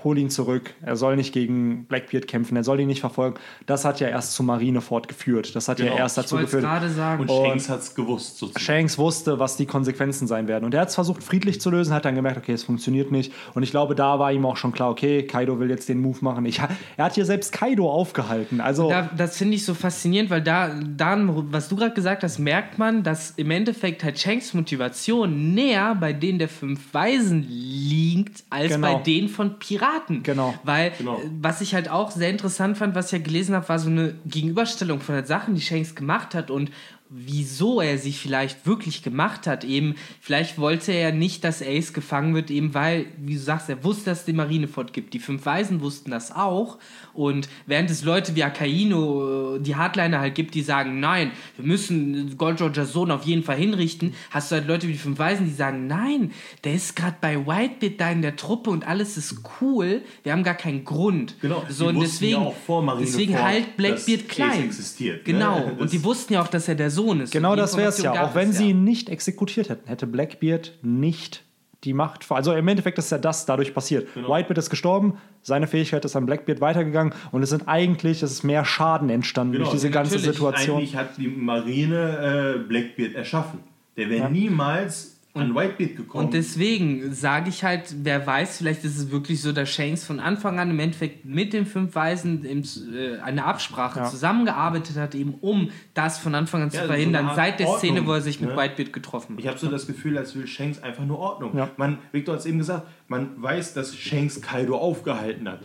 hol 0.05 0.19
ihn 0.19 0.31
zurück. 0.31 0.75
Er 0.83 0.97
soll 0.97 1.17
nicht 1.17 1.33
gegen 1.33 1.85
Blackbeard 1.85 2.27
kämpfen, 2.27 2.57
er 2.57 2.65
soll 2.65 2.81
ihn 2.81 2.89
nicht 2.89 3.01
verfolgen. 3.01 3.39
Das 3.67 3.85
hat 3.85 4.01
ja 4.01 4.09
erst 4.09 4.33
zu 4.33 4.43
Marineford 4.43 5.07
geführt. 5.07 5.55
Das 5.55 5.69
hat 5.69 5.77
genau. 5.77 5.93
ja 5.93 5.99
erst 5.99 6.19
dazu 6.19 6.37
geführt. 6.37 6.63
Sagen. 6.63 7.23
Und 7.23 7.31
Shanks 7.31 7.69
hat 7.69 7.81
es 7.81 7.95
gewusst. 7.95 8.39
Sozusagen. 8.39 8.65
Shanks 8.65 8.99
wusste, 8.99 9.39
was 9.39 9.57
die 9.57 9.67
Konsequenzen 9.67 10.27
sein 10.27 10.49
werden. 10.49 10.65
Und 10.65 10.75
er 10.75 10.81
hat 10.81 10.89
es 10.89 10.95
versucht, 10.95 11.23
friedlich 11.23 11.61
zu 11.61 11.71
lösen, 11.71 11.95
hat 11.95 12.05
dann 12.05 12.15
gemerkt, 12.15 12.39
okay, 12.39 12.53
es 12.53 12.65
funktioniert 12.65 13.13
nicht. 13.13 13.33
Und 13.55 13.63
ich 13.63 13.71
glaube, 13.71 13.95
da 13.95 14.19
war 14.19 14.33
ihm 14.33 14.45
auch 14.47 14.57
schon 14.57 14.73
klar, 14.73 14.91
okay, 14.91 15.25
Kaido 15.25 15.61
will 15.61 15.71
jetzt 15.71 15.89
den 15.89 16.01
Move 16.01 16.19
machen. 16.23 16.47
Ich, 16.47 16.59
er 16.59 17.05
hat 17.05 17.15
hier 17.15 17.25
selbst 17.25 17.53
Kaido 17.53 17.91
aufgehalten. 17.91 18.61
Also 18.61 18.89
da, 18.89 19.11
das 19.17 19.37
finde 19.37 19.57
ich 19.57 19.65
so 19.65 19.75
faszinierend, 19.75 20.31
weil 20.31 20.43
da, 20.43 20.71
dann, 20.97 21.53
was 21.53 21.69
du 21.69 21.77
gerade 21.77 21.95
gesagt 21.95 22.23
hast, 22.23 22.39
merkt 22.39 22.79
man, 22.79 23.03
dass 23.03 23.33
im 23.33 23.51
Endeffekt 23.51 24.03
halt 24.03 24.19
Shanks 24.19 24.55
Motivation 24.55 25.55
näher 25.55 25.95
bei 25.95 26.13
denen 26.13 26.39
der 26.39 26.49
fünf 26.49 26.93
Weisen 26.93 27.47
liegt, 27.49 28.45
als 28.51 28.73
genau. 28.73 28.97
bei 28.97 29.03
denen 29.03 29.29
von 29.29 29.59
Piraten. 29.59 29.82
Piraten. 29.83 30.23
Genau. 30.23 30.55
Weil, 30.65 30.93
genau. 30.97 31.19
Äh, 31.19 31.31
was 31.41 31.61
ich 31.61 31.75
halt 31.75 31.89
auch 31.89 32.11
sehr 32.11 32.31
interessant 32.31 32.79
fand, 32.79 32.95
was 32.95 33.07
ich 33.07 33.13
ja 33.13 33.19
gelesen 33.19 33.55
habe, 33.55 33.69
war 33.69 33.79
so 33.79 33.91
eine 33.91 34.15
Gegenüberstellung 34.27 35.01
von 35.01 35.15
den 35.15 35.25
Sachen, 35.25 35.55
die 35.55 35.61
Shanks 35.61 35.95
gemacht 35.95 36.35
hat 36.35 36.51
und 36.51 36.71
wieso 37.15 37.81
er 37.81 37.99
sich 37.99 38.19
vielleicht 38.19 38.67
wirklich 38.67 39.03
gemacht 39.03 39.47
hat. 39.47 39.65
Eben, 39.65 39.97
vielleicht 40.21 40.59
wollte 40.59 40.93
er 40.93 41.13
nicht, 41.13 41.45
dass 41.45 41.63
Ace 41.63 41.93
gefangen 41.93 42.35
wird, 42.35 42.51
eben 42.51 42.73
weil, 42.75 43.07
wie 43.19 43.35
du 43.35 43.41
sagst, 43.41 43.69
er 43.69 43.85
wusste, 43.85 44.07
dass 44.07 44.21
es 44.21 44.25
den 44.25 44.37
Marineford 44.37 44.93
gibt. 44.93 45.13
Die 45.13 45.19
fünf 45.19 45.45
Weisen 45.45 45.81
wussten 45.83 46.11
das 46.11 46.35
auch. 46.35 46.79
Und 47.13 47.49
während 47.67 47.91
es 47.91 48.03
Leute 48.05 48.35
wie 48.35 48.43
Akaino, 48.45 49.57
äh, 49.57 49.61
die 49.61 49.77
Hardliner 49.77 50.21
halt 50.21 50.35
gibt, 50.35 50.55
die 50.55 50.63
sagen, 50.63 51.01
nein, 51.01 51.33
wir 51.57 51.67
müssen 51.67 52.39
Gold 52.39 52.63
Rogers 52.63 52.93
Sohn 52.93 53.11
auf 53.11 53.25
jeden 53.25 53.43
Fall 53.43 53.57
hinrichten, 53.57 54.15
hast 54.31 54.51
du 54.51 54.57
halt 54.57 54.67
Leute 54.67 54.89
wie 54.89 54.93
die 54.93 54.99
fünf 54.99 55.19
Weisen, 55.19 55.45
die 55.47 55.53
sagen, 55.53 55.87
nein, 55.87 56.33
der 56.65 56.75
ist 56.75 56.97
gerade 56.97 57.17
bei 57.21 57.47
Whitebeard 57.47 58.01
da 58.01 58.11
in 58.11 58.23
der 58.23 58.37
Truppe 58.37 58.71
und 58.71 58.87
alles 58.87 59.19
ist 59.19 59.37
cool. 59.61 60.01
Wir 60.23 60.33
haben 60.33 60.45
gar 60.45 60.55
keinen 60.55 60.85
Grund. 60.85 61.37
Genau, 61.43 61.63
so, 61.69 61.89
und 61.89 61.97
wussten 61.97 62.25
ja 62.25 62.31
deswegen, 62.31 62.37
auch 62.47 62.57
vor 62.57 62.83
Marineford, 62.83 63.15
deswegen 63.15 63.43
halt 63.43 63.77
Blackbeard 63.77 64.21
dass 64.21 64.29
Ace 64.31 64.35
klein. 64.35 64.65
existiert, 64.65 65.17
ne? 65.19 65.23
Genau. 65.25 65.61
Das- 65.69 65.81
und 65.81 65.93
die 65.93 66.03
wussten 66.05 66.33
ja 66.33 66.43
auch, 66.43 66.49
dass 66.49 66.69
er 66.69 66.75
der 66.75 66.91
Sohn 66.91 67.02
ist. 67.21 67.33
Genau 67.33 67.57
das 67.57 67.77
wäre 67.77 67.89
es 67.89 68.03
ja. 68.03 68.25
Auch 68.25 68.35
wenn 68.35 68.53
sie 68.53 68.65
ja. 68.65 68.71
ihn 68.71 68.85
nicht 68.85 69.09
exekutiert 69.09 69.69
hätten, 69.69 69.89
hätte 69.89 70.07
Blackbeard 70.07 70.73
nicht 70.83 71.45
die 71.85 71.95
Macht. 71.95 72.31
Also 72.31 72.53
im 72.53 72.69
Endeffekt 72.69 72.99
ist 72.99 73.11
ja 73.11 73.19
das 73.19 73.45
dadurch 73.45 73.75
passiert. 73.75 74.09
Whitebeard 74.15 74.59
ist 74.59 74.71
gestorben, 74.71 75.19
seine 75.43 75.67
Fähigkeit 75.67 76.05
ist 76.05 76.15
an 76.15 76.27
Blackbeard 76.27 76.61
weitergegangen 76.61 77.13
und 77.33 77.43
es 77.43 77.51
sind 77.51 77.67
eigentlich, 77.67 78.23
es 78.23 78.31
ist 78.31 78.45
mehr 78.45 78.65
Schaden 78.65 79.11
entstanden 79.11 79.55
Genau, 79.55 79.65
durch 79.65 79.73
diese 79.73 79.91
ganze 79.91 80.15
natürlich. 80.15 80.37
Situation. 80.37 80.77
Eigentlich 80.79 80.97
hat 80.97 81.19
die 81.19 81.29
Marine 81.29 82.57
äh, 82.57 82.69
Blackbeard 82.69 83.15
erschaffen. 83.15 83.61
Der 83.97 84.09
wäre 84.09 84.31
niemals 84.31 85.12
an 85.35 85.55
Whitebeard 85.55 85.97
gekommen. 85.97 86.27
Und 86.27 86.35
deswegen 86.35 87.15
sage 87.15 87.49
ich 87.49 87.65
halt, 87.65 87.95
wer 88.03 88.27
weiß, 88.27 88.59
vielleicht 88.59 88.85
ist 88.85 88.99
es 88.99 89.11
wirklich 89.11 89.41
so, 89.41 89.53
dass 89.53 89.71
Shanks 89.71 90.05
von 90.05 90.21
Anfang 90.21 90.59
an 90.61 90.71
im 90.71 90.79
Endeffekt 90.79 91.25
mit 91.25 91.55
den 91.55 91.65
fünf 91.65 91.95
Weisen 91.95 92.45
im, 92.45 92.63
äh, 92.95 93.19
eine 93.21 93.45
Absprache 93.47 94.01
Ja. 94.01 94.05
zusammengearbeitet 94.11 94.97
hat, 94.97 95.15
eben 95.15 95.35
um 95.41 95.71
das 95.95 96.19
von 96.19 96.35
Anfang 96.35 96.63
an 96.63 96.71
zu 96.71 96.77
Ja, 96.77 96.83
so 96.83 96.89
verhindern, 96.89 97.27
Art 97.29 97.37
seit 97.37 97.61
der 97.61 97.67
Szene, 97.69 97.93
Ordnung, 98.01 98.07
wo 98.09 98.13
er 98.13 98.21
sich 98.21 98.41
mit 98.41 98.51
ne? 98.51 98.57
Whitebeard 98.57 98.93
getroffen 98.93 99.37
Ich 99.39 99.47
hat. 99.47 99.53
habe 99.55 99.59
so 99.61 99.71
das 99.71 99.87
Gefühl, 99.87 100.19
als 100.19 100.35
will 100.37 100.47
Shanks 100.47 100.83
einfach 100.83 101.07
nur 101.07 101.19
Ordnung. 101.19 101.57
Ja. 101.57 101.71
Man, 101.79 101.99
Victor 102.13 102.35
hat 102.35 102.41
es 102.41 102.47
eben 102.47 102.59
gesagt, 102.59 102.87
man 103.13 103.43
weiß, 103.43 103.75
dass 103.75 103.95
Shanks 103.95 104.41
Kaido 104.41 104.77
aufgehalten 104.77 105.49
hat. 105.49 105.61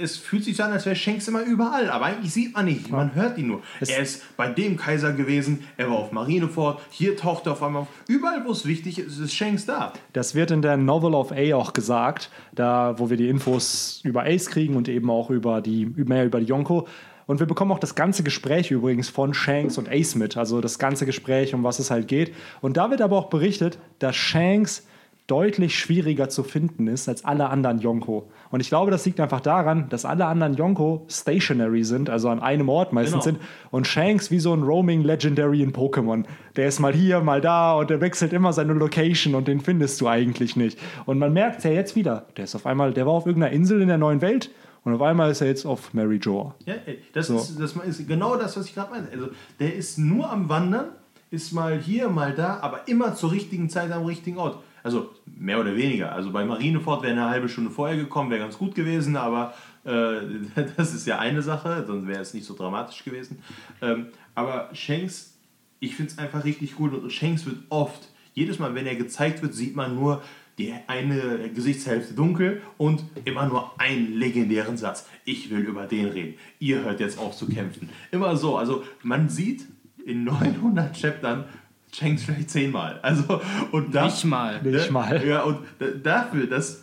Es 0.00 0.16
fühlt 0.16 0.44
sich 0.44 0.56
so 0.56 0.62
an, 0.62 0.72
als 0.72 0.84
wäre 0.84 0.94
Shanks 0.94 1.26
immer 1.26 1.42
überall, 1.42 1.90
aber 1.90 2.04
eigentlich 2.04 2.32
sieht 2.32 2.54
man 2.54 2.66
nicht, 2.66 2.90
man 2.90 3.14
hört 3.14 3.38
ihn 3.38 3.48
nur. 3.48 3.62
er 3.80 4.00
ist 4.00 4.36
bei 4.36 4.48
dem 4.48 4.76
Kaiser 4.76 5.12
gewesen, 5.12 5.64
er 5.76 5.88
war 5.88 5.96
auf 5.96 6.12
Marineford, 6.12 6.80
hier 6.90 7.16
taucht 7.16 7.46
er 7.46 7.52
auf 7.52 7.62
einmal 7.62 7.82
auf. 7.82 7.88
Überall, 8.08 8.44
wo 8.44 8.52
es 8.52 8.66
wichtig 8.66 8.98
ist, 8.98 9.18
ist 9.18 9.34
Shanks 9.34 9.64
da. 9.64 9.94
Das 10.12 10.34
wird 10.34 10.50
in 10.50 10.60
der 10.62 10.76
Novel 10.76 11.14
of 11.14 11.32
A 11.32 11.54
auch 11.54 11.72
gesagt, 11.72 12.30
da 12.54 12.94
wo 12.98 13.08
wir 13.08 13.16
die 13.16 13.28
Infos 13.28 14.00
über 14.04 14.24
Ace 14.24 14.46
kriegen 14.46 14.76
und 14.76 14.88
eben 14.88 15.10
auch 15.10 15.30
über 15.30 15.62
die 15.62 15.86
mehr 15.86 16.26
über 16.26 16.40
die 16.40 16.46
Yonko. 16.46 16.86
Und 17.26 17.40
wir 17.40 17.46
bekommen 17.46 17.72
auch 17.72 17.78
das 17.78 17.94
ganze 17.94 18.22
Gespräch 18.22 18.70
übrigens 18.70 19.08
von 19.08 19.34
Shanks 19.34 19.78
und 19.78 19.88
Ace 19.88 20.14
mit, 20.14 20.36
also 20.36 20.60
das 20.60 20.78
ganze 20.78 21.06
Gespräch, 21.06 21.54
um 21.54 21.64
was 21.64 21.78
es 21.78 21.90
halt 21.90 22.06
geht. 22.06 22.34
Und 22.60 22.76
da 22.76 22.90
wird 22.90 23.00
aber 23.00 23.16
auch 23.16 23.30
berichtet, 23.30 23.78
dass 23.98 24.14
Shanks 24.14 24.86
deutlich 25.26 25.76
schwieriger 25.78 26.28
zu 26.28 26.44
finden 26.44 26.86
ist 26.86 27.08
als 27.08 27.24
alle 27.24 27.48
anderen 27.50 27.80
Yonko. 27.80 28.28
Und 28.50 28.60
ich 28.60 28.68
glaube, 28.68 28.90
das 28.92 29.04
liegt 29.06 29.18
einfach 29.18 29.40
daran, 29.40 29.88
dass 29.88 30.04
alle 30.04 30.26
anderen 30.26 30.54
Yonko 30.54 31.04
stationary 31.10 31.82
sind, 31.82 32.08
also 32.10 32.28
an 32.28 32.40
einem 32.40 32.68
Ort 32.68 32.92
meistens 32.92 33.24
Genau. 33.24 33.38
sind. 33.38 33.48
Und 33.72 33.86
Shanks 33.88 34.30
wie 34.30 34.38
so 34.38 34.52
ein 34.54 34.62
Roaming 34.62 35.02
Legendary 35.02 35.62
in 35.62 35.72
Pokémon. 35.72 36.24
Der 36.54 36.68
ist 36.68 36.78
mal 36.78 36.92
hier, 36.92 37.20
mal 37.20 37.40
da 37.40 37.74
und 37.74 37.90
der 37.90 38.00
wechselt 38.00 38.32
immer 38.32 38.52
seine 38.52 38.72
Location 38.74 39.34
und 39.34 39.48
den 39.48 39.60
findest 39.60 40.00
du 40.00 40.06
eigentlich 40.06 40.54
nicht. 40.56 40.78
Und 41.06 41.18
man 41.18 41.32
merkt 41.32 41.58
es 41.58 41.64
ja 41.64 41.72
jetzt 41.72 41.96
wieder. 41.96 42.26
Der 42.36 42.44
ist 42.44 42.54
auf 42.54 42.64
einmal, 42.66 42.92
der 42.92 43.06
war 43.06 43.12
auf 43.14 43.26
irgendeiner 43.26 43.52
Insel 43.52 43.82
in 43.82 43.88
der 43.88 43.98
neuen 43.98 44.20
Welt 44.20 44.50
und 44.84 44.94
auf 44.94 45.02
einmal 45.02 45.32
ist 45.32 45.40
er 45.40 45.48
jetzt 45.48 45.66
auf 45.66 45.92
Mary 45.92 46.18
Joa. 46.18 46.54
Ja, 46.66 46.74
das, 47.14 47.26
So. 47.26 47.36
ist, 47.38 47.58
das 47.60 47.72
ist 47.72 48.06
genau 48.06 48.36
das, 48.36 48.56
was 48.56 48.66
ich 48.66 48.74
gerade 48.74 48.92
meinte. 48.92 49.10
Also, 49.12 49.26
der 49.58 49.74
ist 49.74 49.98
nur 49.98 50.30
am 50.30 50.48
Wandern, 50.48 50.86
ist 51.32 51.52
mal 51.52 51.76
hier, 51.80 52.08
mal 52.10 52.32
da, 52.32 52.60
aber 52.60 52.86
immer 52.86 53.16
zur 53.16 53.32
richtigen 53.32 53.68
Zeit 53.68 53.90
am 53.90 54.04
richtigen 54.04 54.38
Ort. 54.38 54.60
Also 54.86 55.10
mehr 55.24 55.58
oder 55.58 55.74
weniger. 55.74 56.12
Also 56.12 56.30
bei 56.30 56.44
Marineford 56.44 57.02
wäre 57.02 57.10
eine 57.10 57.28
halbe 57.28 57.48
Stunde 57.48 57.72
vorher 57.72 57.96
gekommen, 57.96 58.30
wäre 58.30 58.42
ganz 58.42 58.56
gut 58.56 58.76
gewesen, 58.76 59.16
aber 59.16 59.52
äh, 59.82 60.20
das 60.76 60.94
ist 60.94 61.08
ja 61.08 61.18
eine 61.18 61.42
Sache, 61.42 61.82
sonst 61.84 62.06
wäre 62.06 62.20
es 62.20 62.34
nicht 62.34 62.46
so 62.46 62.54
dramatisch 62.54 63.02
gewesen. 63.02 63.40
Ähm, 63.82 64.06
aber 64.36 64.70
Shanks, 64.74 65.36
ich 65.80 65.96
finde 65.96 66.12
es 66.12 66.18
einfach 66.18 66.44
richtig 66.44 66.76
gut 66.76 66.94
und 66.94 67.12
Shanks 67.12 67.46
wird 67.46 67.56
oft, 67.68 68.10
jedes 68.32 68.60
Mal, 68.60 68.76
wenn 68.76 68.86
er 68.86 68.94
gezeigt 68.94 69.42
wird, 69.42 69.54
sieht 69.54 69.74
man 69.74 69.96
nur 69.96 70.22
die 70.56 70.72
eine 70.86 71.50
Gesichtshälfte 71.52 72.14
dunkel 72.14 72.62
und 72.78 73.02
immer 73.24 73.46
nur 73.46 73.72
einen 73.80 74.12
legendären 74.12 74.76
Satz. 74.76 75.08
Ich 75.24 75.50
will 75.50 75.62
über 75.62 75.86
den 75.86 76.06
reden. 76.06 76.34
Ihr 76.60 76.84
hört 76.84 77.00
jetzt 77.00 77.18
auf 77.18 77.36
zu 77.36 77.48
kämpfen. 77.48 77.88
Immer 78.12 78.36
so. 78.36 78.56
Also 78.56 78.84
man 79.02 79.28
sieht 79.28 79.66
in 80.04 80.22
900 80.22 80.96
Chaptern 80.96 81.46
Shanks 81.92 82.24
vielleicht 82.24 82.50
zehnmal. 82.50 82.98
Also 83.02 83.40
und 83.72 83.94
da, 83.94 84.04
Nicht 84.06 84.24
mal. 84.24 84.62
Nicht 84.62 84.90
mal. 84.90 85.24
Ja 85.26 85.42
und 85.44 85.58
da- 85.78 85.86
dafür, 85.90 86.46
dass 86.46 86.82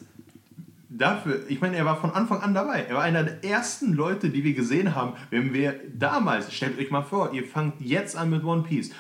dafür, 0.89 1.41
ich 1.49 1.59
meine, 1.61 1.75
er 1.77 1.85
war 1.85 1.99
von 1.99 2.11
Anfang 2.11 2.41
an 2.41 2.53
dabei. 2.53 2.85
Er 2.87 2.95
war 2.95 3.03
einer 3.03 3.23
der 3.23 3.43
ersten 3.43 3.93
Leute, 3.93 4.29
die 4.29 4.43
wir 4.43 4.53
gesehen 4.53 4.95
haben, 4.95 5.13
wenn 5.31 5.53
wir 5.53 5.75
damals, 5.97 6.53
stellt 6.53 6.77
euch 6.79 6.91
mal 6.91 7.01
vor, 7.01 7.33
ihr 7.33 7.43
fangt 7.45 7.81
jetzt 7.81 8.15
an 8.15 8.29
mit 8.29 8.43
One 8.43 8.63
Piece, 8.63 8.91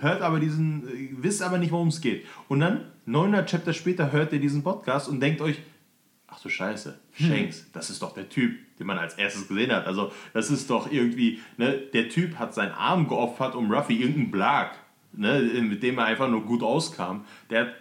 hört 0.00 0.22
aber 0.22 0.40
diesen, 0.40 0.86
äh, 0.88 1.08
wisst 1.22 1.42
aber 1.42 1.58
nicht, 1.58 1.72
worum 1.72 1.88
es 1.88 2.00
geht. 2.00 2.26
Und 2.48 2.60
dann, 2.60 2.82
900 3.06 3.48
Chapter 3.48 3.72
später, 3.72 4.12
hört 4.12 4.32
ihr 4.32 4.40
diesen 4.40 4.62
Podcast 4.62 5.08
und 5.08 5.20
denkt 5.20 5.40
euch, 5.40 5.58
ach 6.26 6.40
du 6.40 6.50
Scheiße, 6.50 6.98
Shanks, 7.14 7.66
das 7.72 7.88
ist 7.88 8.02
doch 8.02 8.12
der 8.12 8.28
Typ, 8.28 8.54
den 8.78 8.86
man 8.86 8.98
als 8.98 9.14
erstes 9.14 9.48
gesehen 9.48 9.72
hat. 9.72 9.86
Also, 9.86 10.12
das 10.34 10.50
ist 10.50 10.68
doch 10.68 10.92
irgendwie, 10.92 11.40
ne, 11.56 11.72
der 11.94 12.10
Typ 12.10 12.38
hat 12.38 12.52
seinen 12.54 12.72
Arm 12.72 13.08
geopfert, 13.08 13.54
um 13.54 13.72
Ruffy 13.72 13.94
irgendeinen 13.96 14.30
Blag, 14.30 14.72
ne, 15.18 15.40
mit 15.60 15.82
dem 15.82 15.98
er 15.98 16.06
einfach 16.06 16.28
nur 16.28 16.44
gut 16.44 16.62
auskam. 16.62 17.24
Der 17.50 17.60
hat 17.60 17.74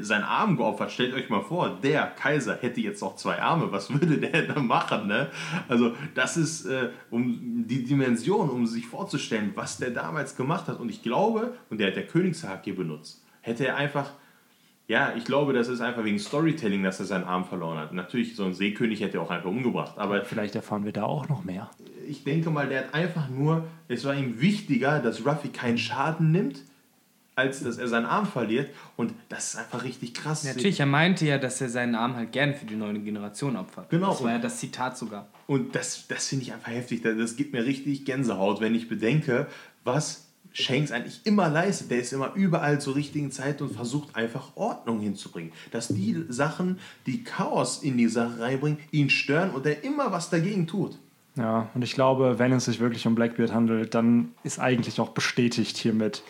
seinen 0.00 0.24
Arm 0.24 0.56
geopfert. 0.56 0.92
Stellt 0.92 1.14
euch 1.14 1.28
mal 1.28 1.42
vor, 1.42 1.78
der 1.82 2.06
Kaiser 2.06 2.56
hätte 2.60 2.80
jetzt 2.80 3.02
noch 3.02 3.16
zwei 3.16 3.40
Arme. 3.40 3.70
Was 3.70 3.92
würde 3.92 4.18
der 4.18 4.42
da 4.42 4.60
machen? 4.60 5.06
Ne? 5.06 5.28
Also, 5.68 5.94
das 6.14 6.36
ist 6.36 6.66
äh, 6.66 6.90
um 7.10 7.66
die 7.66 7.84
Dimension, 7.84 8.48
um 8.48 8.66
sich 8.66 8.86
vorzustellen, 8.86 9.52
was 9.54 9.78
der 9.78 9.90
damals 9.90 10.36
gemacht 10.36 10.68
hat. 10.68 10.80
Und 10.80 10.88
ich 10.88 11.02
glaube, 11.02 11.54
und 11.68 11.78
der 11.78 11.88
hat 11.88 11.96
der 11.96 12.06
Königshake 12.06 12.72
benutzt, 12.72 13.24
hätte 13.42 13.66
er 13.66 13.76
einfach 13.76 14.10
ja, 14.86 15.14
ich 15.16 15.24
glaube, 15.24 15.54
das 15.54 15.68
ist 15.68 15.80
einfach 15.80 16.04
wegen 16.04 16.18
Storytelling, 16.18 16.82
dass 16.82 17.00
er 17.00 17.06
seinen 17.06 17.24
Arm 17.24 17.46
verloren 17.46 17.78
hat. 17.78 17.94
Natürlich, 17.94 18.36
so 18.36 18.44
ein 18.44 18.52
Seekönig 18.52 19.00
hätte 19.00 19.16
er 19.16 19.22
auch 19.22 19.30
einfach 19.30 19.48
umgebracht. 19.48 19.96
Aber 19.96 20.22
Vielleicht 20.26 20.54
erfahren 20.54 20.84
wir 20.84 20.92
da 20.92 21.04
auch 21.04 21.26
noch 21.30 21.42
mehr. 21.42 21.70
ich 22.06 22.22
denke 22.22 22.50
mal, 22.50 22.68
der 22.68 22.80
hat 22.80 22.94
einfach 22.94 23.30
nur, 23.30 23.64
es 23.88 24.04
war 24.04 24.14
ihm 24.14 24.42
wichtiger, 24.42 25.00
dass 25.00 25.24
Ruffy 25.24 25.48
keinen 25.48 25.78
Schaden 25.78 26.32
nimmt, 26.32 26.64
als 27.36 27.62
dass 27.62 27.78
er 27.78 27.88
seinen 27.88 28.06
Arm 28.06 28.26
verliert. 28.26 28.70
Und 28.96 29.12
das 29.28 29.54
ist 29.54 29.56
einfach 29.60 29.82
richtig 29.84 30.14
krass. 30.14 30.44
Natürlich, 30.44 30.80
er 30.80 30.86
meinte 30.86 31.26
ja, 31.26 31.38
dass 31.38 31.60
er 31.60 31.68
seinen 31.68 31.94
Arm 31.94 32.14
halt 32.16 32.32
gerne 32.32 32.54
für 32.54 32.66
die 32.66 32.76
neue 32.76 32.98
Generation 33.00 33.56
opfert. 33.56 33.90
Genau. 33.90 34.10
Das 34.10 34.22
war 34.22 34.32
ja 34.32 34.38
das 34.38 34.58
Zitat 34.58 34.96
sogar. 34.98 35.26
Und 35.46 35.74
das, 35.74 36.06
das 36.08 36.28
finde 36.28 36.44
ich 36.44 36.52
einfach 36.52 36.72
heftig. 36.72 37.02
Das- 37.02 37.16
Das 37.18 37.36
gibt 37.36 37.52
mir 37.52 37.64
richtig 37.64 38.04
Gänsehaut, 38.04 38.60
wenn 38.60 38.74
ich 38.74 38.88
bedenke, 38.88 39.46
was 39.84 40.22
Shanks 40.52 40.92
eigentlich 40.92 41.20
immer 41.24 41.48
leistet. 41.48 41.90
Der 41.90 41.98
ist 41.98 42.12
immer 42.12 42.32
überall 42.34 42.80
zur 42.80 42.94
richtigen 42.94 43.32
Zeit 43.32 43.60
und 43.60 43.72
versucht 43.74 44.14
einfach 44.14 44.52
Ordnung 44.54 45.00
hinzubringen. 45.00 45.52
Dass 45.72 45.88
die 45.88 46.24
Sachen, 46.28 46.78
die 47.06 47.24
Chaos 47.24 47.82
in 47.82 47.96
die 47.98 48.06
Sache 48.06 48.38
reinbringen, 48.38 48.78
ihn 48.92 49.10
stören 49.10 49.50
und 49.50 49.66
er 49.66 49.82
immer 49.82 50.12
was 50.12 50.30
dagegen 50.30 50.68
tut. 50.68 50.96
Ja, 51.36 51.68
und 51.74 51.82
ich 51.82 51.94
glaube, 51.94 52.38
wenn 52.38 52.52
es 52.52 52.66
sich 52.66 52.78
wirklich 52.78 53.04
um 53.08 53.16
Blackbeard 53.16 53.52
handelt, 53.52 53.96
dann 53.96 54.30
ist 54.44 54.60
eigentlich 54.60 55.00
auch 55.00 55.08
bestätigt 55.08 55.76
hiermit, 55.76 56.22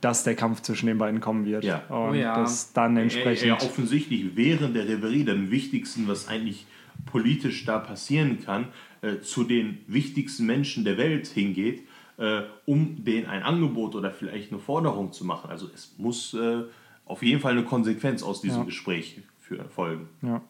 dass 0.00 0.24
der 0.24 0.34
Kampf 0.36 0.62
zwischen 0.62 0.86
den 0.86 0.98
beiden 0.98 1.20
kommen 1.20 1.44
wird. 1.44 1.64
Ja. 1.64 1.82
Und 1.88 2.10
Oh 2.10 2.14
ja. 2.14 2.36
dass 2.40 2.72
dann 2.72 2.96
entsprechend. 2.96 3.48
Ja, 3.48 3.54
offensichtlich 3.56 4.36
während 4.36 4.76
der 4.76 4.86
Reverie 4.88 5.24
dem 5.24 5.50
Wichtigsten, 5.50 6.06
was 6.08 6.28
eigentlich 6.28 6.66
politisch 7.06 7.64
da 7.64 7.78
passieren 7.78 8.38
kann, 8.44 8.68
äh, 9.02 9.20
zu 9.20 9.44
den 9.44 9.78
wichtigsten 9.86 10.46
Menschen 10.46 10.84
der 10.84 10.98
Welt 10.98 11.26
hingeht, 11.28 11.82
äh, 12.18 12.42
um 12.66 13.04
denen 13.04 13.26
ein 13.26 13.42
Angebot 13.42 13.94
oder 13.94 14.10
vielleicht 14.10 14.50
eine 14.52 14.60
Forderung 14.60 15.12
zu 15.12 15.24
machen. 15.24 15.50
Also 15.50 15.68
es 15.74 15.94
muss 15.98 16.34
äh, 16.34 16.62
auf 17.04 17.22
jeden 17.22 17.40
Fall 17.40 17.52
eine 17.52 17.64
Konsequenz 17.64 18.22
aus 18.22 18.40
diesem 18.40 18.60
Ja. 18.60 18.64
Gespräch 18.64 19.20
für, 19.38 19.64
folgen. 19.70 20.08
Ja. 20.22 20.42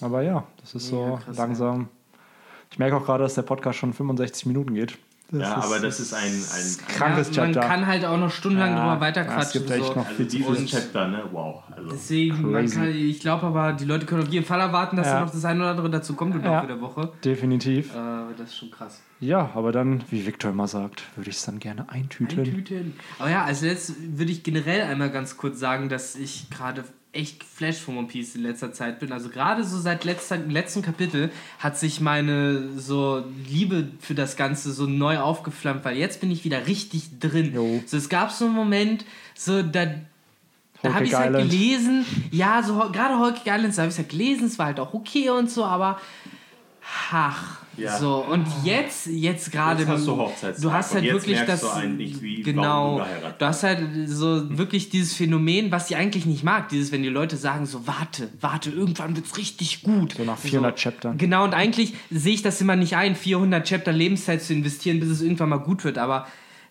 Aber 0.00 0.22
ja, 0.22 0.46
das 0.60 0.74
ist 0.74 0.88
so 0.88 1.18
krass, 1.24 1.36
langsam. 1.36 1.88
Ich 2.70 2.78
merke 2.78 2.96
auch 2.96 3.04
gerade, 3.04 3.22
dass 3.24 3.34
der 3.34 3.42
Podcast 3.42 3.78
schon 3.78 3.92
65 3.92 4.46
Minuten 4.46 4.74
geht. 4.74 4.98
Das 5.34 5.48
ja, 5.48 5.56
aber 5.56 5.80
das 5.80 5.98
ist 5.98 6.12
ein, 6.12 6.24
ein 6.30 6.76
krankes 6.94 7.34
ja, 7.34 7.44
man 7.44 7.52
Chapter. 7.54 7.66
kann 7.68 7.86
halt 7.86 8.04
auch 8.04 8.18
noch 8.18 8.30
stundenlang 8.30 8.74
Ja, 8.76 8.82
drüber 8.82 8.94
es 8.96 9.00
weiterquatschen. 9.00 9.60
gibt 9.62 9.70
echt 9.70 9.84
so. 9.86 9.94
noch 9.94 10.06
also 10.06 10.24
Tiefe. 10.24 10.66
Chapter, 10.66 11.08
ne? 11.08 11.22
Wow. 11.32 11.62
Also, 11.74 11.88
Deswegen, 11.90 12.50
man 12.52 12.68
kann, 12.70 12.94
ich 12.94 13.20
glaube 13.20 13.46
aber, 13.46 13.72
die 13.72 13.86
Leute 13.86 14.04
können 14.04 14.22
auf 14.22 14.28
jeden 14.28 14.44
Fall 14.44 14.60
erwarten, 14.60 14.96
dass 14.96 15.06
Ja. 15.06 15.14
da 15.14 15.20
noch 15.22 15.30
das 15.30 15.44
eine 15.46 15.60
oder 15.60 15.70
andere 15.70 15.88
dazu 15.88 16.14
kommt 16.14 16.34
im 16.34 16.44
Ja. 16.44 16.56
Laufe 16.56 16.66
der 16.66 16.80
Woche. 16.82 17.12
Definitiv. 17.24 17.94
Äh, 17.94 17.98
das 18.36 18.50
ist 18.50 18.56
schon 18.58 18.70
krass. 18.70 19.00
Ja, 19.20 19.50
aber 19.54 19.72
dann, 19.72 20.02
wie 20.10 20.26
Victor 20.26 20.50
immer 20.50 20.68
sagt, 20.68 21.04
würde 21.16 21.30
ich 21.30 21.36
es 21.36 21.44
dann 21.46 21.58
gerne 21.60 21.88
eintüten. 21.88 22.38
Eintüten. 22.38 22.92
Aber 23.18 23.30
ja, 23.30 23.44
als 23.44 23.62
letztes 23.62 23.96
würde 24.00 24.32
ich 24.32 24.42
generell 24.42 24.82
einmal 24.82 25.10
ganz 25.10 25.38
kurz 25.38 25.58
sagen, 25.58 25.88
dass 25.88 26.14
ich 26.14 26.50
gerade 26.50 26.84
echt 27.12 27.40
geflasht 27.40 27.80
von 27.80 27.98
One 27.98 28.06
Piece 28.06 28.34
in 28.34 28.42
letzter 28.42 28.72
Zeit 28.72 28.98
bin. 28.98 29.12
Also 29.12 29.28
gerade 29.28 29.64
so 29.64 29.78
seit 29.78 30.04
letzter, 30.04 30.38
letzten 30.38 30.80
Kapitel 30.80 31.30
hat 31.58 31.78
sich 31.78 32.00
meine 32.00 32.78
so 32.78 33.24
Liebe 33.48 33.88
für 34.00 34.14
das 34.14 34.36
Ganze 34.36 34.72
so 34.72 34.86
neu 34.86 35.18
aufgeflammt, 35.18 35.84
weil 35.84 35.96
jetzt 35.96 36.20
bin 36.20 36.30
ich 36.30 36.44
wieder 36.44 36.66
richtig 36.66 37.18
drin. 37.20 37.54
Jo. 37.54 37.82
So, 37.86 37.98
es 37.98 38.08
gab 38.08 38.30
so 38.30 38.46
einen 38.46 38.54
Moment, 38.54 39.04
so 39.34 39.62
da, 39.62 39.86
da 40.82 40.94
habe 40.94 41.04
ich 41.04 41.14
halt 41.14 41.34
Island. 41.34 41.50
gelesen, 41.50 42.06
ja, 42.30 42.62
so 42.62 42.74
gerade 42.90 43.18
Hulk 43.18 43.42
Islands, 43.44 43.76
da 43.76 43.82
habe 43.82 43.92
ich 43.92 43.98
halt 43.98 44.08
gelesen, 44.08 44.46
es 44.46 44.58
war 44.58 44.66
halt 44.66 44.80
auch 44.80 44.94
okay 44.94 45.28
und 45.28 45.50
so, 45.50 45.64
aber 45.64 46.00
ach, 47.10 47.61
Ja. 47.76 47.98
so 47.98 48.16
und 48.24 48.46
jetzt, 48.64 49.06
jetzt 49.06 49.50
gerade, 49.50 49.80
Jetzt 49.80 49.88
hast 49.88 50.06
du 50.06 50.16
Hochzeitstag 50.16 50.62
du 50.62 50.72
hast 50.72 50.94
halt 50.94 51.04
jetzt 51.04 51.14
wirklich 51.14 51.40
das, 51.46 51.60
du 51.62 51.70
eigentlich, 51.70 52.20
wie- 52.20 52.42
genau, 52.42 52.98
warum 52.98 53.22
du 53.22 53.34
du 53.38 53.46
hast 53.46 53.62
halt 53.62 53.80
so 54.08 54.58
wirklich 54.58 54.90
dieses 54.90 55.14
Phänomen, 55.14 55.70
was 55.72 55.90
ich 55.90 55.96
eigentlich 55.96 56.26
nicht 56.26 56.44
mag, 56.44 56.68
dieses, 56.68 56.92
wenn 56.92 57.02
die 57.02 57.08
Leute 57.08 57.36
sagen 57.36 57.64
so, 57.66 57.86
warte, 57.86 58.28
warte, 58.40 58.70
irgendwann 58.70 59.16
wird's 59.16 59.36
richtig 59.38 59.82
gut. 59.82 60.14
So 60.16 60.24
nach 60.24 60.36
400 60.38 60.78
Chaptern. 60.78 61.16
Genau, 61.18 61.44
und 61.44 61.54
eigentlich 61.54 61.94
sehe 62.10 62.34
ich 62.34 62.42
das 62.42 62.60
immer 62.60 62.76
nicht 62.76 62.96
ein, 62.96 63.16
400 63.16 63.66
Chapter 63.66 63.92
Lebenszeit 63.92 64.42
zu 64.42 64.52
investieren, 64.52 65.00
bis 65.00 65.08
es 65.08 65.22
irgendwann 65.22 65.48
mal 65.48 65.56
gut 65.56 65.84
wird, 65.84 65.96
aber 65.98 66.26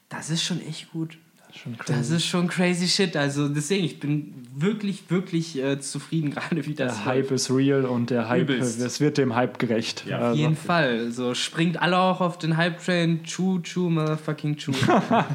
das 0.09 0.29
ist 0.29 0.43
schon 0.43 0.61
echt 0.67 0.91
gut. 0.91 1.17
Schon 1.53 1.75
Das 1.87 2.09
ist 2.09 2.25
schon 2.25 2.47
crazy 2.47 2.87
shit. 2.87 3.15
Also 3.17 3.47
deswegen, 3.49 3.83
ich 3.85 3.99
bin 3.99 4.33
wirklich, 4.55 5.09
wirklich 5.09 5.61
äh, 5.61 5.79
zufrieden 5.79 6.31
gerade, 6.35 6.65
wie 6.65 6.73
das 6.73 6.95
Der 6.97 7.05
Hype 7.05 7.31
ist 7.31 7.51
real 7.51 7.85
und 7.85 8.09
der 8.09 8.29
Hype, 8.29 8.49
Übelst. 8.49 8.79
es 8.79 8.99
wird 8.99 9.17
dem 9.17 9.35
Hype 9.35 9.59
gerecht. 9.59 10.05
Ja, 10.07 10.17
auf 10.17 10.21
Auf 10.21 10.27
Also, 10.29 10.41
jeden 10.41 10.55
Fall. 10.55 11.11
So, 11.11 11.33
springt 11.33 11.81
alle 11.81 11.97
auch 11.97 12.21
auf 12.21 12.37
den 12.37 12.57
Hype-Train. 12.57 13.23
Choo, 13.23 13.59
choo, 13.59 13.89
motherfucking 13.89 14.55
choo. 14.57 14.71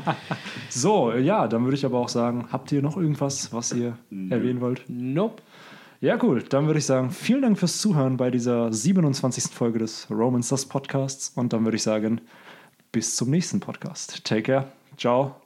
so, 0.71 1.13
ja, 1.13 1.47
dann 1.49 1.65
würde 1.65 1.77
ich 1.77 1.85
aber 1.85 1.99
auch 1.99 2.09
sagen, 2.09 2.47
habt 2.53 2.73
ihr 2.73 2.83
noch 2.83 2.97
irgendwas, 2.97 3.53
was 3.53 3.73
ihr 3.73 3.97
erwähnen 4.31 4.61
wollt? 4.61 4.83
nope. 4.89 5.43
Ja, 6.03 6.23
cool. 6.23 6.43
Dann 6.43 6.67
würde 6.67 6.79
ich 6.79 6.85
sagen, 6.85 7.11
vielen 7.11 7.41
Dank 7.41 7.59
fürs 7.59 7.81
Zuhören 7.81 8.19
bei 8.19 8.31
dieser 8.31 8.71
27. 8.71 9.45
Folge 9.45 9.79
des 9.79 10.07
Roman 10.11 10.43
Stars 10.43 10.67
Podcasts. 10.67 11.33
Und 11.35 11.55
dann 11.55 11.65
würde 11.65 11.77
ich 11.77 11.83
sagen, 11.83 12.21
bis 12.93 13.17
zum 13.17 13.31
nächsten 13.31 13.61
Podcast. 13.61 14.23
Take 14.23 14.43
care. 14.43 14.67
Ciao. 14.99 15.46